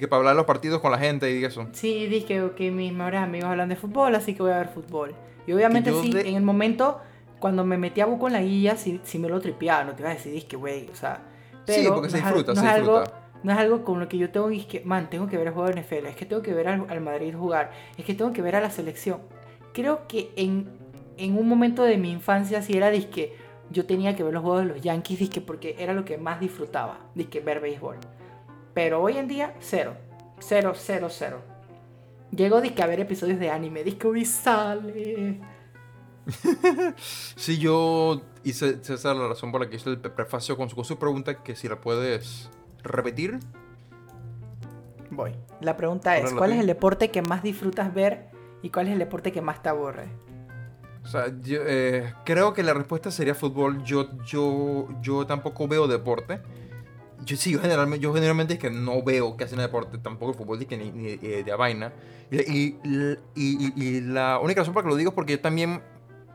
Que 0.00 0.08
para 0.08 0.18
hablar 0.20 0.36
los 0.36 0.46
partidos 0.46 0.80
con 0.80 0.90
la 0.90 0.98
gente 0.98 1.30
y 1.38 1.44
eso. 1.44 1.66
Sí, 1.72 2.06
dije 2.06 2.50
que 2.56 2.70
mis 2.70 2.92
mejores 2.92 3.20
amigos 3.20 3.50
hablan 3.50 3.68
de 3.68 3.76
fútbol, 3.76 4.14
así 4.14 4.34
que 4.34 4.42
voy 4.42 4.52
a 4.52 4.58
ver 4.58 4.68
fútbol. 4.68 5.14
Y 5.46 5.52
obviamente 5.52 5.92
sí, 6.02 6.12
de- 6.12 6.28
en 6.28 6.36
el 6.36 6.42
momento, 6.42 7.00
cuando 7.38 7.64
me 7.64 7.76
metí 7.76 8.00
a 8.00 8.06
buco 8.06 8.26
en 8.28 8.32
la 8.34 8.42
guía, 8.42 8.76
sí, 8.76 9.00
sí 9.04 9.18
me 9.18 9.28
lo 9.28 9.40
tripeaba, 9.40 9.84
no 9.84 9.92
te 9.94 10.02
iba 10.02 10.10
a 10.10 10.14
decir, 10.14 10.46
que 10.46 10.56
güey, 10.56 10.88
o 10.90 10.94
sea... 10.94 11.20
Sí, 11.66 11.84
porque 11.88 12.10
se 12.10 12.20
no 12.20 12.26
al- 12.26 12.34
disfruta, 12.34 12.54
no 12.54 12.60
se 12.60 12.66
es 12.66 12.72
algo- 12.72 13.00
disfruta. 13.00 13.20
no 13.42 13.52
es 13.52 13.58
algo 13.58 13.84
con 13.84 14.00
lo 14.00 14.08
que 14.08 14.18
yo 14.18 14.30
tengo 14.30 14.48
que, 14.48 14.82
man, 14.84 15.10
tengo 15.10 15.26
que 15.28 15.36
ver 15.36 15.48
el 15.48 15.52
juego 15.52 15.68
de 15.68 15.74
NFL, 15.82 16.06
es 16.08 16.16
que 16.16 16.24
tengo 16.26 16.42
que 16.42 16.54
ver 16.54 16.68
al, 16.68 16.86
al 16.88 17.00
Madrid 17.00 17.34
jugar, 17.36 17.70
es 17.98 18.04
que 18.04 18.14
tengo 18.14 18.32
que 18.32 18.40
ver 18.42 18.56
a 18.56 18.60
la 18.60 18.70
selección. 18.70 19.18
Creo 19.74 20.06
que 20.08 20.30
en, 20.36 20.68
en 21.18 21.36
un 21.36 21.48
momento 21.48 21.82
de 21.84 21.98
mi 21.98 22.10
infancia 22.10 22.62
sí 22.62 22.76
era 22.76 22.90
disque, 22.90 23.36
yo 23.70 23.84
tenía 23.86 24.14
que 24.16 24.22
ver 24.22 24.32
los 24.34 24.42
juegos 24.42 24.60
de 24.62 24.66
los 24.68 24.80
Yankees, 24.80 25.18
disque, 25.18 25.40
porque 25.40 25.76
era 25.78 25.92
lo 25.94 26.04
que 26.04 26.18
más 26.18 26.40
disfrutaba, 26.40 26.98
disque 27.14 27.40
ver 27.40 27.60
béisbol. 27.60 27.96
Pero 28.74 29.02
hoy 29.02 29.18
en 29.18 29.28
día, 29.28 29.54
cero. 29.60 29.94
Cero, 30.38 30.72
cero, 30.74 31.08
cero. 31.10 31.40
Llego 32.30 32.60
disque 32.60 32.82
a 32.82 32.86
ver 32.86 33.00
episodios 33.00 33.38
de 33.38 33.50
anime, 33.50 33.84
hoy 34.04 34.24
sale. 34.24 35.40
Sí, 37.36 37.58
yo 37.58 38.22
hice 38.44 38.78
esa 38.80 38.94
es 38.94 39.04
la 39.04 39.28
razón 39.28 39.50
por 39.50 39.60
la 39.60 39.68
que 39.68 39.76
hice 39.76 39.90
el 39.90 39.98
pre- 39.98 40.10
prefacio 40.10 40.56
con 40.56 40.68
su, 40.70 40.76
con 40.76 40.84
su 40.84 40.96
pregunta, 40.98 41.42
que 41.42 41.56
si 41.56 41.68
la 41.68 41.80
puedes 41.80 42.48
repetir. 42.82 43.38
Voy. 45.10 45.34
La 45.60 45.76
pregunta 45.76 46.16
es, 46.16 46.32
¿cuál 46.32 46.52
es 46.52 46.60
el 46.60 46.66
deporte 46.66 47.10
que 47.10 47.22
más 47.22 47.42
disfrutas 47.42 47.92
ver 47.92 48.30
y 48.62 48.70
cuál 48.70 48.86
es 48.86 48.92
el 48.94 48.98
deporte 49.00 49.30
que 49.32 49.42
más 49.42 49.62
te 49.62 49.68
aburre? 49.68 50.06
O 51.04 51.06
sea, 51.08 51.26
yo 51.42 51.60
eh, 51.66 52.14
creo 52.24 52.54
que 52.54 52.62
la 52.62 52.72
respuesta 52.72 53.10
sería 53.10 53.34
fútbol. 53.34 53.82
Yo, 53.82 54.08
yo, 54.24 54.88
yo 55.02 55.26
tampoco 55.26 55.66
veo 55.68 55.88
deporte. 55.88 56.40
Yo 57.24 57.36
sí, 57.36 57.52
yo 57.52 57.60
generalmente, 57.60 58.02
yo 58.02 58.12
generalmente 58.12 58.54
es 58.54 58.58
que 58.60 58.70
no 58.70 59.02
veo 59.02 59.36
que 59.36 59.44
hacen 59.44 59.58
deporte, 59.58 59.98
tampoco 59.98 60.34
fútbol 60.34 60.58
ni, 60.58 60.90
ni, 60.90 61.08
eh, 61.22 61.42
de 61.44 61.52
a 61.52 61.56
vaina. 61.56 61.92
Y, 62.30 62.40
y, 62.40 62.78
y- 63.34 63.72
y- 63.76 64.00
la 64.00 64.38
única 64.40 64.60
razón 64.62 64.74
por 64.74 64.82
la 64.82 64.88
que 64.88 64.90
lo 64.92 64.96
digo 64.96 65.10
es 65.10 65.14
porque 65.14 65.32
yo 65.34 65.40
también 65.40 65.82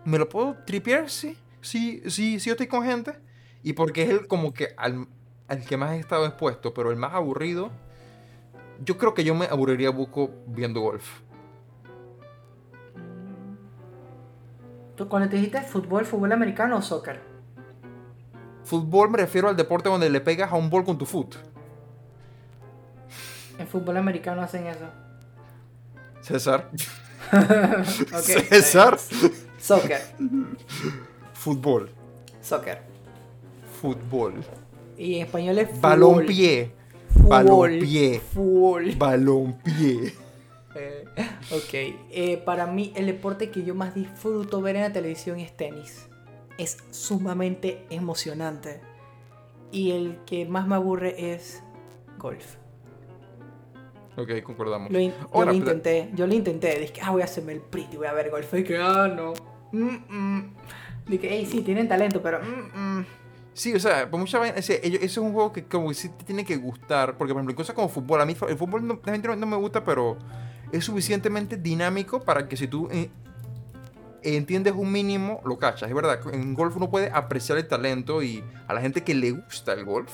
me 0.05 0.17
lo 0.17 0.29
puedo 0.29 0.55
tripear, 0.65 1.09
sí. 1.09 1.37
Sí, 1.61 2.01
sí, 2.05 2.39
sí, 2.39 2.47
yo 2.47 2.51
estoy 2.53 2.67
con 2.67 2.83
gente. 2.85 3.13
Y 3.63 3.73
porque 3.73 4.03
es 4.03 4.09
el 4.09 4.27
como 4.27 4.53
que 4.53 4.69
al, 4.77 5.07
al 5.47 5.65
que 5.65 5.75
más 5.75 5.91
he 5.93 5.99
estado 5.99 6.25
expuesto, 6.25 6.73
pero 6.73 6.91
el 6.91 6.97
más 6.97 7.13
aburrido. 7.13 7.71
Yo 8.85 8.97
creo 8.97 9.13
que 9.13 9.23
yo 9.23 9.33
me 9.35 9.45
aburriría 9.47 9.89
buco 9.89 10.29
viendo 10.47 10.79
golf. 10.81 11.21
¿Tú 14.95 15.07
cuando 15.09 15.29
te 15.29 15.35
dijiste 15.35 15.61
fútbol, 15.61 16.05
fútbol 16.05 16.31
americano 16.31 16.77
o 16.77 16.81
soccer? 16.81 17.19
Fútbol 18.67 19.09
me 19.09 19.17
refiero 19.17 19.47
al 19.47 19.55
deporte 19.55 19.87
donde 19.87 20.09
le 20.09 20.19
pegas 20.19 20.51
a 20.51 20.55
un 20.57 20.69
bol 20.69 20.83
con 20.83 20.97
tu 20.97 21.05
foot. 21.05 21.35
En 23.57 23.65
fútbol 23.65 23.95
americano 23.95 24.41
hacen 24.41 24.67
eso. 24.67 24.89
César. 26.19 26.69
César. 28.49 28.97
Soccer. 29.57 30.01
Fútbol. 31.31 31.91
Soccer. 32.41 32.81
Fútbol. 33.81 34.33
Y 34.97 35.15
en 35.15 35.27
español 35.27 35.59
es 35.59 35.69
fútbol. 35.69 35.81
Balompié. 35.81 36.71
Fútbol. 37.13 37.29
Balompié. 37.29 38.19
Fútbol. 38.19 38.95
Balompié. 38.97 40.13
Eh, 40.75 41.05
ok. 41.51 41.73
eh, 42.11 42.43
para 42.45 42.67
mí, 42.67 42.91
el 42.97 43.05
deporte 43.05 43.49
que 43.49 43.63
yo 43.63 43.73
más 43.75 43.95
disfruto 43.95 44.61
ver 44.61 44.75
en 44.75 44.81
la 44.81 44.91
televisión 44.91 45.39
es 45.39 45.55
tenis. 45.55 46.09
Es 46.57 46.77
sumamente 46.91 47.85
emocionante. 47.89 48.81
Y 49.71 49.91
el 49.91 50.19
que 50.25 50.45
más 50.45 50.65
me 50.67 50.75
aburre 50.75 51.33
es 51.33 51.61
golf. 52.17 52.55
Ok, 54.15 54.41
concordamos. 54.43 54.89
Lo 54.91 54.99
in- 54.99 55.13
Ahora, 55.31 55.31
yo 55.31 55.45
lo 55.45 55.53
intenté, 55.53 56.09
yo 56.15 56.25
lo 56.27 56.33
intenté. 56.33 56.79
Dije, 56.79 57.01
ah, 57.03 57.11
voy 57.11 57.21
a 57.21 57.25
hacerme 57.25 57.53
el 57.53 57.61
pretty, 57.61 57.97
voy 57.97 58.07
a 58.07 58.13
ver 58.13 58.31
golf. 58.31 58.51
Y 58.55 58.63
que, 58.63 58.77
ah, 58.77 59.07
no. 59.07 59.33
Mm, 59.71 59.97
mm. 60.09 60.53
Dije, 61.07 61.27
hey, 61.29 61.45
sí, 61.45 61.61
tienen 61.61 61.87
talento, 61.87 62.21
pero. 62.21 62.39
mm. 62.41 63.05
Sí, 63.53 63.73
o 63.73 63.79
sea, 63.79 64.09
por 64.09 64.19
mucha 64.19 64.37
vaina, 64.39 64.55
ese, 64.57 64.79
ello- 64.85 64.97
ese 64.97 65.05
es 65.05 65.17
un 65.17 65.33
juego 65.33 65.51
que 65.51 65.63
como 65.65 65.89
que 65.89 65.95
sí 65.95 66.09
te 66.09 66.23
tiene 66.25 66.45
que 66.45 66.57
gustar, 66.57 67.17
porque 67.17 67.33
por 67.33 67.41
ejemplo, 67.41 67.55
cosas 67.55 67.75
como 67.75 67.89
fútbol, 67.89 68.21
a 68.21 68.25
mí 68.25 68.35
el 68.47 68.55
fútbol 68.57 68.85
no, 68.87 68.99
no 69.35 69.45
me 69.47 69.55
gusta, 69.57 69.83
pero 69.83 70.17
es 70.71 70.85
suficientemente 70.85 71.57
dinámico 71.57 72.21
para 72.21 72.47
que 72.47 72.55
si 72.55 72.67
tú 72.67 72.87
eh, 72.91 73.09
entiendes 74.23 74.73
un 74.75 74.91
mínimo, 74.91 75.41
lo 75.45 75.57
cachas. 75.57 75.89
Es 75.89 75.95
verdad, 75.95 76.19
en 76.33 76.53
golf 76.53 76.75
uno 76.75 76.89
puede 76.89 77.09
apreciar 77.11 77.57
el 77.57 77.67
talento 77.67 78.21
y 78.23 78.43
a 78.67 78.73
la 78.73 78.81
gente 78.81 79.03
que 79.03 79.13
le 79.15 79.31
gusta 79.31 79.73
el 79.73 79.85
golf, 79.85 80.11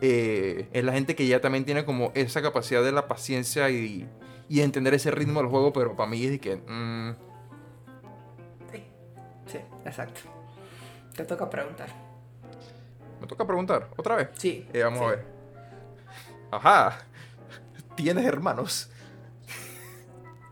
eh, 0.00 0.68
es 0.72 0.84
la 0.84 0.92
gente 0.92 1.14
que 1.14 1.26
ya 1.26 1.40
también 1.40 1.64
tiene 1.64 1.84
como 1.84 2.10
esa 2.14 2.42
capacidad 2.42 2.82
de 2.82 2.92
la 2.92 3.06
paciencia 3.08 3.70
y, 3.70 4.08
y 4.48 4.60
entender 4.60 4.94
ese 4.94 5.10
ritmo 5.10 5.40
del 5.40 5.48
juego, 5.48 5.72
pero 5.72 5.94
para 5.96 6.10
mí 6.10 6.24
es 6.24 6.30
de 6.32 6.40
que... 6.40 6.56
mm, 6.56 7.32
Sí, 9.46 9.58
exacto. 9.84 10.20
Te 11.14 11.24
toca 11.24 11.50
preguntar. 11.50 11.88
me 13.20 13.26
toca 13.26 13.46
preguntar, 13.46 13.88
otra 13.96 14.16
vez. 14.16 14.30
Sí. 14.38 14.66
Eh, 14.72 14.82
vamos 14.82 15.00
sí. 15.00 15.04
a 15.04 15.08
ver. 15.08 15.26
Ajá. 16.50 16.98
¿Tienes 17.96 18.24
hermanos? 18.24 18.90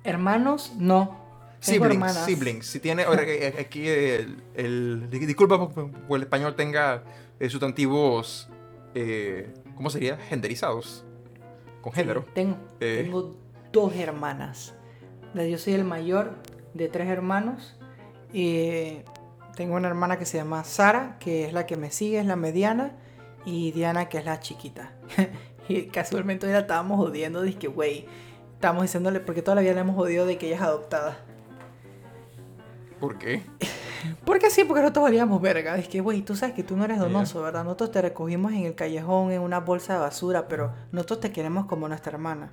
Hermanos, 0.05 0.73
no. 0.77 1.19
Siblings, 1.61 2.15
siblings. 2.25 2.67
Si 2.67 2.81
tiene, 2.81 3.03
ahora, 3.05 3.23
eh, 3.25 3.55
aquí 3.61 3.87
el, 3.89 4.43
el- 4.55 5.11
di- 5.11 5.27
disculpa 5.27 5.59
por, 5.59 5.91
por 5.93 6.17
el 6.17 6.23
español 6.23 6.57
tenga 6.57 7.05
eh, 7.39 7.49
sustantivos, 7.51 8.49
eh, 8.95 9.53
¿cómo 9.77 9.91
sería? 9.91 10.17
Genderizados, 10.17 11.05
con 11.83 11.93
género. 11.93 12.25
Tengo, 12.35 12.57
Eh. 12.81 13.03
tengo 13.05 13.37
dos 13.73 13.95
hermanas. 13.95 14.75
Yo 15.35 15.59
soy 15.59 15.75
el 15.75 15.85
mayor 15.85 16.37
de 16.75 16.89
tres 16.89 17.09
hermanos. 17.09 17.77
Y 18.33 18.99
tengo 19.57 19.75
una 19.77 19.89
hermana 19.89 20.19
que 20.19 20.25
se 20.25 20.39
llama 20.39 20.65
Sara, 20.65 21.17
que 21.21 21.45
es 21.47 21.53
la 21.53 21.67
que 21.67 21.77
me 21.77 21.91
sigue, 21.91 22.19
es 22.21 22.27
la 22.27 22.37
mediana. 22.37 22.97
Y 23.45 23.73
Diana, 23.73 24.09
que 24.09 24.19
es 24.19 24.25
la 24.25 24.41
chiquita. 24.41 24.93
y 25.69 25.83
casualmente 25.87 26.47
hoy 26.47 26.53
la 26.53 26.61
estábamos 26.61 26.97
jodiendo. 26.99 27.43
Dije, 27.43 27.69
güey, 27.69 28.07
estábamos 28.55 28.83
diciéndole, 28.85 29.21
porque 29.21 29.43
toda 29.43 29.57
la 29.57 29.61
vida 29.63 29.75
le 29.75 29.81
hemos 29.81 29.97
jodido 29.97 30.27
de 30.27 30.37
que 30.39 30.47
ella 30.47 30.57
es 30.57 30.63
adoptada. 30.63 31.19
¿Por 33.01 33.19
qué? 33.19 33.43
Porque 34.25 34.51
sí, 34.51 34.65
porque 34.65 34.83
nosotros 34.83 35.05
valíamos 35.05 35.41
verga. 35.41 35.77
Es 35.77 35.89
que, 35.89 36.01
güey, 36.01 36.23
tú 36.23 36.37
sabes 36.37 36.55
que 36.55 36.63
tú 36.63 36.77
no 36.77 36.85
eres 36.85 36.99
donoso, 36.99 37.43
¿verdad? 37.43 37.65
Nosotros 37.65 37.93
te 37.93 38.03
recogimos 38.03 38.53
en 38.53 38.65
el 38.65 38.75
callejón, 38.75 39.33
en 39.33 39.41
una 39.41 39.61
bolsa 39.61 39.95
de 39.95 40.01
basura, 40.01 40.49
pero 40.49 40.73
nosotros 40.93 41.21
te 41.21 41.33
queremos 41.33 41.67
como 41.67 41.89
nuestra 41.89 42.13
hermana. 42.13 42.53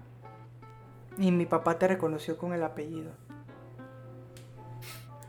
Y 1.17 1.31
mi 1.31 1.45
papá 1.45 1.77
te 1.77 1.87
reconoció 1.87 2.37
con 2.37 2.53
el 2.53 2.63
apellido. 2.63 3.11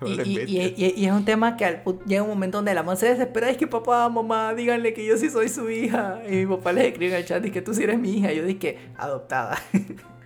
Y, 0.07 1.05
es 1.05 1.11
un 1.13 1.25
tema 1.25 1.57
que 1.57 1.65
al 1.65 1.83
llega 2.07 2.23
un 2.23 2.29
momento 2.29 2.59
donde 2.59 2.73
la 2.73 2.83
mamá 2.83 2.97
se 2.97 3.09
desespera. 3.09 3.51
Es 3.51 3.57
que 3.57 3.67
papá, 3.67 4.09
mamá, 4.09 4.55
díganle 4.55 4.95
que 4.95 5.05
yo 5.05 5.17
sí 5.17 5.29
soy 5.31 5.49
su 5.49 5.69
hija. 5.71 6.23
Y 6.29 6.45
mi 6.45 6.47
papá 6.47 6.73
les 6.73 6.87
escribe 6.87 7.13
en 7.13 7.19
el 7.19 7.25
chat 7.25 7.45
y 7.45 7.51
que 7.51 7.63
tú 7.63 7.75
sí 7.75 7.83
eres 7.83 7.99
mi 7.99 8.19
hija. 8.19 8.33
Yo 8.33 8.45
dije, 8.45 8.79
adoptada. 8.97 9.59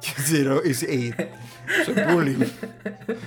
Sí, 0.00 0.42
no, 0.44 0.62
y 0.62 0.74
soy 0.74 1.14
bullying. 2.12 2.44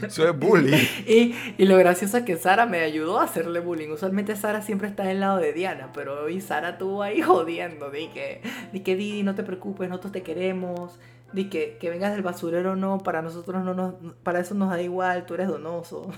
Soy 0.09 0.31
bullying. 0.31 0.77
Y, 1.05 1.35
y 1.57 1.65
lo 1.65 1.77
gracioso 1.77 2.17
es 2.17 2.23
que 2.23 2.37
Sara 2.37 2.65
me 2.65 2.81
ayudó 2.81 3.19
a 3.19 3.23
hacerle 3.23 3.59
bullying. 3.59 3.89
Usualmente 3.89 4.35
Sara 4.35 4.61
siempre 4.61 4.87
está 4.87 5.03
del 5.03 5.19
lado 5.19 5.37
de 5.37 5.53
Diana, 5.53 5.91
pero 5.93 6.23
hoy 6.23 6.41
Sara 6.41 6.71
estuvo 6.71 7.03
ahí 7.03 7.21
jodiendo. 7.21 7.89
Di 7.89 8.07
que, 8.09 8.41
di 8.71 8.81
que 8.81 8.95
Didi, 8.95 9.23
no 9.23 9.35
te 9.35 9.43
preocupes, 9.43 9.89
nosotros 9.89 10.13
te 10.13 10.23
queremos. 10.23 10.99
Di 11.33 11.49
que, 11.49 11.77
que 11.79 11.89
vengas 11.89 12.13
del 12.13 12.23
basurero 12.23 12.71
o 12.71 12.75
no, 12.75 12.97
para 12.99 13.21
nosotros 13.21 13.63
no 13.63 13.73
nos, 13.73 13.93
para 14.23 14.39
eso 14.39 14.55
nos 14.55 14.69
da 14.69 14.81
igual, 14.81 15.25
tú 15.25 15.35
eres 15.35 15.47
donoso. 15.47 16.09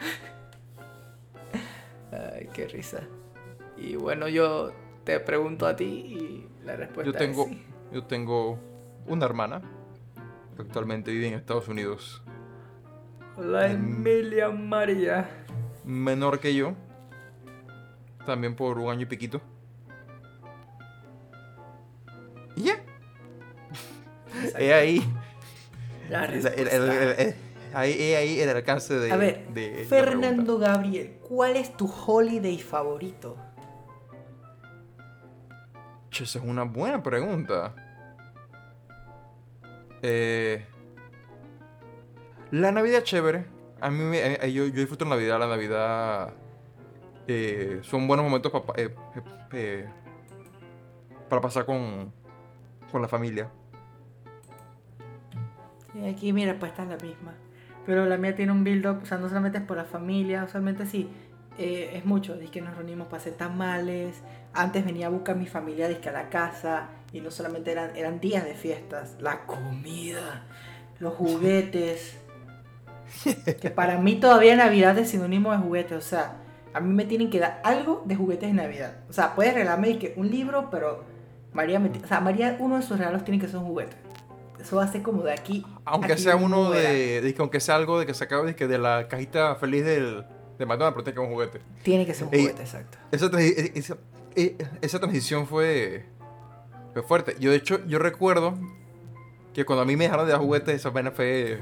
Ay, 2.12 2.48
qué 2.52 2.66
risa. 2.66 3.00
Y 3.76 3.96
bueno, 3.96 4.28
yo 4.28 4.72
te 5.04 5.20
pregunto 5.20 5.66
a 5.66 5.76
ti 5.76 5.84
y 5.84 6.48
la 6.64 6.76
respuesta 6.76 7.12
Yo 7.12 7.18
tengo, 7.18 7.44
es 7.44 7.50
sí. 7.50 7.62
yo 7.92 8.04
tengo 8.04 8.58
una 9.10 9.26
hermana 9.26 9.60
que 10.56 10.62
actualmente 10.62 11.10
vive 11.10 11.28
en 11.28 11.34
Estados 11.34 11.68
Unidos, 11.68 12.22
Em, 13.38 14.06
Emilia 14.06 14.48
María. 14.50 15.28
menor 15.84 16.38
que 16.40 16.54
yo, 16.54 16.74
también 18.26 18.54
por 18.54 18.78
un 18.78 18.90
año 18.90 19.02
y 19.02 19.06
piquito. 19.06 19.40
Y 22.56 22.62
ya, 22.64 22.74
he 24.58 24.74
ahí, 24.74 25.02
La 26.10 26.24
el- 26.26 27.34
ahí, 27.72 27.92
he 27.98 28.16
ahí 28.16 28.40
el 28.40 28.48
alcance 28.50 28.94
de, 28.98 29.10
A 29.12 29.16
ver, 29.16 29.48
de 29.48 29.82
la 29.82 29.88
Fernando 29.88 30.58
Gabriel, 30.58 31.18
¿cuál 31.26 31.56
es 31.56 31.74
tu 31.76 31.86
holiday 32.06 32.58
favorito? 32.58 33.36
Esa 36.12 36.38
es 36.38 36.44
una 36.44 36.64
buena 36.64 37.02
pregunta. 37.02 37.74
Eh, 40.02 40.64
la 42.50 42.72
Navidad 42.72 42.98
es 42.98 43.04
chévere. 43.04 43.46
A 43.80 43.90
mí 43.90 43.98
me- 44.04 44.18
eh, 44.34 44.52
yo, 44.52 44.64
yo 44.66 44.72
disfruto 44.72 45.04
la 45.04 45.10
Navidad. 45.16 45.38
La 45.38 45.46
Navidad 45.48 46.34
eh, 47.26 47.78
son 47.82 48.06
buenos 48.08 48.24
momentos 48.24 48.50
pa- 48.52 48.74
eh, 48.76 48.94
eh, 49.16 49.22
eh, 49.52 49.88
para 51.28 51.40
pasar 51.40 51.64
con, 51.64 52.12
con 52.90 53.02
la 53.02 53.08
familia. 53.08 53.48
Y 55.94 56.08
aquí 56.08 56.32
mi 56.32 56.44
respuesta 56.46 56.82
es 56.82 56.88
la 56.88 56.96
misma. 56.96 57.34
Pero 57.86 58.06
la 58.06 58.16
mía 58.16 58.34
tiene 58.34 58.52
un 58.52 58.62
build-up, 58.62 59.00
o 59.02 59.06
sea, 59.06 59.18
no 59.18 59.28
solamente 59.28 59.58
es 59.58 59.64
por 59.64 59.76
la 59.76 59.84
familia, 59.84 60.44
usualmente 60.44 60.86
sí, 60.86 61.08
eh, 61.58 61.92
es 61.94 62.04
mucho. 62.04 62.36
Dice 62.36 62.52
que 62.52 62.60
nos 62.60 62.76
reunimos 62.76 63.06
para 63.08 63.18
hacer 63.18 63.34
tamales. 63.34 64.22
Antes 64.52 64.84
venía 64.84 65.06
a 65.06 65.10
buscar 65.10 65.34
a 65.36 65.38
mi 65.38 65.46
familia 65.46 65.88
dizque 65.88 66.08
a 66.08 66.12
la 66.12 66.28
casa. 66.28 66.88
Y 67.12 67.20
no 67.20 67.30
solamente 67.30 67.72
eran, 67.72 67.96
eran 67.96 68.20
días 68.20 68.44
de 68.44 68.54
fiestas, 68.54 69.16
la 69.20 69.46
comida, 69.46 70.44
los 70.98 71.14
juguetes. 71.14 72.16
que 73.60 73.70
para 73.70 73.98
mí 73.98 74.20
todavía 74.20 74.54
Navidad 74.56 74.96
es 74.98 75.10
sinónimo 75.10 75.50
de 75.52 75.58
juguetes. 75.58 75.98
O 75.98 76.08
sea, 76.08 76.36
a 76.72 76.80
mí 76.80 76.92
me 76.94 77.04
tienen 77.04 77.30
que 77.30 77.40
dar 77.40 77.60
algo 77.64 78.02
de 78.04 78.14
juguetes 78.14 78.48
en 78.48 78.56
Navidad. 78.56 78.98
O 79.08 79.12
sea, 79.12 79.34
puedes 79.34 79.54
regalarme 79.54 79.88
dizque, 79.88 80.14
un 80.16 80.30
libro, 80.30 80.68
pero 80.70 81.04
María, 81.52 81.80
me 81.80 81.88
o 81.88 82.06
sea, 82.06 82.20
María, 82.20 82.56
uno 82.60 82.76
de 82.76 82.82
sus 82.82 82.98
regalos 82.98 83.24
tiene 83.24 83.40
que 83.40 83.48
ser 83.48 83.56
un 83.56 83.66
juguete. 83.66 83.96
Eso 84.60 84.76
va 84.76 84.84
a 84.84 84.92
ser 84.92 85.02
como 85.02 85.22
de 85.22 85.32
aquí. 85.32 85.64
Aunque 85.84 86.12
aquí 86.12 86.22
sea 86.22 86.36
uno 86.36 86.70
de, 86.70 87.20
de 87.22 87.34
que 87.34 87.40
aunque 87.40 87.60
sea 87.60 87.76
algo 87.76 87.98
de 87.98 88.06
que 88.06 88.14
sacado 88.14 88.44
de, 88.44 88.54
que 88.54 88.66
de 88.68 88.78
la 88.78 89.08
cajita 89.08 89.56
feliz 89.56 89.84
del, 89.84 90.24
de 90.58 90.66
McDonald's, 90.66 91.02
pero 91.02 91.04
tiene 91.04 91.14
que 91.14 91.16
ser 91.16 91.26
un 91.26 91.32
juguete. 91.32 91.60
Tiene 91.82 92.06
que 92.06 92.14
ser 92.14 92.24
un 92.24 92.30
juguete, 92.30 92.62
exacto. 92.62 92.98
Esa, 93.10 93.30
e- 93.40 93.72
esa, 93.74 93.96
e- 94.36 94.56
esa 94.82 95.00
transición 95.00 95.46
fue, 95.46 96.04
fue 96.92 97.02
fuerte. 97.02 97.36
Yo, 97.40 97.50
de 97.50 97.56
hecho, 97.56 97.84
yo 97.86 97.98
recuerdo 97.98 98.54
que 99.54 99.64
cuando 99.64 99.82
a 99.82 99.84
mí 99.84 99.96
me 99.96 100.04
dejaron 100.04 100.26
de 100.26 100.32
dar 100.32 100.40
juguetes, 100.40 100.74
esa 100.74 100.92
pena 100.92 101.10
fue 101.10 101.58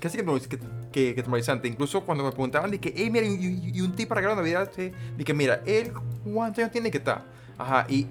casi 0.00 0.18
que, 0.18 0.24
que, 0.24 0.58
que, 0.92 1.14
que 1.14 1.22
traumatizante. 1.22 1.68
Incluso 1.68 2.02
cuando 2.02 2.24
me 2.24 2.30
preguntaban, 2.30 2.70
que, 2.78 2.92
hey, 2.96 3.10
mira, 3.10 3.26
y, 3.26 3.72
y- 3.74 3.80
un 3.80 3.92
tip 3.94 4.08
para 4.08 4.20
regalar 4.20 4.38
Navidad, 4.38 4.70
sí, 4.74 4.92
que, 5.24 5.34
mira, 5.34 5.62
él, 5.66 5.92
¿cuántos 6.24 6.58
años 6.60 6.72
tiene 6.72 6.90
que 6.90 6.98
está? 6.98 7.24
Ajá, 7.58 7.86
y, 7.88 8.06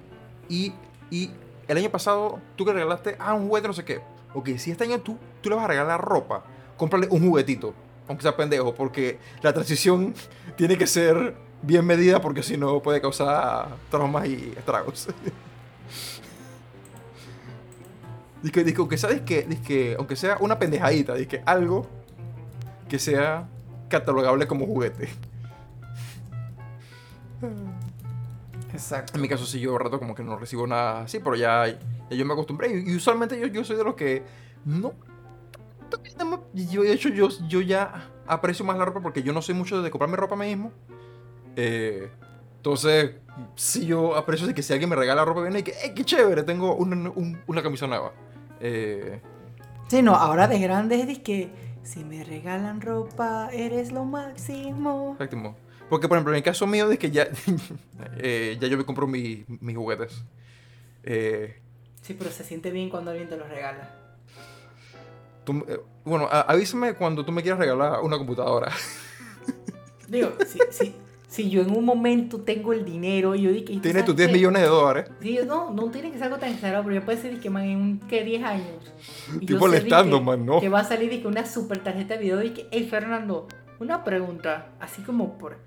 y, 0.47 0.73
y 1.09 1.31
el 1.67 1.77
año 1.77 1.89
pasado, 1.89 2.39
tú 2.55 2.65
que 2.65 2.73
regalaste, 2.73 3.15
ah, 3.19 3.33
un 3.33 3.47
juguete, 3.47 3.67
no 3.67 3.73
sé 3.73 3.83
qué. 3.85 4.01
Ok, 4.33 4.49
si 4.57 4.71
este 4.71 4.83
año 4.83 4.99
tú, 4.99 5.17
tú 5.41 5.49
le 5.49 5.55
vas 5.55 5.65
a 5.65 5.67
regalar 5.67 6.01
ropa, 6.01 6.43
cómprale 6.77 7.07
un 7.09 7.27
juguetito, 7.27 7.73
aunque 8.07 8.21
sea 8.23 8.35
pendejo, 8.35 8.73
porque 8.75 9.17
la 9.41 9.53
transición 9.53 10.13
tiene 10.55 10.77
que 10.77 10.87
ser 10.87 11.35
bien 11.61 11.85
medida, 11.85 12.21
porque 12.21 12.41
si 12.43 12.57
no 12.57 12.79
puede 12.81 13.01
causar 13.01 13.69
traumas 13.89 14.27
y 14.27 14.53
estragos. 14.57 15.07
Dice, 18.41 18.63
dice, 18.63 18.77
aunque 18.79 18.97
sea, 18.97 19.25
que, 19.25 19.45
que, 19.65 19.95
aunque 19.97 20.15
sea 20.15 20.37
una 20.39 20.57
pendejadita, 20.59 21.13
dice, 21.15 21.43
algo 21.45 21.87
que 22.87 22.99
sea 22.99 23.47
catalogable 23.89 24.47
como 24.47 24.65
juguete. 24.65 25.09
Exacto. 28.73 29.13
En 29.15 29.21
mi 29.21 29.27
caso 29.27 29.45
sí, 29.45 29.59
yo 29.59 29.77
rato 29.77 29.99
como 29.99 30.15
que 30.15 30.23
no 30.23 30.37
recibo 30.37 30.67
nada 30.67 31.01
así, 31.01 31.19
pero 31.19 31.35
ya, 31.35 31.65
ya 31.67 31.77
yo 32.15 32.25
me 32.25 32.33
acostumbré. 32.33 32.69
Y, 32.85 32.91
y 32.91 32.95
usualmente 32.95 33.39
yo, 33.39 33.47
yo 33.47 33.63
soy 33.63 33.75
de 33.77 33.83
los 33.83 33.95
que 33.95 34.23
no... 34.65 34.93
Yo, 36.53 36.83
de 36.83 36.93
hecho, 36.93 37.09
yo, 37.09 37.29
yo 37.47 37.61
ya 37.61 38.09
aprecio 38.27 38.63
más 38.63 38.77
la 38.77 38.85
ropa 38.85 39.01
porque 39.01 39.23
yo 39.23 39.33
no 39.33 39.41
soy 39.41 39.55
mucho 39.55 39.81
de 39.81 39.89
comprarme 39.89 40.17
ropa 40.17 40.35
a 40.35 40.37
mí 40.37 40.45
mismo. 40.47 40.71
Eh, 41.55 42.09
entonces, 42.57 43.15
si 43.55 43.85
yo 43.87 44.15
aprecio 44.15 44.45
de 44.45 44.53
que 44.53 44.61
si 44.61 44.71
alguien 44.73 44.89
me 44.89 44.95
regala 44.95 45.25
ropa, 45.25 45.41
viene 45.41 45.59
y 45.59 45.63
que, 45.63 45.71
¡eh, 45.71 45.93
qué 45.95 46.03
chévere! 46.05 46.43
Tengo 46.43 46.75
una, 46.75 47.09
un- 47.09 47.41
una 47.47 47.63
camisa 47.63 47.87
nueva. 47.87 48.11
Eh, 48.59 49.21
Sí, 49.87 50.01
no, 50.03 50.13
ahora 50.15 50.47
de 50.47 50.59
grande 50.59 51.01
es 51.11 51.19
que 51.19 51.49
si 51.83 52.03
me 52.03 52.23
regalan 52.23 52.79
ropa, 52.81 53.49
eres 53.51 53.91
lo 53.91 54.05
máximo. 54.05 55.17
Óptimo. 55.19 55.55
Porque, 55.89 56.07
por 56.07 56.17
ejemplo, 56.17 56.33
en 56.33 56.37
el 56.37 56.43
caso 56.43 56.67
mío, 56.67 56.87
de 56.87 56.99
que 56.99 57.09
ya, 57.09 57.27
eh, 58.17 58.57
ya 58.61 58.67
yo 58.67 58.77
me 58.77 58.85
compro 58.85 59.07
mi- 59.07 59.45
mis 59.47 59.75
juguetes. 59.75 60.23
Eh, 61.03 61.59
Sí, 62.01 62.13
pero 62.13 62.29
se 62.31 62.43
siente 62.43 62.69
bien 62.71 62.89
cuando 62.89 63.09
alguien 63.11 63.29
te 63.29 63.37
los 63.37 63.49
regala. 63.49 63.89
tú- 65.43 65.65
eh, 65.67 65.79
bueno, 66.05 66.27
avísame 66.31 66.93
cuando 66.93 67.25
tú 67.25 67.31
me 67.31 67.41
quieras 67.41 67.59
regalar 67.59 68.01
una 68.01 68.17
computadora. 68.17 68.71
Digo, 70.07 70.31
si, 70.45 70.59
si, 70.71 70.95
si 71.29 71.49
yo 71.49 71.61
en 71.61 71.69
un 71.77 71.85
momento 71.85 72.41
tengo 72.41 72.73
el 72.73 72.83
dinero 72.83 73.35
y 73.35 73.43
yo 73.43 73.51
dije... 73.51 73.71
¿y 73.71 73.75
tú 73.75 73.81
Tienes 73.83 74.01
sabes 74.01 74.05
tus 74.07 74.15
10 74.17 74.27
qué? 74.29 74.33
millones 74.33 74.61
de 74.63 74.67
dólares. 74.67 75.11
Sí, 75.21 75.39
no, 75.47 75.71
no 75.71 75.89
tiene 75.91 76.11
que 76.11 76.17
ser 76.17 76.25
algo 76.25 76.37
tan 76.39 76.49
exagerado, 76.51 76.83
pero 76.83 76.95
ya 76.99 77.05
puede 77.05 77.19
ser 77.21 77.39
que 77.39 77.49
man, 77.51 77.63
en 77.63 77.77
un, 77.77 77.99
¿qué? 78.09 78.23
10 78.25 78.43
años. 78.43 78.91
Estoy 79.33 79.45
yo 79.45 79.59
molestando, 79.59 80.17
que- 80.19 80.25
man, 80.25 80.45
no. 80.45 80.59
Que 80.59 80.67
va 80.69 80.79
a 80.79 80.83
salir 80.83 81.21
que 81.21 81.27
una 81.27 81.45
super 81.45 81.83
tarjeta 81.83 82.15
de 82.15 82.19
video 82.23 82.41
y 82.43 82.49
que, 82.49 82.67
hey 82.71 82.87
Fernando, 82.89 83.47
una 83.79 84.03
pregunta, 84.03 84.71
así 84.79 85.01
como 85.03 85.37
por... 85.37 85.57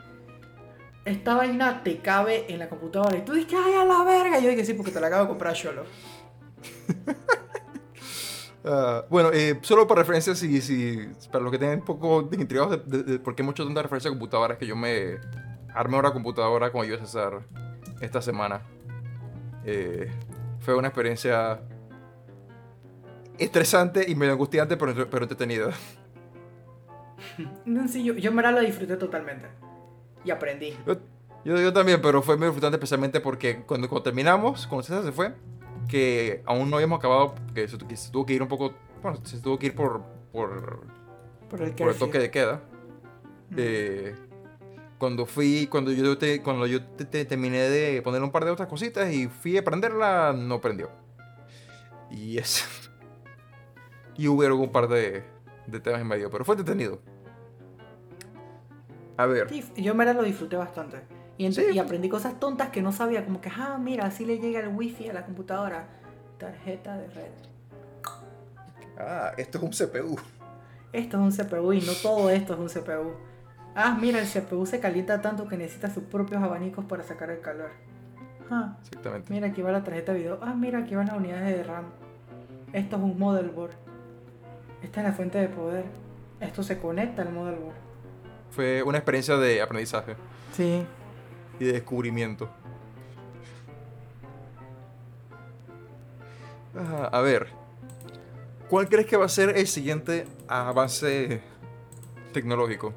Esta 1.05 1.35
vaina 1.37 1.83
te 1.83 1.99
cabe 1.99 2.45
en 2.53 2.59
la 2.59 2.69
computadora 2.69 3.17
y 3.17 3.23
tú 3.25 3.33
dices, 3.33 3.55
ay, 3.65 3.73
a 3.75 3.85
la 3.85 4.05
verga. 4.05 4.39
Yo 4.41 4.51
dije, 4.51 4.65
sí, 4.65 4.75
porque 4.75 4.91
te 4.93 5.01
la 5.01 5.07
acabo 5.09 5.23
de 5.23 5.29
comprar 5.31 5.57
solo. 5.57 5.85
Ah, 8.65 9.05
bueno, 9.11 9.31
eh, 9.33 9.59
solo 9.63 9.89
para 9.89 10.03
referencia, 10.03 10.37
si, 10.37 10.61
si, 10.61 10.97
para 11.33 11.43
los 11.43 11.51
que 11.51 11.59
tengan 11.59 11.81
un 11.81 11.85
poco 11.85 12.23
de 12.23 12.41
intrigados 12.41 12.87
de, 12.87 12.99
de- 12.99 13.03
de 13.15 13.19
por 13.19 13.35
qué 13.35 13.43
mucho 13.43 13.65
tanta 13.65 13.83
referencia 13.83 14.09
a 14.09 14.13
computadoras, 14.13 14.57
que 14.57 14.67
yo 14.69 14.77
me 14.77 15.17
armé 15.74 15.99
una 15.99 16.12
computadora 16.12 16.70
con 16.70 16.82
ayuda 16.82 16.99
César 16.99 17.40
esta 18.01 18.20
semana. 18.23 18.62
Eh, 19.65 20.11
fue 20.61 20.74
una 20.74 20.89
experiencia 20.89 21.61
estresante 23.39 24.05
y 24.09 24.15
medio 24.15 24.32
angustiante, 24.32 24.77
pero, 24.77 24.94
pero 25.09 25.24
entretenida. 25.24 25.70
No, 27.65 27.89
sí, 27.89 28.05
yo, 28.05 28.15
yo 28.15 28.31
en 28.31 28.36
verdad 28.36 28.53
lo 28.53 28.61
disfruté 28.61 28.97
totalmente. 28.97 29.47
Y 30.24 30.31
aprendí. 30.31 30.77
Yo, 30.86 30.97
yo, 31.44 31.61
yo 31.61 31.73
también, 31.73 32.01
pero 32.03 32.23
fue 32.23 32.36
medio 32.36 32.53
frustrante 32.53 32.77
especialmente 32.77 33.20
porque 33.20 33.62
cuando, 33.62 33.89
cuando 33.89 34.03
terminamos, 34.03 34.66
cuando 34.66 34.82
César 34.82 35.05
se 35.05 35.12
fue, 35.12 35.35
que 35.89 36.43
aún 36.47 36.70
no 36.70 36.77
habíamos 36.77 36.99
acabado, 36.99 37.35
que 37.55 37.69
se, 37.69 37.78
que 37.78 37.97
se 37.97 38.11
tuvo 38.11 38.27
que 38.27 38.35
ir 38.35 38.43
un 38.43 38.49
poco, 38.49 38.74
bueno, 39.03 39.19
se 39.24 39.40
tuvo 39.40 39.59
que 39.59 39.66
ir 39.66 39.74
por, 39.74 40.03
por, 40.32 40.81
Por 41.49 41.62
el, 41.62 41.73
por 41.73 41.89
el 41.89 41.99
toque 41.99 42.19
de 42.19 42.31
queda. 42.31 42.61
Eh, 43.57 44.15
cuando 45.03 45.27
fui, 45.27 45.66
cuando 45.66 45.91
yo, 45.91 46.16
te, 46.16 46.41
cuando 46.45 46.65
yo 46.65 46.81
te- 46.81 47.05
te- 47.05 47.24
terminé 47.24 47.59
de 47.59 48.01
poner 48.03 48.23
un 48.23 48.31
par 48.31 48.45
de 48.45 48.53
otras 48.53 48.69
cositas 48.69 49.12
y 49.12 49.27
fui 49.27 49.59
a 49.59 49.65
prenderla, 49.65 50.33
no 50.33 50.61
prendió. 50.61 50.91
Y 52.09 52.39
es. 52.39 52.65
y 54.16 54.29
hubo 54.29 54.45
un 54.55 54.70
par 54.70 54.87
de, 54.87 55.24
de 55.66 55.81
temas 55.81 56.03
en 56.03 56.07
medio, 56.07 56.31
pero 56.31 56.45
fue 56.45 56.55
entretenido. 56.55 57.01
A 59.16 59.27
ver. 59.27 59.49
Sí, 59.49 59.65
yo 59.77 59.91
en 59.91 59.99
verdad 59.99 60.15
lo 60.15 60.23
disfruté 60.23 60.55
bastante. 60.55 61.03
Y, 61.37 61.53
Sí. 61.53 61.65
y 61.73 61.81
aprendí 61.81 62.09
cosas 62.09 62.39
tontas 62.39 62.69
que 62.69 62.81
no 62.81 62.93
sabía, 62.93 63.24
como 63.24 63.41
que, 63.41 63.49
ah, 63.49 63.79
mira, 63.83 64.07
así 64.07 64.24
le 64.24 64.39
llega 64.39 64.61
el 64.61 64.69
wifi 64.69 65.09
a 65.09 65.15
la 65.15 65.24
computadora. 65.24 65.89
Tarjeta 66.39 66.97
de 66.97 67.09
red. 67.09 67.33
Ah, 68.97 69.33
esto 69.37 69.59
es 69.59 69.65
un 69.65 69.70
CPU. 69.70 70.16
Esto 70.93 71.16
es 71.16 71.39
un 71.41 71.45
CPU 71.47 71.73
y 71.73 71.81
no 71.81 71.93
todo 72.01 72.31
esto 72.31 72.53
es 72.55 72.61
un 72.61 72.69
CPU. 72.69 73.32
Ah, 73.74 73.97
mira, 73.99 74.20
el 74.20 74.27
CPU 74.28 74.66
se 74.66 74.81
calienta 74.81 75.20
tanto 75.23 75.49
que 75.49 75.57
necesita 75.57 75.89
sus 75.90 76.05
propios 76.05 76.43
abanicos 76.43 76.85
para 76.85 77.03
sacar 77.03 77.31
el 77.31 77.40
calor. 77.40 77.70
Ah, 78.51 78.77
Exactamente. 78.82 79.32
mira, 79.32 79.47
aquí 79.49 79.62
va 79.62 79.73
la 79.73 79.82
tarjeta 79.82 80.12
de 80.12 80.19
video. 80.19 80.39
Ah, 80.43 80.55
mira, 80.55 80.81
aquí 80.81 80.94
van 80.94 81.07
las 81.07 81.16
unidades 81.16 81.57
de 81.57 81.65
RAM. 81.65 81.85
Esto 82.73 82.97
es 82.97 83.03
un 83.03 83.19
motherboard. 83.19 83.73
Esta 84.82 85.01
es 85.01 85.07
la 85.07 85.12
fuente 85.15 85.39
de 85.39 85.49
poder. 85.49 85.85
Esto 86.40 86.62
se 86.62 86.78
conecta 86.78 87.23
al 87.23 87.32
motherboard. 87.32 87.74
Fue 88.51 88.82
una 88.82 88.99
experiencia 88.99 89.36
de 89.36 89.62
aprendizaje 89.62 90.16
Sí. 90.53 90.85
y 91.59 91.65
de 91.65 91.73
descubrimiento. 91.73 92.51
Ah, 96.77 97.09
a 97.12 97.20
ver, 97.20 97.49
¿cuál 98.69 98.89
crees 98.89 99.07
que 99.07 99.16
va 99.16 99.27
a 99.27 99.28
ser 99.28 99.57
el 99.57 99.66
siguiente 99.66 100.27
avance 100.49 101.40
tecnológico? 102.32 102.93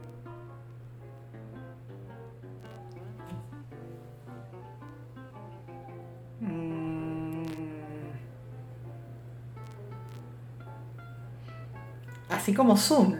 Así 12.29 12.53
como 12.53 12.75
Zoom. 12.77 13.15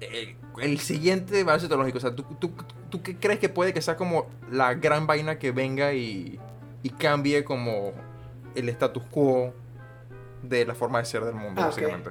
El, 0.00 0.36
el 0.62 0.78
siguiente 0.80 1.40
avance 1.42 1.68
tecnológico, 1.68 1.98
o 1.98 2.00
sea, 2.00 2.14
¿tú, 2.14 2.22
tú, 2.38 2.52
tú 2.88 3.02
qué 3.02 3.16
crees 3.16 3.38
que 3.38 3.48
puede 3.48 3.74
que 3.74 3.82
sea 3.82 3.96
como 3.96 4.26
la 4.50 4.74
gran 4.74 5.06
vaina 5.06 5.38
que 5.38 5.52
venga 5.52 5.92
y, 5.92 6.38
y 6.82 6.90
cambie 6.90 7.44
como 7.44 7.92
el 8.54 8.68
status 8.70 9.02
quo 9.10 9.52
de 10.42 10.64
la 10.64 10.74
forma 10.74 10.98
de 11.00 11.04
ser 11.04 11.24
del 11.24 11.34
mundo, 11.34 11.60
Ah, 11.62 11.66
básicamente? 11.66 12.10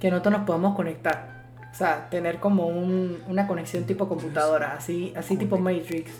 Que 0.00 0.10
nosotros 0.10 0.38
nos 0.38 0.46
podamos 0.46 0.74
conectar. 0.74 1.44
O 1.72 1.76
sea, 1.76 2.08
tener 2.10 2.40
como 2.40 2.66
un- 2.66 3.22
una 3.28 3.46
conexión 3.46 3.84
tipo 3.84 4.08
computadora. 4.08 4.74
Así, 4.74 5.12
así 5.16 5.36
tipo 5.36 5.56
Matrix. 5.58 6.10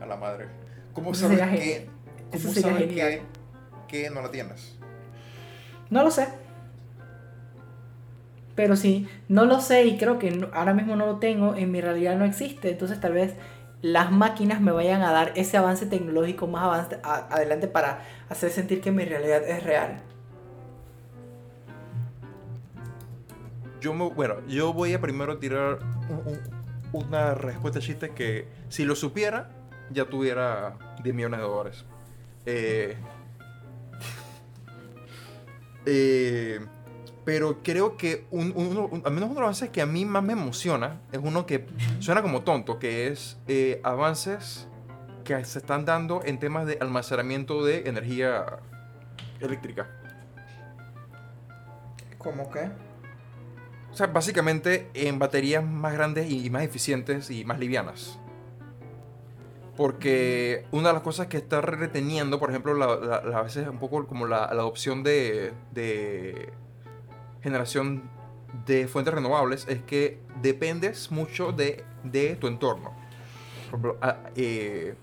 A 0.00 0.06
la 0.06 0.16
madre. 0.16 0.46
¿Cómo 0.92 1.14
sabes 1.14 1.40
que, 1.40 1.88
cómo 2.32 2.52
sabes 2.52 2.88
que, 2.88 3.22
que 3.88 4.10
no 4.10 4.22
la 4.22 4.30
tienes? 4.30 4.76
No 5.90 6.02
lo 6.02 6.10
sé. 6.10 6.28
Pero 8.54 8.76
sí, 8.76 9.08
no 9.28 9.44
lo 9.46 9.60
sé 9.60 9.84
y 9.84 9.96
creo 9.98 10.18
que 10.18 10.48
ahora 10.52 10.74
mismo 10.74 10.96
no 10.96 11.06
lo 11.06 11.16
tengo, 11.18 11.54
en 11.54 11.70
mi 11.70 11.80
realidad 11.80 12.16
no 12.16 12.24
existe. 12.24 12.70
Entonces 12.70 13.00
tal 13.00 13.12
vez 13.14 13.34
las 13.82 14.10
máquinas 14.12 14.60
me 14.60 14.72
vayan 14.72 15.02
a 15.02 15.12
dar 15.12 15.32
ese 15.36 15.56
avance 15.56 15.86
tecnológico 15.86 16.46
más 16.46 16.64
avance, 16.64 16.98
adelante 17.02 17.66
para 17.68 18.02
hacer 18.28 18.50
sentir 18.50 18.80
que 18.80 18.90
mi 18.92 19.04
realidad 19.04 19.42
es 19.48 19.62
real. 19.64 20.02
Yo 23.80 23.94
me- 23.94 24.10
bueno, 24.10 24.34
yo 24.46 24.72
voy 24.74 24.92
a 24.92 25.00
primero 25.00 25.38
tirar 25.38 25.78
un- 26.10 26.34
un- 26.34 26.40
una 27.06 27.34
respuesta 27.34 27.80
chiste 27.80 28.10
que 28.10 28.46
si 28.68 28.84
lo 28.84 28.94
supiera, 28.94 29.48
ya 29.90 30.04
tuviera 30.04 30.76
10 31.02 31.14
millones 31.14 31.40
de 31.40 31.46
dólares. 31.46 31.84
Eh, 32.44 32.96
eh, 35.92 36.60
pero 37.24 37.62
creo 37.62 37.96
que 37.96 38.26
un, 38.30 38.52
uno- 38.56 38.86
un- 38.86 39.02
al 39.04 39.12
menos 39.12 39.26
uno 39.30 39.34
de 39.34 39.40
los 39.40 39.48
avances 39.48 39.70
que 39.70 39.82
a 39.82 39.86
mí 39.86 40.04
más 40.04 40.22
me 40.22 40.32
emociona 40.32 41.00
es 41.12 41.18
uno 41.22 41.46
que 41.46 41.66
suena 41.98 42.22
como 42.22 42.42
tonto, 42.42 42.78
que 42.78 43.08
es 43.08 43.38
eh, 43.48 43.80
avances 43.82 44.68
que 45.24 45.44
se 45.44 45.58
están 45.58 45.84
dando 45.84 46.22
en 46.24 46.38
temas 46.38 46.66
de 46.66 46.78
almacenamiento 46.80 47.64
de 47.64 47.88
energía 47.88 48.46
eléctrica. 49.40 49.88
¿Cómo 52.18 52.50
qué? 52.50 52.70
O 53.90 53.94
sea, 53.94 54.06
básicamente 54.06 54.88
en 54.94 55.18
baterías 55.18 55.64
más 55.64 55.92
grandes 55.92 56.30
y 56.30 56.48
más 56.50 56.62
eficientes 56.62 57.30
y 57.30 57.44
más 57.44 57.58
livianas. 57.58 58.18
Porque 59.80 60.66
una 60.72 60.88
de 60.88 60.92
las 60.92 61.02
cosas 61.02 61.28
que 61.28 61.38
está 61.38 61.62
reteniendo, 61.62 62.38
por 62.38 62.50
ejemplo, 62.50 62.82
a 62.84 63.42
veces 63.42 63.66
un 63.66 63.78
poco 63.78 64.06
como 64.06 64.26
la, 64.26 64.44
adopción 64.44 65.02
de, 65.02 65.54
generación 67.42 68.02
de 68.66 68.86
fuentes 68.88 69.14
renovables, 69.14 69.66
es 69.70 69.80
que 69.82 70.20
dependes 70.42 71.10
mucho 71.10 71.52
de, 71.52 71.82
tu 72.38 72.46
entorno. 72.46 72.90
Por 72.90 73.80
ejemplo, 73.80 73.96
ah, 74.02 74.18
eh, 74.36 74.96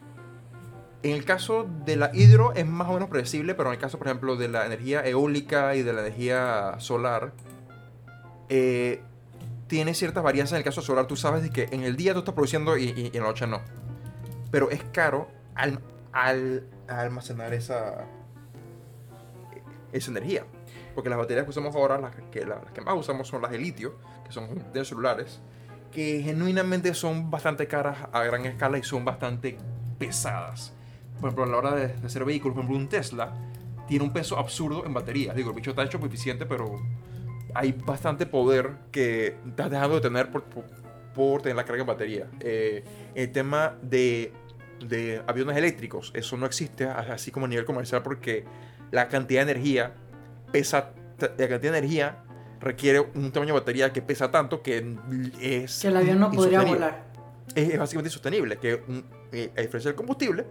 en 1.01 1.11
el 1.11 1.25
caso 1.25 1.67
de 1.83 1.95
la 1.95 2.11
hidro 2.13 2.53
es 2.53 2.67
más 2.67 2.87
o 2.87 2.93
menos 2.93 3.09
predecible, 3.09 3.55
pero 3.55 3.69
en 3.69 3.77
el 3.77 3.81
caso, 3.81 3.97
por 3.97 4.05
ejemplo, 4.05 4.35
de 4.35 4.47
la 4.47 4.67
energía 4.67 5.03
eólica 5.03 5.75
y 5.75 5.81
de 5.81 5.91
la 5.91 6.01
energía 6.01 6.75
solar, 6.77 7.33
eh, 8.47 9.01
tiene 9.65 9.95
ciertas 9.95 10.23
varianzas. 10.23 10.51
En 10.51 10.57
el 10.59 10.63
caso 10.65 10.83
solar, 10.83 11.07
tú 11.07 11.15
sabes 11.15 11.49
que 11.49 11.67
en 11.71 11.81
el 11.81 11.95
día 11.95 12.13
tú 12.13 12.19
estás 12.19 12.35
produciendo 12.35 12.77
y 12.77 13.09
en 13.11 13.23
la 13.23 13.27
noche 13.27 13.47
no. 13.47 13.86
Pero 14.52 14.69
es 14.69 14.84
caro 14.91 15.28
al, 15.56 15.80
al- 16.11 16.68
almacenar 16.88 17.53
esa, 17.53 18.06
esa 19.91 20.11
energía. 20.11 20.45
Porque 20.95 21.10
las 21.10 21.19
baterías 21.19 21.44
que 21.44 21.52
usamos 21.52 21.76
ahora, 21.76 21.98
las 21.99 22.15
que, 22.32 22.45
las 22.45 22.72
que 22.72 22.82
más 22.82 22.95
usamos 22.95 23.28
son 23.28 23.41
las 23.41 23.52
de 23.52 23.60
litio, 23.60 23.95
que 24.26 24.32
son 24.32 24.64
de 24.74 24.86
celulares, 24.86 25.40
que 25.91 26.22
genuinamente 26.24 26.94
son 26.94 27.30
bastante 27.30 27.68
caras 27.68 27.98
a 28.11 28.24
gran 28.24 28.45
escala 28.45 28.78
y 28.78 28.84
son 28.84 29.06
bastante 29.06 29.57
pesadas. 29.99 30.74
Por 31.19 31.30
ejemplo, 31.30 31.44
a 31.44 31.48
la 31.48 31.57
hora 31.57 31.76
de, 31.76 32.06
hacer 32.06 32.26
vehículos, 32.26 32.56
por 32.56 32.64
ejemplo, 32.64 32.78
un 32.78 32.90
Tesla 32.90 33.34
tiene 33.88 34.06
un 34.06 34.14
peso 34.14 34.38
absurdo 34.38 34.86
en 34.86 34.94
baterías. 34.94 35.36
Digo, 35.36 35.49
el 35.49 35.56
bicho 35.56 35.69
está 35.72 35.84
hecho 35.84 35.99
muy 35.99 36.10
eficiente, 36.10 36.45
pero 36.45 36.80
hay 37.53 37.72
bastante 37.72 38.26
poder 38.26 38.78
que 38.91 39.38
estás 39.48 39.72
dejando 39.72 39.95
de 39.95 40.02
tener 40.02 40.32
por, 40.32 40.44
por, 40.44 40.65
por 41.18 41.41
tener 41.41 41.56
la 41.57 41.65
carga 41.65 41.81
en 41.81 41.88
batería. 41.88 42.27
Eh, 42.39 42.84
el 43.15 43.31
tema 43.31 43.76
de, 43.81 44.31
de 44.88 45.22
aviones 45.27 45.57
eléctricos, 45.57 46.11
eso 46.15 46.38
no 46.38 46.45
existe 46.45 46.85
así 46.85 47.31
como 47.31 47.48
a 47.48 47.49
nivel 47.49 47.65
comercial 47.65 48.03
porque 48.03 48.45
la 48.91 49.10
cantidad 49.10 49.44
de 49.45 49.52
energía 49.52 49.94
pesa, 50.52 50.91
la 51.19 51.27
cantidad 51.49 51.60
de 51.73 51.77
energía 51.80 52.19
requiere 52.61 52.99
un 52.99 53.31
tamaño 53.31 53.53
de 53.56 53.60
batería 53.60 53.91
que 53.91 54.02
pesa 54.02 54.30
tanto 54.31 54.61
que 54.61 54.95
es 55.41 55.80
Que 55.81 55.88
el 55.89 55.98
avión 55.98 56.19
no 56.19 56.31
podría 56.31 56.61
volar. 56.61 57.03
Es, 57.56 57.69
es 57.69 57.80
básicamente 57.80 58.10
insostenible, 58.10 58.57
que 58.57 58.84
eh, 59.31 59.52
a 59.57 59.61
diferencia 59.61 59.89
del 59.89 59.95
combustible, 59.95 60.45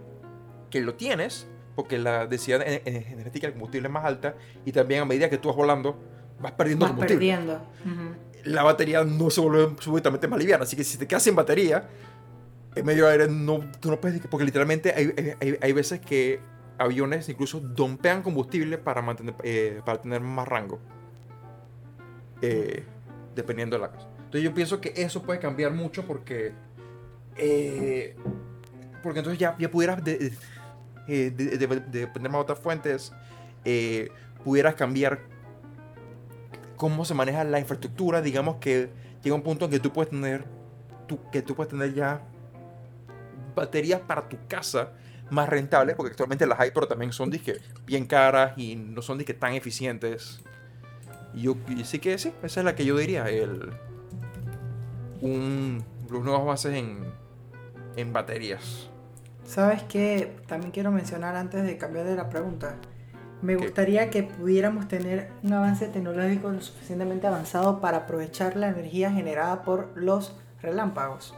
que 0.69 0.81
lo 0.81 0.95
tienes, 0.95 1.47
porque 1.75 1.97
la 1.97 2.27
densidad 2.27 2.61
en- 2.67 2.81
en- 2.85 3.03
energética 3.13 3.47
del 3.47 3.53
combustible 3.53 3.87
es 3.87 3.93
más 3.93 4.03
alta, 4.03 4.35
y 4.65 4.71
también 4.73 5.01
a 5.03 5.05
medida 5.05 5.29
que 5.29 5.37
tú 5.37 5.47
vas 5.47 5.55
volando, 5.57 5.97
vas 6.41 6.51
perdiendo 6.53 6.85
Vas 6.85 6.91
combustible. 6.91 7.15
perdiendo. 7.15 7.53
Ujú. 7.85 8.15
La 8.47 8.63
batería 8.63 9.03
no 9.03 9.29
se 9.29 9.41
vuelve 9.41 9.75
súbitamente 9.79 10.27
más 10.27 10.39
liviana. 10.39 10.63
Así 10.63 10.75
que 10.75 10.83
si 10.83 10.97
te 10.97 11.07
quedas 11.07 11.23
sin 11.23 11.35
batería, 11.35 11.87
en 12.75 12.85
medio 12.85 13.05
de 13.05 13.11
aire 13.11 13.27
no, 13.27 13.59
tú 13.79 13.89
no 13.89 13.99
puedes... 13.99 14.25
Porque 14.27 14.45
literalmente 14.45 14.93
hay, 14.95 15.35
hay, 15.39 15.57
hay 15.61 15.73
veces 15.73 15.99
que 15.99 16.39
aviones 16.77 17.27
incluso 17.29 17.59
dompean 17.59 18.21
combustible 18.21 18.77
para, 18.77 19.01
mantener, 19.01 19.35
eh, 19.43 19.81
para 19.85 20.01
tener 20.01 20.21
más 20.21 20.47
rango. 20.47 20.79
Eh, 22.41 22.83
dependiendo 23.35 23.75
de 23.75 23.81
la 23.81 23.91
cosa. 23.91 24.07
Entonces 24.17 24.43
yo 24.43 24.53
pienso 24.53 24.81
que 24.81 24.93
eso 24.95 25.23
puede 25.23 25.39
cambiar 25.39 25.71
mucho 25.71 26.05
porque... 26.05 26.53
Eh, 27.35 28.15
porque 29.03 29.19
entonces 29.19 29.39
ya, 29.39 29.55
ya 29.59 29.69
pudieras 29.69 30.03
de, 30.03 30.33
más 31.07 31.91
de 31.91 32.37
otras 32.37 32.59
fuentes, 32.59 33.13
pudieras 34.43 34.75
cambiar 34.75 35.19
cómo 36.77 37.03
se 37.03 37.13
maneja 37.13 37.43
la 37.43 37.59
infraestructura, 37.59 38.21
digamos 38.21 38.57
que 38.57 38.89
llega 39.23 39.35
un 39.35 39.43
punto 39.43 39.65
en 39.65 39.71
que 39.71 39.79
tú 39.79 39.91
puedes 39.91 40.09
tener, 40.09 40.45
que 41.31 41.41
tú 41.41 41.55
puedes 41.55 41.69
tener 41.69 41.93
ya 41.93 42.21
baterías 43.55 43.99
para 44.01 44.29
tu 44.29 44.37
casa 44.47 44.93
más 45.29 45.49
rentables, 45.49 45.95
porque 45.95 46.11
actualmente 46.11 46.45
las 46.45 46.59
hay, 46.59 46.71
pero 46.71 46.87
también 46.87 47.11
son 47.11 47.29
disque 47.29 47.59
bien 47.85 48.05
caras 48.05 48.57
y 48.57 48.75
no 48.75 49.01
son 49.01 49.17
disque 49.17 49.33
tan 49.33 49.53
eficientes. 49.53 50.41
Y 51.33 51.41
yo 51.41 51.57
sí 51.83 51.99
que 51.99 52.17
sí, 52.17 52.31
esa 52.43 52.61
es 52.61 52.65
la 52.65 52.75
que 52.75 52.85
yo 52.85 52.97
diría, 52.97 53.27
el 53.29 53.71
un, 55.21 55.83
los 56.09 56.23
nuevos 56.23 56.45
bases 56.45 56.75
en, 56.75 56.99
en 57.95 58.13
baterías. 58.13 58.89
¿Sabes 59.45 59.83
qué? 59.83 60.35
También 60.45 60.71
quiero 60.71 60.91
mencionar 60.91 61.35
antes 61.35 61.63
de 61.63 61.77
cambiar 61.77 62.05
de 62.05 62.15
la 62.15 62.29
pregunta. 62.29 62.75
Me 63.41 63.55
gustaría 63.55 64.09
que 64.09 64.23
pudiéramos 64.23 64.87
tener 64.87 65.29
un 65.43 65.53
avance 65.53 65.87
tecnológico 65.87 66.49
lo 66.49 66.59
suficientemente 66.59 67.27
avanzado 67.27 67.79
para 67.81 67.97
aprovechar 67.99 68.55
la 68.55 68.69
energía 68.69 69.11
generada 69.11 69.61
por 69.63 69.91
los 69.95 70.35
relámpagos. 70.59 71.35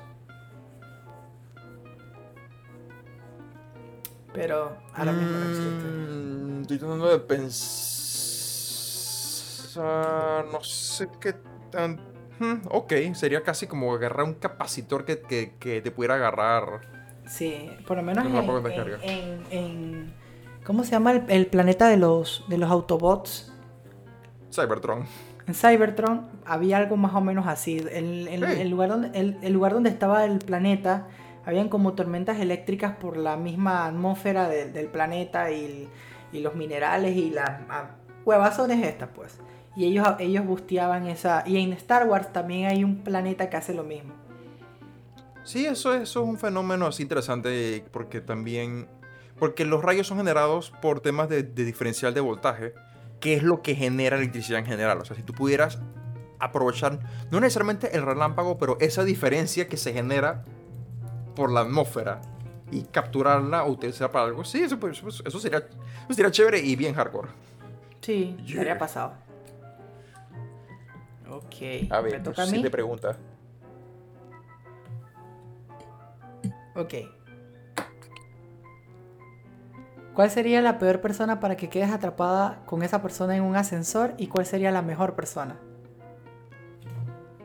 Pero 4.33 4.77
ahora 4.93 5.11
mismo 5.11 5.37
no 5.37 5.49
existe. 5.49 5.85
Mm, 5.89 6.61
estoy 6.61 6.77
tratando 6.77 7.09
de 7.09 7.19
pensar. 7.19 7.65
No 10.51 10.63
sé 10.63 11.09
qué 11.19 11.33
tan. 11.69 11.99
Hmm, 12.39 12.61
ok, 12.69 12.93
sería 13.13 13.43
casi 13.43 13.67
como 13.67 13.93
agarrar 13.93 14.25
un 14.25 14.35
capacitor 14.35 15.03
que, 15.03 15.17
te 15.17 15.91
pudiera 15.91 16.15
agarrar. 16.15 16.79
Sí, 17.27 17.69
por 17.85 17.97
lo 17.97 18.03
menos 18.03 18.25
en 19.01 20.13
¿Cómo 20.69 20.83
se 20.83 20.91
llama 20.91 21.13
el, 21.29 21.47
planeta 21.47 21.87
de 21.87 21.97
los, 21.97 22.45
de 22.47 22.59
los 22.59 22.69
Autobots? 22.69 23.51
Cybertron. 24.53 25.03
En 25.47 25.55
Cybertron 25.55 26.27
había 26.45 26.77
algo 26.77 26.95
más 26.95 27.15
o 27.15 27.21
menos 27.21 27.47
así. 27.47 27.77
El, 27.91 28.27
el, 28.27 28.69
lugar, 28.69 28.89
donde, 28.89 29.19
el, 29.19 29.51
lugar 29.51 29.73
donde 29.73 29.89
estaba 29.89 30.25
el 30.25 30.37
planeta, 30.37 31.07
habían 31.43 31.69
como 31.69 31.93
tormentas 31.93 32.39
eléctricas 32.39 32.95
por 32.97 33.17
la 33.17 33.35
misma 33.35 33.87
atmósfera 33.87 34.47
del 34.47 34.85
planeta 34.89 35.51
y, 35.51 35.89
los 36.33 36.53
minerales 36.53 37.17
y 37.17 37.31
las 37.31 37.49
huevazones 38.23 38.85
estas, 38.85 39.09
pues. 39.15 39.39
Y 39.75 39.85
ellos, 39.85 40.07
ellos 40.19 40.45
busteaban 40.45 41.07
esa... 41.07 41.43
Y 41.47 41.57
en 41.57 41.73
Star 41.73 42.07
Wars 42.07 42.31
también 42.31 42.67
hay 42.67 42.83
un 42.83 42.97
planeta 42.97 43.49
que 43.49 43.57
hace 43.57 43.73
lo 43.73 43.83
mismo. 43.83 44.13
Sí, 45.43 45.65
eso, 45.65 45.95
eso 45.95 46.21
es 46.21 46.27
un 46.27 46.37
fenómeno 46.37 46.85
así 46.85 47.01
interesante 47.01 47.83
porque 47.91 48.21
también 48.21 48.87
porque 49.39 49.65
los 49.65 49.81
rayos 49.81 50.07
son 50.07 50.17
generados 50.17 50.71
por 50.81 50.99
temas 50.99 51.29
de, 51.29 51.43
diferencial 51.43 52.13
de 52.13 52.19
voltaje, 52.19 52.73
que 53.19 53.33
es 53.33 53.43
lo 53.43 53.61
que 53.61 53.75
genera 53.75 54.17
electricidad 54.17 54.59
en 54.59 54.65
general. 54.65 54.99
O 54.99 55.05
sea, 55.05 55.15
si 55.15 55.23
tú 55.23 55.33
pudieras 55.33 55.79
aprovechar, 56.39 56.99
no 57.31 57.39
necesariamente 57.39 57.95
el 57.95 58.05
relámpago, 58.05 58.57
pero 58.57 58.77
esa 58.79 59.03
diferencia 59.03 59.67
que 59.67 59.77
se 59.77 59.93
genera 59.93 60.43
por 61.35 61.51
la 61.51 61.61
atmósfera 61.61 62.21
y 62.71 62.83
capturarla 62.83 63.63
o 63.63 63.71
utilizarla 63.71 64.11
para 64.11 64.25
algo, 64.25 64.43
sí, 64.43 64.61
eso, 64.61 64.77
eso, 65.25 65.39
sería, 65.39 65.67
sería 66.09 66.31
chévere 66.31 66.59
y 66.59 66.75
bien 66.75 66.93
hardcore. 66.93 67.29
Sí, 68.01 68.37
sería 68.45 68.77
pasado. 68.77 69.13
Ok. 71.29 71.89
A 71.89 72.01
ver, 72.01 72.13
¿me 72.13 72.19
toca 72.19 72.43
a 72.43 72.45
mí? 72.45 72.61
pregunta. 72.69 73.17
Ok. 76.75 76.93
¿Cuál 80.19 80.31
sería 80.31 80.61
la 80.61 80.79
peor 80.79 80.99
persona 80.99 81.39
para 81.39 81.55
que 81.55 81.69
quedes 81.69 81.91
atrapada 81.91 82.61
con 82.65 82.83
esa 82.83 83.01
persona 83.01 83.37
en 83.37 83.41
un 83.41 83.55
ascensor 83.55 84.15
y 84.17 84.27
cuál 84.27 84.45
sería 84.45 84.69
la 84.69 84.81
mejor 84.81 85.15
persona? 85.15 85.57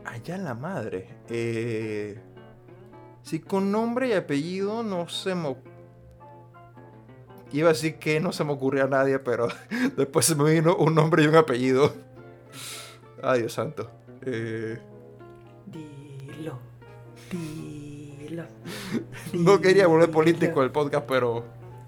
Allá 0.05 0.36
la 0.38 0.55
madre. 0.55 1.06
Eh, 1.28 2.18
si 3.22 3.38
con 3.38 3.70
nombre 3.70 4.09
y 4.09 4.12
apellido 4.14 4.82
no 4.82 5.09
se 5.09 5.36
me... 5.36 5.56
Iba 7.52 7.68
a 7.68 7.74
decir 7.74 8.01
que 8.01 8.18
no 8.18 8.32
se 8.32 8.42
me 8.42 8.51
ocurrió 8.51 8.86
a 8.86 8.88
nadie, 8.88 9.20
pero 9.20 9.46
después 9.96 10.26
se 10.26 10.34
me 10.34 10.51
vino 10.51 10.74
un 10.74 10.96
nombre 10.96 11.22
y 11.22 11.28
un 11.28 11.36
apellido. 11.36 11.94
Ay, 13.22 13.42
Dios 13.42 13.52
santo. 13.52 13.88
Eh... 14.22 14.80
Dilo. 15.66 16.59
Dilo. 17.30 18.42
no 19.32 19.60
quería 19.60 19.86
volver 19.86 20.10
político 20.10 20.60
el 20.64 20.72
podcast, 20.72 21.06
pero... 21.06 21.44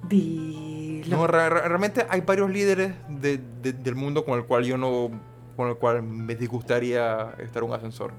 Dilo. 0.09 0.76
No, 1.09 1.27
realmente 1.27 2.07
hay 2.09 2.21
varios 2.21 2.51
líderes 2.51 2.95
del 3.09 3.95
mundo 3.95 4.25
con 4.25 4.39
el 4.39 4.45
cual 4.45 4.65
yo 4.65 4.77
no. 4.77 5.11
con 5.57 5.69
el 5.69 5.77
cual 5.77 6.03
me 6.03 6.35
disgustaría 6.35 7.35
estar 7.39 7.63
un 7.63 7.73
ascensor. 7.73 8.13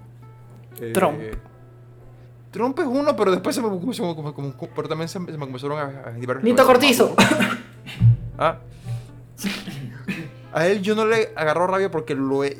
Trump. 0.93 1.19
Eh, 1.19 1.31
Trump 2.51 2.80
es 2.80 2.85
uno, 2.85 3.15
pero 3.15 3.31
después 3.31 3.55
se 3.55 3.61
me, 3.61 3.68
como, 3.68 4.53
pero 4.76 4.88
también 4.88 5.07
se, 5.09 5.19
me 5.19 5.38
comenzaron 5.38 5.77
a, 5.80 6.09
a 6.09 6.11
Nito 6.41 6.65
Cortizo. 6.65 7.15
ah. 8.38 8.57
A 10.53 10.68
él 10.68 10.81
yo 10.81 10.95
no 10.95 11.05
le 11.05 11.34
agarro 11.35 11.68
rabia 11.68 11.91
porque 11.91 12.15
lo 12.15 12.43
he, 12.43 12.55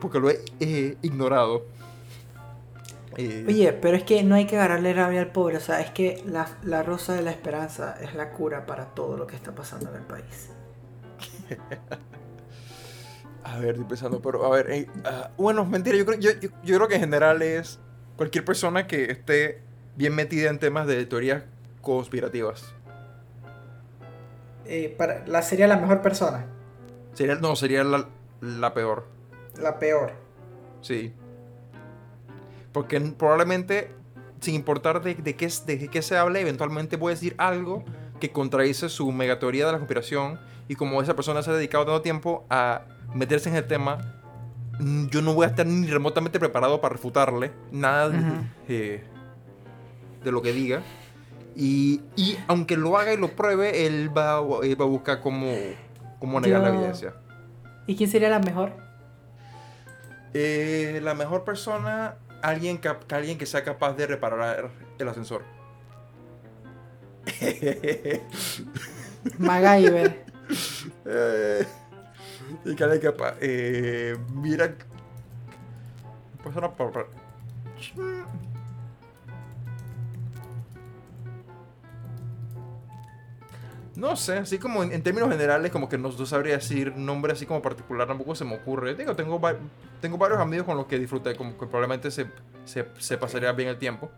porque 0.00 0.18
lo 0.18 0.30
he 0.30 0.40
eh, 0.58 0.96
ignorado. 1.02 1.66
Eh, 3.18 3.46
Oye, 3.48 3.72
pero 3.72 3.96
es 3.96 4.04
que 4.04 4.22
no 4.22 4.34
hay 4.34 4.46
que 4.46 4.56
agarrarle 4.56 4.92
rabia 4.92 5.20
al 5.20 5.32
pobre, 5.32 5.56
o 5.56 5.60
sea, 5.60 5.80
es 5.80 5.90
que 5.90 6.22
la, 6.26 6.82
rosa 6.82 7.14
de 7.14 7.22
la 7.22 7.30
esperanza 7.30 7.96
es 8.02 8.14
la 8.14 8.32
cura 8.32 8.66
para 8.66 8.94
todo 8.94 9.16
lo 9.16 9.26
que 9.26 9.36
está 9.36 9.54
pasando 9.54 9.88
en 9.90 9.96
el 9.96 10.02
país. 10.02 10.50
a 13.44 13.58
ver, 13.58 13.70
estoy 13.70 13.86
pensando, 13.86 14.20
pero 14.20 14.44
a 14.44 14.50
ver, 14.50 14.70
eh, 14.70 14.86
ah, 15.04 15.30
bueno, 15.38 15.64
mentira, 15.64 15.96
yo 15.96 16.04
creo, 16.04 16.18
yo, 16.18 16.30
creo 16.62 16.88
que 16.88 16.96
en 16.96 17.00
general 17.00 17.40
es 17.40 17.78
cualquier 18.16 18.44
persona 18.44 18.86
que 18.86 19.10
esté 19.10 19.62
bien 19.96 20.14
metida 20.14 20.50
en 20.50 20.58
temas 20.58 20.86
de 20.86 21.06
teorías 21.06 21.42
conspirativas. 21.80 22.74
Eh, 24.66 24.94
para, 24.98 25.26
la, 25.26 25.40
¿Sería 25.40 25.66
la 25.68 25.78
mejor 25.78 26.02
persona? 26.02 26.44
Sería, 27.14 27.36
no, 27.36 27.56
sería 27.56 27.82
la, 27.82 28.08
la 28.42 28.74
peor. 28.74 29.06
La 29.58 29.78
peor. 29.78 30.12
Sí. 30.82 31.14
Porque 32.76 33.00
probablemente, 33.00 33.90
sin 34.38 34.54
importar 34.54 35.00
de, 35.00 35.14
qué, 35.16 35.48
de 35.66 35.88
qué 35.88 36.02
se 36.02 36.18
hable, 36.18 36.42
eventualmente 36.42 36.98
puede 36.98 37.14
decir 37.14 37.34
algo 37.38 37.82
que 38.20 38.32
contradice 38.32 38.90
su 38.90 39.10
megateoría 39.12 39.64
de 39.64 39.72
la 39.72 39.78
conspiración. 39.78 40.38
Y 40.68 40.74
como 40.74 41.00
esa 41.00 41.16
persona 41.16 41.42
se 41.42 41.50
ha 41.50 41.54
dedicado 41.54 41.86
tanto 41.86 42.02
tiempo 42.02 42.44
a 42.50 42.82
meterse 43.14 43.48
en 43.48 43.56
el 43.56 43.66
tema, 43.66 44.20
mm, 44.78 45.06
yo 45.06 45.22
no 45.22 45.32
voy 45.32 45.46
a 45.46 45.48
estar 45.48 45.64
ni 45.64 45.86
remotamente 45.86 46.38
preparado 46.38 46.78
para 46.82 46.92
refutarle 46.92 47.50
nada 47.72 48.10
de, 48.68 49.02
lo 50.22 50.42
que 50.42 50.52
diga. 50.52 50.82
Y, 51.56 52.02
aunque 52.46 52.76
lo 52.76 52.98
haga 52.98 53.14
y 53.14 53.16
lo 53.16 53.28
pruebe, 53.28 53.86
él 53.86 54.14
va, 54.14 54.38
va 54.42 54.58
a 54.58 54.86
buscar 54.86 55.22
cómo, 55.22 55.50
cómo 56.18 56.40
negar 56.40 56.60
la 56.60 56.68
evidencia. 56.68 57.14
¿Y 57.86 57.96
quién 57.96 58.10
sería 58.10 58.28
la 58.28 58.40
mejor? 58.40 58.74
Eh, 60.34 61.00
la 61.02 61.14
mejor 61.14 61.42
persona 61.44 62.16
alguien 62.46 62.78
que, 62.78 62.88
alguien 63.10 63.38
que 63.38 63.46
sea 63.46 63.64
capaz 63.64 63.94
de 63.94 64.06
reparar 64.06 64.70
el 64.98 65.08
ascensor. 65.08 65.42
MacGyver. 69.38 70.24
eh, 71.04 71.66
y 72.64 72.76
que 72.76 72.84
alguien 72.84 73.00
capaz. 73.00 73.34
Eh, 73.40 74.16
mira. 74.32 74.74
Persona 76.44 76.72
para. 76.72 77.06
No 83.96 84.14
sé, 84.14 84.38
así 84.38 84.58
como 84.58 84.82
en, 84.82 85.02
términos 85.02 85.30
generales, 85.30 85.72
como 85.72 85.88
que 85.88 85.96
no, 85.96 86.12
sabría 86.26 86.56
decir 86.56 86.94
nombre 86.96 87.32
así 87.32 87.46
como 87.46 87.62
particular, 87.62 88.06
tampoco 88.06 88.34
se 88.34 88.44
me 88.44 88.54
ocurre. 88.54 88.94
Digo, 88.94 89.16
tengo, 89.16 89.40
tengo 90.00 90.18
varios 90.18 90.38
amigos 90.38 90.66
con 90.66 90.76
los 90.76 90.86
que 90.86 90.98
disfruté, 90.98 91.34
como 91.34 91.52
que 91.52 91.66
probablemente 91.66 92.10
se, 92.10 92.26
se, 92.66 93.16
pasaría 93.16 93.52
bien 93.52 93.70
el 93.70 93.78
tiempo. 93.78 94.10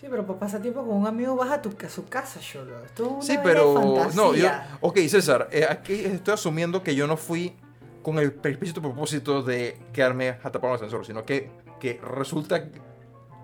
Sí, 0.00 0.06
pero 0.08 0.24
para 0.24 0.38
pasar 0.38 0.62
tiempo 0.62 0.86
con 0.86 0.96
un 0.96 1.06
amigo 1.06 1.34
vas 1.34 1.50
a, 1.50 1.60
tu, 1.60 1.74
a 1.84 1.88
su 1.88 2.06
casa, 2.06 2.38
Cholo. 2.38 2.84
Esto 2.84 3.18
sí, 3.20 3.36
pero. 3.42 4.08
No, 4.14 4.34
yo. 4.34 4.48
Ok, 4.80 4.98
César, 5.08 5.48
eh, 5.50 5.66
aquí 5.68 5.94
estoy 5.94 6.34
asumiendo 6.34 6.82
que 6.82 6.94
yo 6.94 7.06
no 7.06 7.16
fui 7.16 7.56
con 8.02 8.18
el 8.18 8.26
explícito 8.44 8.80
propósito 8.80 9.42
de 9.42 9.80
quedarme 9.92 10.28
atrapado 10.28 10.66
en 10.66 10.70
el 10.70 10.76
ascensor, 10.76 11.06
sino 11.06 11.24
que, 11.24 11.50
que 11.80 12.00
resulta 12.00 12.68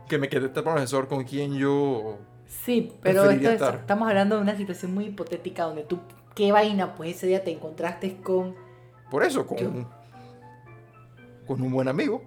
que 0.06 0.18
me 0.18 0.28
quedé 0.28 0.46
atrapado 0.46 0.76
en 0.76 0.82
el 0.82 0.84
ascensor 0.84 1.08
con 1.08 1.24
quien 1.24 1.54
yo... 1.54 2.18
Sí, 2.50 2.92
pero 3.00 3.30
esto 3.30 3.48
es- 3.50 3.62
estamos 3.74 4.08
hablando 4.08 4.34
de 4.36 4.42
una 4.42 4.56
situación 4.56 4.92
muy 4.92 5.04
hipotética 5.06 5.62
donde 5.64 5.84
tú, 5.84 6.00
qué 6.34 6.50
vaina, 6.52 6.94
pues 6.96 7.16
ese 7.16 7.28
día 7.28 7.44
te 7.44 7.52
encontraste 7.52 8.16
con... 8.16 8.56
Por 9.10 9.22
eso, 9.22 9.46
con, 9.46 9.58
Yo- 9.58 9.88
con 11.46 11.62
un 11.62 11.70
buen 11.72 11.86
amigo. 11.88 12.22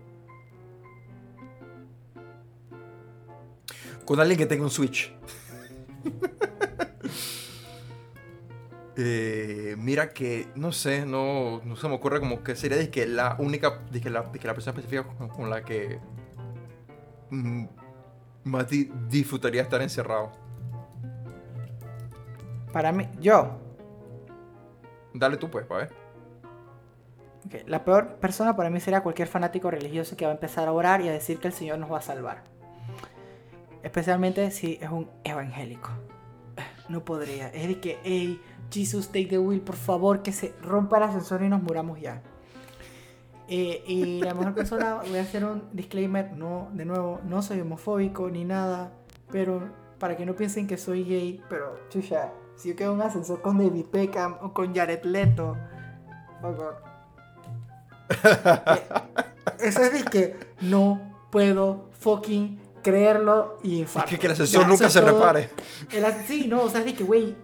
Con 4.05 4.19
alguien 4.19 4.37
que 4.37 4.45
tenga 4.45 4.63
un 4.63 4.69
Switch. 4.71 5.13
Eh, 8.95 9.75
mira 9.79 10.09
que, 10.09 10.47
no 10.55 10.71
sé, 10.71 11.03
no, 11.03 11.61
no 11.65 11.75
se 11.75 11.87
me 11.87 11.95
ocurre 11.95 12.19
como 12.19 12.43
que 12.43 12.55
sería 12.55 12.77
dizque, 12.77 13.07
la 13.07 13.35
única, 13.39 13.81
dizque, 13.91 14.11
la, 14.11 14.21
dizque, 14.31 14.45
la 14.47 14.53
persona 14.53 14.77
específica 14.77 15.03
con, 15.17 15.29
con 15.29 15.49
la 15.49 15.65
que 15.65 15.99
mm, 17.31 17.65
más 18.44 18.70
di- 18.70 18.91
disfrutaría 19.10 19.61
estar 19.61 19.82
encerrado. 19.82 20.32
Para 22.72 22.91
mí, 22.91 23.07
yo, 23.20 23.60
Dale 25.15 25.38
tú 25.38 25.48
pues, 25.52 25.64
pa' 25.68 25.78
ver. 25.78 25.91
la 27.68 27.86
peor 27.86 28.15
persona 28.15 28.56
para 28.56 28.72
mí 28.72 28.80
sería 28.80 29.02
cualquier 29.03 29.28
fanático 29.28 29.70
religioso 29.70 30.18
que 30.18 30.26
va 30.26 30.32
a 30.32 30.34
empezar 30.36 30.68
a 30.68 30.72
orar 30.72 31.02
y 31.02 31.07
a 31.07 31.11
decir 31.11 31.38
que 31.40 31.48
el 31.48 31.53
Señor 31.53 31.78
nos 31.78 31.91
va 31.91 31.99
a 31.99 32.02
salvar. 32.02 32.44
Especialmente 33.84 34.49
si 34.49 34.80
es 34.82 34.90
un 34.90 35.07
evangélico. 35.24 35.90
No 36.90 37.06
podría. 37.06 37.49
Es 37.49 37.68
de 37.68 37.80
que, 37.80 37.99
hey, 38.03 38.41
Jesus, 38.72 39.07
take 39.10 39.28
the 39.28 39.38
wheel, 39.38 39.61
por 39.61 39.76
favor, 39.76 40.24
que 40.24 40.32
se 40.32 40.56
rompa 40.64 40.98
el 40.98 41.03
ascensor 41.03 41.44
y 41.44 41.49
nos 41.49 41.61
muramos 41.61 41.99
ya. 42.02 42.24
Eh, 43.48 43.84
y 43.86 44.22
la 44.22 44.34
mejor 44.34 44.56
persona, 44.56 45.02
voy 45.07 45.18
a 45.18 45.22
hacer 45.22 45.44
un 45.44 45.64
disclaimer, 45.74 46.32
no, 46.38 46.70
de 46.74 46.86
nuevo, 46.86 47.20
no 47.26 47.41
soy 47.41 47.60
homofóbico 47.60 48.30
ni 48.30 48.45
nada, 48.45 48.94
pero 49.32 49.70
para 49.99 50.15
que 50.15 50.26
no 50.26 50.36
piensen 50.36 50.65
que 50.65 50.78
soy 50.78 51.03
gay, 51.03 51.41
pero 51.49 51.78
chucha, 51.90 52.32
si 52.56 52.70
yo 52.70 52.76
quedo 52.76 52.91
en 52.91 52.99
un 52.99 53.02
ascensor 53.03 53.41
con 53.41 53.57
David 53.57 53.88
Beckham 53.91 54.38
o 54.41 54.53
con 54.53 54.74
Jared 54.74 55.03
Leto, 55.03 55.57
oh 56.41 56.52
God. 56.53 56.74
Eh, 58.24 58.84
Eso 59.60 59.82
es 59.82 59.94
de 59.94 60.03
que 60.10 60.38
no 60.61 61.28
puedo 61.32 61.90
fucking 61.99 62.60
creerlo 62.82 63.57
y 63.64 63.80
infarto. 63.80 64.10
Que, 64.10 64.20
que 64.20 64.28
el 64.28 64.34
ascensor 64.34 64.68
nunca 64.68 64.90
se 64.90 64.99
es 64.99 65.06
todo. 65.06 65.20
repare. 65.20 65.49
El 65.91 66.06
sí, 66.26 66.48
no, 66.48 66.64
o 66.64 66.70
sea, 66.70 66.80
es 66.82 66.86
de 66.86 66.94
que, 66.94 67.03
güey, 67.03 67.36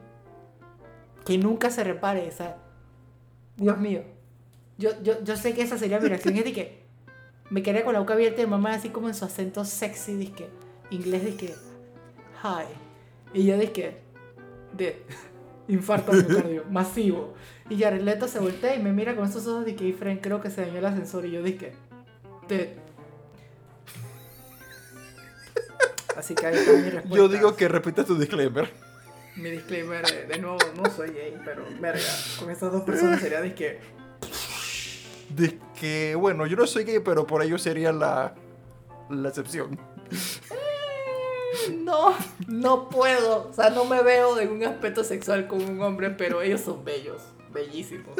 que 1.25 1.37
nunca 1.37 1.69
se 1.69 1.83
repare, 1.83 2.27
o 2.27 2.31
sea, 2.31 2.57
Dios 3.55 3.77
mío. 3.77 4.03
Yo, 4.79 4.91
yo, 5.03 5.21
yo 5.23 5.35
sé 5.35 5.53
que 5.53 5.61
esa 5.61 5.77
sería 5.77 5.99
mi 5.99 6.07
reacción, 6.07 6.35
es 6.37 6.45
de 6.45 6.53
que 6.53 6.83
me 7.49 7.61
quedé 7.61 7.83
con 7.83 7.93
la 7.93 7.99
boca 7.99 8.13
abierta 8.13 8.41
y 8.41 8.47
mamá 8.47 8.73
así 8.73 8.89
como 8.89 9.09
en 9.09 9.13
su 9.13 9.25
acento 9.25 9.65
sexy, 9.65 10.15
dizque, 10.15 10.47
inglés, 10.89 11.25
dizque, 11.25 11.53
hi. 12.41 12.65
Y 13.33 13.45
yo 13.45 13.57
dizque, 13.57 13.97
de, 14.73 15.03
infarto 15.67 16.13
miocardio, 16.13 16.63
masivo. 16.71 17.33
Y 17.69 17.77
Jared 17.77 18.01
Leto 18.01 18.29
se 18.29 18.39
voltea 18.39 18.73
y 18.73 18.81
me 18.81 18.93
mira 18.93 19.15
con 19.17 19.27
esos 19.27 19.45
ojos 19.47 19.65
de 19.65 19.75
que, 19.75 19.93
Fren, 19.93 20.19
creo 20.19 20.41
que 20.41 20.49
se 20.49 20.61
dañó 20.61 20.79
el 20.79 20.85
ascensor. 20.85 21.25
Y 21.25 21.31
yo 21.31 21.43
dije, 21.43 21.73
de. 22.47 22.77
Así 26.15 26.35
que 26.35 26.47
ahí 26.47 26.55
está 26.55 26.71
mi 26.71 26.89
respuesta. 26.89 27.17
Yo 27.17 27.27
digo 27.27 27.55
que 27.55 27.67
repitas 27.67 28.05
tu 28.05 28.17
disclaimer. 28.17 28.71
Mi 29.35 29.51
disclaimer, 29.51 30.27
de 30.27 30.39
nuevo, 30.39 30.57
no 30.75 30.89
soy 30.89 31.11
gay, 31.11 31.37
pero 31.45 31.65
verga, 31.79 32.01
con 32.39 32.49
estas 32.49 32.71
dos 32.71 32.83
personas 32.83 33.21
sería 33.21 33.41
de 33.41 33.53
que. 33.53 33.98
De 35.29 35.59
que, 35.79 36.15
bueno, 36.15 36.45
yo 36.47 36.57
no 36.57 36.65
soy 36.67 36.83
gay, 36.83 36.99
pero 36.99 37.25
por 37.27 37.43
ello 37.43 37.57
sería 37.57 37.91
la, 37.91 38.33
la 39.09 39.29
excepción. 39.29 39.79
No, 41.83 42.13
no 42.47 42.89
puedo. 42.89 43.47
O 43.49 43.53
sea, 43.53 43.69
no 43.69 43.85
me 43.85 44.01
veo 44.01 44.39
en 44.39 44.51
un 44.51 44.63
aspecto 44.63 45.03
sexual 45.03 45.47
con 45.47 45.61
un 45.63 45.81
hombre, 45.81 46.09
pero 46.11 46.41
ellos 46.41 46.61
son 46.61 46.83
bellos, 46.83 47.21
bellísimos. 47.53 48.15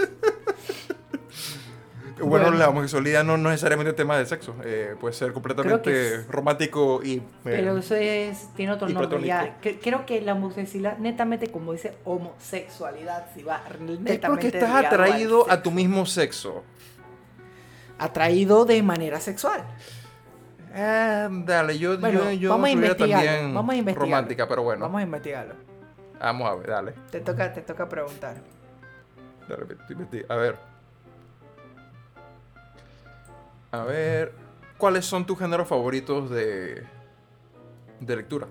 Bueno, 2.21 2.45
Bueno. 2.47 2.51
la 2.57 2.67
homosexualidad 2.67 3.23
no 3.23 3.37
no 3.37 3.49
necesariamente 3.49 3.93
tema 3.93 4.17
de 4.17 4.25
sexo. 4.25 4.53
eh, 4.65 4.95
puede 4.99 5.13
ser 5.13 5.31
completamente 5.31 6.15
es- 6.15 6.27
romántico 6.27 6.99
y... 7.01 7.13
eh, 7.17 7.21
Pero 7.45 7.77
eso 7.77 7.95
es, 7.95 8.49
tiene 8.55 8.73
otro 8.73 8.89
nombre. 8.89 9.23
Ya, 9.25 9.57
creo 9.61 10.05
que 10.05 10.19
la 10.19 10.33
homosexualidad, 10.33 10.97
netamente, 10.97 11.47
como 11.49 11.71
dice 11.71 11.93
homosexualidad, 12.03 13.27
si 13.33 13.41
va 13.43 13.63
netamente. 13.69 14.13
es 14.15 14.19
porque 14.19 14.47
estás 14.47 14.85
atraído 14.85 15.49
a 15.49 15.61
tu 15.63 15.71
mismo 15.71 16.05
sexo. 16.05 16.63
Atraído 17.99 18.65
de 18.65 18.81
manera 18.81 19.19
sexual. 19.19 19.63
Ah, 20.73 21.27
dale, 21.29 21.77
yo, 21.77 21.99
Bueno, 21.99 22.25
yo, 22.25 22.31
yo 22.31 22.49
vamos 22.51 22.69
a 22.69 22.95
también 22.95 23.53
vamos 23.53 23.73
a 23.73 23.77
investigarlo. 23.77 24.15
romántica, 24.15 24.47
pero 24.47 24.63
bueno. 24.63 24.81
Vamos 24.85 24.99
a 24.99 25.03
investigarlo. 25.03 25.55
Vamos 26.19 26.49
a 26.49 26.55
ver, 26.55 26.67
dale. 26.69 26.91
Te 27.11 27.19
toca, 27.21 27.51
te 27.53 27.61
toca 27.61 27.87
preguntar. 27.89 28.35
Dale, 29.47 29.65
A 30.29 30.35
ver. 30.35 30.57
A 33.71 33.83
ver. 33.83 34.33
¿Cuáles 34.77 35.05
son 35.05 35.25
tus 35.25 35.37
géneros 35.37 35.67
favoritos 35.67 36.29
de. 36.29 36.83
de 37.99 38.15
lectura? 38.15 38.47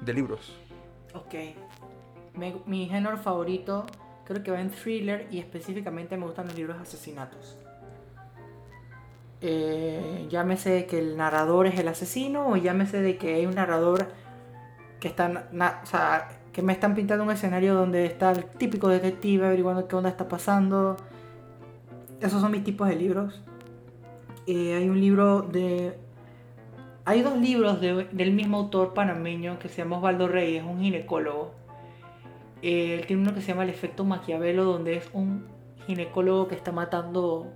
De 0.00 0.12
libros. 0.12 0.56
Ok. 1.14 1.34
Me- 2.34 2.62
mi 2.66 2.88
género 2.88 3.16
favorito 3.18 3.86
creo 4.32 4.42
que 4.44 4.50
va 4.50 4.60
en 4.60 4.70
thriller 4.70 5.26
y 5.30 5.38
específicamente 5.38 6.16
me 6.16 6.24
gustan 6.26 6.46
los 6.46 6.56
libros 6.56 6.76
de 6.76 6.82
asesinatos. 6.82 7.56
Eh, 9.40 10.26
llámese 10.30 10.70
de 10.70 10.86
que 10.86 10.98
el 10.98 11.16
narrador 11.16 11.66
es 11.66 11.78
el 11.78 11.88
asesino 11.88 12.48
o 12.48 12.56
llámese 12.56 13.00
de 13.02 13.16
que 13.16 13.34
hay 13.34 13.46
un 13.46 13.56
narrador 13.56 14.06
que 15.00 15.08
está, 15.08 15.48
o 15.82 15.86
sea, 15.86 16.28
que 16.52 16.62
me 16.62 16.72
están 16.72 16.94
pintando 16.94 17.24
un 17.24 17.30
escenario 17.32 17.74
donde 17.74 18.06
está 18.06 18.30
el 18.30 18.44
típico 18.44 18.88
detective 18.88 19.46
averiguando 19.46 19.88
qué 19.88 19.96
onda 19.96 20.10
está 20.10 20.28
pasando. 20.28 20.96
Esos 22.20 22.40
son 22.40 22.52
mis 22.52 22.62
tipos 22.62 22.88
de 22.88 22.94
libros. 22.94 23.42
Eh, 24.46 24.74
hay 24.76 24.88
un 24.88 25.00
libro 25.00 25.42
de 25.42 25.98
hay 27.04 27.22
dos 27.22 27.36
libros 27.36 27.80
de- 27.80 28.04
del 28.12 28.32
mismo 28.32 28.58
autor 28.58 28.94
panameño 28.94 29.58
que 29.58 29.68
se 29.68 29.78
llama 29.78 29.96
Osvaldo 29.96 30.28
Reyes, 30.28 30.62
un 30.62 30.80
ginecólogo. 30.80 31.52
Eh, 32.62 32.94
él 32.94 33.06
tiene 33.06 33.22
uno 33.22 33.34
que 33.34 33.40
se 33.40 33.48
llama 33.48 33.64
El 33.64 33.70
efecto 33.70 34.04
Maquiavelo, 34.04 34.64
donde 34.64 34.96
es 34.96 35.10
un 35.12 35.46
ginecólogo 35.86 36.48
que 36.48 36.54
está 36.54 36.72
matando 36.72 37.52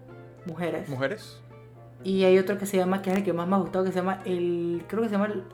mujeres. 0.46 0.88
¿Mujeres? 0.88 1.40
Y 2.02 2.24
hay 2.24 2.38
otro 2.38 2.58
que 2.58 2.66
se 2.66 2.76
llama, 2.76 3.02
que 3.02 3.10
es 3.10 3.16
el 3.16 3.24
que 3.24 3.32
más 3.32 3.48
me 3.48 3.54
ha 3.54 3.58
gustado, 3.58 3.84
que 3.84 3.92
se 3.92 3.98
llama 3.98 4.20
el, 4.24 4.84
creo 4.88 5.02
que 5.02 5.08
se 5.08 5.14
llama 5.14 5.26
el, 5.26 5.44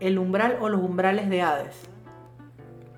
el 0.00 0.18
umbral 0.18 0.58
o 0.60 0.68
los 0.68 0.80
umbrales 0.82 1.28
de 1.28 1.42
Hades. 1.42 1.76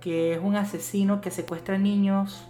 Que 0.00 0.34
es 0.34 0.40
un 0.42 0.56
asesino 0.56 1.20
que 1.20 1.30
secuestra 1.30 1.78
niños. 1.78 2.46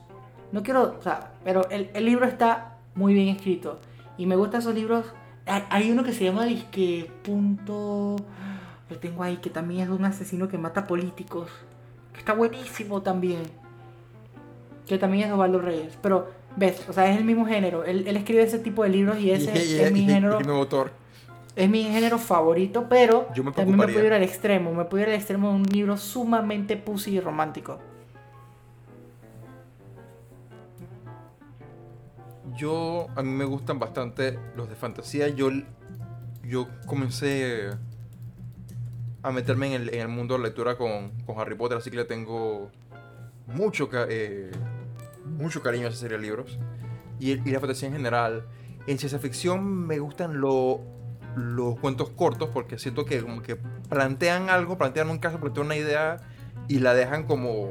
No 0.50 0.62
quiero, 0.62 0.96
o 0.98 1.02
sea, 1.02 1.34
pero 1.44 1.68
el, 1.70 1.90
el 1.94 2.04
libro 2.04 2.26
está 2.26 2.78
muy 2.94 3.14
bien 3.14 3.28
escrito. 3.28 3.78
Y 4.16 4.26
me 4.26 4.36
gustan 4.36 4.60
esos 4.60 4.74
libros. 4.74 5.06
Hay, 5.46 5.62
hay 5.68 5.90
uno 5.90 6.02
que 6.02 6.12
se 6.12 6.24
llama 6.24 6.46
Disque 6.46 7.10
Punto. 7.22 8.16
Lo 8.88 8.98
tengo 8.98 9.22
ahí, 9.22 9.36
que 9.36 9.50
también 9.50 9.82
es 9.82 9.88
de 9.88 9.94
un 9.94 10.04
asesino 10.04 10.48
que 10.48 10.58
mata 10.58 10.86
políticos. 10.86 11.50
Está 12.24 12.32
buenísimo 12.32 13.02
también. 13.02 13.42
Que 14.86 14.96
también 14.96 15.26
es 15.26 15.32
Osvaldo 15.34 15.59
Reyes. 15.60 15.98
Pero, 16.01 16.30
ves, 16.56 16.82
o 16.88 16.92
sea, 16.94 17.10
es 17.12 17.18
el 17.18 17.24
mismo 17.26 17.44
género. 17.44 17.84
Él, 17.84 18.09
él 18.09 18.16
escribe 18.16 18.42
ese 18.42 18.59
tipo 18.59 18.82
de 18.82 18.88
libros 18.88 19.18
y 19.18 19.30
ese 19.30 19.52
Y- 19.52 19.72
y- 19.74 19.80
es 19.80 19.92
mi 19.92 20.06
género. 20.06 20.40
y 20.40 20.44
mi 20.44 20.51
autor. 20.51 20.90
Es 21.55 21.68
mi 21.68 21.84
género 21.84 22.16
favorito, 22.18 22.86
pero 22.88 23.28
Yo 23.34 23.44
me 23.44 23.52
también 23.52 23.76
me 23.76 23.84
puedo 23.88 24.06
ir 24.06 24.14
al 24.14 24.22
extremo. 24.22 24.72
Me 24.72 24.86
puedo 24.86 25.02
ir 25.02 25.10
al 25.10 25.14
extremo 25.16 25.51
de 25.51 25.55
un 25.56 25.62
libro 25.64 25.98
sumamente 25.98 26.78
pussy 26.78 27.16
y 27.16 27.20
romántico. 27.20 27.78
Yo, 32.56 33.09
a 33.16 33.22
mí 33.22 33.30
me 33.30 33.44
gustan 33.44 33.78
bastante 33.78 34.38
los 34.56 34.68
de 34.70 34.76
fantasía. 34.76 35.28
Yo, 35.28 35.51
yo 36.42 36.68
comencé 36.86 37.70
a 39.24 39.32
meterme 39.32 39.74
en 39.74 39.82
el, 39.82 39.94
en 39.94 40.01
el 40.02 40.09
mundo 40.09 40.34
de 40.34 40.40
la 40.40 40.48
lectura 40.48 40.76
con, 40.76 41.10
con 41.26 41.40
Harry 41.40 41.56
Potter, 41.56 41.78
así 41.78 41.90
que 41.90 41.96
le 41.96 42.05
tengo 42.05 42.70
mucho, 43.46 43.88
eh, 44.09 44.52
mucho 45.24 45.62
cariño 45.62 45.86
a 45.86 45.88
esa 45.88 45.98
serie 45.98 46.18
de 46.18 46.22
libros. 46.22 46.59
Y, 47.18 47.30
y 47.32 47.52
la 47.52 47.59
fantasía 47.59 47.88
en 47.88 47.94
general. 47.94 48.44
En 48.86 48.98
ciencia 48.98 49.18
ficción 49.18 49.86
me 49.86 49.98
gustan 49.98 50.40
lo- 50.40 50.80
los 51.36 51.80
cuentos 51.80 52.10
cortos 52.10 52.51
porque 52.52 52.78
siento 52.78 53.06
que 53.06 53.22
como 53.22 53.40
que 53.40 53.56
plantean 53.88 54.51
algo, 54.51 54.76
plantean 54.76 55.09
un 55.09 55.18
caso, 55.18 55.40
plantean 55.40 55.66
una 55.66 55.76
idea 55.76 56.18
y 56.68 56.78
la 56.80 56.92
dejan 56.92 57.24
como 57.24 57.70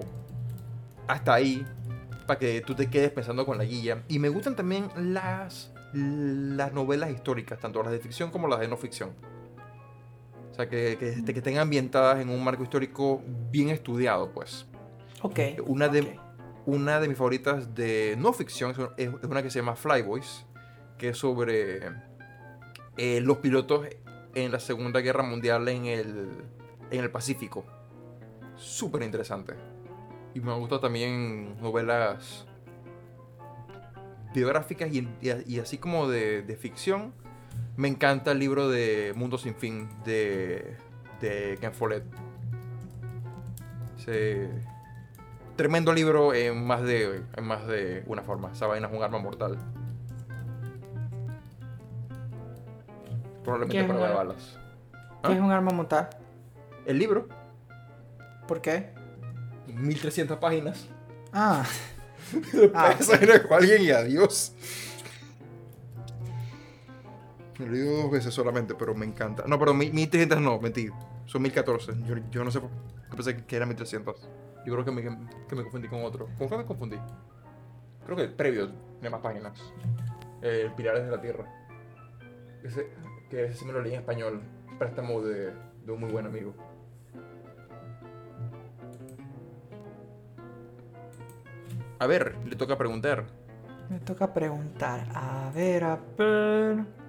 hasta 1.07 1.33
ahí 1.35 1.65
para 2.25 2.39
que 2.39 2.61
tú 2.61 2.73
te 2.73 2.89
quedes 2.89 3.11
pensando 3.11 3.45
con 3.45 3.59
la 3.59 3.63
guía. 3.63 4.03
Y 4.07 4.17
me 4.17 4.29
gustan 4.29 4.55
también 4.55 4.89
las, 4.97 5.71
las 5.93 6.73
novelas 6.73 7.11
históricas, 7.11 7.59
tanto 7.59 7.83
las 7.83 7.91
de 7.91 7.99
ficción 7.99 8.31
como 8.31 8.47
las 8.47 8.59
de 8.59 8.67
no 8.67 8.75
ficción. 8.77 9.11
O 10.53 10.55
sea, 10.55 10.69
que, 10.69 10.97
que, 10.99 11.23
que 11.25 11.31
estén 11.39 11.57
ambientadas 11.57 12.21
en 12.21 12.29
un 12.29 12.41
marco 12.43 12.61
histórico 12.63 13.21
bien 13.51 13.69
estudiado, 13.69 14.31
pues. 14.31 14.67
Ok. 15.23 15.39
Una 15.65 15.87
de, 15.89 16.19
una 16.67 16.99
de 16.99 17.07
mis 17.07 17.17
favoritas 17.17 17.73
de 17.73 18.15
no 18.19 18.31
ficción 18.33 18.71
es 18.97 19.09
es 19.09 19.23
una 19.23 19.41
que 19.41 19.49
se 19.49 19.59
llama 19.59 19.75
Flyboys, 19.75 20.45
que 20.99 21.09
es 21.09 21.17
sobre 21.17 21.79
eh, 22.97 23.19
los 23.21 23.37
pilotos 23.39 23.87
en 24.35 24.51
la 24.51 24.59
Segunda 24.59 24.99
Guerra 25.01 25.23
Mundial 25.23 25.67
en 25.69 25.85
el, 25.85 26.29
en 26.91 26.99
el 26.99 27.09
Pacífico. 27.09 27.65
Súper 28.55 29.01
interesante. 29.01 29.55
Y 30.35 30.39
me 30.39 30.53
gustan 30.53 30.81
también 30.81 31.59
novelas 31.61 32.45
biográficas 34.33 34.91
y, 34.91 35.07
y- 35.21 35.43
y 35.55 35.59
así 35.59 35.77
como 35.79 36.07
de, 36.07 36.43
de 36.43 36.55
ficción. 36.55 37.13
Me 37.75 37.87
encanta 37.87 38.31
el 38.31 38.39
libro 38.39 38.69
de 38.69 39.13
Mundo 39.15 39.37
Sin 39.37 39.55
Fin 39.55 39.89
de, 40.05 40.77
de 41.19 41.57
Ken 41.59 41.73
Follett. 41.73 42.03
Ese 43.97 44.49
tremendo 45.55 45.93
libro 45.93 46.33
en 46.33 46.65
más 46.65 46.83
de, 46.83 47.23
en 47.35 47.43
más 47.45 47.65
de 47.67 48.03
una 48.05 48.21
forma. 48.21 48.51
Esa 48.51 48.67
vaina 48.67 48.87
es 48.87 48.93
un 48.93 49.01
arma 49.03 49.17
mortal. 49.19 49.57
¿Qué 53.07 53.43
Probablemente 53.43 53.83
para 53.93 54.07
de 54.09 54.13
balas. 54.15 54.57
¿Qué 55.23 55.31
¿Ah? 55.31 55.33
es 55.33 55.39
un 55.39 55.51
arma 55.51 55.71
mortal? 55.71 56.09
El 56.85 56.99
libro, 56.99 57.27
¿Por 58.47 58.61
qué? 58.61 58.89
1300 59.67 60.37
páginas. 60.37 60.85
Ah, 61.31 61.63
Ah, 62.73 62.95
Esa 62.99 63.17
vaina 63.17 63.41
con 63.43 63.53
alguien 63.57 63.81
y 63.81 63.89
adiós. 63.91 64.53
Lo 67.65 67.75
digo 67.75 67.91
dos 68.03 68.11
veces 68.11 68.33
solamente, 68.33 68.75
pero 68.75 68.93
me 68.93 69.05
encanta. 69.05 69.43
No, 69.47 69.57
pero 69.59 69.73
1300 69.73 70.41
no, 70.41 70.59
mentí. 70.59 70.89
Son 71.25 71.41
1014. 71.41 71.93
Yo, 72.05 72.15
yo 72.31 72.43
no 72.43 72.51
sé 72.51 72.59
por 72.59 72.69
qué 73.09 73.15
pensé 73.15 73.45
que 73.45 73.55
era 73.55 73.65
1300. 73.65 74.29
Yo 74.65 74.73
creo 74.73 74.85
que 74.85 74.91
me, 74.91 75.03
confundí 75.63 75.87
con 75.87 76.03
otro. 76.03 76.27
¿Con 76.37 76.49
qué 76.49 76.57
me 76.57 76.65
confundí? 76.65 76.97
Creo 78.05 78.17
que 78.17 78.23
el 78.23 78.33
previo 78.33 78.69
tiene 78.99 79.09
más 79.09 79.21
páginas. 79.21 79.53
Eh, 80.41 80.71
Pilares 80.75 81.05
de 81.05 81.11
la 81.11 81.21
Tierra. 81.21 81.45
Ese, 82.63 82.87
que 83.29 83.45
ese 83.45 83.65
me 83.65 83.73
lo 83.73 83.81
leí 83.81 83.93
en 83.93 83.99
español. 83.99 84.41
Préstamo 84.79 85.21
de, 85.21 85.53
de 85.85 85.91
un 85.91 85.99
muy 85.99 86.11
buen 86.11 86.25
amigo. 86.25 86.53
A 91.99 92.07
ver, 92.07 92.35
le 92.45 92.55
toca 92.55 92.77
preguntar. 92.77 93.25
me 93.89 93.99
toca 93.99 94.33
preguntar. 94.33 95.07
A 95.13 95.51
ver, 95.53 95.83
a 95.83 95.99
ver. 96.17 97.02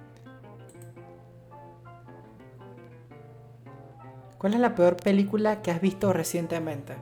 ¿Cuál 4.37 4.53
es 4.53 4.59
la 4.59 4.75
peor 4.75 4.97
película 4.97 5.61
que 5.61 5.71
has 5.71 5.81
visto 5.81 6.11
recientemente? 6.13 6.95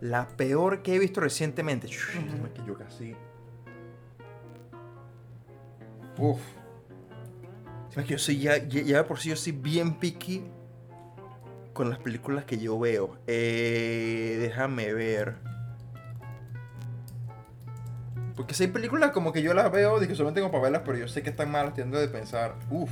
La 0.00 0.26
peor 0.26 0.82
que 0.82 0.96
he 0.96 0.98
visto 0.98 1.20
recientemente. 1.20 1.86
Ujú. 1.86 2.46
Es 2.46 2.52
que 2.52 2.66
yo 2.66 2.76
casi. 2.76 3.16
Uf. 6.18 6.40
Es 7.96 8.04
que 8.04 8.12
yo 8.12 8.18
soy 8.18 8.38
ya, 8.38 8.56
ya, 8.56 9.06
por 9.06 9.18
sí 9.18 9.28
yo 9.28 9.36
soy 9.36 9.52
bien 9.52 9.94
picky 9.94 10.42
con 11.72 11.90
las 11.90 11.98
películas 11.98 12.44
que 12.44 12.58
yo 12.58 12.78
veo. 12.78 13.18
Eh, 13.26 14.38
déjame 14.40 14.92
ver. 14.92 15.36
Porque 18.34 18.54
si 18.54 18.64
hay 18.64 18.70
películas 18.70 19.12
como 19.12 19.32
que 19.32 19.42
yo 19.42 19.54
las 19.54 19.70
veo, 19.70 20.00
de 20.00 20.08
que 20.08 20.14
solamente 20.14 20.40
tengo 20.40 20.50
para 20.50 20.64
verlas, 20.64 20.82
pero 20.84 20.98
yo 20.98 21.06
sé 21.06 21.22
que 21.22 21.30
están 21.30 21.50
malas, 21.50 21.74
tiendo 21.74 21.98
de 21.98 22.08
pensar. 22.08 22.56
Uf. 22.70 22.90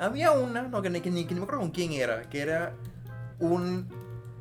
Había 0.00 0.32
una, 0.32 0.62
no, 0.62 0.80
que 0.82 0.88
ni, 0.90 1.00
que 1.00 1.10
ni, 1.10 1.26
que 1.26 1.34
ni 1.34 1.40
me 1.40 1.44
acuerdo 1.44 1.60
con 1.60 1.70
quién 1.70 1.92
era, 1.92 2.22
que 2.22 2.40
era 2.40 2.72
un 3.38 3.86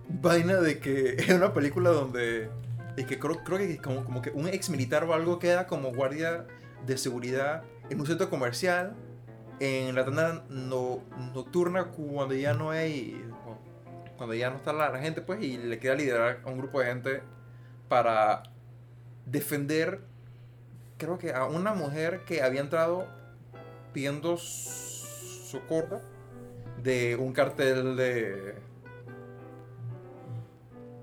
vaina 0.08 0.56
de 0.56 0.80
que 0.80 1.16
era 1.20 1.36
una 1.36 1.54
película 1.54 1.90
donde 1.90 2.50
es 2.96 3.06
que 3.06 3.20
creo, 3.20 3.44
creo 3.44 3.58
que 3.58 3.78
como, 3.78 4.04
como 4.06 4.22
que 4.22 4.32
un 4.32 4.48
ex 4.48 4.70
militar 4.70 5.04
o 5.04 5.14
algo 5.14 5.38
queda 5.38 5.68
como 5.68 5.94
guardia 5.94 6.46
de 6.86 6.98
seguridad 6.98 7.64
en 7.90 8.00
un 8.00 8.08
centro 8.08 8.30
comercial 8.30 8.96
en 9.60 9.94
la 9.96 10.06
tanda 10.06 10.46
no- 10.50 11.04
nocturna 11.34 11.86
cuando 11.88 12.34
ya 12.34 12.54
no 12.54 12.72
hay 12.72 13.22
cuando 14.18 14.34
ya 14.36 14.50
no 14.50 14.58
está 14.58 14.74
la, 14.74 14.90
la 14.90 15.00
gente 15.00 15.22
pues 15.22 15.42
y 15.44 15.58
le 15.58 15.80
queda 15.80 15.96
liderar 15.96 16.42
a 16.46 16.50
un 16.50 16.58
grupo 16.58 16.80
de 16.80 16.86
gente 16.88 17.22
para 17.88 18.44
defender 19.26 20.02
creo 20.98 21.18
que 21.18 21.34
a 21.34 21.46
una 21.46 21.74
mujer 21.74 22.24
que 22.26 22.42
había 22.42 22.62
entrado 22.62 23.06
pidiendo 23.94 24.38
socorro 25.50 26.02
de 26.84 27.16
un 27.16 27.34
cartel 27.34 27.96
de 27.96 28.56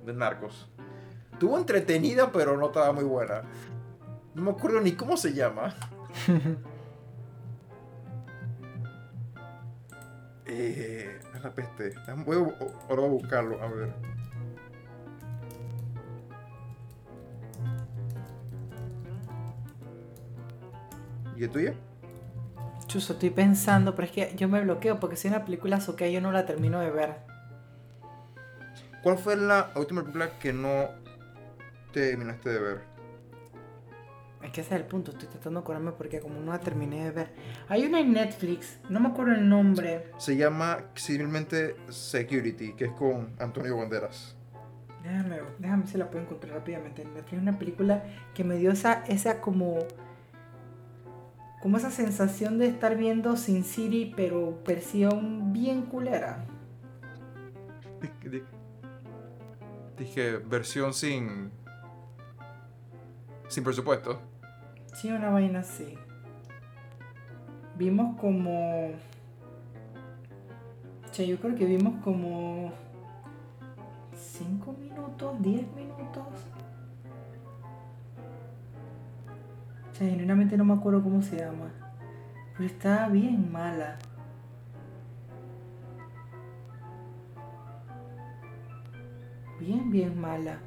de 0.05 0.13
narcos. 0.15 0.69
Estuvo 1.33 1.59
entretenida, 1.59 2.31
pero 2.33 2.57
no 2.57 2.67
estaba 2.67 2.93
muy 2.93 3.05
buena. 3.05 3.43
No 4.35 4.43
me 4.43 4.51
acuerdo 4.53 4.81
ni 4.81 4.93
cómo 4.93 5.17
se 5.17 5.33
llama. 5.35 5.75
Eh, 10.49 11.19
la 11.43 11.53
peste. 11.53 11.93
Voy 12.25 12.37
a, 12.37 12.39
ahora 12.89 13.03
voy 13.03 13.05
a 13.05 13.09
buscarlo, 13.09 13.61
a 13.61 13.67
ver. 13.67 13.93
¿Y 21.37 21.45
es 21.45 21.51
tuya? 21.51 21.75
Chuso, 22.97 23.13
estoy 23.13 23.29
pensando, 23.29 23.95
pero 23.95 24.07
es 24.07 24.13
que 24.13 24.33
yo 24.37 24.49
me 24.49 24.59
bloqueo 24.63 24.99
porque 24.99 25.17
si 25.17 25.29
una 25.29 25.45
película 25.45 25.77
es 25.77 25.87
ok, 25.87 26.05
yo 26.05 26.23
no 26.23 26.33
la 26.33 26.47
termino 26.47 26.81
de 26.81 26.91
ver. 26.91 27.17
¿Cuál 29.03 29.19
fue 29.19 29.37
la 29.37 29.71
última 29.77 30.01
película 30.01 30.39
que 30.39 30.55
no 30.55 30.89
terminaste 31.93 32.49
de 32.49 32.59
ver? 32.59 32.81
Es 34.43 34.51
que 34.51 34.63
ese 34.63 34.75
es 34.75 34.81
el 34.81 34.87
punto, 34.87 35.11
estoy 35.11 35.29
tratando 35.29 35.61
de 35.61 35.65
acordarme 35.65 35.93
porque 35.93 36.21
como 36.21 36.41
no 36.41 36.53
la 36.53 36.59
terminé 36.59 37.05
de 37.05 37.11
ver. 37.11 37.35
Hay 37.69 37.85
una 37.85 38.01
en 38.01 38.15
Netflix, 38.15 38.79
no 38.89 38.99
me 38.99 39.09
acuerdo 39.09 39.35
el 39.35 39.47
nombre. 39.47 40.11
Se 40.17 40.35
llama 40.35 40.79
civilmente 40.97 41.77
Security, 41.91 42.73
que 42.73 42.87
es 42.87 42.93
con 42.93 43.35
Antonio 43.39 43.77
Banderas. 43.77 44.35
Déjame, 45.03 45.41
déjame 45.59 45.87
si 45.87 45.99
la 45.99 46.11
puedo 46.11 46.25
encontrar 46.25 46.55
rápidamente 46.55 47.03
en 47.03 47.13
Netflix. 47.13 47.35
Es 47.35 47.43
una 47.43 47.59
película 47.59 48.05
que 48.33 48.43
me 48.43 48.57
dio 48.57 48.71
esa, 48.71 49.05
esa 49.05 49.43
como... 49.43 49.81
Como 51.67 51.79
esa 51.79 51.91
sensación 51.91 52.59
de 52.59 52.69
estar 52.69 52.97
viendo 52.97 53.37
Sin 53.37 53.65
City, 53.65 54.13
pero 54.15 54.57
versión 54.65 55.53
bien 55.53 55.83
culera. 55.87 56.45
Di- 58.01 58.29
di- 58.31 58.45
Dije, 59.99 60.37
versión 60.37 60.95
sin. 60.95 61.51
sin 63.49 63.65
presupuesto. 63.65 64.21
Sí, 64.95 65.11
una 65.11 65.31
vaina 65.31 65.59
así. 65.59 65.99
Vimos 67.77 68.17
como... 68.21 68.93
Che, 71.11 71.27
yo 71.27 71.37
creo 71.41 71.57
que 71.57 71.65
vimos 71.65 72.01
como... 72.05 72.71
5 74.15 74.73
minutos, 74.73 75.43
10 75.43 75.67
minutos. 75.75 76.27
Che, 79.97 80.05
genuinamente 80.11 80.57
no 80.57 80.65
me 80.65 80.75
acuerdo 80.75 81.03
cómo 81.03 81.23
se 81.23 81.37
llama. 81.39 81.71
Pero 82.57 82.65
está 82.69 83.09
bien 83.09 83.51
mala. 83.51 83.99
Bien, 89.59 89.91
bien 89.91 90.21
mala. 90.21 90.59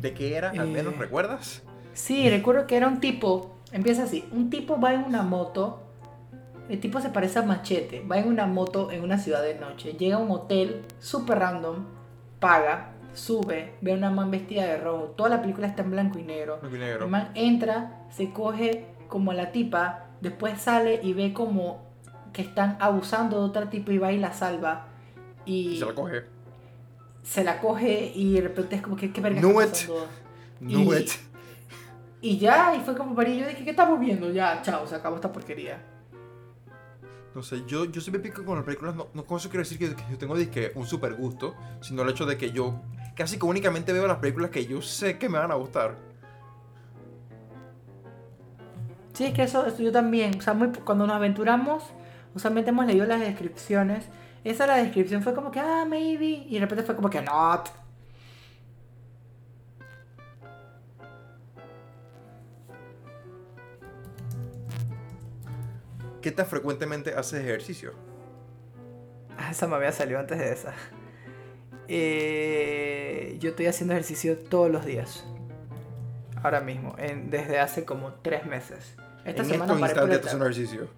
¿De 0.00 0.14
qué 0.14 0.36
era? 0.36 0.50
¿Al 0.50 0.68
menos 0.68 0.94
Eh. 0.94 0.98
recuerdas? 0.98 1.62
Sí, 1.94 2.28
recuerdo 2.30 2.66
que 2.66 2.76
era 2.76 2.88
un 2.88 3.00
tipo, 3.00 3.56
empieza 3.72 4.04
así, 4.04 4.24
un 4.32 4.50
tipo 4.50 4.80
va 4.80 4.94
en 4.94 5.04
una 5.04 5.22
moto, 5.22 5.80
el 6.68 6.80
tipo 6.80 7.00
se 7.00 7.10
parece 7.10 7.38
a 7.40 7.42
Machete, 7.42 8.02
va 8.10 8.18
en 8.18 8.28
una 8.28 8.46
moto 8.46 8.90
en 8.90 9.02
una 9.02 9.18
ciudad 9.18 9.42
de 9.42 9.54
noche, 9.54 9.92
llega 9.94 10.16
a 10.16 10.18
un 10.18 10.30
hotel 10.30 10.82
super 11.00 11.38
random, 11.38 11.84
paga, 12.40 12.92
sube, 13.12 13.74
ve 13.80 13.92
a 13.92 13.96
una 13.96 14.10
man 14.10 14.30
vestida 14.30 14.64
de 14.64 14.78
rojo, 14.78 15.14
toda 15.16 15.28
la 15.28 15.40
película 15.42 15.66
está 15.66 15.82
en 15.82 15.90
blanco 15.90 16.18
y 16.18 16.22
negro. 16.22 16.58
Blanco 16.60 16.76
y 16.76 16.78
negro. 16.78 17.04
El 17.04 17.10
man 17.10 17.30
entra, 17.34 18.06
se 18.10 18.30
coge 18.32 18.86
como 19.08 19.32
a 19.32 19.34
la 19.34 19.52
tipa, 19.52 20.06
después 20.20 20.60
sale 20.60 21.00
y 21.02 21.12
ve 21.12 21.32
como 21.32 21.82
que 22.32 22.40
están 22.42 22.78
abusando 22.80 23.38
de 23.40 23.44
otra 23.44 23.68
tipa 23.68 23.92
y 23.92 23.98
va 23.98 24.12
y 24.12 24.18
la 24.18 24.32
salva. 24.32 24.86
Y 25.44 25.78
se 25.78 25.86
la 25.86 25.94
coge. 25.94 26.22
se 27.22 27.44
la 27.44 27.60
coge 27.60 28.12
y 28.14 28.32
de 28.34 28.40
repente 28.40 28.76
es 28.76 28.82
como 28.82 28.96
que 28.96 29.12
qué 29.12 29.20
verga 29.20 29.40
Knew 29.40 29.60
it. 29.62 31.00
it. 31.00 31.10
Y 32.22 32.38
ya, 32.38 32.74
y 32.76 32.80
fue 32.80 32.96
como 32.96 33.14
para 33.16 33.28
yo 33.30 33.46
dije, 33.48 33.64
¿qué 33.64 33.70
estamos 33.70 33.98
viendo? 33.98 34.30
Ya, 34.30 34.62
chao, 34.62 34.86
se 34.86 34.94
acabó 34.94 35.16
esta 35.16 35.30
porquería. 35.32 35.82
No 37.34 37.42
sé, 37.42 37.64
yo, 37.66 37.84
yo 37.86 38.00
siempre 38.00 38.20
pico 38.22 38.44
con 38.44 38.56
las 38.56 38.64
películas. 38.64 38.94
No, 38.94 39.08
no 39.12 39.24
con 39.24 39.38
eso 39.38 39.48
quiero 39.48 39.62
decir 39.64 39.78
que, 39.78 39.94
que 39.96 40.04
yo 40.08 40.16
tengo 40.18 40.36
disque, 40.36 40.70
un 40.76 40.86
super 40.86 41.14
gusto, 41.14 41.54
sino 41.80 42.02
el 42.02 42.10
hecho 42.10 42.24
de 42.24 42.38
que 42.38 42.52
yo 42.52 42.80
casi 43.16 43.38
que 43.38 43.44
únicamente 43.44 43.92
veo 43.92 44.06
las 44.06 44.18
películas 44.18 44.50
que 44.50 44.64
yo 44.66 44.80
sé 44.80 45.18
que 45.18 45.28
me 45.28 45.38
van 45.38 45.50
a 45.50 45.54
gustar. 45.56 45.96
Sí, 49.14 49.24
es 49.24 49.34
que 49.34 49.42
eso, 49.42 49.66
eso 49.66 49.82
yo 49.82 49.90
también. 49.92 50.38
O 50.38 50.40
sea, 50.42 50.54
muy- 50.54 50.68
cuando 50.68 51.06
nos 51.06 51.16
aventuramos, 51.16 51.84
usualmente 52.34 52.70
hemos 52.70 52.86
leído 52.86 53.04
las 53.06 53.20
descripciones. 53.20 54.04
Esa 54.44 54.66
la 54.66 54.76
descripción 54.76 55.22
fue 55.22 55.34
como 55.34 55.50
que, 55.50 55.60
ah, 55.60 55.84
maybe. 55.88 56.46
Y 56.48 56.54
de 56.54 56.60
repente 56.60 56.84
fue 56.84 56.94
como 56.96 57.10
que, 57.10 57.20
not. 57.20 57.68
¿Qué 66.22 66.30
tan 66.30 66.46
frecuentemente 66.46 67.14
haces 67.14 67.40
ejercicio? 67.40 67.92
Ah, 69.36 69.50
esa 69.50 69.66
me 69.66 69.74
había 69.76 69.92
salido 69.92 70.20
antes 70.20 70.38
de 70.38 70.52
esa. 70.52 70.72
Eh, 71.88 73.36
yo 73.40 73.50
estoy 73.50 73.66
haciendo 73.66 73.92
ejercicio 73.94 74.38
todos 74.38 74.70
los 74.70 74.84
días. 74.84 75.24
Ahora 76.42 76.60
mismo, 76.60 76.94
en- 76.98 77.30
desde 77.30 77.58
hace 77.60 77.84
como 77.84 78.14
tres 78.14 78.46
meses. 78.46 78.96
Esta 79.24 79.42
en 79.42 79.48
semana 79.48 79.72
estos 79.74 79.80
paré 79.80 79.94
por, 79.94 80.10
el 80.10 80.16
ejercicio. 80.42 80.88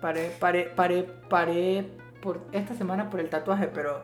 paré, 0.00 0.30
paré, 0.38 0.64
paré, 0.64 1.02
paré 1.28 1.88
por 2.22 2.40
esta 2.52 2.74
semana 2.74 3.10
por 3.10 3.20
el 3.20 3.28
tatuaje, 3.30 3.68
pero 3.68 4.02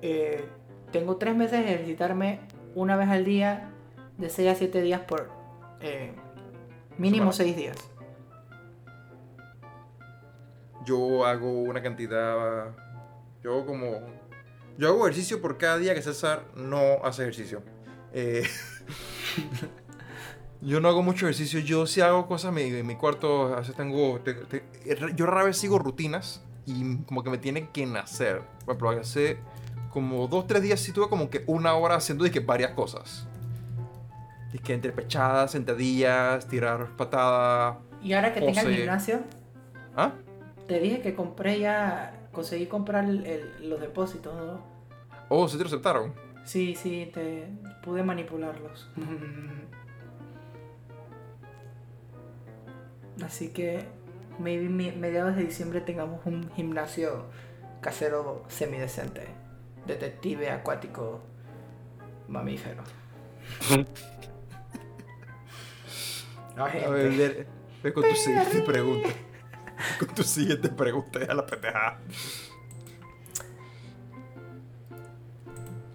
eh, 0.00 0.44
tengo 0.92 1.16
tres 1.16 1.34
meses 1.36 1.64
de 1.64 1.74
ejercitarme 1.74 2.40
una 2.74 2.96
vez 2.96 3.08
al 3.08 3.24
día, 3.24 3.70
de 4.16 4.30
6 4.30 4.48
a 4.50 4.54
7 4.54 4.80
días 4.80 5.00
por 5.02 5.28
eh, 5.80 6.12
mínimo 6.98 7.32
Semana. 7.32 7.52
6 7.54 7.56
días. 7.56 7.76
Yo 10.88 11.26
hago 11.26 11.50
una 11.64 11.82
cantidad. 11.82 12.66
Yo 13.42 13.52
hago 13.52 13.66
como. 13.66 14.00
Yo 14.78 14.88
hago 14.88 15.06
ejercicio 15.06 15.42
por 15.42 15.58
cada 15.58 15.76
día 15.76 15.92
que 15.94 16.00
César 16.00 16.44
no 16.56 17.04
hace 17.04 17.22
ejercicio. 17.22 17.62
Eh, 18.14 18.42
yo 20.62 20.80
no 20.80 20.88
hago 20.88 21.02
mucho 21.02 21.26
ejercicio. 21.26 21.60
Yo 21.60 21.86
sí 21.86 22.00
hago 22.00 22.26
cosas 22.26 22.48
en 22.50 22.54
mi, 22.54 22.62
en 22.78 22.86
mi 22.86 22.96
cuarto. 22.96 23.52
A 23.54 23.60
veces 23.60 23.76
tengo. 23.76 24.18
te- 24.20 24.32
te- 24.34 24.64
yo 25.14 25.26
rara 25.26 25.44
vez 25.44 25.58
sigo 25.58 25.78
rutinas 25.78 26.42
y 26.64 26.96
como 27.04 27.22
que 27.22 27.30
me 27.30 27.38
tienen 27.38 27.66
que 27.68 27.84
nacer. 27.86 28.40
Por 28.64 28.76
ejemplo, 28.76 28.90
hace 29.00 29.38
como 29.92 30.26
dos, 30.26 30.46
tres 30.46 30.62
días 30.62 30.80
sí 30.80 30.92
tuve 30.92 31.08
como 31.08 31.28
que 31.28 31.44
una 31.46 31.74
hora 31.74 31.96
haciendo 31.96 32.24
dizque, 32.24 32.40
varias 32.40 32.72
cosas. 32.72 33.26
Que 34.64 34.72
entre 34.72 34.92
pechadas, 34.92 35.50
sentadillas, 35.52 36.48
tirar 36.48 36.96
patada. 36.96 37.78
Y 38.02 38.14
ahora 38.14 38.32
que 38.32 38.40
O 38.40 38.46
tenga 38.46 38.62
el 38.62 38.74
gimnasio, 38.76 39.20
¿Ah? 39.94 40.12
Te 40.68 40.78
dije 40.80 41.00
que 41.00 41.14
compré 41.14 41.58
ya, 41.58 42.28
conseguí 42.32 42.66
comprar 42.66 43.04
el- 43.06 43.24
el- 43.26 43.70
los 43.70 43.80
depósitos, 43.80 44.34
¿no? 44.36 44.60
Oh, 45.28 45.48
¿se 45.48 45.56
te 45.56 45.64
lo 45.64 45.68
aceptaron? 45.68 46.12
Sí, 46.44 46.74
sí, 46.76 47.10
te 47.12 47.48
pude 47.82 48.02
manipularlos. 48.02 48.90
Así 53.24 53.48
que 53.48 53.84
maybe 54.38 54.68
mediados 54.68 55.36
de 55.36 55.44
diciembre 55.44 55.80
tengamos 55.80 56.20
un 56.24 56.50
gimnasio 56.54 57.24
casero 57.80 58.44
semidecente. 58.48 59.26
Detective 59.86 60.50
acuático 60.50 61.20
mamífero. 62.28 62.82
A 66.56 66.64
ver, 66.90 67.46
ve, 67.82 67.92
con 67.92 68.02
tu 68.02 68.14
siguiente 68.16 68.62
pregunta. 68.62 69.08
Con 69.98 70.08
tu 70.08 70.22
siguiente 70.22 70.68
pregunta, 70.68 71.20
ya 71.26 71.34
la 71.34 71.46
pendejada. 71.46 71.98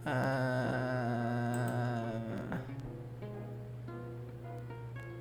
Ah. 0.06 2.12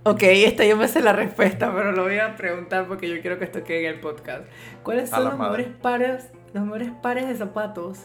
Ok, 0.04 0.22
esta 0.22 0.64
yo 0.64 0.76
me 0.76 0.88
sé 0.88 1.00
la 1.00 1.12
respuesta, 1.12 1.72
pero 1.72 1.92
lo 1.92 2.02
voy 2.02 2.18
a 2.18 2.34
preguntar 2.34 2.88
porque 2.88 3.08
yo 3.08 3.20
quiero 3.20 3.38
que 3.38 3.44
esto 3.44 3.62
quede 3.62 3.86
en 3.86 3.94
el 3.94 4.00
podcast. 4.00 4.42
¿Cuáles 4.82 5.12
A 5.12 5.16
son 5.16 5.24
los 5.26 5.38
madre. 5.38 5.58
mejores 5.58 5.80
pares, 5.80 6.24
los 6.52 6.64
mejores 6.64 6.90
pares 7.02 7.28
de 7.28 7.36
zapatos 7.36 7.98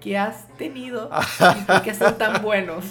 que 0.00 0.18
has 0.18 0.46
tenido 0.56 1.10
y 1.58 1.62
por 1.64 1.82
qué 1.82 1.94
son 1.94 2.18
tan 2.18 2.42
buenos? 2.42 2.84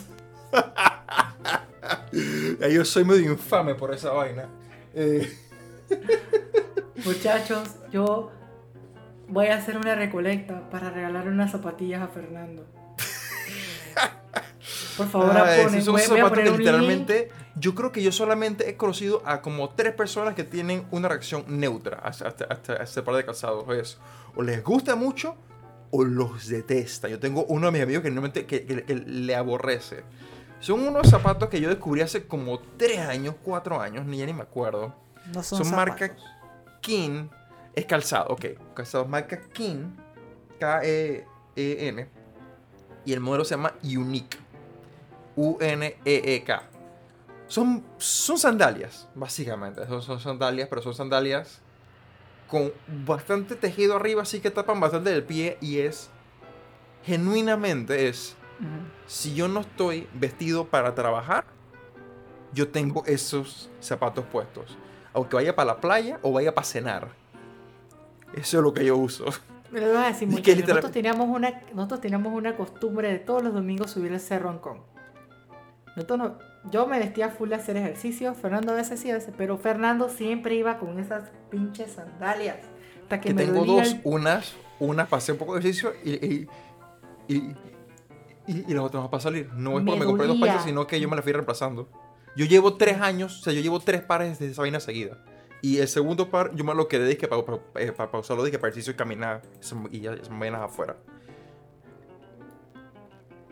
Yo 2.72 2.84
soy 2.84 3.06
medio 3.06 3.32
infame 3.32 3.76
por 3.76 3.94
esa 3.94 4.12
vaina. 4.12 4.46
Eh, 4.96 5.32
Muchachos, 7.06 7.76
yo 7.92 8.32
voy 9.28 9.48
a 9.48 9.56
hacer 9.58 9.78
una 9.78 9.96
recolecta 9.96 10.70
para 10.70 10.90
regalarle 10.90 11.32
unas 11.32 11.52
zapatillas 11.52 12.02
a 12.02 12.08
Fernando. 12.08 12.66
Por 14.98 15.08
favor, 15.08 15.30
ah, 15.38 15.42
ponen, 15.64 15.76
esos 15.80 15.86
son 15.86 15.94
voy, 15.94 16.02
voy 16.02 16.02
a 16.02 16.06
zapatos 16.24 16.30
poner 16.30 16.44
que 16.46 16.50
un 16.50 16.58
link. 16.58 16.60
literalmente. 16.60 17.30
Yo 17.56 17.74
creo 17.76 17.92
que 17.92 18.02
yo 18.04 18.12
solamente 18.12 18.70
he 18.70 18.78
conocido 18.78 19.22
a 19.26 19.42
como 19.42 19.70
tres 19.70 19.94
personas 19.94 20.34
que 20.36 20.44
tienen 20.44 20.86
una 20.92 21.08
reacción 21.08 21.44
neutra 21.48 21.98
hasta, 22.04 22.28
hasta, 22.28 22.46
hasta 22.46 22.76
este 22.78 23.02
par 23.04 23.16
de 23.16 23.26
calzados. 23.26 23.68
Es, 23.76 23.98
o 24.36 24.42
les 24.44 24.64
gusta 24.64 24.96
mucho 24.96 25.36
o 25.92 26.04
los 26.04 26.48
detesta. 26.48 27.08
Yo 27.08 27.20
tengo 27.20 27.46
uno 27.46 27.68
de 27.68 27.72
mis 27.74 27.82
amigos 27.84 28.04
que, 28.04 28.10
normalmente, 28.10 28.46
que, 28.46 28.66
que- 28.66 28.84
que 28.84 28.96
le 28.96 29.36
aborrece. 29.36 30.04
Son 30.60 30.86
unos 30.88 31.08
zapatos 31.10 31.50
que 31.50 31.62
yo 31.62 31.70
descubrí 31.70 32.02
hace 32.02 32.26
como 32.26 32.60
tres 32.78 33.00
años, 33.00 33.36
cuatro 33.44 33.80
años, 33.80 34.06
ni 34.06 34.18
ya 34.18 34.26
ni 34.26 34.34
me 34.34 34.42
acuerdo. 34.42 34.96
No 35.34 35.44
son, 35.44 35.64
son 35.64 35.76
marca 35.76 36.08
zapatos. 36.08 36.26
King. 36.88 37.28
Es 37.76 37.86
calzado, 37.86 38.30
ok. 38.30 38.46
Calzado 38.74 39.06
marca 39.06 39.38
King. 39.52 39.90
K-E-E-N. 40.58 42.08
Y 43.06 43.14
el 43.14 43.20
modelo 43.20 43.44
se 43.44 43.56
llama 43.56 43.74
Unique. 43.84 44.38
U-N-E-E-K. 45.36 46.64
Son, 47.48 47.84
son 47.98 48.38
sandalias, 48.38 49.10
básicamente. 49.14 49.86
Son, 49.86 50.02
son 50.02 50.20
sandalias, 50.20 50.70
pero 50.70 50.82
son 50.82 50.94
sandalias 50.94 51.62
con 52.48 52.72
bastante 53.06 53.58
tejido 53.58 53.98
arriba, 53.98 54.22
así 54.22 54.40
que 54.40 54.50
tapan 54.50 54.80
bastante 54.80 55.14
el 55.14 55.24
pie. 55.24 55.58
Y 55.60 55.80
es. 55.80 56.10
Genuinamente 57.04 58.08
es. 58.08 58.38
Si 59.08 59.36
yo 59.36 59.50
no 59.50 59.60
estoy 59.60 60.08
vestido 60.14 60.68
para 60.68 60.96
trabajar, 60.96 61.46
yo 62.54 62.70
tengo 62.70 63.04
esos 63.06 63.70
zapatos 63.82 64.26
puestos. 64.26 64.78
Aunque 65.14 65.36
vaya 65.36 65.56
para 65.56 65.74
la 65.74 65.82
playa 65.82 66.20
o 66.22 66.32
vaya 66.32 66.54
para 66.54 66.66
cenar. 66.66 67.08
Eso 68.34 68.58
es 68.58 68.64
lo 68.64 68.74
que 68.74 68.86
yo 68.86 68.98
uso. 68.98 69.26
Me 69.72 69.82
lo 69.82 69.90
ibas 69.90 70.06
a 70.06 70.08
decir 70.08 70.28
mucho. 70.30 70.56
Nosotros 70.56 70.92
teníamos, 70.92 71.28
una, 71.28 71.62
nosotros 71.74 72.00
teníamos 72.02 72.34
una 72.34 72.56
costumbre 72.56 73.10
de 73.12 73.20
todos 73.20 73.44
los 73.44 73.54
domingos 73.54 73.92
subir 73.92 74.14
el 74.14 74.20
cerro 74.20 74.50
Ancón. 74.50 74.82
Nosotros 75.96 76.20
no- 76.20 76.38
yo 76.72 76.86
me 76.88 77.00
vestía 77.00 77.30
full 77.30 77.52
a 77.54 77.58
hacer 77.58 77.76
ejercicio, 77.78 78.34
Fernando 78.34 78.72
a 78.72 78.76
veces 78.76 79.00
sí, 79.00 79.10
a 79.12 79.16
veces, 79.16 79.34
pero 79.38 79.58
Fernando 79.58 80.10
siempre 80.10 80.56
iba 80.56 80.78
con 80.80 81.00
esas 81.00 81.30
pinches 81.50 81.94
sandalias. 81.94 82.58
Hasta 83.04 83.20
que, 83.22 83.30
Que 83.30 83.34
me 83.34 83.44
tengo 83.46 83.66
dos, 83.66 83.88
el- 83.88 84.02
unas, 84.04 84.54
unas 84.80 85.08
para 85.08 85.18
hacer 85.20 85.34
un 85.34 85.40
poco 85.40 85.54
de 85.54 85.60
ejercicio 85.60 85.94
y, 86.04 86.12
y, 86.14 86.48
y, 87.28 87.56
y- 88.48 88.74
las 88.74 88.84
otras 88.84 89.08
para 89.10 89.22
salir. 89.22 89.50
No 89.54 89.78
es 89.78 89.84
Me 89.84 89.92
porque 89.92 90.00
me 90.02 90.06
compré 90.06 90.28
dos 90.28 90.38
pares, 90.38 90.62
sino 90.64 90.86
que 90.88 91.00
yo 91.00 91.10
me 91.10 91.16
las 91.16 91.24
fui 91.24 91.34
reemplazando. 91.34 91.88
Yo 92.38 92.46
llevo 92.46 92.78
tres 92.78 93.02
años, 93.02 93.40
o 93.42 93.44
sea, 93.44 93.52
yo 93.52 93.62
llevo 93.62 93.80
tres 93.80 94.02
pares 94.02 94.40
de 94.40 94.48
esa 94.52 94.62
vaina 94.62 94.80
seguida. 94.80 95.18
Y 95.62 95.80
el 95.80 95.88
segundo 95.88 96.30
par, 96.30 96.54
yo 96.56 96.64
me 96.64 96.74
lo 96.76 96.88
quedé 96.88 97.08
dije, 97.08 97.28
para, 97.28 97.44
para, 97.44 97.58
eh, 97.76 97.92
para, 97.92 98.12
para 98.12 98.20
usarlo 98.22 98.44
dije, 98.44 98.60
para 98.60 98.70
ejercicio 98.70 98.94
y 98.94 98.96
caminar 98.96 99.42
eso- 99.60 99.84
y 99.92 100.02
ya 100.02 100.14
esas 100.14 100.30
vainas 100.38 100.62
afuera. 100.62 100.96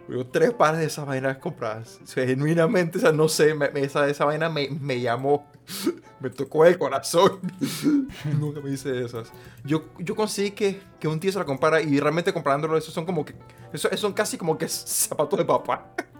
Tengo 0.07 0.23
tres 0.27 0.53
pares 0.53 0.81
de 0.81 0.85
esas 0.85 1.05
vainas 1.07 1.37
compradas. 1.37 1.99
O 2.03 2.05
sea, 2.05 2.27
genuinamente, 2.27 2.99
o 2.99 3.01
sea, 3.01 3.11
no 3.11 3.27
sé, 3.27 3.55
me- 3.55 3.71
esa, 3.81 4.07
esa 4.07 4.23
vaina 4.25 4.49
me, 4.49 4.69
me 4.69 5.01
llamó. 5.01 5.49
Me 6.19 6.29
tocó 6.29 6.63
el 6.65 6.77
corazón. 6.77 7.39
Nunca 8.39 8.61
me 8.61 8.71
hice 8.71 9.03
esas. 9.03 9.31
Yo, 9.65 9.83
yo 9.99 10.15
conseguí 10.15 10.51
que, 10.51 10.79
que 10.99 11.07
un 11.09 11.19
tío 11.19 11.31
se 11.31 11.37
la 11.37 11.43
comprara 11.45 11.81
y 11.81 11.99
realmente 11.99 12.31
comprándolo, 12.31 12.77
esos 12.77 12.93
son 12.93 13.05
como 13.05 13.25
que. 13.25 13.35
Esos 13.73 13.99
son 13.99 14.13
casi 14.13 14.37
como 14.37 14.57
que 14.57 14.67
zapatos 14.69 15.37
de 15.37 15.43
papá. 15.45 15.91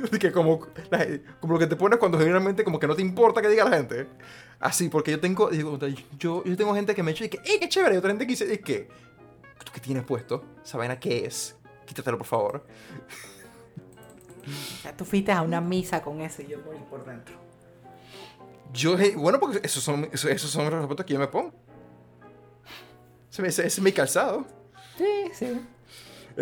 Que 0.20 0.32
como, 0.32 0.60
la- 0.90 1.06
como 1.40 1.54
lo 1.54 1.58
que 1.58 1.66
te 1.66 1.76
pones 1.76 1.98
cuando 1.98 2.18
generalmente 2.18 2.64
como 2.64 2.78
que 2.78 2.86
no 2.86 2.94
te 2.96 3.02
importa 3.02 3.40
que 3.42 3.48
diga 3.48 3.64
la 3.68 3.76
gente. 3.76 4.06
Así, 4.58 4.88
porque 4.88 5.10
yo 5.12 5.20
tengo, 5.20 5.48
digo, 5.50 5.78
yo, 6.18 6.44
yo 6.44 6.56
tengo 6.56 6.74
gente 6.74 6.94
que 6.94 7.02
me 7.02 7.12
dice 7.12 7.30
que, 7.30 7.38
¡eh, 7.38 7.58
qué 7.60 7.68
chévere! 7.68 7.94
Y 7.94 7.98
otra 7.98 8.10
gente 8.10 8.26
que 8.26 8.32
dice, 8.32 8.52
es 8.52 8.60
que, 8.60 8.88
¿tú 9.64 9.72
qué 9.72 9.80
tienes 9.80 10.04
puesto? 10.04 10.44
¿Esa 10.64 10.76
vaina 10.78 10.98
qué 11.00 11.24
es? 11.24 11.56
Quítatelo, 11.86 12.18
por 12.18 12.26
favor. 12.26 12.66
O 14.46 14.82
sea, 14.82 14.96
tú 14.96 15.04
fuiste 15.04 15.32
a 15.32 15.42
una 15.42 15.60
misa 15.60 16.02
con 16.02 16.20
eso 16.20 16.42
y 16.42 16.46
yo 16.48 16.58
morí 16.64 16.78
por 16.90 17.04
dentro. 17.04 17.34
Yo, 18.72 18.98
eh, 18.98 19.14
bueno, 19.16 19.38
porque 19.40 19.60
esos 19.62 19.82
son, 19.82 20.08
esos, 20.12 20.30
esos 20.30 20.50
son 20.50 20.70
los 20.70 20.82
zapatos 20.82 21.04
que 21.06 21.14
yo 21.14 21.18
me 21.20 21.26
pongo. 21.28 21.52
Ese, 23.30 23.42
ese- 23.46 23.66
ese 23.66 23.80
es 23.80 23.80
mi 23.80 23.92
calzado. 23.92 24.46
Sí, 24.96 25.30
sí. 25.32 25.60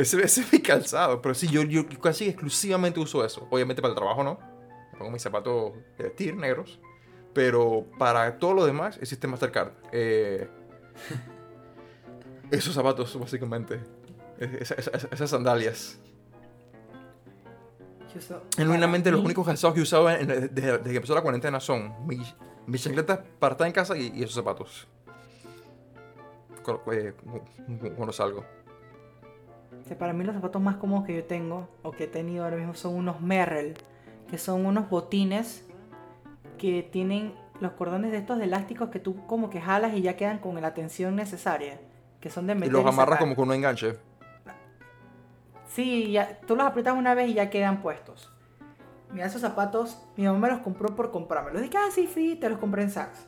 Ese, 0.00 0.22
ese 0.22 0.40
es 0.42 0.52
mi 0.52 0.60
calzado. 0.60 1.20
Pero 1.20 1.34
sí, 1.34 1.48
yo, 1.48 1.62
yo 1.62 1.86
casi 2.00 2.28
exclusivamente 2.28 3.00
uso 3.00 3.24
eso. 3.24 3.46
Obviamente 3.50 3.82
para 3.82 3.92
el 3.92 3.96
trabajo 3.98 4.22
no. 4.22 4.38
Pongo 4.98 5.10
mis 5.10 5.22
zapatos 5.22 5.72
de 5.96 6.04
vestir 6.04 6.36
negros. 6.36 6.78
Pero 7.34 7.84
para 7.98 8.38
todo 8.38 8.54
lo 8.54 8.64
demás 8.66 8.96
existe 8.98 9.26
Mastercard. 9.26 9.72
Eh, 9.92 10.48
esos 12.50 12.74
zapatos, 12.74 13.18
básicamente. 13.18 13.80
Es- 14.38 14.70
es- 14.70 14.88
es- 14.88 15.08
esas 15.10 15.30
sandalias. 15.30 15.98
Genuinamente, 18.56 19.10
los 19.10 19.20
únicos 19.24 19.46
calzados 19.46 19.74
que 19.74 19.80
he 19.80 19.82
usado 19.82 20.08
en- 20.10 20.30
en- 20.30 20.54
desde, 20.54 20.78
desde 20.78 20.90
que 20.90 20.96
empezó 20.96 21.14
la 21.14 21.20
cuarentena 21.22 21.60
son 21.60 22.06
mis, 22.06 22.34
mis 22.66 22.82
chancletas 22.82 23.20
para 23.38 23.52
estar 23.52 23.66
en 23.66 23.72
casa 23.72 23.96
y, 23.96 24.12
y 24.14 24.22
esos 24.22 24.34
zapatos. 24.34 24.88
Con- 26.62 26.80
eh, 26.92 27.12
Cuando 27.96 28.12
salgo. 28.12 28.44
Que 29.86 29.94
para 29.94 30.12
mí 30.12 30.24
los 30.24 30.34
zapatos 30.34 30.60
más 30.60 30.76
cómodos 30.76 31.06
que 31.06 31.14
yo 31.14 31.24
tengo 31.24 31.68
o 31.82 31.92
que 31.92 32.04
he 32.04 32.08
tenido 32.08 32.44
ahora 32.44 32.56
mismo 32.56 32.74
son 32.74 32.94
unos 32.94 33.20
Merrell, 33.20 33.76
que 34.30 34.38
son 34.38 34.66
unos 34.66 34.88
botines 34.90 35.66
que 36.58 36.82
tienen 36.82 37.34
los 37.60 37.72
cordones 37.72 38.10
de 38.12 38.18
estos 38.18 38.38
de 38.38 38.44
elásticos 38.44 38.90
que 38.90 38.98
tú 38.98 39.26
como 39.26 39.50
que 39.50 39.60
jalas 39.60 39.94
y 39.94 40.02
ya 40.02 40.16
quedan 40.16 40.38
con 40.38 40.60
la 40.60 40.74
tensión 40.74 41.16
necesaria, 41.16 41.80
que 42.20 42.30
son 42.30 42.46
de 42.46 42.54
Y 42.54 42.56
meter 42.56 42.72
los 42.72 42.86
amarras 42.86 43.18
como 43.18 43.34
con 43.34 43.48
un 43.48 43.54
enganche. 43.54 43.96
Sí, 45.68 46.12
ya, 46.12 46.40
tú 46.46 46.56
los 46.56 46.66
aprietas 46.66 46.94
una 46.96 47.14
vez 47.14 47.30
y 47.30 47.34
ya 47.34 47.50
quedan 47.50 47.80
puestos. 47.82 48.32
Mira, 49.12 49.26
esos 49.26 49.40
zapatos, 49.40 49.98
mi 50.16 50.24
mamá 50.24 50.38
me 50.38 50.48
los 50.48 50.60
compró 50.60 50.94
por 50.94 51.10
comprármelos. 51.10 51.62
Dije, 51.62 51.78
ah, 51.78 51.90
sí, 51.90 52.06
sí, 52.12 52.36
te 52.36 52.48
los 52.48 52.58
compré 52.58 52.82
en 52.82 52.90
Saks. 52.90 53.26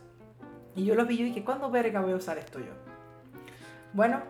Y 0.75 0.85
yo 0.85 0.95
los 0.95 1.07
vi 1.07 1.21
y 1.21 1.25
dije, 1.25 1.45
¿cuándo 1.45 1.71
verga 1.71 2.01
voy 2.01 2.13
a 2.13 2.17
usar 2.17 2.39
esto 2.39 2.59
yo? 2.59 2.73
Bueno, 3.93 4.21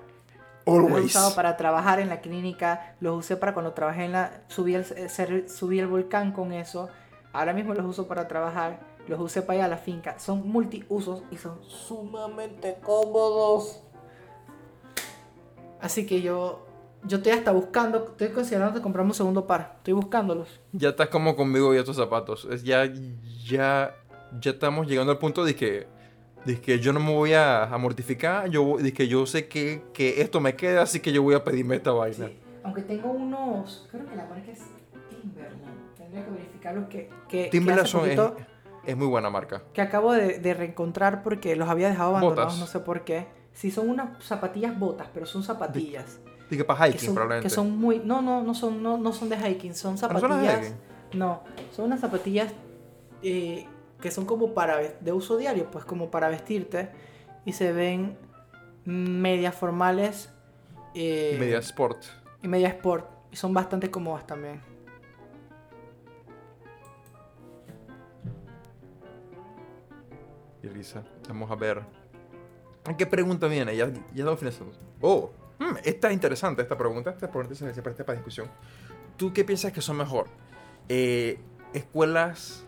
los 0.78 0.90
he 0.90 0.94
Always. 0.94 1.06
usado 1.06 1.34
para 1.34 1.56
trabajar 1.56 2.00
en 2.00 2.08
la 2.08 2.20
clínica, 2.20 2.94
los 3.00 3.18
usé 3.18 3.36
para 3.36 3.54
cuando 3.54 3.72
trabajé 3.72 4.04
en 4.04 4.12
la... 4.12 4.42
Subí 4.48 4.74
el, 4.74 4.84
eh, 4.96 5.44
subí 5.48 5.78
el 5.78 5.86
volcán 5.86 6.32
con 6.32 6.52
eso. 6.52 6.88
Ahora 7.32 7.52
mismo 7.52 7.74
los 7.74 7.86
uso 7.86 8.06
para 8.08 8.26
trabajar, 8.28 8.80
los 9.06 9.20
usé 9.20 9.42
para 9.42 9.58
ir 9.58 9.64
a 9.64 9.68
la 9.68 9.76
finca. 9.76 10.18
Son 10.18 10.48
multiusos 10.48 11.22
y 11.30 11.36
son 11.36 11.62
sumamente 11.64 12.78
cómodos. 12.82 13.82
Así 15.80 16.06
que 16.06 16.20
yo, 16.20 16.66
yo 17.04 17.18
estoy 17.18 17.32
hasta 17.32 17.52
buscando, 17.52 18.08
estoy 18.10 18.30
considerando 18.30 18.78
de 18.78 18.82
comprarme 18.82 19.10
un 19.10 19.14
segundo 19.14 19.46
par. 19.46 19.74
Estoy 19.78 19.94
buscándolos. 19.94 20.60
Ya 20.72 20.90
estás 20.90 21.08
como 21.08 21.36
conmigo 21.36 21.74
y 21.74 21.78
estos 21.78 21.96
zapatos. 21.96 22.46
Es 22.50 22.62
ya, 22.62 22.84
ya, 23.44 23.94
ya 24.40 24.50
estamos 24.50 24.86
llegando 24.86 25.12
al 25.12 25.18
punto 25.18 25.44
de 25.44 25.56
que, 25.56 25.88
de 26.44 26.60
que 26.60 26.78
yo 26.80 26.92
no 26.92 27.00
me 27.00 27.12
voy 27.14 27.32
a, 27.34 27.64
a 27.64 27.78
mortificar. 27.78 28.48
Yo, 28.50 28.76
de 28.78 28.92
que 28.92 29.08
yo 29.08 29.26
sé 29.26 29.48
que, 29.48 29.82
que 29.92 30.20
esto 30.22 30.40
me 30.40 30.56
queda, 30.56 30.82
así 30.82 31.00
que 31.00 31.12
yo 31.12 31.22
voy 31.22 31.34
a 31.34 31.44
pedirme 31.44 31.76
esta 31.76 31.92
vaina. 31.92 32.26
Sí. 32.28 32.38
Aunque 32.62 32.82
tengo 32.82 33.10
unos, 33.10 33.86
creo 33.90 34.06
que 34.06 34.16
la 34.16 34.26
marca 34.26 34.50
es 34.50 34.60
Timberland. 35.10 35.94
Tendría 35.96 36.24
que 36.24 36.30
verificarlos 36.30 36.88
que, 36.88 37.08
que, 37.28 37.44
que 37.44 37.50
Timberland 37.50 37.82
hace 37.86 38.16
son- 38.16 38.36
es, 38.38 38.44
es 38.86 38.96
muy 38.96 39.06
buena 39.06 39.30
marca. 39.30 39.62
que 39.72 39.80
acabo 39.82 40.12
de, 40.12 40.38
de 40.38 40.54
reencontrar 40.54 41.22
porque 41.22 41.54
los 41.56 41.68
había 41.68 41.88
dejado 41.88 42.10
abandonados, 42.10 42.54
Botas. 42.54 42.58
no 42.60 42.66
sé 42.66 42.80
por 42.84 43.04
qué. 43.04 43.26
Sí, 43.52 43.70
son 43.70 43.88
unas 43.90 44.22
zapatillas 44.24 44.78
botas, 44.78 45.08
pero 45.12 45.26
son 45.26 45.42
zapatillas. 45.42 46.20
Dije 46.50 46.64
para 46.64 46.84
Que 46.86 46.90
hiking, 46.90 47.06
son, 47.06 47.14
probablemente. 47.14 47.48
que 47.48 47.54
son 47.54 47.78
muy. 47.78 48.00
No, 48.04 48.22
no, 48.22 48.42
no 48.42 48.54
son, 48.54 48.82
no, 48.82 48.96
no 48.98 49.12
son 49.12 49.28
de 49.28 49.36
hiking, 49.36 49.74
son 49.74 49.96
Ah, 50.02 50.08
¿no 50.12 50.18
son 50.20 50.30
las 50.30 50.40
de 50.40 50.46
zapatillas. 50.48 50.66
hiking? 51.10 51.18
No, 51.18 51.42
son 51.74 51.84
unas 51.86 52.00
zapatillas 52.00 52.52
eh, 53.22 53.66
que 54.00 54.10
son 54.10 54.24
como 54.26 54.54
para 54.54 54.78
de 54.78 55.12
uso 55.12 55.36
diario, 55.36 55.70
pues 55.70 55.84
como 55.84 56.10
para 56.10 56.28
vestirte. 56.28 56.90
Y 57.44 57.52
se 57.52 57.72
ven 57.72 58.16
medias 58.84 59.54
formales 59.54 60.30
eh, 60.94 61.36
Media 61.38 61.58
Sport. 61.58 62.02
y 62.42 62.48
media 62.48 62.68
sport. 62.68 63.08
Y 63.30 63.36
son 63.36 63.54
bastante 63.54 63.90
cómodas 63.90 64.26
también. 64.26 64.60
Y 70.62 70.66
Elisa, 70.66 71.02
vamos 71.28 71.50
a 71.50 71.54
ver. 71.54 71.80
¿Qué 72.98 73.06
pregunta 73.06 73.46
viene? 73.46 73.76
Ya, 73.76 73.88
ya 73.88 74.00
estamos 74.14 74.38
finalizando. 74.38 74.72
Oh, 75.00 75.30
mm, 75.58 75.76
esta 75.84 76.08
es 76.08 76.14
interesante 76.14 76.62
esta 76.62 76.76
pregunta. 76.76 77.10
Esta 77.10 77.30
pregunta 77.30 77.54
se, 77.54 77.72
se 77.72 77.82
presta 77.82 78.04
para 78.04 78.16
discusión. 78.16 78.48
¿Tú 79.16 79.32
qué 79.32 79.44
piensas 79.44 79.72
que 79.72 79.80
son 79.80 79.96
mejor? 79.96 80.26
Eh, 80.88 81.38
¿Escuelas 81.72 82.64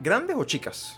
grandes 0.00 0.36
o 0.36 0.44
chicas? 0.44 0.96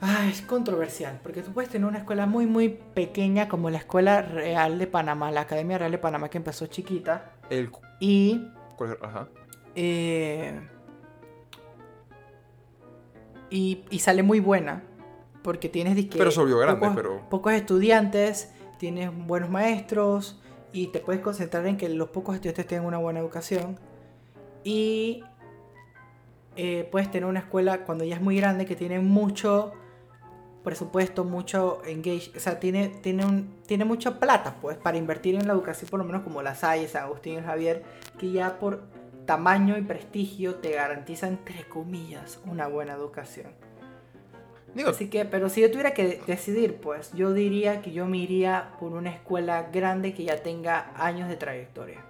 Ah, 0.00 0.26
es 0.28 0.42
controversial, 0.42 1.18
porque 1.22 1.42
tú 1.42 1.52
puedes 1.52 1.70
tener 1.70 1.88
una 1.88 1.98
escuela 1.98 2.26
muy, 2.26 2.46
muy 2.46 2.68
pequeña 2.68 3.48
como 3.48 3.70
la 3.70 3.78
Escuela 3.78 4.20
Real 4.22 4.78
de 4.78 4.86
Panamá, 4.86 5.30
la 5.30 5.40
Academia 5.42 5.78
Real 5.78 5.90
de 5.90 5.98
Panamá 5.98 6.28
que 6.28 6.36
empezó 6.36 6.66
chiquita, 6.66 7.32
El, 7.48 7.70
y... 7.98 8.46
ajá. 9.02 9.28
eh, 9.74 10.60
y, 13.48 13.84
y 13.90 13.98
sale 14.00 14.22
muy 14.22 14.38
buena, 14.38 14.82
porque 15.42 15.70
tienes 15.70 15.96
disque, 15.96 16.18
Pero 16.18 16.30
se 16.30 16.44
grande, 16.44 16.74
pocos, 16.80 16.94
pero- 16.96 17.28
pocos 17.30 17.52
estudiantes, 17.54 18.52
tienes 18.78 19.10
buenos 19.26 19.48
maestros, 19.48 20.40
y 20.76 20.88
te 20.88 21.00
puedes 21.00 21.22
concentrar 21.22 21.66
en 21.66 21.78
que 21.78 21.88
los 21.88 22.10
pocos 22.10 22.34
estudiantes 22.34 22.66
tengan 22.66 22.84
una 22.84 22.98
buena 22.98 23.18
educación. 23.18 23.78
Y 24.62 25.24
eh, 26.54 26.86
puedes 26.92 27.10
tener 27.10 27.26
una 27.26 27.40
escuela 27.40 27.84
cuando 27.86 28.04
ya 28.04 28.16
es 28.16 28.20
muy 28.20 28.36
grande 28.36 28.66
que 28.66 28.76
tiene 28.76 29.00
mucho 29.00 29.72
presupuesto, 30.62 31.24
mucho 31.24 31.80
engage, 31.86 32.30
o 32.36 32.40
sea, 32.40 32.60
tiene, 32.60 32.88
tiene, 32.88 33.46
tiene 33.66 33.86
mucha 33.86 34.20
plata 34.20 34.56
pues 34.60 34.76
para 34.76 34.98
invertir 34.98 35.36
en 35.36 35.46
la 35.46 35.54
educación, 35.54 35.88
por 35.88 35.98
lo 35.98 36.04
menos 36.04 36.22
como 36.24 36.42
La 36.42 36.54
Salle, 36.54 36.86
San 36.88 37.04
Agustín 37.04 37.38
y 37.38 37.42
Javier, 37.42 37.82
que 38.18 38.30
ya 38.32 38.58
por 38.58 38.82
tamaño 39.24 39.78
y 39.78 39.82
prestigio 39.82 40.56
te 40.56 40.72
garantiza, 40.72 41.26
entre 41.26 41.66
comillas, 41.66 42.38
una 42.44 42.66
buena 42.66 42.92
educación. 42.92 43.65
Digo, 44.76 44.90
Así 44.90 45.08
que, 45.08 45.24
pero 45.24 45.48
si 45.48 45.62
yo 45.62 45.70
tuviera 45.70 45.94
que 45.94 46.20
decidir, 46.26 46.76
pues 46.76 47.10
yo 47.14 47.32
diría 47.32 47.80
que 47.80 47.92
yo 47.92 48.04
me 48.04 48.18
iría 48.18 48.72
por 48.78 48.92
una 48.92 49.08
escuela 49.08 49.70
grande 49.72 50.12
que 50.12 50.24
ya 50.24 50.42
tenga 50.42 50.92
años 50.96 51.30
de 51.30 51.36
trayectoria. 51.36 52.04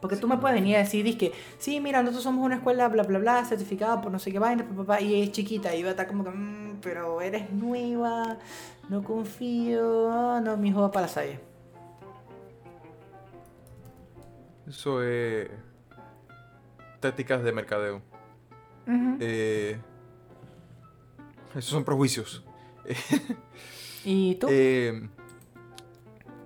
Porque 0.00 0.14
tú 0.14 0.28
me 0.28 0.38
puedes 0.38 0.54
venir 0.54 0.76
a 0.76 0.80
decir, 0.80 1.18
que 1.18 1.32
sí, 1.58 1.80
mira, 1.80 2.00
nosotros 2.02 2.22
somos 2.22 2.46
una 2.46 2.54
escuela 2.54 2.86
bla 2.86 3.02
bla 3.02 3.18
bla, 3.18 3.44
certificada 3.44 4.00
por 4.00 4.12
no 4.12 4.20
sé 4.20 4.30
qué 4.30 4.38
vaina, 4.38 4.64
pa, 4.64 4.72
pa, 4.72 4.84
pa", 4.84 5.00
y 5.00 5.20
es 5.20 5.32
chiquita, 5.32 5.74
y 5.74 5.82
va 5.82 5.88
a 5.88 5.90
estar 5.92 6.06
como 6.06 6.22
que, 6.22 6.30
"Mm, 6.30 6.78
pero 6.80 7.20
eres 7.20 7.50
nueva, 7.50 8.38
no 8.88 9.02
confío, 9.02 10.12
ah, 10.12 10.40
no, 10.40 10.56
mi 10.56 10.68
hijo 10.68 10.80
va 10.80 10.92
para 10.92 11.06
la 11.06 11.12
salle. 11.12 11.40
eso 14.68 15.02
es 15.02 15.48
tácticas 17.00 17.42
de 17.42 17.52
mercadeo. 17.52 18.00
Eh, 19.18 19.78
esos 21.56 21.70
son 21.70 21.84
prejuicios. 21.84 22.44
¿Y 24.04 24.34
tú? 24.34 24.48
Eh, 24.50 25.08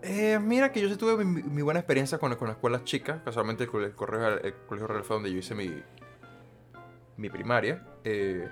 eh, 0.02 0.38
mira 0.40 0.70
que 0.70 0.80
yo 0.80 0.88
sí 0.88 0.96
tuve 0.96 1.24
mi, 1.24 1.42
mi 1.42 1.62
buena 1.62 1.80
experiencia 1.80 2.18
con, 2.18 2.34
con 2.36 2.46
las 2.46 2.56
escuelas 2.56 2.84
chicas, 2.84 3.20
casualmente 3.24 3.64
el, 3.64 3.84
el, 3.84 3.94
correo, 3.94 4.38
el 4.38 4.54
colegio 4.66 4.86
real 4.86 5.04
fue 5.04 5.16
donde 5.16 5.32
yo 5.32 5.38
hice 5.38 5.54
mi, 5.56 5.82
mi 7.16 7.28
primaria. 7.28 7.84
Eh, 8.04 8.48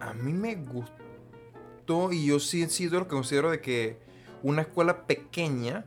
a 0.00 0.12
mí 0.12 0.32
me 0.34 0.56
gustó 0.56 2.12
y 2.12 2.26
yo 2.26 2.38
sí 2.38 2.62
he 2.62 2.68
sido 2.68 2.98
lo 3.00 3.08
que 3.08 3.14
considero 3.14 3.50
de 3.50 3.60
que 3.62 3.98
una 4.42 4.62
escuela 4.62 5.06
pequeña, 5.06 5.86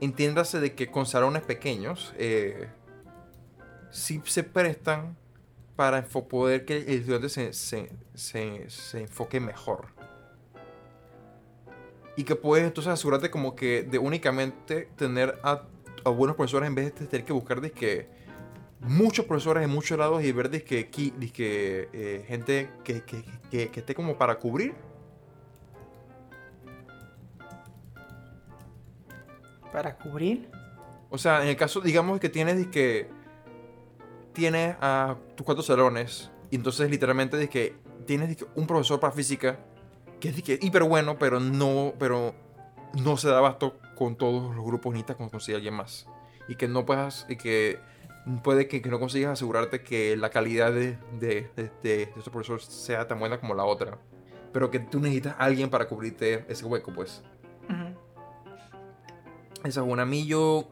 entiéndase 0.00 0.60
de 0.60 0.74
que 0.74 0.90
con 0.90 1.04
salones 1.04 1.42
pequeños, 1.42 2.14
sí 3.90 4.22
se 4.24 4.44
prestan 4.44 5.19
para 5.80 6.02
poder 6.02 6.66
que 6.66 6.76
el 6.76 6.88
estudiante 6.90 7.30
se, 7.30 7.54
se, 7.54 7.90
se, 8.12 8.68
se 8.68 9.00
enfoque 9.00 9.40
mejor. 9.40 9.86
Y 12.16 12.24
que 12.24 12.36
puedes 12.36 12.66
entonces 12.66 12.92
asegurarte 12.92 13.30
como 13.30 13.56
que 13.56 13.82
de 13.84 13.98
únicamente 13.98 14.90
tener 14.94 15.38
a, 15.42 15.62
a 16.04 16.10
buenos 16.10 16.36
profesores 16.36 16.66
en 16.66 16.74
vez 16.74 16.94
de 16.94 17.06
tener 17.06 17.24
que 17.24 17.32
buscar 17.32 17.62
que 17.72 18.10
muchos 18.80 19.24
profesores 19.24 19.64
en 19.64 19.70
muchos 19.70 19.96
lados 19.96 20.22
y 20.22 20.30
ver 20.32 20.50
que 20.62 20.80
aquí 20.80 21.12
que 21.32 21.88
eh, 21.94 22.24
gente 22.28 22.68
que, 22.84 23.02
que, 23.02 23.24
que, 23.50 23.70
que 23.70 23.80
esté 23.80 23.94
como 23.94 24.18
para 24.18 24.38
cubrir. 24.38 24.74
¿Para 29.72 29.96
cubrir? 29.96 30.50
O 31.08 31.16
sea, 31.16 31.42
en 31.42 31.48
el 31.48 31.56
caso, 31.56 31.80
digamos 31.80 32.20
que 32.20 32.28
tienes 32.28 32.66
que 32.66 33.08
tienes 34.32 34.76
a 34.80 35.16
tus 35.36 35.44
cuatro 35.44 35.62
salones 35.62 36.30
y 36.50 36.56
entonces 36.56 36.90
literalmente 36.90 37.48
que 37.48 37.74
tienes 38.06 38.44
un 38.54 38.66
profesor 38.66 39.00
para 39.00 39.12
física 39.12 39.60
que 40.20 40.28
es 40.28 40.64
hiper 40.64 40.84
bueno, 40.84 41.18
pero 41.18 41.40
no, 41.40 41.94
pero 41.98 42.34
no 43.02 43.16
se 43.16 43.28
da 43.28 43.38
abasto 43.38 43.78
con 43.96 44.16
todos 44.16 44.54
los 44.54 44.64
grupos, 44.64 44.92
necesitas 44.92 45.16
con- 45.16 45.30
conseguir 45.30 45.54
a 45.54 45.58
alguien 45.58 45.74
más. 45.74 46.06
Y 46.48 46.56
que 46.56 46.68
no 46.68 46.84
puedas, 46.84 47.24
y 47.28 47.36
que 47.36 47.78
puede 48.42 48.68
que, 48.68 48.82
que 48.82 48.90
no 48.90 48.98
consigas 48.98 49.32
asegurarte 49.32 49.82
que 49.82 50.16
la 50.16 50.30
calidad 50.30 50.72
de, 50.72 50.98
de, 51.18 51.48
de, 51.56 51.70
de, 51.82 52.06
de 52.06 52.12
ese 52.18 52.30
profesor 52.30 52.60
sea 52.60 53.06
tan 53.08 53.18
buena 53.18 53.40
como 53.40 53.54
la 53.54 53.64
otra. 53.64 53.98
Pero 54.52 54.70
que 54.70 54.80
tú 54.80 55.00
necesitas 55.00 55.36
a 55.38 55.44
alguien 55.44 55.70
para 55.70 55.86
cubrirte 55.88 56.44
ese 56.48 56.66
hueco, 56.66 56.92
pues. 56.92 57.22
Esa 59.64 59.80
es 59.80 59.86
una. 59.86 60.02
A 60.02 60.06
mí 60.06 60.26
yo, 60.26 60.68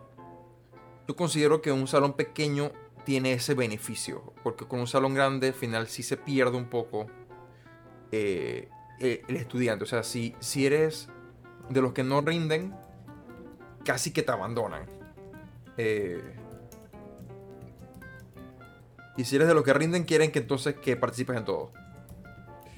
yo 1.06 1.16
considero 1.16 1.62
que 1.62 1.70
un 1.72 1.86
salón 1.86 2.14
pequeño 2.14 2.72
tiene 3.09 3.32
ese 3.32 3.55
beneficio. 3.55 4.35
Porque 4.43 4.66
con 4.66 4.80
un 4.80 4.86
salón 4.86 5.14
grande 5.14 5.47
al 5.47 5.55
final 5.55 5.86
sí 5.89 6.02
se 6.02 6.18
pierde 6.18 6.59
un 6.59 6.66
poco 6.66 7.06
eh, 8.12 8.68
el, 9.01 9.22
el 9.26 9.36
estudiante. 9.36 9.85
O 9.85 9.86
sea, 9.86 10.02
si, 10.02 10.36
si 10.40 10.66
eres 10.66 11.09
de 11.70 11.80
los 11.80 11.94
que 11.94 12.05
no 12.05 12.20
rinden, 12.20 12.76
casi 13.82 14.12
que 14.12 14.22
te 14.22 14.30
abandonan. 14.30 14.85
Eh, 15.78 16.36
y 19.16 19.24
si 19.24 19.36
eres 19.36 19.48
de 19.48 19.55
los 19.55 19.64
que 19.64 19.72
rinden, 19.72 20.05
quieren 20.05 20.30
que 20.30 20.40
entonces 20.40 20.74
que 20.74 20.94
participes 20.94 21.39
en 21.39 21.47
todo. 21.47 21.72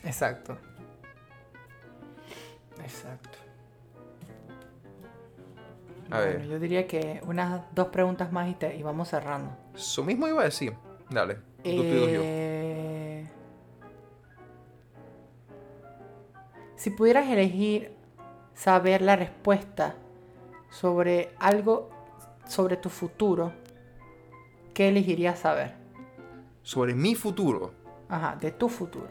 Exacto. 0.05 0.57
Exacto. 2.85 3.30
A 6.11 6.17
Bueno, 6.19 6.39
ver. 6.39 6.47
yo 6.49 6.59
diría 6.59 6.87
que 6.87 7.21
unas 7.27 7.63
dos 7.75 7.89
preguntas 7.89 8.33
más 8.33 8.49
y, 8.51 8.55
te- 8.55 8.77
y 8.77 8.83
vamos 8.83 9.09
cerrando. 9.09 9.51
Eso 9.75 10.03
mismo 10.05 10.27
iba 10.29 10.41
a 10.43 10.45
decir. 10.45 10.75
Dale. 11.11 11.35
tú, 11.35 11.43
tú 11.63 11.71
y 11.71 11.97
dos 11.97 12.11
yo. 12.13 12.21
Eh, 12.23 13.29
Si 16.77 16.91
pudieras 16.91 17.29
elegir 17.29 17.93
saber 18.55 19.03
la 19.03 19.15
respuesta 19.15 19.95
sobre 20.71 21.35
algo 21.39 21.91
sobre 22.47 22.77
tu 22.79 22.89
futuro, 22.89 23.53
¿qué 24.73 24.89
elegirías 24.89 25.39
saber? 25.41 25.75
Sobre 26.63 26.95
mi 26.95 27.15
futuro. 27.15 27.73
Ajá, 28.09 28.37
de 28.41 28.51
tu 28.53 28.69
futuro. 28.71 29.09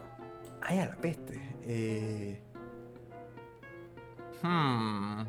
Ay, 0.60 0.80
a 0.80 0.86
la 0.86 0.96
peste. 0.96 1.40
Eh... 1.62 2.42
Hmm. 4.42 5.22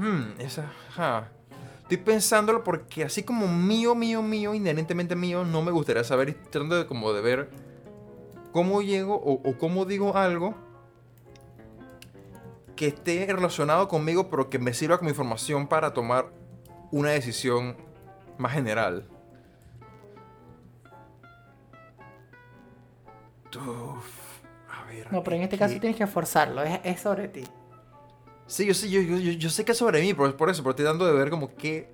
Hmm, 0.00 0.40
esa. 0.40 0.72
Estoy 1.82 1.98
pensándolo 1.98 2.64
porque 2.64 3.04
así 3.04 3.22
como 3.22 3.46
mío, 3.48 3.94
mío, 3.94 4.22
mío, 4.22 4.54
inherentemente 4.54 5.14
mío, 5.14 5.44
no 5.44 5.60
me 5.60 5.70
gustaría 5.70 6.04
saber 6.04 6.30
y 6.30 6.32
tratando 6.32 6.78
de 6.78 6.86
como 6.86 7.12
de 7.12 7.20
ver 7.20 7.50
cómo 8.52 8.80
llego 8.80 9.16
o, 9.16 9.46
o 9.46 9.58
cómo 9.58 9.84
digo 9.84 10.16
algo 10.16 10.54
que 12.76 12.86
esté 12.86 13.26
relacionado 13.26 13.88
conmigo, 13.88 14.30
pero 14.30 14.48
que 14.48 14.58
me 14.58 14.72
sirva 14.72 14.96
como 14.96 15.10
información 15.10 15.66
para 15.66 15.92
tomar 15.92 16.30
una 16.90 17.10
decisión 17.10 17.76
más 18.38 18.52
general. 18.52 19.06
Uf, 23.54 24.40
a 24.70 24.86
ver. 24.86 25.12
No, 25.12 25.22
pero 25.22 25.36
en 25.36 25.42
es 25.42 25.46
este 25.48 25.58
caso 25.58 25.78
tienes 25.78 25.98
que 25.98 26.06
forzarlo, 26.06 26.62
es, 26.62 26.80
es 26.84 27.00
sobre 27.00 27.28
ti. 27.28 27.44
Sí, 28.50 28.66
yo 28.66 28.74
sé, 28.74 28.90
yo, 28.90 29.00
yo, 29.00 29.16
yo- 29.16 29.48
sé 29.48 29.64
que 29.64 29.70
es 29.70 29.78
sobre 29.78 30.00
mí, 30.00 30.08
es 30.08 30.14
por 30.34 30.50
eso, 30.50 30.64
pero 30.64 30.70
estoy 30.70 30.84
dando 30.84 31.06
de 31.06 31.12
ver 31.12 31.30
como 31.30 31.54
qué, 31.54 31.88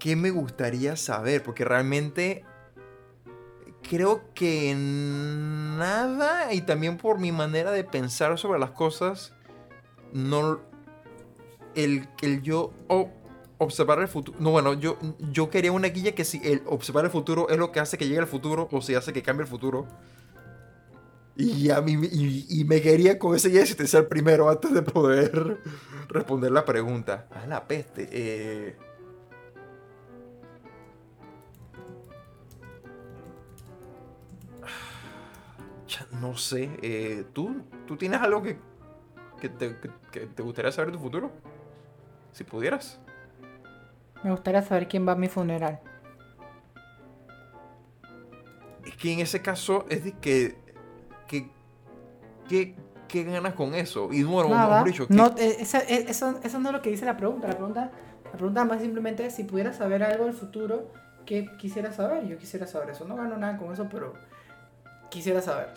qué 0.00 0.16
me 0.16 0.32
gustaría 0.32 0.96
saber, 0.96 1.44
porque 1.44 1.64
realmente 1.64 2.44
creo 3.88 4.22
que 4.34 4.74
nada, 4.76 6.52
y 6.52 6.62
también 6.62 6.96
por 6.96 7.20
mi 7.20 7.30
manera 7.30 7.70
de 7.70 7.84
pensar 7.84 8.36
sobre 8.40 8.58
las 8.58 8.72
cosas, 8.72 9.34
no, 10.12 10.58
el, 11.76 12.08
el 12.22 12.42
yo 12.42 12.72
o- 12.88 13.08
observar 13.58 14.00
el 14.00 14.08
futuro, 14.08 14.36
no, 14.40 14.50
bueno, 14.50 14.74
yo, 14.74 14.98
yo 15.30 15.48
quería 15.48 15.70
una 15.70 15.86
guía 15.90 16.12
que 16.16 16.24
si 16.24 16.40
el 16.42 16.60
observar 16.66 17.04
el 17.04 17.12
futuro 17.12 17.48
es 17.50 17.56
lo 17.56 17.70
que 17.70 17.78
hace 17.78 17.96
que 17.96 18.06
llegue 18.08 18.18
el 18.18 18.26
futuro, 18.26 18.68
o 18.72 18.82
si 18.82 18.96
hace 18.96 19.12
que 19.12 19.22
cambie 19.22 19.44
el 19.44 19.48
futuro, 19.48 19.86
y, 21.36 21.70
a 21.70 21.80
mí, 21.80 21.92
y, 22.12 22.46
y 22.60 22.64
me 22.64 22.80
quería 22.80 23.18
con 23.18 23.34
ese 23.34 23.48
guía 23.50 23.62
existencial 23.62 24.06
primero 24.06 24.48
antes 24.48 24.72
de 24.72 24.82
poder 24.82 25.58
responder 26.08 26.50
la 26.52 26.64
pregunta. 26.64 27.26
Ah, 27.30 27.46
la 27.46 27.66
peste. 27.66 28.08
Eh... 28.10 28.76
No 36.20 36.36
sé. 36.36 36.70
eh, 36.82 37.24
¿tú, 37.32 37.62
¿Tú 37.86 37.96
tienes 37.96 38.20
algo 38.20 38.42
que, 38.42 38.58
que, 39.40 39.48
te, 39.48 39.76
que- 39.78 39.90
que 40.10 40.20
te 40.26 40.42
gustaría 40.42 40.72
saber 40.72 40.90
de 40.90 40.96
tu 40.98 41.02
futuro? 41.02 41.30
Si 42.32 42.44
pudieras. 42.44 43.00
Me 44.24 44.30
gustaría 44.30 44.62
saber 44.62 44.88
quién 44.88 45.06
va 45.06 45.12
a 45.12 45.16
mi 45.16 45.28
funeral. 45.28 45.80
Es 48.84 48.96
que 48.96 49.12
en 49.12 49.20
ese 49.20 49.42
caso 49.42 49.86
es 49.88 50.04
de 50.04 50.12
que. 50.12 50.56
Que 51.26 51.48
¿Qué, 52.48 52.76
qué 53.08 53.24
ganas 53.24 53.54
con 53.54 53.74
eso? 53.74 54.08
Y 54.12 54.22
bueno, 54.22 54.50
Nada. 54.50 54.84
dicho, 54.84 55.08
¿qué- 55.08 55.14
No, 55.14 55.26
eh, 55.36 55.56
eh, 55.60 56.04
eso, 56.08 56.38
eso 56.44 56.58
no 56.60 56.68
es 56.68 56.72
lo 56.74 56.80
que 56.82 56.90
dice 56.90 57.04
la 57.04 57.16
pregunta. 57.16 57.48
La 57.48 57.54
pregunta, 57.54 57.90
la 58.24 58.30
pregunta 58.32 58.64
más 58.64 58.80
simplemente 58.80 59.26
es 59.26 59.34
si 59.34 59.42
pudieras 59.44 59.76
saber 59.76 60.04
algo 60.04 60.26
del 60.26 60.34
futuro, 60.34 60.92
¿qué 61.24 61.48
quisieras 61.58 61.96
saber? 61.96 62.26
Yo 62.28 62.38
quisiera 62.38 62.66
saber 62.68 62.90
eso. 62.90 63.04
No 63.04 63.16
gano 63.16 63.36
nada 63.36 63.58
con 63.58 63.72
eso, 63.72 63.88
pero 63.90 64.14
quisiera 65.10 65.42
saber. 65.42 65.70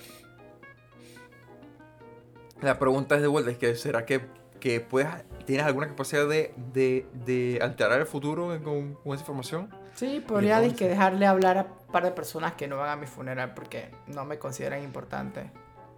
La 2.61 2.77
pregunta 2.77 3.15
es 3.15 3.21
de 3.21 3.27
vuelta, 3.27 3.51
es 3.51 3.57
que 3.57 3.73
¿será 3.75 4.05
que, 4.05 4.21
que 4.59 4.81
puedes, 4.81 5.07
tienes 5.45 5.65
alguna 5.65 5.87
capacidad 5.87 6.27
de, 6.27 6.53
de, 6.73 7.07
de 7.25 7.59
alterar 7.61 7.99
el 7.99 8.05
futuro 8.05 8.47
con, 8.63 8.95
con 8.95 9.13
esa 9.13 9.21
información? 9.21 9.69
Sí, 9.99 10.23
podría 10.25 10.57
entonces? 10.57 10.79
que 10.79 10.87
dejarle 10.87 11.25
hablar 11.27 11.57
a 11.57 11.61
un 11.63 11.91
par 11.91 12.03
de 12.03 12.11
personas 12.11 12.53
que 12.53 12.67
no 12.67 12.77
van 12.77 12.89
a 12.89 12.95
mi 12.95 13.05
funeral 13.07 13.53
porque 13.53 13.91
no 14.07 14.23
me 14.25 14.37
consideran 14.39 14.81
importante. 14.83 15.51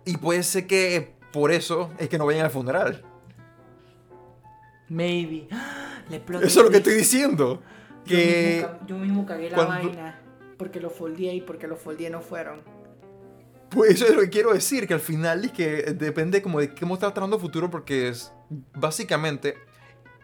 Y 0.05 0.17
puede 0.17 0.41
ser 0.43 0.65
que 0.67 1.13
por 1.31 1.51
eso 1.51 1.91
es 1.99 2.09
que 2.09 2.17
no 2.17 2.25
vayan 2.25 2.45
al 2.45 2.51
funeral. 2.51 3.03
Maybe. 4.89 5.47
Le 6.09 6.17
Eso 6.17 6.45
es 6.45 6.55
lo 6.65 6.69
que 6.69 6.77
estoy 6.77 6.95
diciendo. 6.95 7.61
Yo 8.05 8.15
Que 8.17 8.55
mismo, 8.63 8.67
ca- 8.79 8.85
yo 8.87 8.95
mismo 8.97 9.25
cagué 9.25 9.49
la 9.49 9.55
cuando- 9.55 9.73
vaina 9.89 10.19
porque 10.57 10.79
lo 10.79 10.89
foldeé 10.89 11.33
y 11.35 11.41
porque 11.41 11.67
lo 11.67 11.75
foldeé 11.75 12.09
no 12.09 12.21
fueron. 12.21 12.61
pues 13.69 13.91
eso 13.91 14.05
es 14.07 14.15
lo 14.15 14.21
que 14.21 14.29
quiero 14.29 14.53
decir, 14.53 14.85
que 14.87 14.93
al 14.93 14.99
final 14.99 15.45
es 15.45 15.51
que 15.53 15.67
depende 15.93 16.41
como 16.41 16.59
de 16.59 16.73
cómo 16.75 16.95
estás 16.95 17.13
tratando 17.13 17.37
el 17.37 17.41
futuro, 17.41 17.69
porque 17.69 18.09
es 18.09 18.33
básicamente 18.75 19.55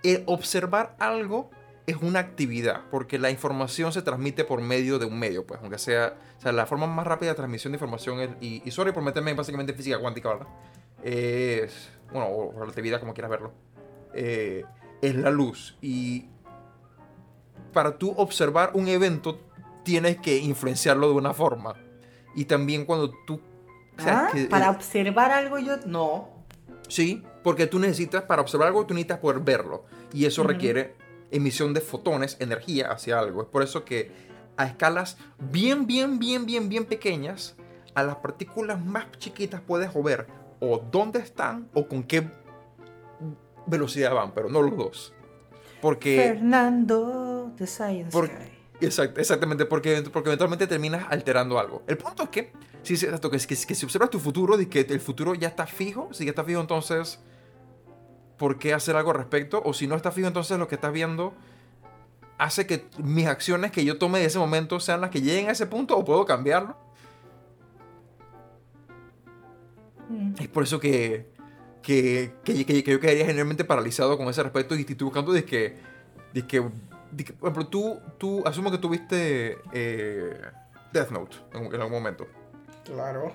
el 0.04 0.24
observar 0.26 0.96
algo 1.00 1.50
es 1.88 1.96
una 2.02 2.20
actividad, 2.20 2.82
porque 2.92 3.18
la 3.18 3.32
información 3.32 3.92
se 3.94 4.02
transmite 4.02 4.44
por 4.44 4.62
medio 4.62 5.00
de 5.00 5.06
un 5.06 5.18
medio, 5.18 5.48
pues, 5.48 5.60
aunque 5.62 5.80
sea, 5.80 6.16
o 6.38 6.42
sea, 6.42 6.52
la 6.52 6.66
forma 6.66 6.86
más 6.86 7.08
rápida 7.08 7.30
de 7.30 7.36
transmisión 7.36 7.72
de 7.72 7.78
información 7.78 8.20
es, 8.20 8.30
y, 8.42 8.62
y 8.64 8.72
sorry 8.72 8.92
por 8.92 9.02
meterme 9.04 9.34
básicamente 9.34 9.72
en 9.72 9.78
física 9.78 9.98
cuántica, 9.98 10.30
¿verdad? 10.30 10.48
Es, 11.02 11.90
bueno, 12.12 12.28
o 12.30 12.52
relatividad, 12.60 13.00
como 13.00 13.14
quieras 13.14 13.32
verlo, 13.32 13.54
eh, 14.14 14.66
es 15.02 15.16
la 15.16 15.32
luz, 15.32 15.78
y 15.82 16.26
para 17.72 17.98
tú 17.98 18.14
observar 18.18 18.72
un 18.74 18.88
evento, 18.90 19.40
tienes 19.84 20.18
que 20.18 20.38
influenciarlo 20.38 21.08
de 21.08 21.14
una 21.16 21.34
forma, 21.34 21.76
y 22.36 22.46
también 22.46 22.84
cuando 22.86 23.12
tú... 23.26 23.40
o 23.98 24.02
sea, 24.02 24.26
¿Ah? 24.26 24.30
que- 24.34 24.46
Para 24.48 24.70
observar 24.72 25.32
algo 25.32 25.58
yo... 25.58 25.78
No. 25.86 26.30
Sí, 26.90 27.24
porque 27.44 27.66
tú 27.68 27.80
necesitas, 27.80 28.24
para 28.24 28.42
observar 28.42 28.68
algo, 28.68 28.86
tú 28.86 28.94
necesitas 28.94 29.20
poder 29.20 29.40
verlo. 29.42 29.86
Y 30.14 30.26
eso 30.26 30.44
requiere 30.44 30.96
emisión 31.32 31.74
de 31.74 31.82
fotones, 31.82 32.38
energía 32.40 32.92
hacia 32.92 33.20
algo. 33.20 33.42
Es 33.42 33.48
por 33.48 33.64
eso 33.64 33.84
que 33.86 34.12
a 34.56 34.66
escalas 34.66 35.18
bien, 35.40 35.86
bien, 35.88 36.20
bien, 36.20 36.46
bien, 36.46 36.70
bien 36.70 36.86
pequeñas, 36.86 37.56
a 37.94 38.04
las 38.04 38.18
partículas 38.18 38.84
más 38.84 39.12
chiquitas 39.18 39.62
puedes 39.62 39.92
ver 40.04 40.28
o 40.60 40.80
dónde 40.92 41.20
están 41.20 41.70
o 41.74 41.88
con 41.88 42.04
qué 42.04 42.30
velocidad 43.66 44.14
van, 44.14 44.34
pero 44.34 44.50
no 44.50 44.62
los 44.62 44.78
dos. 44.78 45.14
Porque... 45.82 46.16
Fernando 46.18 47.52
de 47.58 47.68
Science 47.68 48.12
Por-. 48.12 48.32
Exact- 48.80 49.18
exactamente, 49.18 49.66
porque, 49.66 50.04
porque 50.14 50.30
eventualmente 50.30 50.68
terminas 50.68 51.06
alterando 51.10 51.60
algo. 51.60 51.84
El 51.88 51.98
punto 51.98 52.24
es 52.24 52.30
que, 52.30 52.54
si, 52.84 52.96
que, 52.96 53.08
que, 53.20 53.40
que 53.40 53.76
si 53.76 53.86
observas 53.86 54.10
tu 54.10 54.20
futuro, 54.20 54.60
y 54.60 54.68
que 54.68 54.82
el 54.82 55.00
futuro 55.00 55.34
ya 55.36 55.48
está 55.48 55.66
fijo, 55.66 56.10
si 56.14 56.26
ya 56.26 56.30
está 56.32 56.44
fijo, 56.44 56.62
entonces, 56.62 57.20
¿por 58.38 58.58
qué 58.60 58.74
hacer 58.74 58.96
algo 58.96 59.12
al 59.12 59.18
respecto? 59.18 59.62
O 59.66 59.74
si 59.74 59.88
no 59.88 59.96
está 59.96 60.12
fijo, 60.12 60.28
entonces 60.28 60.58
lo 60.60 60.68
que 60.68 60.76
estás 60.76 60.94
viendo 60.94 61.34
hace 62.38 62.68
que 62.68 62.86
mis 63.00 63.26
acciones 63.28 63.72
que 63.72 63.84
yo 63.84 63.98
tome 63.98 64.20
de 64.20 64.26
ese 64.26 64.38
momento 64.40 64.80
sean 64.80 65.02
las 65.02 65.10
que 65.10 65.22
lleguen 65.22 65.50
a 65.50 65.54
ese 65.54 65.66
punto 65.66 65.98
o 65.98 66.06
puedo 66.06 66.26
cambiarlo. 66.26 66.76
Mm. 70.10 70.34
Es 70.40 70.48
por 70.48 70.64
eso 70.64 70.80
que, 70.80 71.28
que, 71.82 72.34
que, 72.44 72.66
que- 72.66 72.84
que 72.84 72.92
yo 72.92 73.00
quedaría 73.00 73.26
generalmente 73.26 73.64
paralizado 73.66 74.18
con 74.18 74.28
ese 74.28 74.44
respecto 74.44 74.76
y 74.76 74.82
estoy 74.82 74.96
buscando 75.04 75.32
de 75.34 75.44
que, 75.44 75.78
de 76.34 76.46
que, 76.48 76.64
de 77.12 77.24
que, 77.26 77.34
por 77.34 77.50
ejemplo, 77.52 77.68
tú, 77.68 78.00
tú, 78.18 78.44
asumo 78.46 78.72
que 78.72 78.78
tuviste 78.78 79.58
eh, 79.74 80.40
Death 80.94 81.10
Note 81.12 81.38
en, 81.54 81.66
en 81.66 81.76
algún 81.76 81.92
momento. 81.94 82.28
Claro. 82.86 83.34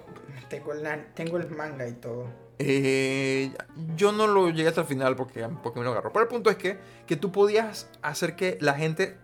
Tengo 0.48 0.72
el, 0.72 0.82
nan- 0.82 1.06
tengo 1.14 1.36
el 1.36 1.50
manga 1.50 1.86
y 1.86 1.92
todo. 1.92 2.26
Eh, 2.64 3.52
yo 3.96 4.12
no 4.12 4.28
lo 4.28 4.50
llegué 4.50 4.68
hasta 4.68 4.82
el 4.82 4.86
final 4.86 5.16
porque, 5.16 5.48
porque 5.62 5.80
me 5.80 5.84
lo 5.84 5.90
agarró. 5.90 6.12
Pero 6.12 6.22
el 6.22 6.28
punto 6.28 6.48
es 6.48 6.56
que, 6.56 6.78
que 7.06 7.16
tú 7.16 7.32
podías 7.32 7.90
hacer 8.02 8.36
que 8.36 8.56
la 8.60 8.74
gente 8.74 9.18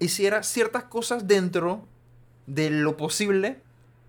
hiciera 0.00 0.42
ciertas 0.42 0.84
cosas 0.84 1.28
dentro 1.28 1.86
de 2.46 2.70
lo 2.70 2.96
posible 2.96 3.60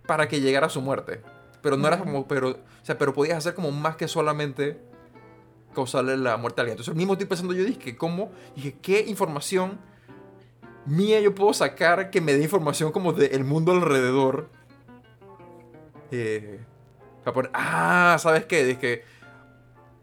para 0.06 0.26
que 0.26 0.40
llegara 0.40 0.66
a 0.66 0.70
su 0.70 0.80
muerte. 0.80 1.20
Pero 1.62 1.76
no 1.76 1.86
era 1.86 1.98
como, 1.98 2.26
pero, 2.26 2.50
o 2.50 2.56
sea, 2.82 2.98
pero 2.98 3.14
podías 3.14 3.38
hacer 3.38 3.54
como 3.54 3.70
más 3.70 3.96
que 3.96 4.08
solamente 4.08 4.80
causarle 5.74 6.16
la 6.16 6.36
muerte 6.36 6.60
a 6.60 6.62
alguien. 6.62 6.74
Entonces, 6.74 6.94
mismo 6.94 7.12
estoy 7.12 7.28
pensando 7.28 7.52
yo, 7.52 7.64
dije, 7.64 7.96
¿cómo? 7.96 8.32
Dije, 8.56 8.76
¿qué 8.82 9.04
información 9.06 9.78
mía 10.86 11.20
yo 11.20 11.34
puedo 11.34 11.52
sacar 11.52 12.10
que 12.10 12.20
me 12.20 12.32
dé 12.32 12.42
información 12.42 12.90
como 12.90 13.12
del 13.12 13.44
mundo 13.44 13.72
alrededor? 13.72 14.48
Eh, 16.10 16.60
ah, 17.52 18.16
¿sabes 18.20 18.44
qué? 18.46 18.70
Es 18.70 18.78
que 18.78 19.04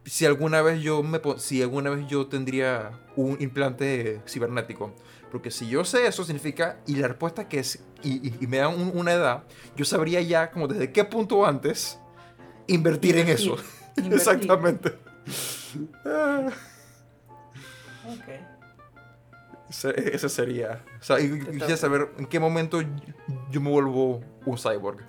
si 0.06 0.26
alguna 0.26 0.62
vez 0.62 0.82
yo 0.82 1.02
me 1.04 1.20
si 1.38 1.62
alguna 1.62 1.90
vez 1.90 2.06
yo 2.08 2.28
tendría 2.28 2.92
un 3.16 3.38
implante 3.42 4.22
cibernético. 4.28 4.94
Porque 5.32 5.50
si 5.50 5.68
yo 5.68 5.84
sé 5.84 6.06
eso 6.06 6.24
significa, 6.24 6.78
y 6.86 6.96
la 6.98 7.08
respuesta 7.08 7.48
que 7.50 7.58
es, 7.60 7.84
y, 8.04 8.28
y- 8.28 8.38
y 8.42 8.46
me 8.48 8.58
dan 8.58 8.80
un- 8.80 8.92
una 8.94 9.14
edad, 9.14 9.44
yo 9.76 9.84
sabría 9.84 10.22
ya 10.22 10.52
como 10.52 10.68
desde 10.68 10.92
qué 10.92 11.04
punto 11.06 11.46
antes 11.46 11.98
invertir, 12.68 13.18
en 13.18 13.30
eso. 13.30 13.56
Invertir. 13.98 14.14
Exactamente. 14.14 14.90
Ok. 18.06 18.28
ese, 19.70 20.16
ese 20.16 20.30
sería. 20.30 20.84
O 21.00 21.04
sea, 21.04 21.18
quisiera 21.18 21.78
saber 21.78 22.10
en 22.18 22.26
qué 22.28 22.40
momento 22.40 22.82
yo 23.50 23.62
me 23.62 23.70
vuelvo 23.70 24.22
un 24.46 24.58
cyborg. 24.58 25.00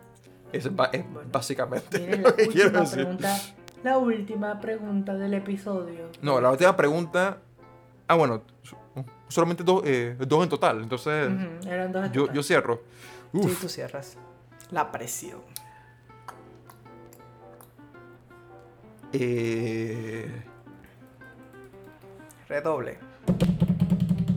Es, 0.56 0.66
es 0.66 0.72
Bueno. 0.74 1.28
básicamente 1.32 2.16
lo 2.18 2.35
que 2.36 2.48
quiero 2.48 2.68
última 2.68 2.81
decir. 2.81 2.94
pregunta. 2.98 3.36
La 3.82 3.98
última 3.98 4.60
pregunta 4.60 5.14
del 5.14 5.35
episodio. 5.35 6.09
No, 6.22 6.40
la 6.40 6.51
última 6.51 6.76
pregunta. 6.76 7.39
Ah, 8.06 8.14
bueno, 8.14 8.43
so- 8.62 8.78
solamente 9.28 9.62
dos, 9.64 9.82
eh, 9.85 10.16
dos 10.26 10.43
en 10.44 10.48
total. 10.48 10.82
Entonces, 10.82 11.28
Ujú, 11.31 11.68
Eran 11.68 11.93
dos. 11.93 12.06
en 12.06 12.12
yo, 12.12 12.20
total. 12.22 12.36
yo 12.36 12.43
cierro. 12.43 12.81
Sí, 13.32 13.39
Uf, 13.40 13.60
tú 13.60 13.68
cierras. 13.68 14.16
La 14.70 14.90
presión. 14.93 15.40
eh, 19.12 20.28
Redoble. 22.48 22.98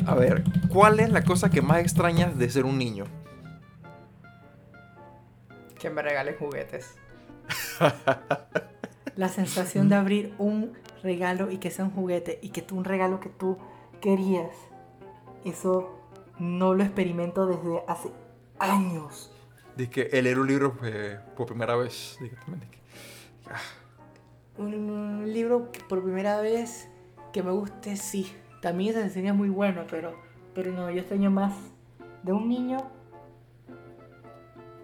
a 0.06 0.16
ver, 0.16 0.44
¿cuál 0.70 1.00
es 1.00 1.10
la 1.12 1.24
cosa 1.24 1.50
que 1.50 1.62
más 1.62 1.80
extrañas 1.80 2.38
de 2.38 2.50
ser 2.50 2.66
un 2.66 2.78
niño? 2.78 3.06
Que 5.80 5.90
me 5.90 6.02
regalen 6.02 6.36
juguetes. 6.38 6.96
La 9.16 9.30
sensación 9.30 9.90
de 9.90 9.96
abrir 9.96 10.34
un 10.38 10.74
regalo 11.04 11.52
y 11.52 11.58
que 11.58 11.72
sea 11.72 11.86
un 11.86 11.92
juguete 11.92 12.40
y 12.42 12.50
que 12.50 12.62
tú 12.62 12.78
un 12.78 12.84
regalo 12.84 13.20
que 13.20 13.30
tú 13.30 13.58
querías. 14.02 14.52
Eso 15.46 15.98
no 16.40 16.74
lo 16.74 16.84
experimento 16.84 17.46
desde 17.46 17.84
hace 17.88 18.12
años. 18.60 19.32
Dice 19.76 19.90
que 19.90 20.02
el 20.18 20.24
leer 20.26 20.40
un 20.40 20.48
libro 20.48 20.78
eh, 20.84 21.20
por 21.36 21.48
primera 21.48 21.76
vez. 21.76 22.18
Dije, 22.20 22.36
Un 24.58 25.32
libro 25.32 25.72
que 25.72 25.82
por 25.82 26.04
primera 26.04 26.42
vez 26.42 26.90
que 27.32 27.44
me 27.44 27.52
guste, 27.52 27.96
sí. 27.96 28.32
También 28.62 28.96
esa 28.98 29.08
sería 29.10 29.34
muy 29.34 29.50
bueno, 29.50 29.86
pero, 29.90 30.16
pero 30.56 30.72
no, 30.72 30.90
yo 30.90 31.00
extraño 31.00 31.30
más 31.30 31.54
de 32.24 32.34
un 32.34 32.50
niño. 32.50 32.78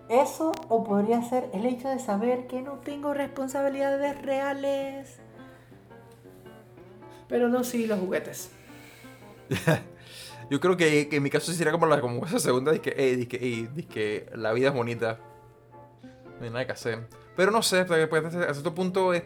Eso 0.09 0.51
o 0.69 0.83
podría 0.83 1.21
ser 1.21 1.49
el 1.53 1.65
hecho 1.65 1.87
de 1.87 1.99
saber 1.99 2.47
que 2.47 2.61
no 2.61 2.73
tengo 2.79 3.13
responsabilidades 3.13 4.21
reales. 4.21 5.17
Pero 7.27 7.49
no, 7.49 7.63
sí, 7.63 7.87
los 7.87 7.99
juguetes. 7.99 8.51
Yo 10.49 10.59
creo 10.59 10.77
que, 10.77 11.07
que 11.07 11.15
en 11.15 11.23
mi 11.23 11.29
caso 11.29 11.51
sí 11.51 11.57
sería 11.57 11.71
como, 11.71 11.85
la, 11.85 12.01
como 12.01 12.25
esa 12.25 12.39
segunda, 12.39 12.71
de 12.71 12.81
que, 12.81 12.93
eh, 12.97 13.15
de 13.15 13.27
que, 13.27 13.37
eh, 13.37 13.69
de 13.73 13.85
que 13.85 14.29
la 14.35 14.51
vida 14.53 14.67
es 14.69 14.73
bonita. 14.73 15.19
No 16.39 16.45
hay 16.45 16.49
nada 16.49 16.65
que 16.65 16.73
hacer. 16.73 17.07
Pero 17.35 17.51
no 17.51 17.63
sé, 17.63 17.85
porque, 17.85 18.07
pues, 18.07 18.25
hasta 18.25 18.53
cierto 18.53 18.75
punto 18.75 19.13
es 19.13 19.23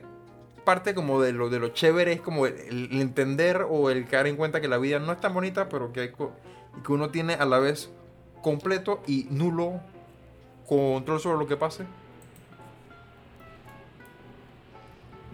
parte 0.64 0.94
como 0.94 1.22
de 1.22 1.34
lo, 1.34 1.50
de 1.50 1.60
lo 1.60 1.70
chévere, 1.70 2.14
es 2.14 2.22
como 2.22 2.46
el, 2.46 2.56
el 2.92 3.02
entender 3.02 3.66
o 3.70 3.90
el 3.90 4.06
caer 4.06 4.28
en 4.28 4.36
cuenta 4.36 4.62
que 4.62 4.68
la 4.68 4.78
vida 4.78 5.00
no 5.00 5.12
es 5.12 5.20
tan 5.20 5.34
bonita, 5.34 5.70
pero 5.70 5.92
que, 5.92 6.02
hay 6.02 6.12
que 6.12 6.92
uno 6.92 7.10
tiene 7.10 7.34
a 7.34 7.46
la 7.46 7.60
vez 7.60 7.90
completo 8.42 9.02
y 9.08 9.28
nulo 9.32 9.82
control 10.68 11.20
sobre 11.20 11.40
lo 11.40 11.48
que 11.48 11.58
pase. 11.58 11.86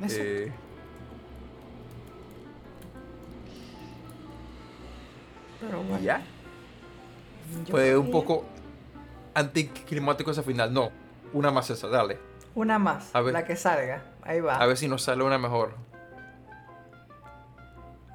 Eh, 0.09 0.51
pero 5.61 5.77
bueno, 5.83 5.99
y 5.99 6.03
ya. 6.03 6.21
yo 7.65 7.71
Fue 7.71 7.97
un 7.97 8.11
poco 8.11 8.45
anticlimático 9.33 10.31
ese 10.31 10.43
final. 10.43 10.73
No, 10.73 10.91
una 11.31 11.51
más 11.51 11.69
esa, 11.69 11.87
dale. 11.87 12.19
Una 12.55 12.77
más, 12.79 13.15
A 13.15 13.21
ver. 13.21 13.33
la 13.33 13.45
que 13.45 13.55
salga. 13.55 14.03
Ahí 14.23 14.39
va. 14.41 14.57
A 14.57 14.65
ver 14.65 14.77
si 14.77 14.87
nos 14.87 15.03
sale 15.03 15.23
una 15.23 15.37
mejor. 15.37 15.75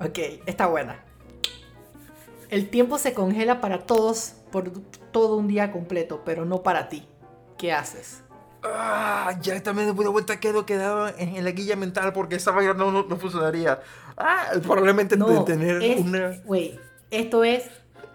Ok, 0.01 0.19
está 0.47 0.66
buena. 0.66 1.03
El 2.51 2.69
tiempo 2.69 2.99
se 2.99 3.12
congela 3.12 3.61
para 3.61 3.81
todos 3.81 4.35
por 4.51 4.70
todo 5.12 5.37
un 5.37 5.49
día 5.49 5.70
completo, 5.70 6.23
pero 6.25 6.45
no 6.45 6.62
para 6.62 6.89
ti. 6.89 7.07
¿Qué 7.59 7.73
haces? 7.73 8.23
Ah, 8.62 9.39
ya 9.41 9.62
también 9.62 9.95
de 9.95 10.09
vuelta 10.09 10.41
quedo 10.41 10.66
quedado 10.66 11.09
en, 11.16 11.45
la 11.45 11.51
guilla 11.51 11.77
mental 11.77 12.12
porque 12.12 12.37
esa 12.37 12.51
vaina 12.51 12.75
no, 12.75 12.91
no, 12.91 13.05
no 13.05 13.16
funcionaría. 13.16 13.81
Ah, 14.16 14.51
probablemente 14.62 15.16
No, 15.16 15.45
tener 15.45 15.83
es, 15.83 16.01
una. 16.01 16.41
Güey, 16.45 16.79
esto 17.11 17.45
es... 17.45 17.65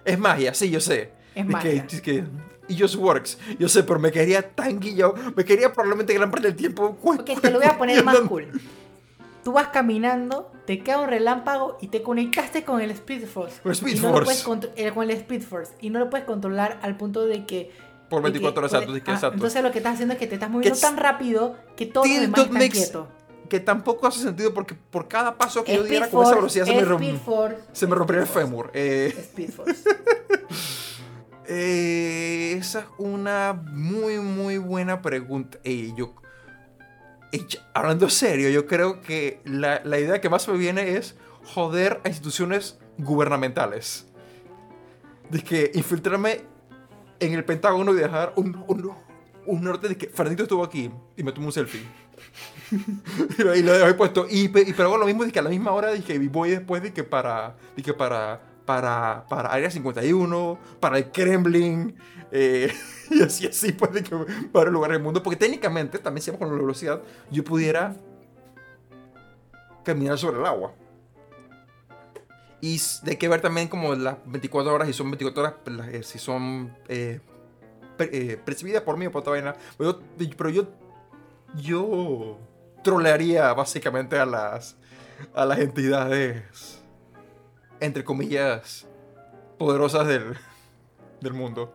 Es 0.04 0.20
magia, 0.20 0.54
sí, 0.54 0.70
yo 0.70 0.82
sé. 0.82 1.12
Es 1.34 1.46
que- 1.46 1.52
magia. 1.52 1.86
es 1.90 2.02
que, 2.02 2.26
it 2.68 2.80
just 2.80 2.96
works. 2.96 3.38
Yo 3.58 3.70
sé, 3.70 3.84
pero 3.84 4.00
me 4.00 4.12
quedaría 4.12 4.42
tan 4.42 4.80
guillado. 4.80 5.16
Me 5.36 5.46
quedaría 5.46 5.72
probablemente 5.72 6.14
gran 6.14 6.30
parte 6.30 6.48
del 6.48 6.58
tiempo. 6.58 6.98
Ok, 7.04 7.40
te 7.42 7.52
lo 7.52 7.60
voy 7.60 7.68
a 7.68 7.78
poner 7.78 8.04
más 8.04 8.20
cool. 8.22 8.48
Tú 9.44 9.54
vas 9.54 9.68
caminando, 9.70 10.52
te 10.65 10.80
queda 10.84 10.99
un 11.02 11.10
relámpago 11.10 11.77
y 11.81 11.88
te 11.90 12.02
conectaste 12.02 12.64
con 12.64 12.80
el 12.81 12.91
Speed 12.91 13.26
Force. 13.26 13.61
Con 13.61 13.72
Speed 13.73 13.98
y 13.98 13.99
no 13.99 14.10
lo 14.18 14.23
puedes 14.23 14.45
eh, 14.76 14.91
con 14.91 15.03
el 15.03 15.11
Speed 15.18 15.41
Force. 15.41 15.73
Y 15.81 15.90
no 15.90 15.99
lo 15.99 16.10
puedes 16.10 16.26
controlar 16.26 16.80
al 16.81 16.95
punto 16.98 17.26
de 17.26 17.45
que... 17.45 17.72
Por 18.10 18.22
de 18.22 18.27
que- 18.30 18.40
24 18.40 18.60
horas, 18.61 18.73
exacto, 18.73 18.94
ah, 18.94 19.14
exacto. 19.14 19.34
Entonces 19.35 19.64
lo 19.64 19.72
que 19.72 19.77
estás 19.80 19.94
haciendo 19.95 20.14
es 20.14 20.19
que 20.19 20.27
te 20.27 20.35
estás 20.35 20.49
moviendo 20.49 20.80
tan 20.80 20.98
rápido 20.98 21.56
que 21.76 21.85
los 21.94 22.06
Still 22.06 22.22
demás 22.22 22.40
están 22.41 22.57
makes- 22.57 22.72
quietos. 22.72 23.07
Que 23.49 23.60
tampoco 23.60 24.07
hace 24.07 24.19
sentido 24.19 24.53
porque 24.53 24.73
por 24.73 25.07
cada 25.07 25.38
paso 25.38 25.64
que 25.64 25.76
yo 25.76 25.84
diera 25.84 26.10
con 26.10 26.26
esa 26.26 26.35
velocidad 26.35 26.65
se 26.65 26.73
me, 26.76 26.81
rom- 26.84 27.19
Force, 27.19 27.57
se 27.72 27.85
me 27.88 27.95
rompería 27.95 28.22
el 28.23 28.27
fémur. 28.27 28.72
Eh, 28.73 29.14
Speed 29.15 29.49
Force. 29.56 29.84
Eh, 31.45 32.56
esa 32.57 32.80
es 32.80 32.85
una 32.98 33.53
muy, 33.53 34.18
muy 34.19 34.57
buena 34.57 35.02
pregunta. 35.02 35.60
Ey, 35.64 35.94
yo, 35.95 36.14
hablando 37.74 38.10
serio, 38.10 38.50
yo 38.50 38.68
creo 38.68 39.02
que 39.02 39.42
la, 39.46 39.82
la 39.84 40.00
idea 40.00 40.22
que 40.22 40.30
más 40.30 40.48
me 40.48 40.58
viene 40.58 40.98
es 40.98 41.16
joder 41.44 42.02
a 42.04 42.10
instituciones 42.10 42.78
gubernamentales. 42.98 44.08
De 45.30 45.42
que 45.42 45.72
infiltrarme 45.74 46.42
en 47.20 47.34
el 47.34 47.44
Pentágono 47.46 47.94
y 47.94 47.96
dejar 47.96 48.34
un, 48.36 48.64
un, 48.68 48.92
un 49.46 49.64
norte 49.64 49.88
de 49.90 49.98
que 49.98 50.08
Fernandito 50.08 50.44
estuvo 50.44 50.64
aquí 50.64 50.92
y 51.16 51.24
me 51.24 51.32
tomó 51.32 51.48
un 51.48 51.54
selfie. 51.54 51.82
y 53.38 53.62
lo, 53.62 53.88
he 53.88 53.94
puesto. 53.94 54.28
Y, 54.30 54.46
y 54.46 54.74
pero 54.74 54.86
hago 54.86 54.98
lo 54.98 55.06
mismo, 55.06 55.24
de 55.24 55.32
que 55.32 55.40
a 55.40 55.44
la 55.44 55.50
misma 55.50 55.72
hora 55.72 55.92
dije, 55.92 56.16
y 56.16 56.28
voy 56.28 56.52
después 56.52 56.84
de 56.84 56.94
que 56.94 57.04
para, 57.04 57.56
de 57.76 57.84
que 57.84 57.94
para, 57.94 58.42
para, 58.65 59.26
para 59.30 59.49
Área 59.49 59.69
51, 59.69 60.60
para 60.80 60.98
el 60.98 61.11
Kremlin, 61.11 61.95
eh, 62.31 62.72
y 63.10 63.22
así, 63.22 63.48
así, 63.48 63.72
pues, 63.72 63.94
de 63.94 64.03
que 64.03 64.15
para 64.52 64.68
el 64.68 64.73
lugar 64.73 64.91
del 64.91 65.02
mundo. 65.02 65.22
Porque 65.22 65.38
técnicamente, 65.38 65.99
también 65.99 66.23
si 66.23 66.31
con 66.31 66.49
la 66.49 66.56
velocidad, 66.56 67.02
yo 67.31 67.44
pudiera 67.44 67.95
caminar 69.84 70.18
sobre 70.18 70.40
el 70.40 70.45
agua. 70.45 70.73
Y 72.61 72.81
hay 73.06 73.18
que 73.18 73.27
ver 73.27 73.41
también 73.41 73.68
como 73.68 73.94
las 73.94 74.15
24 74.26 74.73
horas, 74.73 74.88
y 74.88 74.94
son 74.94 75.11
24 75.11 75.44
horas, 75.44 75.56
pues, 75.64 75.80
eh, 75.90 76.03
si 76.03 76.18
son 76.18 76.73
eh, 76.88 77.19
eh, 77.99 78.40
percibidas 78.44 78.84
por 78.84 78.95
mí 78.95 79.06
o 79.06 79.11
por 79.11 79.19
otra 79.19 79.31
vaina. 79.31 79.56
Pero 79.77 79.99
yo, 80.18 80.30
pero 80.38 80.49
yo, 80.49 80.68
yo 81.56 82.40
trolearía 82.81 83.53
básicamente 83.53 84.18
a 84.18 84.26
las, 84.26 84.77
a 85.35 85.45
las 85.45 85.60
entidades, 85.60 86.81
entre 87.84 88.04
comillas, 88.04 88.88
poderosas 89.58 90.08
del, 90.08 90.36
del 91.22 91.34
mundo. 91.34 91.74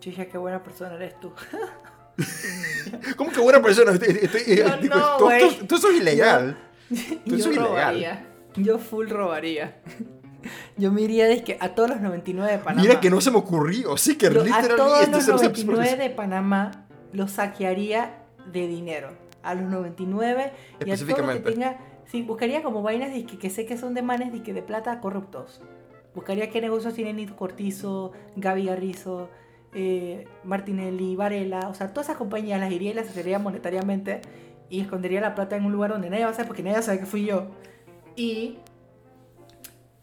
Chicha, 0.00 0.26
qué 0.26 0.38
buena 0.38 0.62
persona 0.62 0.94
eres 0.94 1.18
tú. 1.20 1.32
¿Cómo 3.16 3.30
que 3.30 3.40
buena 3.40 3.60
persona? 3.62 3.92
Estoy- 3.92 4.18
estoy- 4.22 4.56
Yo 4.56 4.76
digo, 4.78 4.96
no, 4.96 5.16
tú- 5.18 5.28
tú- 5.60 5.66
tú 5.66 5.74
eso 5.76 5.88
es 5.90 5.96
ilegal. 6.00 6.56
Yo 6.90 7.36
eso 7.36 7.50
es 7.50 7.56
ilegal. 7.56 7.66
robaría. 7.68 8.26
Yo 8.56 8.78
full 8.78 9.08
robaría. 9.08 9.80
Yo 10.76 10.92
me 10.92 11.02
iría 11.02 11.42
que 11.44 11.58
a 11.60 11.74
todos 11.74 11.90
los 11.90 12.00
99 12.00 12.52
de 12.52 12.58
Panamá. 12.58 12.80
Mira 12.82 13.00
que 13.00 13.10
no 13.10 13.20
se 13.20 13.30
me 13.30 13.38
ocurrió. 13.38 13.96
Sí 13.96 14.16
que 14.16 14.30
Lo- 14.30 14.40
a 14.40 14.44
literalmente 14.44 14.76
todos 14.76 15.00
esto 15.02 15.16
los 15.16 15.24
se 15.24 15.30
nos- 15.32 15.42
99 15.42 15.96
de 15.96 16.10
Panamá 16.10 16.86
los 17.12 17.32
saquearía 17.32 18.22
de 18.52 18.66
dinero. 18.68 19.10
A 19.42 19.54
los 19.54 19.64
99 19.70 20.52
y 20.84 20.90
a 20.90 20.96
todos 20.96 21.08
los 21.18 21.30
que 21.32 21.40
tenga. 21.40 21.78
Sí, 22.10 22.22
buscaría 22.22 22.62
como 22.62 22.82
vainas 22.82 23.12
de 23.12 23.24
que, 23.24 23.50
sé 23.50 23.66
que 23.66 23.76
son 23.76 23.94
de 23.94 24.02
manes 24.02 24.32
de, 24.32 24.42
que 24.42 24.52
de 24.54 24.62
plata 24.62 25.00
corruptos. 25.00 25.60
Buscaría 26.14 26.50
qué 26.50 26.60
negocios 26.60 26.94
tienen 26.94 27.16
Nito 27.16 27.36
Cortizo, 27.36 28.12
Gaby 28.36 28.64
Garrizo, 28.64 29.28
eh, 29.74 30.26
Martinelli, 30.42 31.14
Varela. 31.16 31.68
O 31.68 31.74
sea, 31.74 31.88
todas 31.92 32.06
esas 32.06 32.16
compañías 32.16 32.58
las 32.60 32.72
iría 32.72 32.90
y 32.90 32.94
las 32.94 33.06
sacaría 33.08 33.38
monetariamente 33.38 34.22
y 34.70 34.80
escondería 34.80 35.20
la 35.20 35.34
plata 35.34 35.56
en 35.56 35.64
un 35.66 35.72
lugar 35.72 35.90
donde 35.90 36.08
nadie 36.10 36.24
va 36.24 36.30
a 36.30 36.34
saber 36.34 36.46
porque 36.48 36.62
nadie 36.62 36.82
sabe 36.82 36.98
que 37.00 37.06
fui 37.06 37.24
yo. 37.26 37.48
Y. 38.16 38.58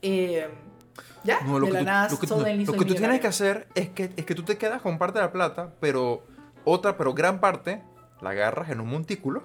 eh, 0.02 0.48
ya, 1.24 1.42
No, 1.42 1.58
lo 1.60 1.66
de 1.66 1.72
que 1.72 1.74
la 1.74 1.80
tú, 1.80 1.86
nada, 1.86 2.10
lo 2.12 2.20
que 2.20 2.28
tú- 2.28 2.36
lo 2.38 2.74
que 2.80 2.86
tú 2.86 2.96
tienes 2.96 3.20
que 3.20 3.28
hacer 3.28 3.68
es 3.74 3.90
que, 3.90 4.12
es 4.16 4.26
que 4.26 4.36
tú 4.36 4.44
te 4.44 4.58
quedas 4.60 4.82
con 4.84 5.00
parte 5.00 5.18
de 5.20 5.26
la 5.26 5.32
plata, 5.32 5.74
pero 5.80 6.24
Otra, 6.68 6.98
pero 6.98 7.14
gran 7.14 7.40
parte, 7.40 7.84
la 8.22 8.32
agarras 8.32 8.70
en 8.72 8.80
un 8.80 8.88
montículo, 8.90 9.44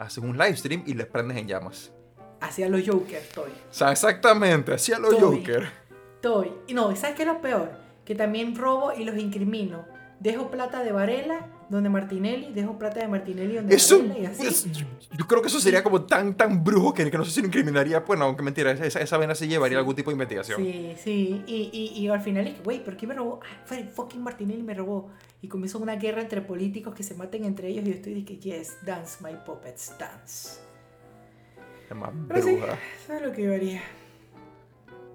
haces 0.00 0.18
un 0.24 0.36
live 0.36 0.56
stream 0.56 0.82
y 0.86 0.94
les 0.94 1.06
prendes 1.06 1.36
en 1.36 1.46
llamas. 1.46 1.92
Hacia 2.40 2.68
los 2.68 2.82
Joker, 2.86 3.18
estoy. 3.18 3.50
O 3.50 3.72
sea, 3.74 3.92
exactamente, 3.92 4.72
hacia 4.74 4.98
los. 4.98 5.14
Joker. 5.14 5.68
Estoy. 6.14 6.52
Y 6.66 6.74
no, 6.74 6.94
¿sabes 6.96 7.16
qué 7.16 7.22
es 7.22 7.28
lo 7.28 7.40
peor? 7.40 7.70
Que 8.04 8.14
también 8.14 8.56
robo 8.56 8.92
y 8.96 9.04
los 9.04 9.16
incrimino. 9.18 9.84
Dejo 10.18 10.50
plata 10.50 10.82
de 10.82 10.92
Varela 10.92 11.46
donde 11.70 11.88
Martinelli, 11.88 12.52
dejo 12.52 12.78
plata 12.78 13.00
de 13.00 13.08
Martinelli 13.08 13.54
donde 13.56 13.74
Eso, 13.76 13.98
Varela 14.00 14.18
y 14.18 14.26
así. 14.26 14.46
es- 14.46 14.66
yo, 14.72 15.26
creo 15.26 15.40
que 15.40 15.48
eso 15.48 15.60
sería 15.60 15.82
como 15.82 16.02
tan, 16.02 16.34
tan 16.36 16.62
brujo 16.64 16.92
que, 16.92 17.08
que 17.10 17.16
no 17.16 17.24
sé 17.24 17.30
si 17.30 17.40
lo 17.40 17.46
incriminaría. 17.46 18.00
Bueno, 18.00 18.24
aunque 18.24 18.42
mentira, 18.42 18.70
esa, 18.72 19.00
esa 19.00 19.18
vena 19.18 19.34
sí 19.34 19.46
llevaría 19.48 19.78
algún 19.78 19.94
tipo 19.94 20.10
de 20.10 20.14
investigación. 20.14 20.60
Sí, 20.60 20.94
sí. 21.02 21.42
Y, 21.46 21.70
y, 21.72 21.98
y 22.00 22.08
al 22.08 22.20
final 22.20 22.46
es 22.48 22.54
que, 22.56 22.62
güey, 22.62 22.82
¿por 22.84 22.96
qué 22.96 23.06
me 23.06 23.14
robó? 23.14 23.40
Ah, 23.42 23.62
fue 23.64 23.78
el 23.80 23.88
fucking 23.88 24.22
Martinelli 24.22 24.62
me 24.62 24.74
robó. 24.74 25.10
Y 25.42 25.48
comienza 25.48 25.78
una 25.78 25.96
guerra 25.96 26.20
entre 26.20 26.42
políticos 26.42 26.94
que 26.94 27.02
se 27.02 27.14
maten 27.14 27.44
entre 27.44 27.68
ellos. 27.68 27.84
Y 27.84 27.88
yo 27.88 27.94
estoy 27.94 28.14
de 28.14 28.24
que, 28.24 28.38
yes, 28.38 28.76
dance, 28.84 29.24
my 29.24 29.36
puppets, 29.46 29.94
dance. 29.98 30.60
Es 31.88 31.96
más 31.96 32.10
Pero 32.28 32.42
sí, 32.42 32.56
bruja. 32.56 32.78
eso 33.02 33.12
es 33.14 33.22
lo 33.22 33.32
que 33.32 33.42
yo 33.42 33.54
haría. 33.54 33.82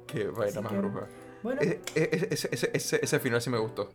Qué 0.07 0.25
vaina 0.27 0.61
más 0.61 0.71
que- 0.71 0.77
bruja. 0.79 1.07
Bueno, 1.43 1.61
E- 1.61 1.79
e- 1.95 2.27
Ese, 2.31 2.49
ese, 2.51 2.71
ese, 2.73 2.99
ese 3.03 3.19
final 3.19 3.39
sí 3.41 3.49
me 3.51 3.59
gustó. 3.59 3.91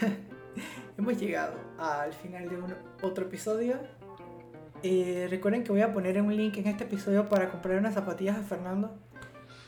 hemos 0.98 1.18
llegado 1.18 1.54
al 1.78 2.12
final 2.12 2.48
de 2.48 2.56
un 2.58 2.74
otro 3.02 3.24
episodio. 3.26 3.76
Eh, 4.82 5.26
recuerden 5.30 5.64
que 5.64 5.72
voy 5.72 5.80
a 5.80 5.92
poner 5.92 6.20
un 6.20 6.36
link 6.36 6.56
en 6.58 6.66
este 6.66 6.84
episodio 6.84 7.28
para 7.28 7.50
comprar 7.50 7.78
unas 7.78 7.94
zapatillas 7.94 8.36
a 8.36 8.42
Fernando. 8.42 8.94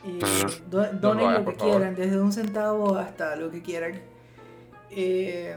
Y 0.05 0.19
do- 0.71 0.93
donen 0.93 1.27
hagas, 1.29 1.33
lo 1.33 1.39
que 1.39 1.45
por 1.45 1.57
favor. 1.57 1.77
quieran, 1.77 1.95
desde 1.95 2.21
un 2.21 2.33
centavo 2.33 2.95
hasta 2.97 3.37
lo 3.37 3.51
que 3.51 3.63
quieran. 3.63 4.01
Eh, 4.91 5.57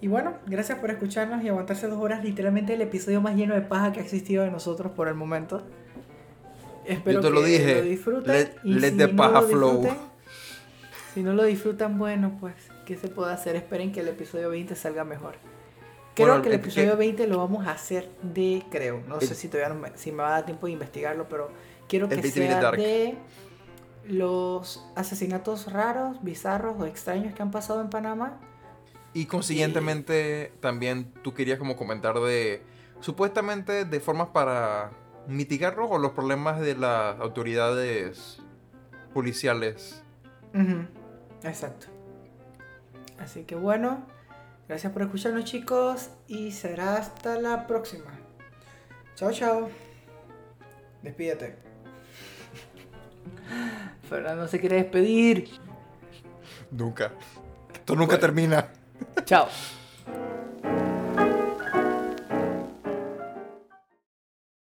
y 0.00 0.08
bueno, 0.08 0.34
gracias 0.46 0.78
por 0.78 0.90
escucharnos 0.90 1.42
y 1.42 1.48
aguantarse 1.48 1.86
dos 1.88 1.98
horas. 2.00 2.22
Literalmente 2.22 2.74
el 2.74 2.82
episodio 2.82 3.20
más 3.20 3.34
lleno 3.34 3.54
de 3.54 3.62
paja 3.62 3.92
que 3.92 4.00
ha 4.00 4.02
existido 4.02 4.44
de 4.44 4.50
nosotros 4.50 4.92
por 4.92 5.08
el 5.08 5.14
momento. 5.14 5.62
Espero 6.84 7.20
Yo 7.20 7.28
te 7.28 7.34
lo 7.34 7.40
que 7.40 7.46
dije, 7.46 7.74
lo 7.76 7.82
disfruten. 7.82 8.32
let- 8.32 8.52
y 8.62 8.74
let 8.74 8.90
si 8.92 8.96
the 8.98 9.08
no 9.08 9.16
paja 9.16 9.42
flow. 9.42 9.88
Si 11.14 11.22
no 11.22 11.32
lo 11.32 11.44
disfrutan, 11.44 11.98
bueno, 11.98 12.36
pues, 12.38 12.54
¿qué 12.84 12.96
se 12.96 13.08
puede 13.08 13.32
hacer? 13.32 13.56
Esperen 13.56 13.90
que 13.90 14.00
el 14.00 14.08
episodio 14.08 14.50
20 14.50 14.76
salga 14.76 15.02
mejor. 15.02 15.34
Creo 16.14 16.28
Bueno, 16.28 16.42
que 16.42 16.48
el 16.50 16.54
episodio 16.56 16.92
el- 16.92 16.98
20 16.98 17.26
lo 17.26 17.38
vamos 17.38 17.66
a 17.66 17.72
hacer 17.72 18.08
de, 18.22 18.62
creo, 18.70 19.02
no 19.08 19.18
El- 19.18 19.26
sé 19.26 19.34
si 19.34 19.48
todavía 19.48 19.74
no 19.74 19.80
me, 19.80 19.90
si 19.96 20.12
me 20.12 20.18
va 20.22 20.28
a 20.28 20.30
dar 20.32 20.46
tiempo 20.46 20.66
de 20.66 20.72
investigarlo, 20.74 21.26
pero 21.28 21.50
quiero 21.88 22.08
que 22.08 22.14
El 22.14 22.20
20 22.20 22.40
viene 22.40 22.54
sea 22.60 22.70
de 22.70 23.14
los 24.08 24.84
asesinatos 24.94 25.72
raros, 25.72 26.22
bizarros 26.22 26.80
o 26.80 26.86
extraños 26.86 27.34
que 27.34 27.42
han 27.42 27.50
pasado 27.50 27.80
en 27.80 27.90
Panamá. 27.90 28.40
Y 29.12 29.26
consiguientemente 29.26 30.52
también 30.60 31.12
tú 31.22 31.32
querías 31.32 31.58
como 31.58 31.76
comentar 31.76 32.20
de 32.20 32.62
supuestamente 33.00 33.84
de 33.84 34.00
formas 34.00 34.28
para 34.28 34.90
mitigarlos 35.26 35.88
o 35.90 35.98
los 35.98 36.12
problemas 36.12 36.60
de 36.60 36.76
las 36.76 37.18
autoridades 37.20 38.42
policiales. 39.14 40.02
Exacto. 41.42 41.86
Así 43.18 43.44
que 43.44 43.54
bueno, 43.54 44.06
gracias 44.68 44.92
por 44.92 45.02
escucharnos 45.02 45.44
chicos 45.44 46.10
y 46.28 46.52
será 46.52 46.96
hasta 46.96 47.40
la 47.40 47.66
próxima. 47.66 48.12
Chao, 49.14 49.32
chao. 49.32 49.70
Despídete. 51.02 51.56
Fernando 54.08 54.48
se 54.48 54.60
quiere 54.60 54.76
despedir. 54.76 55.48
Nunca. 56.70 57.12
Esto 57.72 57.94
nunca 57.94 58.18
termina. 58.18 58.68
Chao. 59.24 59.48